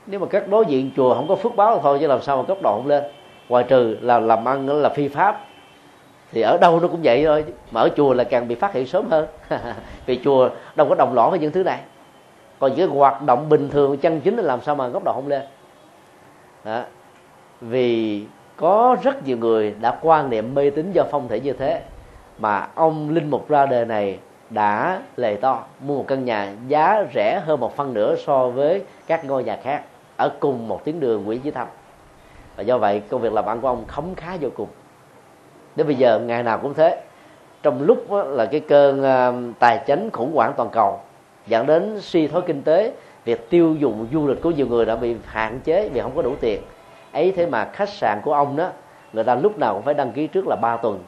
Nếu 0.06 0.20
mà 0.20 0.26
cất 0.26 0.48
đối 0.48 0.66
diện 0.66 0.92
chùa 0.96 1.16
không 1.16 1.28
có 1.28 1.36
phước 1.36 1.56
báo 1.56 1.80
thôi 1.84 1.98
chứ 2.02 2.08
làm 2.08 2.22
sao 2.22 2.38
mà 2.38 2.44
góc 2.48 2.58
đầu 2.64 2.74
không 2.76 2.88
lên? 2.88 3.04
Ngoài 3.50 3.64
trừ 3.64 3.98
là 4.02 4.20
làm 4.20 4.48
ăn 4.48 4.70
là 4.70 4.90
phi 4.90 5.08
pháp. 5.08 5.42
Thì 6.32 6.42
ở 6.42 6.58
đâu 6.58 6.80
nó 6.80 6.88
cũng 6.88 7.00
vậy 7.04 7.26
thôi 7.26 7.46
mà 7.72 7.82
ở 7.82 7.90
chùa 7.98 8.14
là 8.14 8.24
càng 8.24 8.48
bị 8.48 8.56
phát 8.56 8.74
hiện 8.74 8.88
sớm 8.88 9.10
hơn. 9.10 9.28
Vì 10.06 10.20
chùa 10.24 10.50
đâu 10.76 10.88
có 10.90 10.96
đồng 10.96 11.14
lõn 11.14 11.30
với 11.30 11.40
những 11.40 11.52
thứ 11.52 11.64
này 11.64 11.80
còn 12.60 12.76
những 12.76 12.90
cái 12.90 12.98
hoạt 12.98 13.22
động 13.22 13.50
bình 13.50 13.70
thường 13.70 13.98
chân 13.98 14.22
chính 14.22 14.36
là 14.36 14.44
làm 14.44 14.62
sao 14.62 14.76
mà 14.76 14.88
góc 14.88 15.04
độ 15.04 15.14
không 15.14 15.28
lên. 15.28 15.42
Đó. 16.64 16.84
vì 17.62 18.26
có 18.56 18.96
rất 19.04 19.26
nhiều 19.26 19.38
người 19.38 19.76
đã 19.82 20.00
quan 20.02 20.30
niệm 20.30 20.56
mê 20.56 20.70
tín 20.70 20.92
do 20.92 21.04
phong 21.12 21.28
thủy 21.28 21.40
như 21.40 21.54
thế, 21.54 21.82
mà 22.40 22.68
ông 22.76 23.10
linh 23.10 23.30
mục 23.30 23.50
ra 23.50 23.66
đời 23.66 23.86
này 23.86 24.20
đã 24.50 25.02
lề 25.16 25.36
to, 25.36 25.64
mua 25.80 25.98
một 25.98 26.06
căn 26.08 26.26
nhà 26.26 26.54
giá 26.68 27.06
rẻ 27.14 27.42
hơn 27.46 27.60
một 27.60 27.76
phân 27.76 27.94
nửa 27.94 28.16
so 28.16 28.48
với 28.48 28.84
các 29.08 29.26
ngôi 29.26 29.44
nhà 29.44 29.58
khác 29.64 29.84
ở 30.18 30.30
cùng 30.40 30.68
một 30.68 30.86
tuyến 30.86 31.00
đường 31.00 31.26
Nguyễn 31.26 31.42
Chí 31.42 31.52
Thanh 31.52 31.68
và 32.56 32.64
do 32.64 32.78
vậy, 32.78 33.02
công 33.10 33.22
việc 33.22 33.34
làm 33.34 33.46
ăn 33.46 33.62
của 33.62 33.68
ông 33.68 33.86
khấm 33.88 34.16
khá 34.16 34.38
vô 34.42 34.50
cùng. 34.56 34.68
Đến 35.76 35.88
bây 35.88 35.96
giờ, 35.96 36.20
ngày 36.20 36.44
nào 36.44 36.58
cũng 36.58 36.74
thế. 36.74 37.02
Trong 37.64 37.82
lúc 37.82 38.12
là 38.12 38.46
cái 38.46 38.60
cơn 38.60 39.04
à, 39.04 39.32
tài 39.60 39.84
chính 39.88 40.10
khủng 40.10 40.36
hoảng 40.36 40.54
toàn 40.58 40.70
cầu 40.70 41.00
dẫn 41.48 41.66
đến 41.66 41.98
suy 42.02 42.28
thoái 42.28 42.44
kinh 42.48 42.62
tế, 42.62 42.94
việc 43.26 43.50
tiêu 43.50 43.76
dùng 43.76 44.08
du 44.14 44.28
lịch 44.28 44.42
của 44.42 44.52
nhiều 44.52 44.68
người 44.68 44.86
đã 44.86 44.96
bị 44.96 45.16
hạn 45.26 45.60
chế 45.64 45.90
vì 45.90 46.02
không 46.02 46.16
có 46.16 46.22
đủ 46.22 46.36
tiền. 46.40 46.62
Ấy 47.12 47.32
thế 47.32 47.46
mà 47.46 47.66
khách 47.74 47.90
sạn 47.90 48.22
của 48.24 48.34
ông 48.34 48.56
đó, 48.56 48.70
người 49.14 49.24
ta 49.24 49.36
lúc 49.36 49.60
nào 49.60 49.74
cũng 49.74 49.84
phải 49.84 49.94
đăng 49.94 50.12
ký 50.12 50.28
trước 50.28 50.48
là 50.48 50.56
3 50.56 50.78
tuần. 50.78 51.04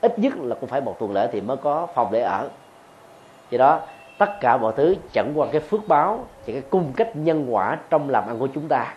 Ít 0.00 0.18
nhất 0.18 0.32
là 0.36 0.54
cũng 0.60 0.68
phải 0.68 0.80
một 0.80 0.98
tuần 0.98 1.12
lễ 1.12 1.28
thì 1.32 1.40
mới 1.40 1.56
có 1.56 1.86
phòng 1.94 2.08
để 2.12 2.20
ở. 2.20 2.48
Vì 3.50 3.58
đó, 3.58 3.80
tất 4.18 4.40
cả 4.40 4.56
mọi 4.56 4.72
thứ 4.76 4.94
chẳng 5.12 5.32
qua 5.34 5.46
cái 5.52 5.60
phước 5.60 5.88
báo, 5.88 6.24
chỉ 6.46 6.52
cái 6.52 6.62
cung 6.70 6.92
cách 6.96 7.16
nhân 7.16 7.46
quả 7.54 7.78
trong 7.90 8.10
làm 8.10 8.26
ăn 8.26 8.38
của 8.38 8.48
chúng 8.54 8.68
ta, 8.68 8.94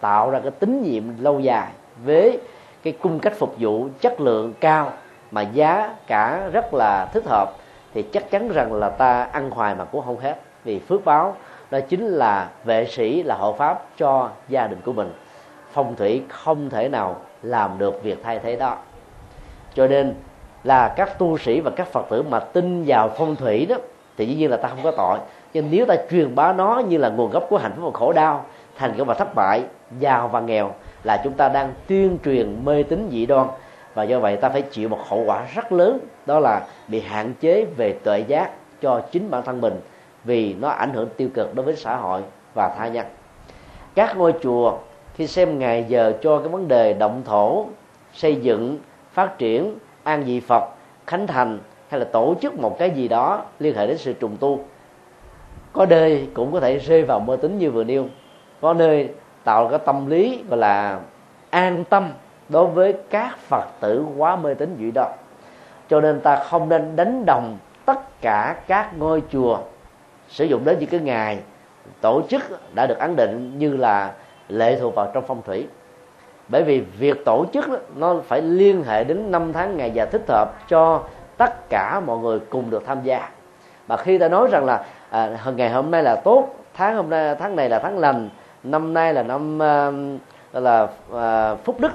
tạo 0.00 0.30
ra 0.30 0.40
cái 0.40 0.50
tín 0.50 0.82
nhiệm 0.82 1.02
lâu 1.18 1.40
dài 1.40 1.72
với 2.04 2.38
cái 2.82 2.92
cung 2.92 3.18
cách 3.18 3.32
phục 3.38 3.54
vụ 3.58 3.88
chất 4.00 4.20
lượng 4.20 4.52
cao 4.60 4.92
mà 5.30 5.42
giá 5.42 5.94
cả 6.06 6.48
rất 6.52 6.74
là 6.74 7.06
thích 7.12 7.24
hợp 7.26 7.52
thì 7.94 8.02
chắc 8.02 8.30
chắn 8.30 8.48
rằng 8.48 8.72
là 8.72 8.88
ta 8.88 9.22
ăn 9.22 9.50
hoài 9.50 9.74
mà 9.74 9.84
cũng 9.84 10.04
không 10.04 10.18
hết. 10.18 10.40
Vì 10.64 10.78
phước 10.78 11.04
báo 11.04 11.36
đó 11.70 11.80
chính 11.88 12.06
là 12.06 12.48
vệ 12.64 12.86
sĩ, 12.86 13.22
là 13.22 13.34
hộ 13.34 13.52
pháp 13.52 13.82
cho 13.98 14.30
gia 14.48 14.66
đình 14.66 14.78
của 14.84 14.92
mình. 14.92 15.12
Phong 15.72 15.96
thủy 15.96 16.22
không 16.28 16.70
thể 16.70 16.88
nào 16.88 17.16
làm 17.42 17.78
được 17.78 18.02
việc 18.02 18.18
thay 18.22 18.38
thế 18.38 18.56
đó. 18.56 18.76
Cho 19.74 19.86
nên 19.86 20.14
là 20.64 20.88
các 20.88 21.18
tu 21.18 21.38
sĩ 21.38 21.60
và 21.60 21.70
các 21.76 21.86
phật 21.86 22.06
tử 22.10 22.22
mà 22.22 22.40
tin 22.40 22.84
vào 22.86 23.10
phong 23.16 23.36
thủy 23.36 23.66
đó, 23.66 23.76
thì 24.16 24.26
dĩ 24.26 24.34
nhiên 24.34 24.50
là 24.50 24.56
ta 24.56 24.68
không 24.68 24.82
có 24.82 24.90
tội. 24.90 25.18
Nhưng 25.52 25.68
nếu 25.70 25.86
ta 25.86 25.94
truyền 26.10 26.34
bá 26.34 26.52
nó 26.52 26.82
như 26.88 26.98
là 26.98 27.08
nguồn 27.08 27.30
gốc 27.30 27.46
của 27.50 27.58
hạnh 27.58 27.72
phúc 27.76 27.84
và 27.84 27.98
khổ 27.98 28.12
đau, 28.12 28.44
thành 28.76 28.94
công 28.98 29.06
và 29.06 29.14
thất 29.14 29.34
bại, 29.34 29.62
giàu 29.98 30.28
và 30.28 30.40
nghèo, 30.40 30.70
là 31.04 31.20
chúng 31.24 31.32
ta 31.32 31.48
đang 31.48 31.72
tuyên 31.86 32.18
truyền 32.24 32.64
mê 32.64 32.82
tín 32.82 33.08
dị 33.10 33.26
đoan 33.26 33.46
và 33.94 34.02
do 34.02 34.18
vậy 34.18 34.36
ta 34.36 34.48
phải 34.48 34.62
chịu 34.62 34.88
một 34.88 34.98
hậu 35.08 35.24
quả 35.26 35.46
rất 35.54 35.72
lớn, 35.72 35.98
đó 36.26 36.38
là 36.38 36.66
bị 36.88 37.00
hạn 37.00 37.34
chế 37.40 37.64
về 37.76 37.92
tuệ 38.04 38.24
giác 38.28 38.50
cho 38.80 39.00
chính 39.12 39.30
bản 39.30 39.42
thân 39.42 39.60
mình 39.60 39.80
vì 40.24 40.54
nó 40.54 40.68
ảnh 40.68 40.92
hưởng 40.92 41.08
tiêu 41.16 41.28
cực 41.34 41.54
đối 41.54 41.64
với 41.66 41.76
xã 41.76 41.96
hội 41.96 42.22
và 42.54 42.74
tha 42.78 42.88
nhân. 42.88 43.06
Các 43.94 44.16
ngôi 44.16 44.34
chùa 44.42 44.78
khi 45.14 45.26
xem 45.26 45.58
ngày 45.58 45.84
giờ 45.88 46.12
cho 46.22 46.38
cái 46.38 46.48
vấn 46.48 46.68
đề 46.68 46.92
động 46.92 47.22
thổ, 47.24 47.66
xây 48.12 48.36
dựng, 48.36 48.78
phát 49.12 49.38
triển, 49.38 49.78
an 50.02 50.24
dị 50.24 50.40
phật, 50.40 50.64
khánh 51.06 51.26
thành 51.26 51.58
hay 51.88 52.00
là 52.00 52.06
tổ 52.12 52.34
chức 52.40 52.58
một 52.58 52.78
cái 52.78 52.90
gì 52.90 53.08
đó 53.08 53.44
liên 53.58 53.76
hệ 53.76 53.86
đến 53.86 53.98
sự 53.98 54.12
trùng 54.12 54.36
tu, 54.36 54.60
có 55.72 55.86
nơi 55.86 56.28
cũng 56.34 56.52
có 56.52 56.60
thể 56.60 56.78
rơi 56.78 57.02
vào 57.02 57.20
mơ 57.20 57.36
tính 57.36 57.58
như 57.58 57.70
vừa 57.70 57.84
nêu. 57.84 58.06
Có 58.60 58.74
nơi 58.74 59.08
tạo 59.44 59.68
cái 59.68 59.78
tâm 59.78 60.10
lý 60.10 60.42
gọi 60.48 60.58
là 60.58 61.00
an 61.50 61.84
tâm 61.84 62.10
đối 62.52 62.66
với 62.66 62.94
các 63.10 63.38
phật 63.38 63.64
tử 63.80 64.04
quá 64.16 64.36
mê 64.36 64.54
tín 64.54 64.76
dị 64.78 64.90
đoan. 64.90 65.10
Cho 65.88 66.00
nên 66.00 66.20
ta 66.20 66.36
không 66.36 66.68
nên 66.68 66.96
đánh 66.96 67.26
đồng 67.26 67.58
tất 67.84 68.20
cả 68.20 68.56
các 68.66 68.98
ngôi 68.98 69.22
chùa 69.30 69.58
sử 70.28 70.44
dụng 70.44 70.64
đến 70.64 70.76
những 70.80 70.90
cái 70.90 71.00
ngày 71.00 71.38
tổ 72.00 72.22
chức 72.28 72.42
đã 72.74 72.86
được 72.86 72.98
ấn 72.98 73.16
định 73.16 73.58
như 73.58 73.76
là 73.76 74.12
lệ 74.48 74.78
thuộc 74.80 74.94
vào 74.94 75.10
trong 75.14 75.24
phong 75.26 75.42
thủy. 75.42 75.66
Bởi 76.48 76.62
vì 76.62 76.80
việc 76.80 77.24
tổ 77.24 77.46
chức 77.52 77.68
đó, 77.68 77.76
nó 77.96 78.16
phải 78.28 78.42
liên 78.42 78.84
hệ 78.84 79.04
đến 79.04 79.30
năm 79.30 79.52
tháng 79.52 79.76
ngày 79.76 79.90
giờ 79.90 80.06
thích 80.06 80.24
hợp 80.28 80.68
cho 80.68 81.02
tất 81.36 81.68
cả 81.68 82.00
mọi 82.06 82.18
người 82.18 82.40
cùng 82.40 82.70
được 82.70 82.82
tham 82.86 82.98
gia. 83.02 83.28
Mà 83.88 83.96
khi 83.96 84.18
ta 84.18 84.28
nói 84.28 84.48
rằng 84.52 84.64
là 84.64 84.84
à, 85.10 85.30
ngày 85.56 85.70
hôm 85.70 85.90
nay 85.90 86.02
là 86.02 86.16
tốt 86.16 86.48
tháng 86.74 86.96
hôm 86.96 87.10
nay 87.10 87.36
tháng 87.38 87.56
này 87.56 87.68
là 87.68 87.78
tháng 87.78 87.98
lành 87.98 88.28
năm 88.62 88.94
nay 88.94 89.14
là 89.14 89.22
năm 89.22 89.62
à, 89.62 89.90
là 90.52 90.88
à, 91.14 91.54
phúc 91.54 91.80
đức 91.80 91.92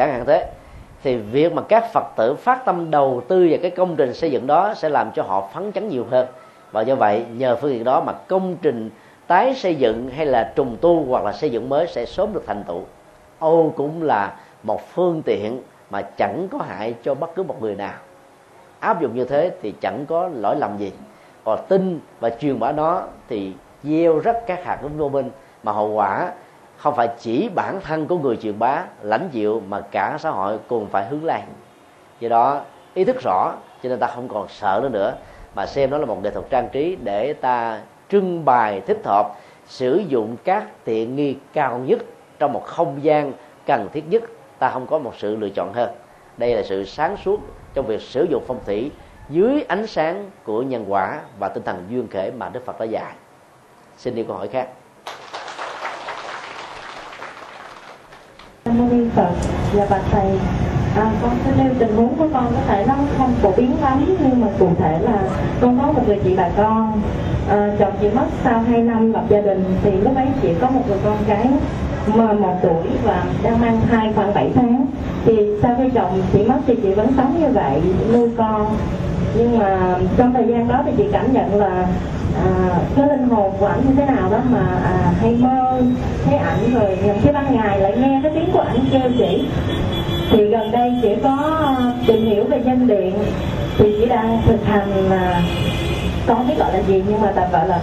chẳng 0.00 0.12
hạn 0.12 0.24
thế, 0.26 0.46
thì 1.02 1.16
việc 1.16 1.52
mà 1.52 1.62
các 1.62 1.92
phật 1.92 2.04
tử 2.16 2.34
phát 2.34 2.64
tâm 2.64 2.90
đầu 2.90 3.22
tư 3.28 3.46
vào 3.50 3.58
cái 3.62 3.70
công 3.70 3.96
trình 3.96 4.14
xây 4.14 4.30
dựng 4.30 4.46
đó 4.46 4.74
sẽ 4.74 4.88
làm 4.88 5.10
cho 5.12 5.22
họ 5.22 5.48
phấn 5.54 5.72
chấn 5.72 5.88
nhiều 5.88 6.06
hơn. 6.10 6.26
Và 6.72 6.82
do 6.82 6.94
vậy, 6.94 7.24
nhờ 7.36 7.56
phương 7.56 7.70
tiện 7.70 7.84
đó 7.84 8.00
mà 8.00 8.12
công 8.12 8.56
trình 8.62 8.90
tái 9.26 9.54
xây 9.54 9.74
dựng 9.74 10.10
hay 10.10 10.26
là 10.26 10.52
trùng 10.56 10.76
tu 10.80 11.04
hoặc 11.08 11.24
là 11.24 11.32
xây 11.32 11.50
dựng 11.50 11.68
mới 11.68 11.86
sẽ 11.86 12.06
sớm 12.06 12.32
được 12.32 12.44
thành 12.46 12.64
tựu. 12.64 12.82
Âu 13.38 13.74
cũng 13.76 14.02
là 14.02 14.34
một 14.62 14.88
phương 14.88 15.22
tiện 15.22 15.62
mà 15.90 16.02
chẳng 16.02 16.48
có 16.52 16.58
hại 16.58 16.94
cho 17.02 17.14
bất 17.14 17.34
cứ 17.34 17.42
một 17.42 17.62
người 17.62 17.74
nào. 17.74 17.94
Áp 18.80 19.00
dụng 19.00 19.14
như 19.14 19.24
thế 19.24 19.50
thì 19.62 19.74
chẳng 19.80 20.06
có 20.06 20.30
lỗi 20.34 20.56
lầm 20.56 20.78
gì. 20.78 20.92
Còn 21.44 21.58
tin 21.68 22.00
và 22.20 22.30
truyền 22.30 22.58
bá 22.58 22.72
nó 22.72 23.02
thì 23.28 23.52
gieo 23.82 24.18
rất 24.18 24.36
các 24.46 24.64
hạt 24.64 24.78
vô 24.96 25.08
minh 25.08 25.30
mà 25.62 25.72
hậu 25.72 25.88
quả 25.88 26.32
không 26.80 26.94
phải 26.94 27.08
chỉ 27.18 27.48
bản 27.54 27.80
thân 27.80 28.06
của 28.06 28.18
người 28.18 28.36
truyền 28.36 28.58
bá, 28.58 28.84
lãnh 29.02 29.28
chịu 29.32 29.62
mà 29.68 29.80
cả 29.80 30.16
xã 30.20 30.30
hội 30.30 30.58
cùng 30.68 30.86
phải 30.90 31.06
hướng 31.06 31.24
lan 31.24 31.42
do 32.20 32.28
đó, 32.28 32.60
ý 32.94 33.04
thức 33.04 33.16
rõ, 33.24 33.52
cho 33.82 33.88
nên 33.88 33.98
ta 33.98 34.06
không 34.06 34.28
còn 34.28 34.48
sợ 34.48 34.80
nữa 34.82 34.88
nữa, 34.88 35.14
mà 35.54 35.66
xem 35.66 35.90
nó 35.90 35.98
là 35.98 36.06
một 36.06 36.22
nghệ 36.22 36.30
thuật 36.30 36.50
trang 36.50 36.68
trí 36.72 36.96
để 37.02 37.32
ta 37.32 37.80
trưng 38.08 38.44
bày, 38.44 38.80
thích 38.80 39.00
hợp, 39.04 39.32
sử 39.66 40.02
dụng 40.08 40.36
các 40.44 40.64
tiện 40.84 41.16
nghi 41.16 41.36
cao 41.52 41.78
nhất 41.78 41.98
trong 42.38 42.52
một 42.52 42.66
không 42.66 43.04
gian 43.04 43.32
cần 43.66 43.88
thiết 43.92 44.04
nhất 44.08 44.22
ta 44.58 44.70
không 44.70 44.86
có 44.86 44.98
một 44.98 45.12
sự 45.18 45.36
lựa 45.36 45.48
chọn 45.48 45.72
hơn 45.72 45.90
đây 46.36 46.54
là 46.54 46.62
sự 46.62 46.84
sáng 46.84 47.16
suốt 47.16 47.40
trong 47.74 47.86
việc 47.86 48.00
sử 48.00 48.24
dụng 48.30 48.44
phong 48.46 48.60
thủy 48.66 48.90
dưới 49.28 49.62
ánh 49.68 49.86
sáng 49.86 50.30
của 50.44 50.62
nhân 50.62 50.84
quả 50.88 51.20
và 51.38 51.48
tinh 51.48 51.62
thần 51.62 51.86
duyên 51.90 52.08
khể 52.08 52.30
mà 52.38 52.48
Đức 52.48 52.64
Phật 52.64 52.80
đã 52.80 52.84
dạy. 52.84 53.12
Xin 53.96 54.14
đi 54.14 54.24
câu 54.24 54.36
hỏi 54.36 54.48
khác. 54.48 54.68
Nam 58.64 58.78
mô 58.78 58.94
Ni 58.94 58.99
Phật, 59.14 59.30
và 59.72 59.86
bạch 59.90 60.02
thầy, 60.10 60.30
à, 60.96 61.12
con 61.22 61.30
xin 61.44 61.54
nêu 61.58 61.74
tình 61.78 61.96
huống 61.96 62.16
của 62.18 62.26
con 62.32 62.46
có 62.54 62.60
thể 62.68 62.84
nó 62.88 62.94
không 63.18 63.32
phổ 63.42 63.52
biến 63.56 63.72
lắm 63.82 64.04
nhưng 64.24 64.40
mà 64.40 64.46
cụ 64.58 64.68
thể 64.78 64.98
là 65.02 65.22
con 65.60 65.78
có 65.78 65.92
một 65.92 66.02
người 66.06 66.18
chị 66.24 66.34
bà 66.36 66.48
con 66.56 67.00
à, 67.50 67.70
chồng 67.78 67.92
chị 68.00 68.08
mất 68.14 68.26
sau 68.44 68.60
2 68.68 68.82
năm 68.82 69.12
lập 69.12 69.24
gia 69.28 69.40
đình 69.40 69.64
thì 69.82 69.90
lúc 69.90 70.16
ấy 70.16 70.26
chị 70.42 70.48
có 70.60 70.70
một 70.70 70.82
người 70.88 70.98
con 71.04 71.16
gái 71.26 71.46
mà 72.06 72.32
một 72.32 72.54
tuổi 72.62 72.82
và 73.04 73.24
đang 73.42 73.60
mang 73.60 73.80
thai 73.90 74.12
khoảng 74.14 74.34
7 74.34 74.50
tháng. 74.54 74.86
Thì 75.24 75.48
sau 75.62 75.74
khi 75.78 75.90
chồng 75.94 76.22
chị 76.32 76.44
mất 76.44 76.58
thì 76.66 76.76
chị 76.82 76.94
vẫn 76.94 77.12
sống 77.16 77.36
như 77.40 77.48
vậy 77.48 77.80
nuôi 78.12 78.28
con. 78.36 78.66
Nhưng 79.36 79.58
mà 79.58 79.96
trong 80.16 80.32
thời 80.32 80.46
gian 80.48 80.68
đó 80.68 80.82
thì 80.86 80.92
chị 80.96 81.04
cảm 81.12 81.32
nhận 81.32 81.54
là 81.54 81.86
à, 82.44 82.78
cái 82.96 83.08
linh 83.08 83.28
hồn 83.28 83.52
của 83.58 83.66
ảnh 83.66 83.80
như 83.88 83.94
thế 83.96 84.04
nào 84.06 84.30
đó 84.30 84.38
mà 84.50 84.66
à, 84.84 85.12
hay 85.20 85.36
mơ 85.40 85.82
thấy 86.24 86.38
ảnh 86.38 86.74
rồi 86.74 86.98
nhìn 87.04 87.14
cái 87.24 87.32
ban 87.32 87.56
ngày 87.56 87.80
lại 87.80 87.96
nghe 87.96 88.20
cái 88.22 88.32
tiếng 88.34 88.52
của 88.52 88.60
ảnh 88.60 88.84
kêu 88.92 89.10
chị 89.18 89.44
thì 90.30 90.44
gần 90.44 90.72
đây 90.72 90.92
chỉ 91.02 91.08
có 91.22 91.36
ờ, 91.78 91.92
tìm 92.06 92.26
hiểu 92.26 92.44
về 92.44 92.60
nhân 92.64 92.86
điện 92.86 93.18
thì 93.78 93.94
chỉ 93.98 94.06
đang 94.06 94.42
thực 94.46 94.66
hành 94.66 95.10
mà 95.10 95.42
không 96.26 96.48
biết 96.48 96.54
gọi 96.58 96.72
là 96.72 96.78
gì 96.78 97.02
nhưng 97.08 97.20
mà 97.20 97.32
tạm 97.34 97.50
gọi 97.52 97.68
là 97.68 97.80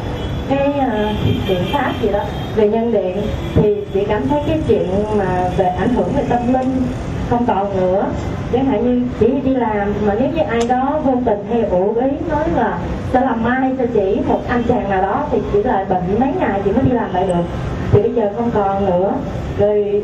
cái 0.49 0.73
ờ, 0.73 1.09
uh, 1.09 1.49
biện 1.49 1.63
pháp 1.73 1.91
gì 2.01 2.09
đó. 2.11 2.23
Về 2.55 2.69
nhân 2.69 2.93
điện 2.93 3.17
thì 3.55 3.75
chị 3.93 3.99
cảm 4.07 4.27
thấy 4.27 4.41
cái 4.47 4.59
chuyện 4.67 4.87
mà 5.17 5.49
về 5.57 5.65
ảnh 5.65 5.93
hưởng 5.93 6.09
về 6.15 6.23
tâm 6.29 6.53
linh 6.53 6.81
không 7.29 7.45
còn 7.47 7.77
nữa. 7.77 8.05
Chẳng 8.53 8.65
hạn 8.65 8.83
như 8.83 9.07
chỉ 9.19 9.27
đi 9.43 9.55
làm 9.55 9.93
mà 10.05 10.13
nếu 10.19 10.29
như 10.35 10.41
ai 10.41 10.59
đó 10.69 10.99
vô 11.03 11.13
tình 11.25 11.45
hay 11.49 11.63
ủ 11.63 11.95
ý 11.95 12.09
nói 12.29 12.43
là 12.55 12.77
sẽ 13.13 13.21
làm 13.21 13.43
mai 13.43 13.75
cho 13.77 13.85
chị 13.93 14.17
một 14.27 14.39
anh 14.47 14.63
chàng 14.67 14.89
nào 14.89 15.01
đó? 15.01 15.25
Thì 15.31 15.37
chỉ 15.53 15.63
là 15.63 15.85
bệnh 15.89 16.19
mấy 16.19 16.29
ngày 16.39 16.61
chị 16.65 16.71
mới 16.71 16.83
đi 16.83 16.91
làm 16.91 17.13
lại 17.13 17.27
được. 17.27 17.43
Thì 17.91 18.01
bây 18.01 18.13
giờ 18.13 18.29
không 18.37 18.51
còn 18.53 18.85
nữa. 18.85 19.13
Rồi 19.59 20.01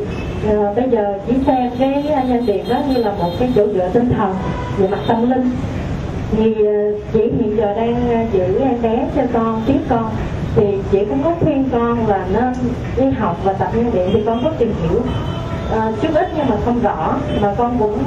uh, 0.50 0.76
bây 0.76 0.90
giờ 0.90 1.14
chỉ 1.28 1.34
xem 1.48 1.72
cái 1.80 2.08
ờ, 2.08 2.22
nhân 2.28 2.44
tiền 2.48 2.66
đó 2.70 2.78
như 2.90 3.04
là 3.04 3.12
một 3.12 3.32
cái 3.40 3.52
chỗ 3.56 3.68
dựa 3.68 3.90
tinh 3.94 4.10
thần 4.18 4.36
về 4.78 4.88
mặt 4.88 5.00
tâm 5.08 5.30
linh. 5.30 5.52
Thì 6.32 6.56
ờ, 6.66 6.90
uh, 6.90 7.14
chị 7.14 7.20
hiện 7.20 7.58
giờ 7.58 7.74
đang 7.74 8.28
giữ 8.34 8.60
em 8.60 8.82
bé 8.82 9.08
cho 9.16 9.22
con 9.34 9.62
tiếp 9.68 9.80
con. 9.90 10.10
Thì 10.56 10.66
chị 10.92 11.06
cũng 11.06 11.24
có 11.24 11.36
khuyên 11.42 11.70
con 11.72 12.08
là 12.08 12.26
nên 12.34 12.54
đi 12.98 13.18
học 13.20 13.38
và 13.44 13.54
tập 13.54 13.70
nhân 13.76 13.92
điện 13.94 14.10
thì 14.14 14.24
con 14.26 14.44
có 14.44 14.52
tìm 14.58 14.74
hiểu 14.82 15.02
à, 15.74 15.92
chút 16.02 16.10
ít 16.16 16.28
nhưng 16.38 16.50
mà 16.50 16.56
không 16.66 16.80
rõ. 16.84 17.16
Mà 17.42 17.54
con 17.58 17.76
cũng 17.80 18.00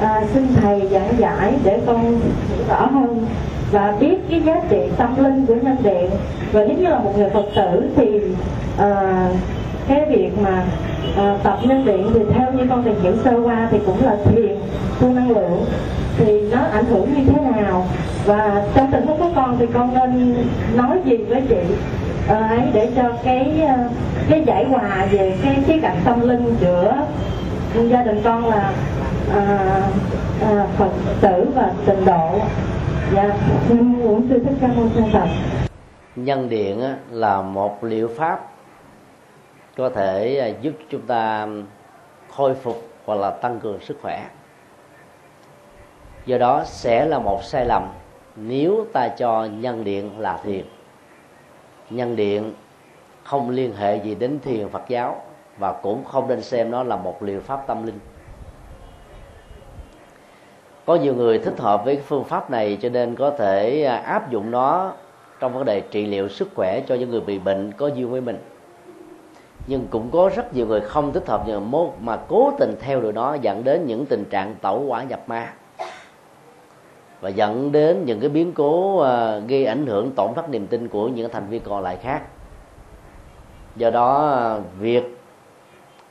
à, 0.00 0.22
xin 0.34 0.46
thầy 0.62 0.88
giảng 0.90 1.18
giải 1.18 1.54
để 1.64 1.80
con 1.86 2.20
rõ 2.68 2.86
hơn 2.86 3.26
và 3.72 3.94
biết 4.00 4.16
cái 4.30 4.42
giá 4.42 4.60
trị 4.68 4.80
tâm 4.96 5.24
linh 5.24 5.46
của 5.46 5.54
nhân 5.54 5.76
điện. 5.82 6.10
Và 6.52 6.64
nếu 6.68 6.78
như 6.78 6.88
là 6.88 6.98
một 6.98 7.18
người 7.18 7.30
phật 7.30 7.46
tử 7.56 7.90
thì 7.96 8.20
à, 8.78 9.28
cái 9.88 10.06
việc 10.10 10.30
mà 10.42 10.64
à, 11.16 11.36
tập 11.42 11.58
nhân 11.62 11.84
điện 11.84 12.10
thì 12.14 12.20
theo 12.34 12.52
như 12.52 12.66
con 12.70 12.82
tìm 12.82 12.94
hiểu 13.02 13.12
sơ 13.24 13.40
qua 13.44 13.68
thì 13.70 13.78
cũng 13.86 14.04
là 14.04 14.16
thiền 14.24 14.56
tu 15.00 15.08
năng 15.08 15.30
lượng 15.30 15.64
thì 16.18 16.40
nó 16.40 16.58
ảnh 16.72 16.84
hưởng 16.84 17.14
như 17.14 17.24
thế 17.26 17.40
nào? 17.40 17.86
Và 18.26 18.64
trong 18.74 18.92
tình 18.92 19.06
huống 19.06 19.18
của 19.18 19.30
con 19.34 19.56
thì 19.58 19.66
con 19.74 19.94
nên 19.94 20.34
nói 20.74 20.98
gì 21.04 21.16
với 21.16 21.42
chị? 21.48 21.56
Ấy 22.28 22.60
để 22.72 22.92
cho 22.96 23.02
cái 23.24 23.62
ờ, 23.68 23.88
cái 24.30 24.42
giải 24.46 24.64
hòa 24.64 25.06
về 25.10 25.38
cái 25.42 25.62
khía 25.66 25.78
cạnh 25.82 26.00
tâm 26.04 26.28
linh 26.28 26.56
giữa 26.60 27.06
gia 27.74 28.02
đình 28.02 28.20
con 28.24 28.46
là 28.46 28.72
à, 29.32 29.80
à, 30.42 30.66
phật 30.78 30.90
tử 31.20 31.46
và 31.54 31.72
tịnh 31.86 32.04
độ. 32.04 32.40
Dạ 33.14 33.36
muốn 33.70 34.26
sư 34.28 34.42
thích 34.44 34.54
ca 34.60 34.66
mâu 34.66 34.88
ni 34.96 35.02
phật. 35.12 35.28
Nhân 36.16 36.48
điện 36.48 36.82
là 37.10 37.42
một 37.42 37.84
liệu 37.84 38.10
pháp 38.16 38.40
có 39.76 39.88
thể 39.88 40.54
giúp 40.60 40.72
chúng 40.90 41.02
ta 41.02 41.46
khôi 42.30 42.54
phục 42.54 42.82
hoặc 43.04 43.14
là 43.14 43.30
tăng 43.30 43.60
cường 43.60 43.80
sức 43.80 43.98
khỏe. 44.02 44.24
Do 46.26 46.38
đó 46.38 46.62
sẽ 46.64 47.04
là 47.04 47.18
một 47.18 47.44
sai 47.44 47.66
lầm 47.66 47.88
nếu 48.36 48.86
ta 48.92 49.08
cho 49.08 49.44
nhân 49.44 49.84
điện 49.84 50.10
là 50.18 50.38
thiền 50.44 50.64
nhân 51.90 52.16
điện 52.16 52.52
không 53.24 53.50
liên 53.50 53.76
hệ 53.76 53.96
gì 53.96 54.14
đến 54.14 54.38
thiền 54.40 54.68
phật 54.68 54.82
giáo 54.88 55.22
và 55.58 55.72
cũng 55.72 56.04
không 56.04 56.28
nên 56.28 56.42
xem 56.42 56.70
nó 56.70 56.82
là 56.82 56.96
một 56.96 57.22
liệu 57.22 57.40
pháp 57.40 57.66
tâm 57.66 57.86
linh. 57.86 57.98
Có 60.86 60.94
nhiều 60.94 61.14
người 61.14 61.38
thích 61.38 61.58
hợp 61.58 61.84
với 61.84 61.96
phương 61.96 62.24
pháp 62.24 62.50
này 62.50 62.78
cho 62.82 62.88
nên 62.88 63.14
có 63.14 63.30
thể 63.30 63.84
à, 63.84 63.96
áp 63.96 64.30
dụng 64.30 64.50
nó 64.50 64.92
trong 65.40 65.52
vấn 65.52 65.64
đề 65.64 65.80
trị 65.80 66.06
liệu 66.06 66.28
sức 66.28 66.48
khỏe 66.54 66.80
cho 66.80 66.94
những 66.94 67.10
người 67.10 67.20
bị 67.20 67.38
bệnh 67.38 67.72
có 67.72 67.86
duyên 67.86 68.10
với 68.10 68.20
mình. 68.20 68.38
Nhưng 69.66 69.86
cũng 69.90 70.10
có 70.10 70.30
rất 70.36 70.54
nhiều 70.54 70.66
người 70.66 70.80
không 70.80 71.12
thích 71.12 71.26
hợp 71.26 71.42
nhưng 71.46 71.70
mốt 71.70 71.88
mà 72.00 72.16
cố 72.28 72.52
tình 72.58 72.74
theo 72.80 73.00
đuổi 73.00 73.12
nó 73.12 73.34
dẫn 73.34 73.64
đến 73.64 73.86
những 73.86 74.06
tình 74.06 74.24
trạng 74.24 74.54
tẩu 74.54 74.80
quả 74.80 75.02
nhập 75.02 75.20
ma 75.26 75.52
và 77.26 77.30
dẫn 77.30 77.72
đến 77.72 78.04
những 78.04 78.20
cái 78.20 78.28
biến 78.28 78.52
cố 78.52 78.98
ờ, 78.98 79.40
gây 79.48 79.66
ảnh 79.66 79.86
hưởng, 79.86 80.10
tổn 80.16 80.34
thất 80.34 80.50
niềm 80.50 80.66
tin 80.66 80.88
của 80.88 81.08
những 81.08 81.30
thành 81.32 81.48
viên 81.48 81.62
còn 81.62 81.82
lại 81.82 81.96
khác. 81.96 82.22
Do 83.76 83.90
đó 83.90 84.28
ờ, 84.30 84.60
việc 84.78 85.18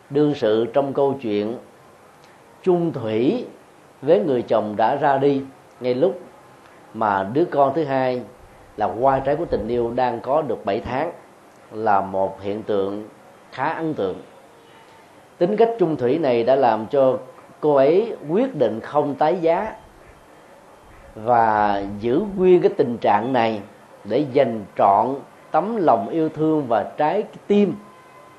đương 0.09 0.34
sự 0.36 0.66
trong 0.74 0.93
câu 0.93 1.16
chuyện 1.22 1.57
chung 2.63 2.93
thủy 2.93 3.45
với 4.01 4.20
người 4.20 4.41
chồng 4.41 4.76
đã 4.76 4.95
ra 4.95 5.18
đi 5.18 5.41
ngay 5.80 5.93
lúc 5.93 6.20
mà 6.93 7.24
đứa 7.34 7.45
con 7.45 7.74
thứ 7.76 7.84
hai 7.84 8.22
là 8.78 8.86
qua 8.99 9.20
trái 9.20 9.36
của 9.36 9.45
tình 9.45 9.68
yêu 9.68 9.91
đang 9.95 10.20
có 10.20 10.41
được 10.41 10.66
7 10.66 10.80
tháng 10.80 11.11
là 11.72 12.01
một 12.01 12.41
hiện 12.41 12.63
tượng 12.63 13.07
khá 13.51 13.74
ấn 13.74 13.93
tượng. 13.93 14.16
Tính 15.38 15.55
cách 15.55 15.70
chung 15.80 15.95
thủy 15.95 16.18
này 16.18 16.43
đã 16.43 16.55
làm 16.55 16.86
cho 16.86 17.18
cô 17.59 17.76
ấy 17.76 18.16
quyết 18.30 18.55
định 18.55 18.80
không 18.80 19.16
tái 19.16 19.38
giá 19.41 19.76
và 21.16 21.84
giữ 21.99 22.24
nguyên 22.38 22.61
cái 22.61 22.72
tình 22.78 22.97
trạng 22.97 23.34
này 23.34 23.61
để 24.03 24.26
dành 24.34 24.66
trọn 24.78 25.16
tấm 25.51 25.78
lòng 25.78 26.09
yêu 26.09 26.30
thương 26.30 26.68
và 26.68 26.84
trái 26.97 27.24
tim 27.47 27.76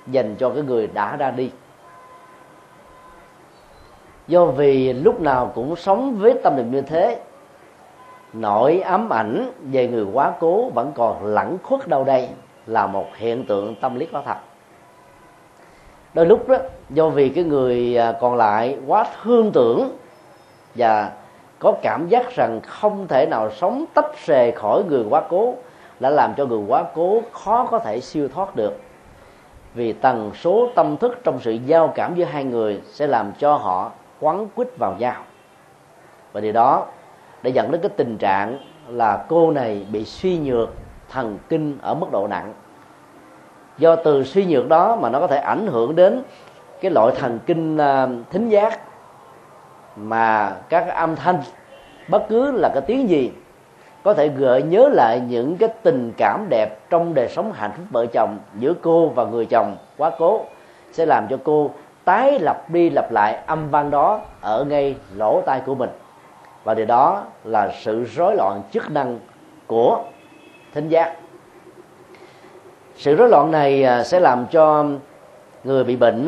dành 0.06 0.34
cho 0.38 0.50
cái 0.50 0.62
người 0.62 0.86
đã 0.86 1.16
ra 1.16 1.30
đi. 1.30 1.50
Do 4.28 4.46
vì 4.46 4.92
lúc 4.92 5.20
nào 5.20 5.52
cũng 5.54 5.76
sống 5.76 6.16
với 6.16 6.34
tâm 6.42 6.56
niệm 6.56 6.70
như 6.70 6.80
thế, 6.80 7.20
nỗi 8.32 8.80
ám 8.80 9.12
ảnh 9.12 9.52
về 9.62 9.88
người 9.88 10.06
quá 10.12 10.32
cố 10.40 10.70
vẫn 10.74 10.92
còn 10.94 11.24
lẳng 11.24 11.58
khuất 11.62 11.88
đâu 11.88 12.04
đây 12.04 12.28
là 12.66 12.86
một 12.86 13.06
hiện 13.16 13.44
tượng 13.46 13.74
tâm 13.80 13.94
lý 13.94 14.06
có 14.06 14.22
thật. 14.26 14.36
Đôi 16.14 16.26
lúc 16.26 16.48
đó, 16.48 16.56
do 16.90 17.08
vì 17.08 17.28
cái 17.28 17.44
người 17.44 17.96
à, 17.96 18.12
còn 18.20 18.36
lại 18.36 18.78
quá 18.86 19.06
thương 19.22 19.52
tưởng 19.52 19.96
và 20.74 21.12
có 21.58 21.74
cảm 21.82 22.08
giác 22.08 22.36
rằng 22.36 22.60
không 22.66 23.06
thể 23.08 23.26
nào 23.30 23.50
sống 23.50 23.84
tách 23.94 24.26
rời 24.26 24.52
khỏi 24.52 24.82
người 24.88 25.04
quá 25.10 25.22
cố 25.28 25.54
đã 26.00 26.10
làm 26.10 26.34
cho 26.36 26.46
người 26.46 26.64
quá 26.68 26.84
cố 26.94 27.22
khó 27.32 27.66
có 27.70 27.78
thể 27.78 28.00
siêu 28.00 28.28
thoát 28.28 28.56
được. 28.56 28.80
Vì 29.74 29.92
tần 29.92 30.30
số 30.34 30.68
tâm 30.74 30.96
thức 30.96 31.18
trong 31.24 31.40
sự 31.40 31.52
giao 31.52 31.88
cảm 31.88 32.14
giữa 32.14 32.24
hai 32.24 32.44
người 32.44 32.80
sẽ 32.86 33.06
làm 33.06 33.32
cho 33.38 33.56
họ 33.56 33.90
quấn 34.20 34.48
quýt 34.54 34.68
vào 34.78 34.94
nhau. 34.98 35.22
Và 36.32 36.40
điều 36.40 36.52
đó 36.52 36.86
đã 37.42 37.50
dẫn 37.50 37.70
đến 37.70 37.80
cái 37.80 37.90
tình 37.96 38.18
trạng 38.18 38.58
là 38.88 39.24
cô 39.28 39.50
này 39.50 39.86
bị 39.92 40.04
suy 40.04 40.38
nhược 40.38 40.68
thần 41.08 41.38
kinh 41.48 41.78
ở 41.82 41.94
mức 41.94 42.06
độ 42.12 42.26
nặng. 42.26 42.54
Do 43.78 43.96
từ 43.96 44.24
suy 44.24 44.44
nhược 44.46 44.68
đó 44.68 44.96
mà 44.96 45.08
nó 45.08 45.20
có 45.20 45.26
thể 45.26 45.36
ảnh 45.36 45.66
hưởng 45.66 45.96
đến 45.96 46.22
cái 46.80 46.90
loại 46.90 47.14
thần 47.18 47.38
kinh 47.46 47.76
à, 47.78 48.08
thính 48.30 48.48
giác 48.48 48.80
mà 49.96 50.56
các 50.68 50.88
âm 50.88 51.16
thanh, 51.16 51.38
bất 52.08 52.28
cứ 52.28 52.50
là 52.50 52.68
cái 52.74 52.82
tiếng 52.86 53.08
gì, 53.08 53.32
có 54.02 54.14
thể 54.14 54.28
gợi 54.28 54.62
nhớ 54.62 54.88
lại 54.92 55.20
những 55.28 55.56
cái 55.56 55.68
tình 55.82 56.12
cảm 56.16 56.46
đẹp 56.48 56.90
trong 56.90 57.14
đời 57.14 57.28
sống 57.28 57.52
hạnh 57.52 57.70
phúc 57.76 57.86
vợ 57.90 58.06
chồng 58.06 58.38
giữa 58.58 58.72
cô 58.82 59.08
và 59.08 59.24
người 59.24 59.46
chồng 59.46 59.76
quá 59.96 60.10
cố, 60.18 60.44
sẽ 60.92 61.06
làm 61.06 61.26
cho 61.28 61.36
cô 61.44 61.70
tái 62.04 62.38
lặp 62.38 62.70
đi 62.70 62.90
lặp 62.90 63.12
lại 63.12 63.38
âm 63.46 63.70
vang 63.70 63.90
đó 63.90 64.20
ở 64.40 64.64
ngay 64.64 64.94
lỗ 65.16 65.40
tai 65.46 65.60
của 65.66 65.74
mình. 65.74 65.90
Và 66.64 66.74
điều 66.74 66.86
đó 66.86 67.22
là 67.44 67.72
sự 67.80 68.04
rối 68.04 68.36
loạn 68.36 68.62
chức 68.72 68.90
năng 68.90 69.18
của 69.66 70.02
thính 70.74 70.88
giác. 70.88 71.16
Sự 72.96 73.16
rối 73.16 73.28
loạn 73.28 73.50
này 73.50 73.82
à, 73.84 74.04
sẽ 74.04 74.20
làm 74.20 74.46
cho 74.46 74.84
người 75.64 75.84
bị 75.84 75.96
bệnh 75.96 76.26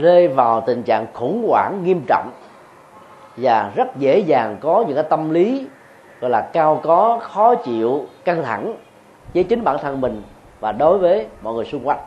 rơi 0.00 0.28
vào 0.28 0.60
tình 0.60 0.82
trạng 0.82 1.06
khủng 1.12 1.46
hoảng 1.48 1.84
nghiêm 1.84 2.00
trọng 2.08 2.30
và 3.36 3.72
rất 3.74 3.96
dễ 3.96 4.18
dàng 4.18 4.56
có 4.60 4.84
những 4.86 4.96
cái 4.96 5.04
tâm 5.10 5.30
lý, 5.30 5.66
gọi 6.20 6.30
là 6.30 6.40
cao 6.40 6.80
có, 6.82 7.18
khó 7.22 7.54
chịu, 7.54 8.06
căng 8.24 8.42
thẳng 8.42 8.74
với 9.34 9.44
chính 9.44 9.64
bản 9.64 9.76
thân 9.82 10.00
mình 10.00 10.22
và 10.60 10.72
đối 10.72 10.98
với 10.98 11.26
mọi 11.42 11.54
người 11.54 11.64
xung 11.64 11.88
quanh. 11.88 11.98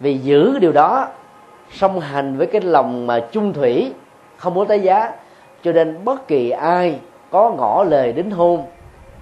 Vì 0.00 0.18
giữ 0.18 0.50
cái 0.52 0.60
điều 0.60 0.72
đó, 0.72 1.08
song 1.70 2.00
hành 2.00 2.36
với 2.36 2.46
cái 2.46 2.60
lòng 2.60 3.06
mà 3.06 3.20
chung 3.32 3.52
thủy, 3.52 3.92
không 4.36 4.54
muốn 4.54 4.66
tái 4.66 4.80
giá, 4.80 5.12
cho 5.62 5.72
nên 5.72 6.04
bất 6.04 6.28
kỳ 6.28 6.50
ai 6.50 7.00
có 7.30 7.50
ngỏ 7.50 7.84
lời 7.84 8.12
đính 8.12 8.30
hôn 8.30 8.64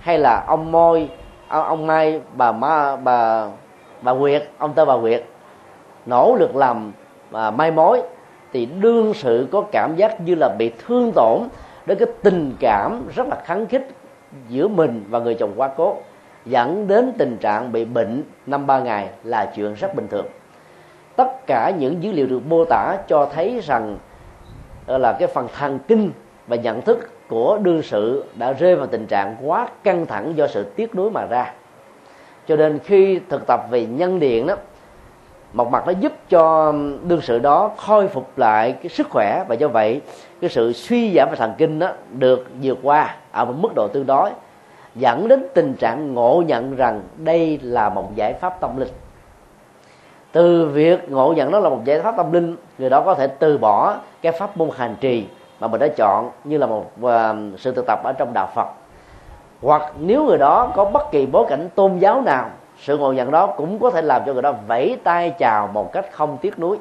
hay 0.00 0.18
là 0.18 0.44
ông 0.46 0.72
môi 0.72 1.08
à, 1.48 1.60
ông 1.60 1.86
mai 1.86 2.20
bà 2.32 2.52
ma, 2.52 2.96
bà 2.96 3.46
bà 4.02 4.12
nguyệt, 4.12 4.48
ông 4.58 4.74
tơ, 4.74 4.84
bà 4.84 4.94
nguyệt, 4.94 5.24
nỗ 6.06 6.36
lực 6.38 6.56
làm 6.56 6.92
mà 7.30 7.50
mai 7.50 7.70
mối 7.70 8.02
thì 8.56 8.66
đương 8.66 9.14
sự 9.14 9.48
có 9.52 9.64
cảm 9.72 9.96
giác 9.96 10.20
như 10.20 10.34
là 10.34 10.48
bị 10.58 10.70
thương 10.86 11.12
tổn 11.14 11.40
đến 11.86 11.98
cái 11.98 12.08
tình 12.22 12.54
cảm 12.60 13.08
rất 13.14 13.26
là 13.28 13.42
kháng 13.44 13.66
khích 13.66 13.88
giữa 14.48 14.68
mình 14.68 15.04
và 15.08 15.18
người 15.18 15.34
chồng 15.34 15.52
quá 15.56 15.70
cố, 15.76 15.96
dẫn 16.46 16.88
đến 16.88 17.12
tình 17.18 17.36
trạng 17.36 17.72
bị 17.72 17.84
bệnh 17.84 18.22
năm 18.46 18.66
ba 18.66 18.80
ngày 18.80 19.08
là 19.24 19.52
chuyện 19.56 19.74
rất 19.74 19.94
bình 19.94 20.08
thường. 20.08 20.26
Tất 21.16 21.46
cả 21.46 21.70
những 21.78 22.02
dữ 22.02 22.12
liệu 22.12 22.26
được 22.26 22.46
mô 22.48 22.64
tả 22.64 22.96
cho 23.08 23.28
thấy 23.34 23.60
rằng 23.64 23.98
ờ, 24.86 24.98
là 24.98 25.12
cái 25.12 25.28
phần 25.28 25.48
thần 25.58 25.78
kinh 25.88 26.10
và 26.46 26.56
nhận 26.56 26.80
thức 26.80 27.10
của 27.28 27.58
đương 27.62 27.82
sự 27.82 28.24
đã 28.34 28.52
rơi 28.52 28.76
vào 28.76 28.86
tình 28.86 29.06
trạng 29.06 29.36
quá 29.42 29.68
căng 29.82 30.06
thẳng 30.06 30.32
do 30.36 30.46
sự 30.46 30.64
tiếc 30.64 30.94
nuối 30.94 31.10
mà 31.10 31.26
ra. 31.26 31.52
Cho 32.48 32.56
nên 32.56 32.78
khi 32.78 33.20
thực 33.28 33.46
tập 33.46 33.60
về 33.70 33.86
nhân 33.86 34.20
điện 34.20 34.46
đó 34.46 34.56
một 35.56 35.70
mặt 35.70 35.86
nó 35.86 35.92
giúp 35.92 36.12
cho 36.28 36.72
đương 37.02 37.20
sự 37.22 37.38
đó 37.38 37.70
khôi 37.76 38.08
phục 38.08 38.38
lại 38.38 38.72
cái 38.72 38.88
sức 38.88 39.10
khỏe 39.10 39.44
và 39.48 39.54
do 39.54 39.68
vậy 39.68 40.00
cái 40.40 40.50
sự 40.50 40.72
suy 40.72 41.14
giảm 41.14 41.28
về 41.30 41.36
thần 41.36 41.54
kinh 41.58 41.78
đó 41.78 41.88
được 42.10 42.46
vượt 42.62 42.78
qua 42.82 43.16
ở 43.32 43.44
một 43.44 43.54
mức 43.56 43.68
độ 43.74 43.88
tương 43.88 44.06
đối 44.06 44.30
dẫn 44.94 45.28
đến 45.28 45.46
tình 45.54 45.74
trạng 45.74 46.14
ngộ 46.14 46.42
nhận 46.46 46.76
rằng 46.76 47.02
đây 47.16 47.58
là 47.62 47.88
một 47.88 48.14
giải 48.14 48.32
pháp 48.32 48.60
tâm 48.60 48.76
linh. 48.76 48.88
Từ 50.32 50.68
việc 50.68 51.10
ngộ 51.10 51.32
nhận 51.32 51.50
đó 51.50 51.58
là 51.58 51.68
một 51.68 51.84
giải 51.84 52.00
pháp 52.00 52.16
tâm 52.16 52.32
linh 52.32 52.56
người 52.78 52.90
đó 52.90 53.00
có 53.00 53.14
thể 53.14 53.26
từ 53.26 53.58
bỏ 53.58 53.96
cái 54.22 54.32
pháp 54.32 54.56
môn 54.56 54.70
hành 54.76 54.96
trì 55.00 55.26
mà 55.60 55.66
mình 55.66 55.80
đã 55.80 55.88
chọn 55.96 56.30
như 56.44 56.58
là 56.58 56.66
một 56.66 56.90
uh, 57.00 57.10
sự 57.58 57.72
thực 57.72 57.86
tập 57.86 58.00
ở 58.04 58.12
trong 58.12 58.32
đạo 58.32 58.48
Phật. 58.54 58.66
Hoặc 59.62 59.92
nếu 59.98 60.24
người 60.24 60.38
đó 60.38 60.72
có 60.76 60.84
bất 60.84 61.10
kỳ 61.10 61.26
bối 61.26 61.46
cảnh 61.48 61.68
tôn 61.74 61.98
giáo 61.98 62.20
nào 62.20 62.50
sự 62.78 62.98
ngộ 62.98 63.12
nhận 63.12 63.30
đó 63.30 63.46
cũng 63.46 63.78
có 63.78 63.90
thể 63.90 64.02
làm 64.02 64.22
cho 64.26 64.32
người 64.32 64.42
đó 64.42 64.54
vẫy 64.68 64.98
tay 65.04 65.30
chào 65.38 65.66
một 65.66 65.92
cách 65.92 66.06
không 66.12 66.38
tiếc 66.40 66.58
nuối. 66.58 66.78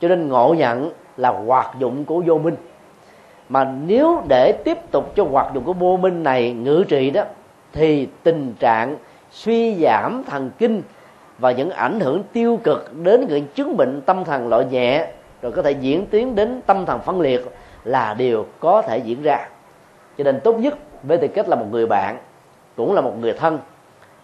Cho 0.00 0.08
nên 0.08 0.28
ngộ 0.28 0.54
nhận 0.58 0.90
là 1.16 1.28
hoạt 1.28 1.74
dụng 1.78 2.04
của 2.04 2.22
vô 2.26 2.38
minh. 2.38 2.56
Mà 3.48 3.64
nếu 3.86 4.22
để 4.28 4.52
tiếp 4.64 4.78
tục 4.90 5.12
cho 5.16 5.24
hoạt 5.24 5.54
dụng 5.54 5.64
của 5.64 5.72
vô 5.72 5.96
minh 5.96 6.22
này 6.22 6.52
ngự 6.52 6.84
trị 6.88 7.10
đó, 7.10 7.22
thì 7.72 8.08
tình 8.22 8.54
trạng 8.58 8.96
suy 9.30 9.74
giảm 9.74 10.24
thần 10.24 10.50
kinh 10.58 10.82
và 11.38 11.52
những 11.52 11.70
ảnh 11.70 12.00
hưởng 12.00 12.22
tiêu 12.32 12.58
cực 12.64 12.94
đến 13.02 13.26
những 13.28 13.46
chứng 13.54 13.76
bệnh 13.76 14.00
tâm 14.00 14.24
thần 14.24 14.48
loại 14.48 14.64
nhẹ, 14.64 15.06
rồi 15.42 15.52
có 15.52 15.62
thể 15.62 15.70
diễn 15.70 16.06
tiến 16.06 16.34
đến 16.34 16.60
tâm 16.66 16.86
thần 16.86 17.00
phân 17.00 17.20
liệt 17.20 17.46
là 17.84 18.14
điều 18.14 18.46
có 18.60 18.82
thể 18.82 18.98
diễn 18.98 19.22
ra. 19.22 19.48
Cho 20.18 20.24
nên 20.24 20.40
tốt 20.40 20.52
nhất, 20.52 20.78
với 21.02 21.18
tư 21.18 21.28
cách 21.28 21.48
là 21.48 21.56
một 21.56 21.66
người 21.70 21.86
bạn, 21.86 22.18
cũng 22.76 22.94
là 22.94 23.00
một 23.00 23.12
người 23.20 23.32
thân 23.32 23.58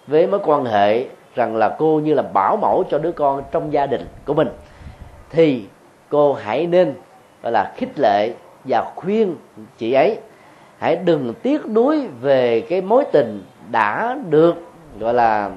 với 0.07 0.27
mối 0.27 0.41
quan 0.45 0.65
hệ 0.65 1.05
rằng 1.35 1.57
là 1.57 1.77
cô 1.79 2.01
như 2.05 2.15
là 2.15 2.23
bảo 2.23 2.57
mẫu 2.57 2.85
cho 2.91 2.99
đứa 2.99 3.13
con 3.13 3.43
trong 3.51 3.73
gia 3.73 3.87
đình 3.87 4.07
của 4.25 4.35
mình, 4.35 4.49
thì 5.31 5.65
cô 6.09 6.33
hãy 6.33 6.67
nên, 6.67 6.95
gọi 7.43 7.53
là, 7.53 7.73
khích 7.77 7.99
lệ 7.99 8.33
và 8.65 8.93
khuyên 8.97 9.37
chị 9.79 9.93
ấy, 9.93 10.19
hãy 10.79 10.97
đừng 10.97 11.35
tiếc 11.43 11.67
nuối 11.67 12.07
về 12.21 12.61
cái 12.61 12.81
mối 12.81 13.05
tình 13.13 13.43
đã 13.71 14.19
được, 14.31 14.55
gọi 15.01 15.15
là 15.15 15.51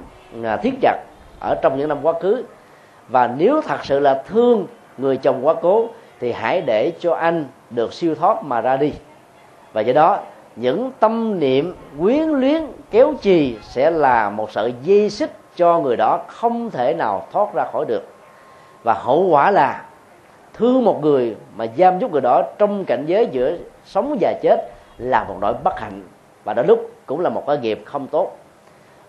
à, 0.43 0.57
thiết 0.57 0.73
chặt 0.81 0.97
ở 1.39 1.55
trong 1.61 1.77
những 1.77 1.89
năm 1.89 1.97
quá 2.01 2.13
khứ. 2.21 2.43
Và 3.07 3.27
nếu 3.27 3.61
thật 3.61 3.85
sự 3.85 3.99
là 3.99 4.23
thương 4.27 4.67
người 4.97 5.17
chồng 5.17 5.47
quá 5.47 5.53
cố, 5.61 5.87
thì 6.19 6.31
hãy 6.31 6.61
để 6.61 6.91
cho 6.99 7.13
anh 7.13 7.45
được 7.69 7.93
siêu 7.93 8.15
thoát 8.15 8.43
mà 8.43 8.61
ra 8.61 8.77
đi. 8.77 8.93
Và 9.73 9.81
do 9.81 9.93
đó 9.93 10.19
những 10.59 10.91
tâm 10.99 11.39
niệm 11.39 11.75
quyến 11.99 12.27
luyến 12.27 12.61
kéo 12.91 13.13
trì 13.21 13.57
sẽ 13.61 13.91
là 13.91 14.29
một 14.29 14.51
sợi 14.51 14.73
dây 14.83 15.09
xích 15.09 15.31
cho 15.55 15.79
người 15.79 15.97
đó 15.97 16.19
không 16.27 16.71
thể 16.71 16.93
nào 16.93 17.27
thoát 17.31 17.53
ra 17.53 17.65
khỏi 17.71 17.85
được. 17.87 18.03
Và 18.83 18.93
hậu 18.93 19.23
quả 19.23 19.51
là 19.51 19.85
thương 20.53 20.85
một 20.85 21.01
người 21.01 21.35
mà 21.55 21.65
giam 21.77 21.99
giúp 21.99 22.11
người 22.11 22.21
đó 22.21 22.43
trong 22.57 22.85
cảnh 22.85 23.03
giới 23.05 23.27
giữa 23.31 23.57
sống 23.85 24.17
và 24.21 24.33
chết 24.41 24.71
là 24.97 25.23
một 25.23 25.35
nỗi 25.41 25.53
bất 25.63 25.79
hạnh. 25.79 26.01
Và 26.43 26.53
đôi 26.53 26.65
lúc 26.65 26.91
cũng 27.05 27.19
là 27.19 27.29
một 27.29 27.43
cái 27.47 27.57
nghiệp 27.57 27.81
không 27.85 28.07
tốt. 28.07 28.37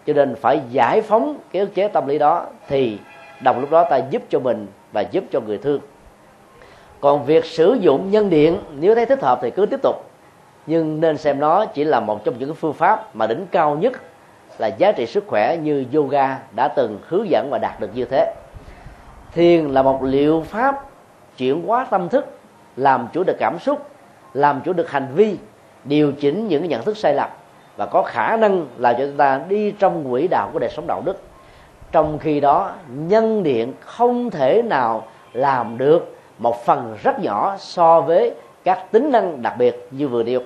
Cho 0.06 0.12
nên 0.12 0.34
phải 0.34 0.60
giải 0.70 1.02
phóng 1.02 1.36
cái 1.52 1.60
ức 1.60 1.74
chế 1.74 1.88
tâm 1.88 2.06
lý 2.06 2.18
đó 2.18 2.46
thì 2.68 2.98
đồng 3.42 3.60
lúc 3.60 3.70
đó 3.70 3.84
ta 3.90 3.96
giúp 4.10 4.22
cho 4.28 4.38
mình 4.38 4.66
và 4.92 5.00
giúp 5.00 5.24
cho 5.32 5.40
người 5.40 5.58
thương. 5.58 5.80
Còn 7.00 7.24
việc 7.24 7.44
sử 7.44 7.72
dụng 7.80 8.10
nhân 8.10 8.30
điện, 8.30 8.58
nếu 8.78 8.94
thấy 8.94 9.06
thích 9.06 9.22
hợp 9.22 9.38
thì 9.42 9.50
cứ 9.50 9.66
tiếp 9.66 9.82
tục 9.82 10.09
nhưng 10.66 11.00
nên 11.00 11.16
xem 11.16 11.40
nó 11.40 11.66
chỉ 11.66 11.84
là 11.84 12.00
một 12.00 12.24
trong 12.24 12.38
những 12.38 12.54
phương 12.54 12.72
pháp 12.72 13.16
mà 13.16 13.26
đỉnh 13.26 13.46
cao 13.50 13.76
nhất 13.76 13.92
là 14.58 14.66
giá 14.66 14.92
trị 14.92 15.06
sức 15.06 15.24
khỏe 15.26 15.56
như 15.56 15.84
yoga 15.94 16.38
đã 16.56 16.68
từng 16.68 16.98
hướng 17.08 17.30
dẫn 17.30 17.48
và 17.50 17.58
đạt 17.58 17.80
được 17.80 17.90
như 17.94 18.04
thế. 18.04 18.34
Thiền 19.32 19.68
là 19.68 19.82
một 19.82 20.02
liệu 20.02 20.44
pháp 20.48 20.84
chuyển 21.36 21.66
hóa 21.66 21.86
tâm 21.90 22.08
thức, 22.08 22.38
làm 22.76 23.08
chủ 23.12 23.22
được 23.24 23.36
cảm 23.38 23.58
xúc, 23.58 23.90
làm 24.34 24.60
chủ 24.64 24.72
được 24.72 24.90
hành 24.90 25.08
vi, 25.14 25.36
điều 25.84 26.12
chỉnh 26.12 26.48
những 26.48 26.68
nhận 26.68 26.82
thức 26.82 26.96
sai 26.96 27.14
lầm 27.14 27.30
và 27.76 27.86
có 27.86 28.02
khả 28.02 28.36
năng 28.36 28.66
làm 28.76 28.94
cho 28.98 29.06
chúng 29.06 29.16
ta 29.16 29.40
đi 29.48 29.70
trong 29.70 30.10
quỹ 30.10 30.28
đạo 30.28 30.50
của 30.52 30.58
đời 30.58 30.70
sống 30.70 30.86
đạo 30.86 31.02
đức. 31.04 31.22
Trong 31.92 32.18
khi 32.18 32.40
đó, 32.40 32.72
nhân 32.88 33.42
điện 33.42 33.72
không 33.80 34.30
thể 34.30 34.62
nào 34.62 35.04
làm 35.32 35.78
được 35.78 36.16
một 36.38 36.64
phần 36.64 36.96
rất 37.02 37.20
nhỏ 37.20 37.56
so 37.58 38.00
với 38.00 38.34
các 38.64 38.92
tính 38.92 39.10
năng 39.10 39.42
đặc 39.42 39.54
biệt 39.58 39.88
như 39.90 40.08
vừa 40.08 40.22
nêu. 40.22 40.40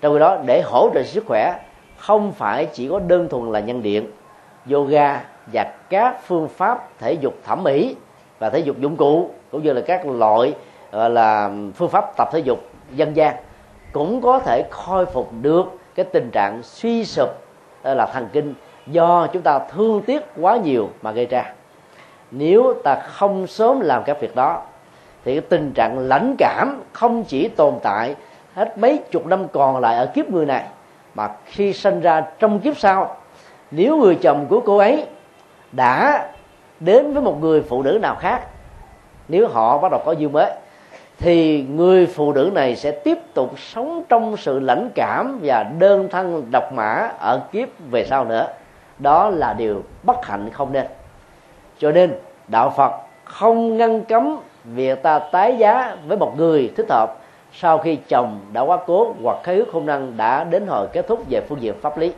Trong 0.00 0.12
khi 0.12 0.18
đó, 0.18 0.38
để 0.46 0.62
hỗ 0.64 0.90
trợ 0.94 1.02
sức 1.02 1.24
khỏe, 1.26 1.58
không 1.98 2.32
phải 2.32 2.66
chỉ 2.66 2.88
có 2.88 2.98
đơn 2.98 3.28
thuần 3.28 3.52
là 3.52 3.60
nhân 3.60 3.82
điện, 3.82 4.10
yoga 4.70 5.20
và 5.52 5.72
các 5.90 6.20
phương 6.26 6.48
pháp 6.48 6.88
thể 6.98 7.12
dục 7.12 7.34
thẩm 7.46 7.62
mỹ 7.62 7.96
và 8.38 8.50
thể 8.50 8.58
dục 8.58 8.78
dụng 8.78 8.96
cụ, 8.96 9.30
cũng 9.50 9.62
như 9.62 9.72
là 9.72 9.80
các 9.80 10.06
loại, 10.06 10.54
gọi 10.92 11.10
là, 11.10 11.50
phương 11.74 11.88
pháp 11.88 12.16
tập 12.16 12.28
thể 12.32 12.38
dục 12.38 12.58
dân 12.94 13.16
gian 13.16 13.36
cũng 13.92 14.20
có 14.20 14.38
thể 14.38 14.64
khôi 14.70 15.06
phục 15.06 15.30
được 15.42 15.64
cái 15.94 16.06
tình 16.12 16.30
trạng 16.30 16.62
suy 16.62 17.04
sụp 17.04 17.28
là 17.82 18.06
thần 18.06 18.28
kinh, 18.32 18.54
do 18.86 19.26
chúng 19.26 19.42
ta 19.42 19.58
thương 19.58 20.02
tiếc 20.02 20.22
quá 20.40 20.56
nhiều 20.56 20.88
mà 21.02 21.10
gây 21.10 21.26
ra. 21.26 21.52
Nếu 22.30 22.74
ta 22.84 22.94
không 22.94 23.46
sớm 23.46 23.80
làm 23.80 24.02
các 24.06 24.20
việc 24.20 24.34
đó 24.34 24.62
thì 25.24 25.34
cái 25.34 25.40
tình 25.40 25.72
trạng 25.72 25.98
lãnh 25.98 26.34
cảm 26.38 26.82
không 26.92 27.24
chỉ 27.24 27.48
tồn 27.48 27.74
tại 27.82 28.14
hết 28.54 28.78
mấy 28.78 28.98
chục 29.10 29.26
năm 29.26 29.48
còn 29.48 29.80
lại 29.80 29.96
ở 29.96 30.06
kiếp 30.06 30.30
người 30.30 30.46
này, 30.46 30.64
mà 31.14 31.28
khi 31.44 31.72
sinh 31.72 32.00
ra 32.00 32.24
trong 32.38 32.60
kiếp 32.60 32.78
sau, 32.78 33.16
nếu 33.70 33.96
người 33.96 34.14
chồng 34.14 34.46
của 34.48 34.60
cô 34.60 34.78
ấy 34.78 35.06
đã 35.72 36.26
đến 36.80 37.14
với 37.14 37.22
một 37.22 37.40
người 37.40 37.62
phụ 37.62 37.82
nữ 37.82 37.98
nào 38.02 38.14
khác, 38.14 38.46
nếu 39.28 39.48
họ 39.48 39.78
bắt 39.78 39.92
đầu 39.92 40.02
có 40.06 40.14
dư 40.14 40.28
mới, 40.28 40.52
thì 41.18 41.66
người 41.70 42.06
phụ 42.06 42.32
nữ 42.32 42.50
này 42.54 42.76
sẽ 42.76 42.90
tiếp 42.90 43.18
tục 43.34 43.58
sống 43.58 44.04
trong 44.08 44.36
sự 44.36 44.60
lãnh 44.60 44.90
cảm 44.94 45.40
và 45.42 45.62
đơn 45.62 46.08
thân 46.10 46.50
độc 46.50 46.72
mã 46.72 47.10
ở 47.18 47.42
kiếp 47.52 47.68
về 47.90 48.06
sau 48.06 48.24
nữa. 48.24 48.46
Đó 48.98 49.30
là 49.30 49.52
điều 49.52 49.82
bất 50.02 50.26
hạnh 50.26 50.50
không 50.52 50.72
nên. 50.72 50.86
Cho 51.78 51.90
nên, 51.90 52.12
đạo 52.48 52.70
phật 52.76 52.92
không 53.24 53.76
ngăn 53.76 54.04
cấm 54.04 54.36
việc 54.64 55.02
ta 55.02 55.18
tái 55.18 55.56
giá 55.58 55.96
với 56.06 56.16
một 56.16 56.36
người 56.36 56.72
thích 56.76 56.86
hợp, 56.90 57.18
sau 57.52 57.78
khi 57.78 57.96
chồng 58.08 58.40
đã 58.52 58.60
quá 58.60 58.78
cố 58.86 59.14
hoặc 59.22 59.36
khế 59.42 59.56
ước 59.56 59.72
hôn 59.72 59.86
nhân 59.86 60.14
đã 60.16 60.44
đến 60.44 60.66
hồi 60.66 60.86
kết 60.92 61.06
thúc 61.08 61.22
về 61.30 61.40
phương 61.48 61.62
diện 61.62 61.74
pháp 61.80 61.98
lý. 61.98 62.12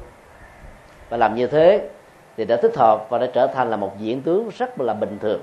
Và 1.09 1.17
làm 1.17 1.35
như 1.35 1.47
thế 1.47 1.89
thì 2.37 2.45
đã 2.45 2.57
thích 2.57 2.77
hợp 2.77 3.07
và 3.09 3.19
đã 3.19 3.27
trở 3.27 3.47
thành 3.47 3.71
là 3.71 3.77
một 3.77 3.99
diễn 3.99 4.23
tướng 4.23 4.51
rất 4.59 4.81
là 4.81 4.95
bình 4.95 5.19
thường. 5.21 5.41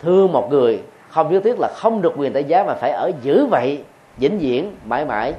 Thương 0.00 0.32
một 0.32 0.50
người 0.50 0.82
không 1.08 1.32
nhất 1.32 1.42
thiết 1.44 1.60
là 1.60 1.68
không 1.74 2.02
được 2.02 2.12
quyền 2.16 2.32
tái 2.32 2.44
giá 2.44 2.64
mà 2.64 2.74
phải 2.74 2.90
ở 2.90 3.10
giữ 3.22 3.46
vậy, 3.46 3.84
vĩnh 4.16 4.38
viễn, 4.38 4.76
mãi 4.84 5.04
mãi 5.04 5.34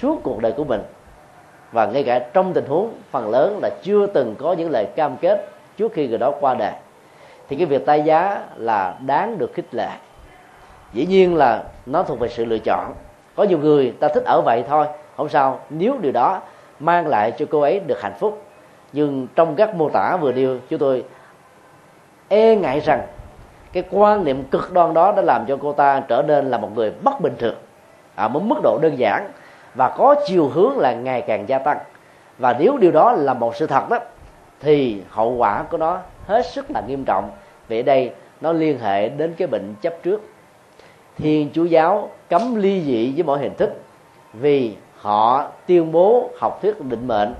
suốt 0.00 0.20
cuộc 0.22 0.40
đời 0.40 0.52
của 0.52 0.64
mình. 0.64 0.82
Và 1.72 1.86
ngay 1.86 2.02
cả 2.02 2.18
trong 2.18 2.52
tình 2.52 2.66
huống 2.66 2.92
phần 3.10 3.30
lớn 3.30 3.58
là 3.62 3.70
chưa 3.82 4.06
từng 4.06 4.34
có 4.38 4.52
những 4.52 4.70
lời 4.70 4.86
cam 4.96 5.16
kết 5.16 5.46
trước 5.76 5.92
khi 5.92 6.08
người 6.08 6.18
đó 6.18 6.32
qua 6.40 6.54
đời 6.54 6.72
thì 7.48 7.56
cái 7.56 7.66
việc 7.66 7.86
tái 7.86 8.02
giá 8.02 8.42
là 8.56 8.94
đáng 9.06 9.38
được 9.38 9.54
khích 9.54 9.74
lệ. 9.74 9.88
Dĩ 10.92 11.06
nhiên 11.06 11.36
là 11.36 11.62
nó 11.86 12.02
thuộc 12.02 12.18
về 12.20 12.28
sự 12.28 12.44
lựa 12.44 12.58
chọn. 12.58 12.92
Có 13.36 13.42
nhiều 13.42 13.58
người 13.58 13.94
ta 14.00 14.08
thích 14.08 14.24
ở 14.24 14.40
vậy 14.40 14.64
thôi, 14.68 14.86
không 15.16 15.28
sao. 15.28 15.60
Nếu 15.70 15.98
điều 16.00 16.12
đó 16.12 16.40
mang 16.80 17.06
lại 17.06 17.32
cho 17.38 17.46
cô 17.50 17.60
ấy 17.60 17.80
được 17.80 18.02
hạnh 18.02 18.14
phúc. 18.18 18.42
Nhưng 18.92 19.26
trong 19.34 19.54
các 19.56 19.74
mô 19.74 19.88
tả 19.88 20.16
vừa 20.16 20.32
nêu, 20.32 20.58
chúng 20.68 20.78
tôi 20.78 21.04
e 22.28 22.56
ngại 22.56 22.80
rằng 22.80 23.02
cái 23.72 23.84
quan 23.90 24.24
niệm 24.24 24.44
cực 24.44 24.72
đoan 24.72 24.94
đó 24.94 25.12
đã 25.12 25.22
làm 25.22 25.46
cho 25.46 25.56
cô 25.62 25.72
ta 25.72 26.02
trở 26.08 26.22
nên 26.22 26.50
là 26.50 26.58
một 26.58 26.70
người 26.74 26.92
bất 27.02 27.20
bình 27.20 27.34
thường, 27.38 27.56
ở 28.14 28.28
một 28.28 28.40
mức 28.42 28.56
độ 28.62 28.78
đơn 28.82 28.98
giản 28.98 29.30
và 29.74 29.88
có 29.88 30.14
chiều 30.26 30.48
hướng 30.48 30.78
là 30.78 30.92
ngày 30.92 31.20
càng 31.20 31.48
gia 31.48 31.58
tăng. 31.58 31.78
Và 32.38 32.56
nếu 32.58 32.76
điều 32.76 32.90
đó 32.92 33.12
là 33.12 33.34
một 33.34 33.56
sự 33.56 33.66
thật 33.66 33.88
đó, 33.90 33.98
thì 34.60 35.02
hậu 35.10 35.30
quả 35.30 35.62
của 35.70 35.76
nó 35.76 35.98
hết 36.26 36.46
sức 36.46 36.70
là 36.70 36.80
nghiêm 36.80 37.04
trọng. 37.04 37.30
Vì 37.68 37.80
ở 37.80 37.82
đây 37.82 38.10
nó 38.40 38.52
liên 38.52 38.78
hệ 38.78 39.08
đến 39.08 39.34
cái 39.36 39.48
bệnh 39.48 39.74
chấp 39.80 39.94
trước. 40.02 40.22
Thiên 41.18 41.50
chúa 41.52 41.64
giáo 41.64 42.10
cấm 42.30 42.54
ly 42.54 42.82
dị 42.82 43.12
với 43.12 43.22
mọi 43.22 43.38
hình 43.38 43.54
thức 43.54 43.70
vì 44.32 44.74
họ 44.96 45.50
tuyên 45.66 45.92
bố 45.92 46.30
học 46.38 46.62
thuyết 46.62 46.80
định 46.80 47.06
mệnh 47.06 47.34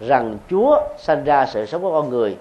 rằng 0.00 0.38
chúa 0.50 0.80
sanh 0.98 1.24
ra 1.24 1.46
sự 1.46 1.66
sống 1.66 1.82
của 1.82 1.92
con 1.92 2.10
người. 2.10 2.36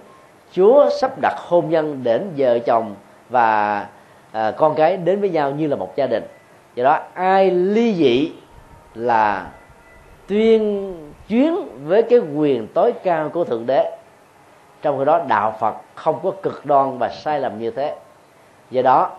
Chúa 0.52 0.90
sắp 1.00 1.12
đặt 1.22 1.36
hôn 1.38 1.70
nhân 1.70 2.04
đến 2.04 2.30
vợ 2.38 2.60
chồng 2.60 2.96
và 3.30 3.88
à, 4.32 4.52
con 4.52 4.76
cái 4.76 4.98
đến 4.98 5.20
với 5.20 5.30
nhau 5.30 5.52
như 5.52 5.68
là 5.68 5.76
một 5.76 5.96
gia 5.96 6.08
đình. 6.08 6.24
Do 6.76 6.84
đó 6.84 7.00
ai 7.14 7.52
ly 7.52 7.96
dị 7.96 8.32
là 8.96 9.52
tuyên 10.28 10.94
chuyến 11.28 11.56
với 11.86 12.04
cái 12.04 12.20
quyền 12.20 12.68
tối 12.68 12.94
cao 13.04 13.30
của 13.30 13.44
thượng 13.44 13.66
đế 13.66 13.98
trong 14.84 15.00
khi 15.00 15.06
đó, 15.06 15.22
đạo 15.28 15.56
phật 15.60 15.76
không 15.96 16.20
có 16.24 16.32
cực 16.44 16.66
đoan 16.66 16.98
và 16.98 17.10
sai 17.10 17.40
lầm 17.40 17.60
như 17.60 17.72
thế. 17.72 17.96
Do 18.72 18.82
đó, 18.82 19.12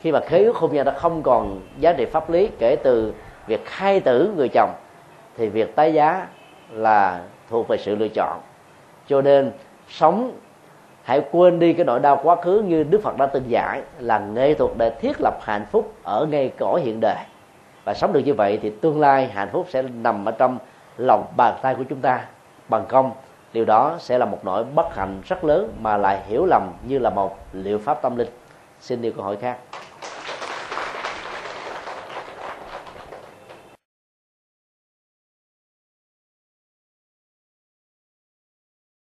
khi 0.00 0.12
mà 0.12 0.20
khế 0.20 0.44
ước 0.44 0.56
hôn 0.56 0.72
nhân 0.72 0.86
đã 0.86 0.92
không 0.92 1.22
còn 1.22 1.60
giá 1.78 1.92
trị 1.92 2.04
pháp 2.04 2.30
lý 2.30 2.48
kể 2.58 2.76
từ 2.76 3.14
việc 3.46 3.66
khai 3.66 4.00
tử 4.00 4.32
người 4.36 4.48
chồng, 4.48 4.70
thì 5.36 5.48
việc 5.48 5.76
tái 5.76 5.94
giá 5.94 6.26
là 6.70 7.20
thuộc 7.50 7.68
về 7.68 7.76
sự 7.76 7.96
lựa 7.96 8.08
chọn. 8.08 8.40
Cho 9.06 9.22
nên, 9.22 9.52
sống, 9.88 10.32
hãy 11.02 11.22
quên 11.32 11.58
đi 11.58 11.72
cái 11.72 11.84
nỗi 11.84 12.00
đau 12.00 12.20
quá 12.22 12.36
khứ 12.36 12.64
như 12.66 12.84
đức 12.84 13.00
phật 13.02 13.16
đã 13.16 13.26
từng 13.26 13.50
giải 13.50 13.82
là 13.98 14.18
nghệ 14.18 14.54
thuật 14.54 14.70
để 14.76 14.90
thiết 14.90 15.20
lập 15.20 15.38
hạnh 15.42 15.66
phúc 15.70 15.92
ở 16.02 16.26
ngay 16.30 16.52
cõi 16.58 16.80
hiện 16.80 17.00
đời 17.00 17.16
và 17.84 17.94
sống 17.94 18.12
được 18.12 18.20
như 18.20 18.34
vậy 18.34 18.58
thì 18.62 18.70
tương 18.70 19.00
lai 19.00 19.26
hạnh 19.26 19.48
phúc 19.52 19.66
sẽ 19.70 19.82
nằm 19.82 20.24
ở 20.24 20.32
trong 20.32 20.58
lòng 20.96 21.26
bàn 21.36 21.54
tay 21.62 21.74
của 21.74 21.84
chúng 21.88 22.00
ta 22.00 22.20
bằng 22.68 22.84
công 22.88 23.12
điều 23.54 23.64
đó 23.64 23.96
sẽ 24.00 24.18
là 24.18 24.26
một 24.26 24.38
nỗi 24.42 24.64
bất 24.64 24.96
hạnh 24.96 25.22
rất 25.24 25.44
lớn 25.44 25.72
mà 25.80 25.96
lại 25.96 26.22
hiểu 26.26 26.46
lầm 26.46 26.72
như 26.88 26.98
là 26.98 27.10
một 27.10 27.38
liệu 27.52 27.78
pháp 27.78 28.02
tâm 28.02 28.16
linh. 28.16 28.28
Xin 28.80 29.02
điều 29.02 29.12
câu 29.12 29.24
hỏi 29.24 29.36
khác. 29.36 29.58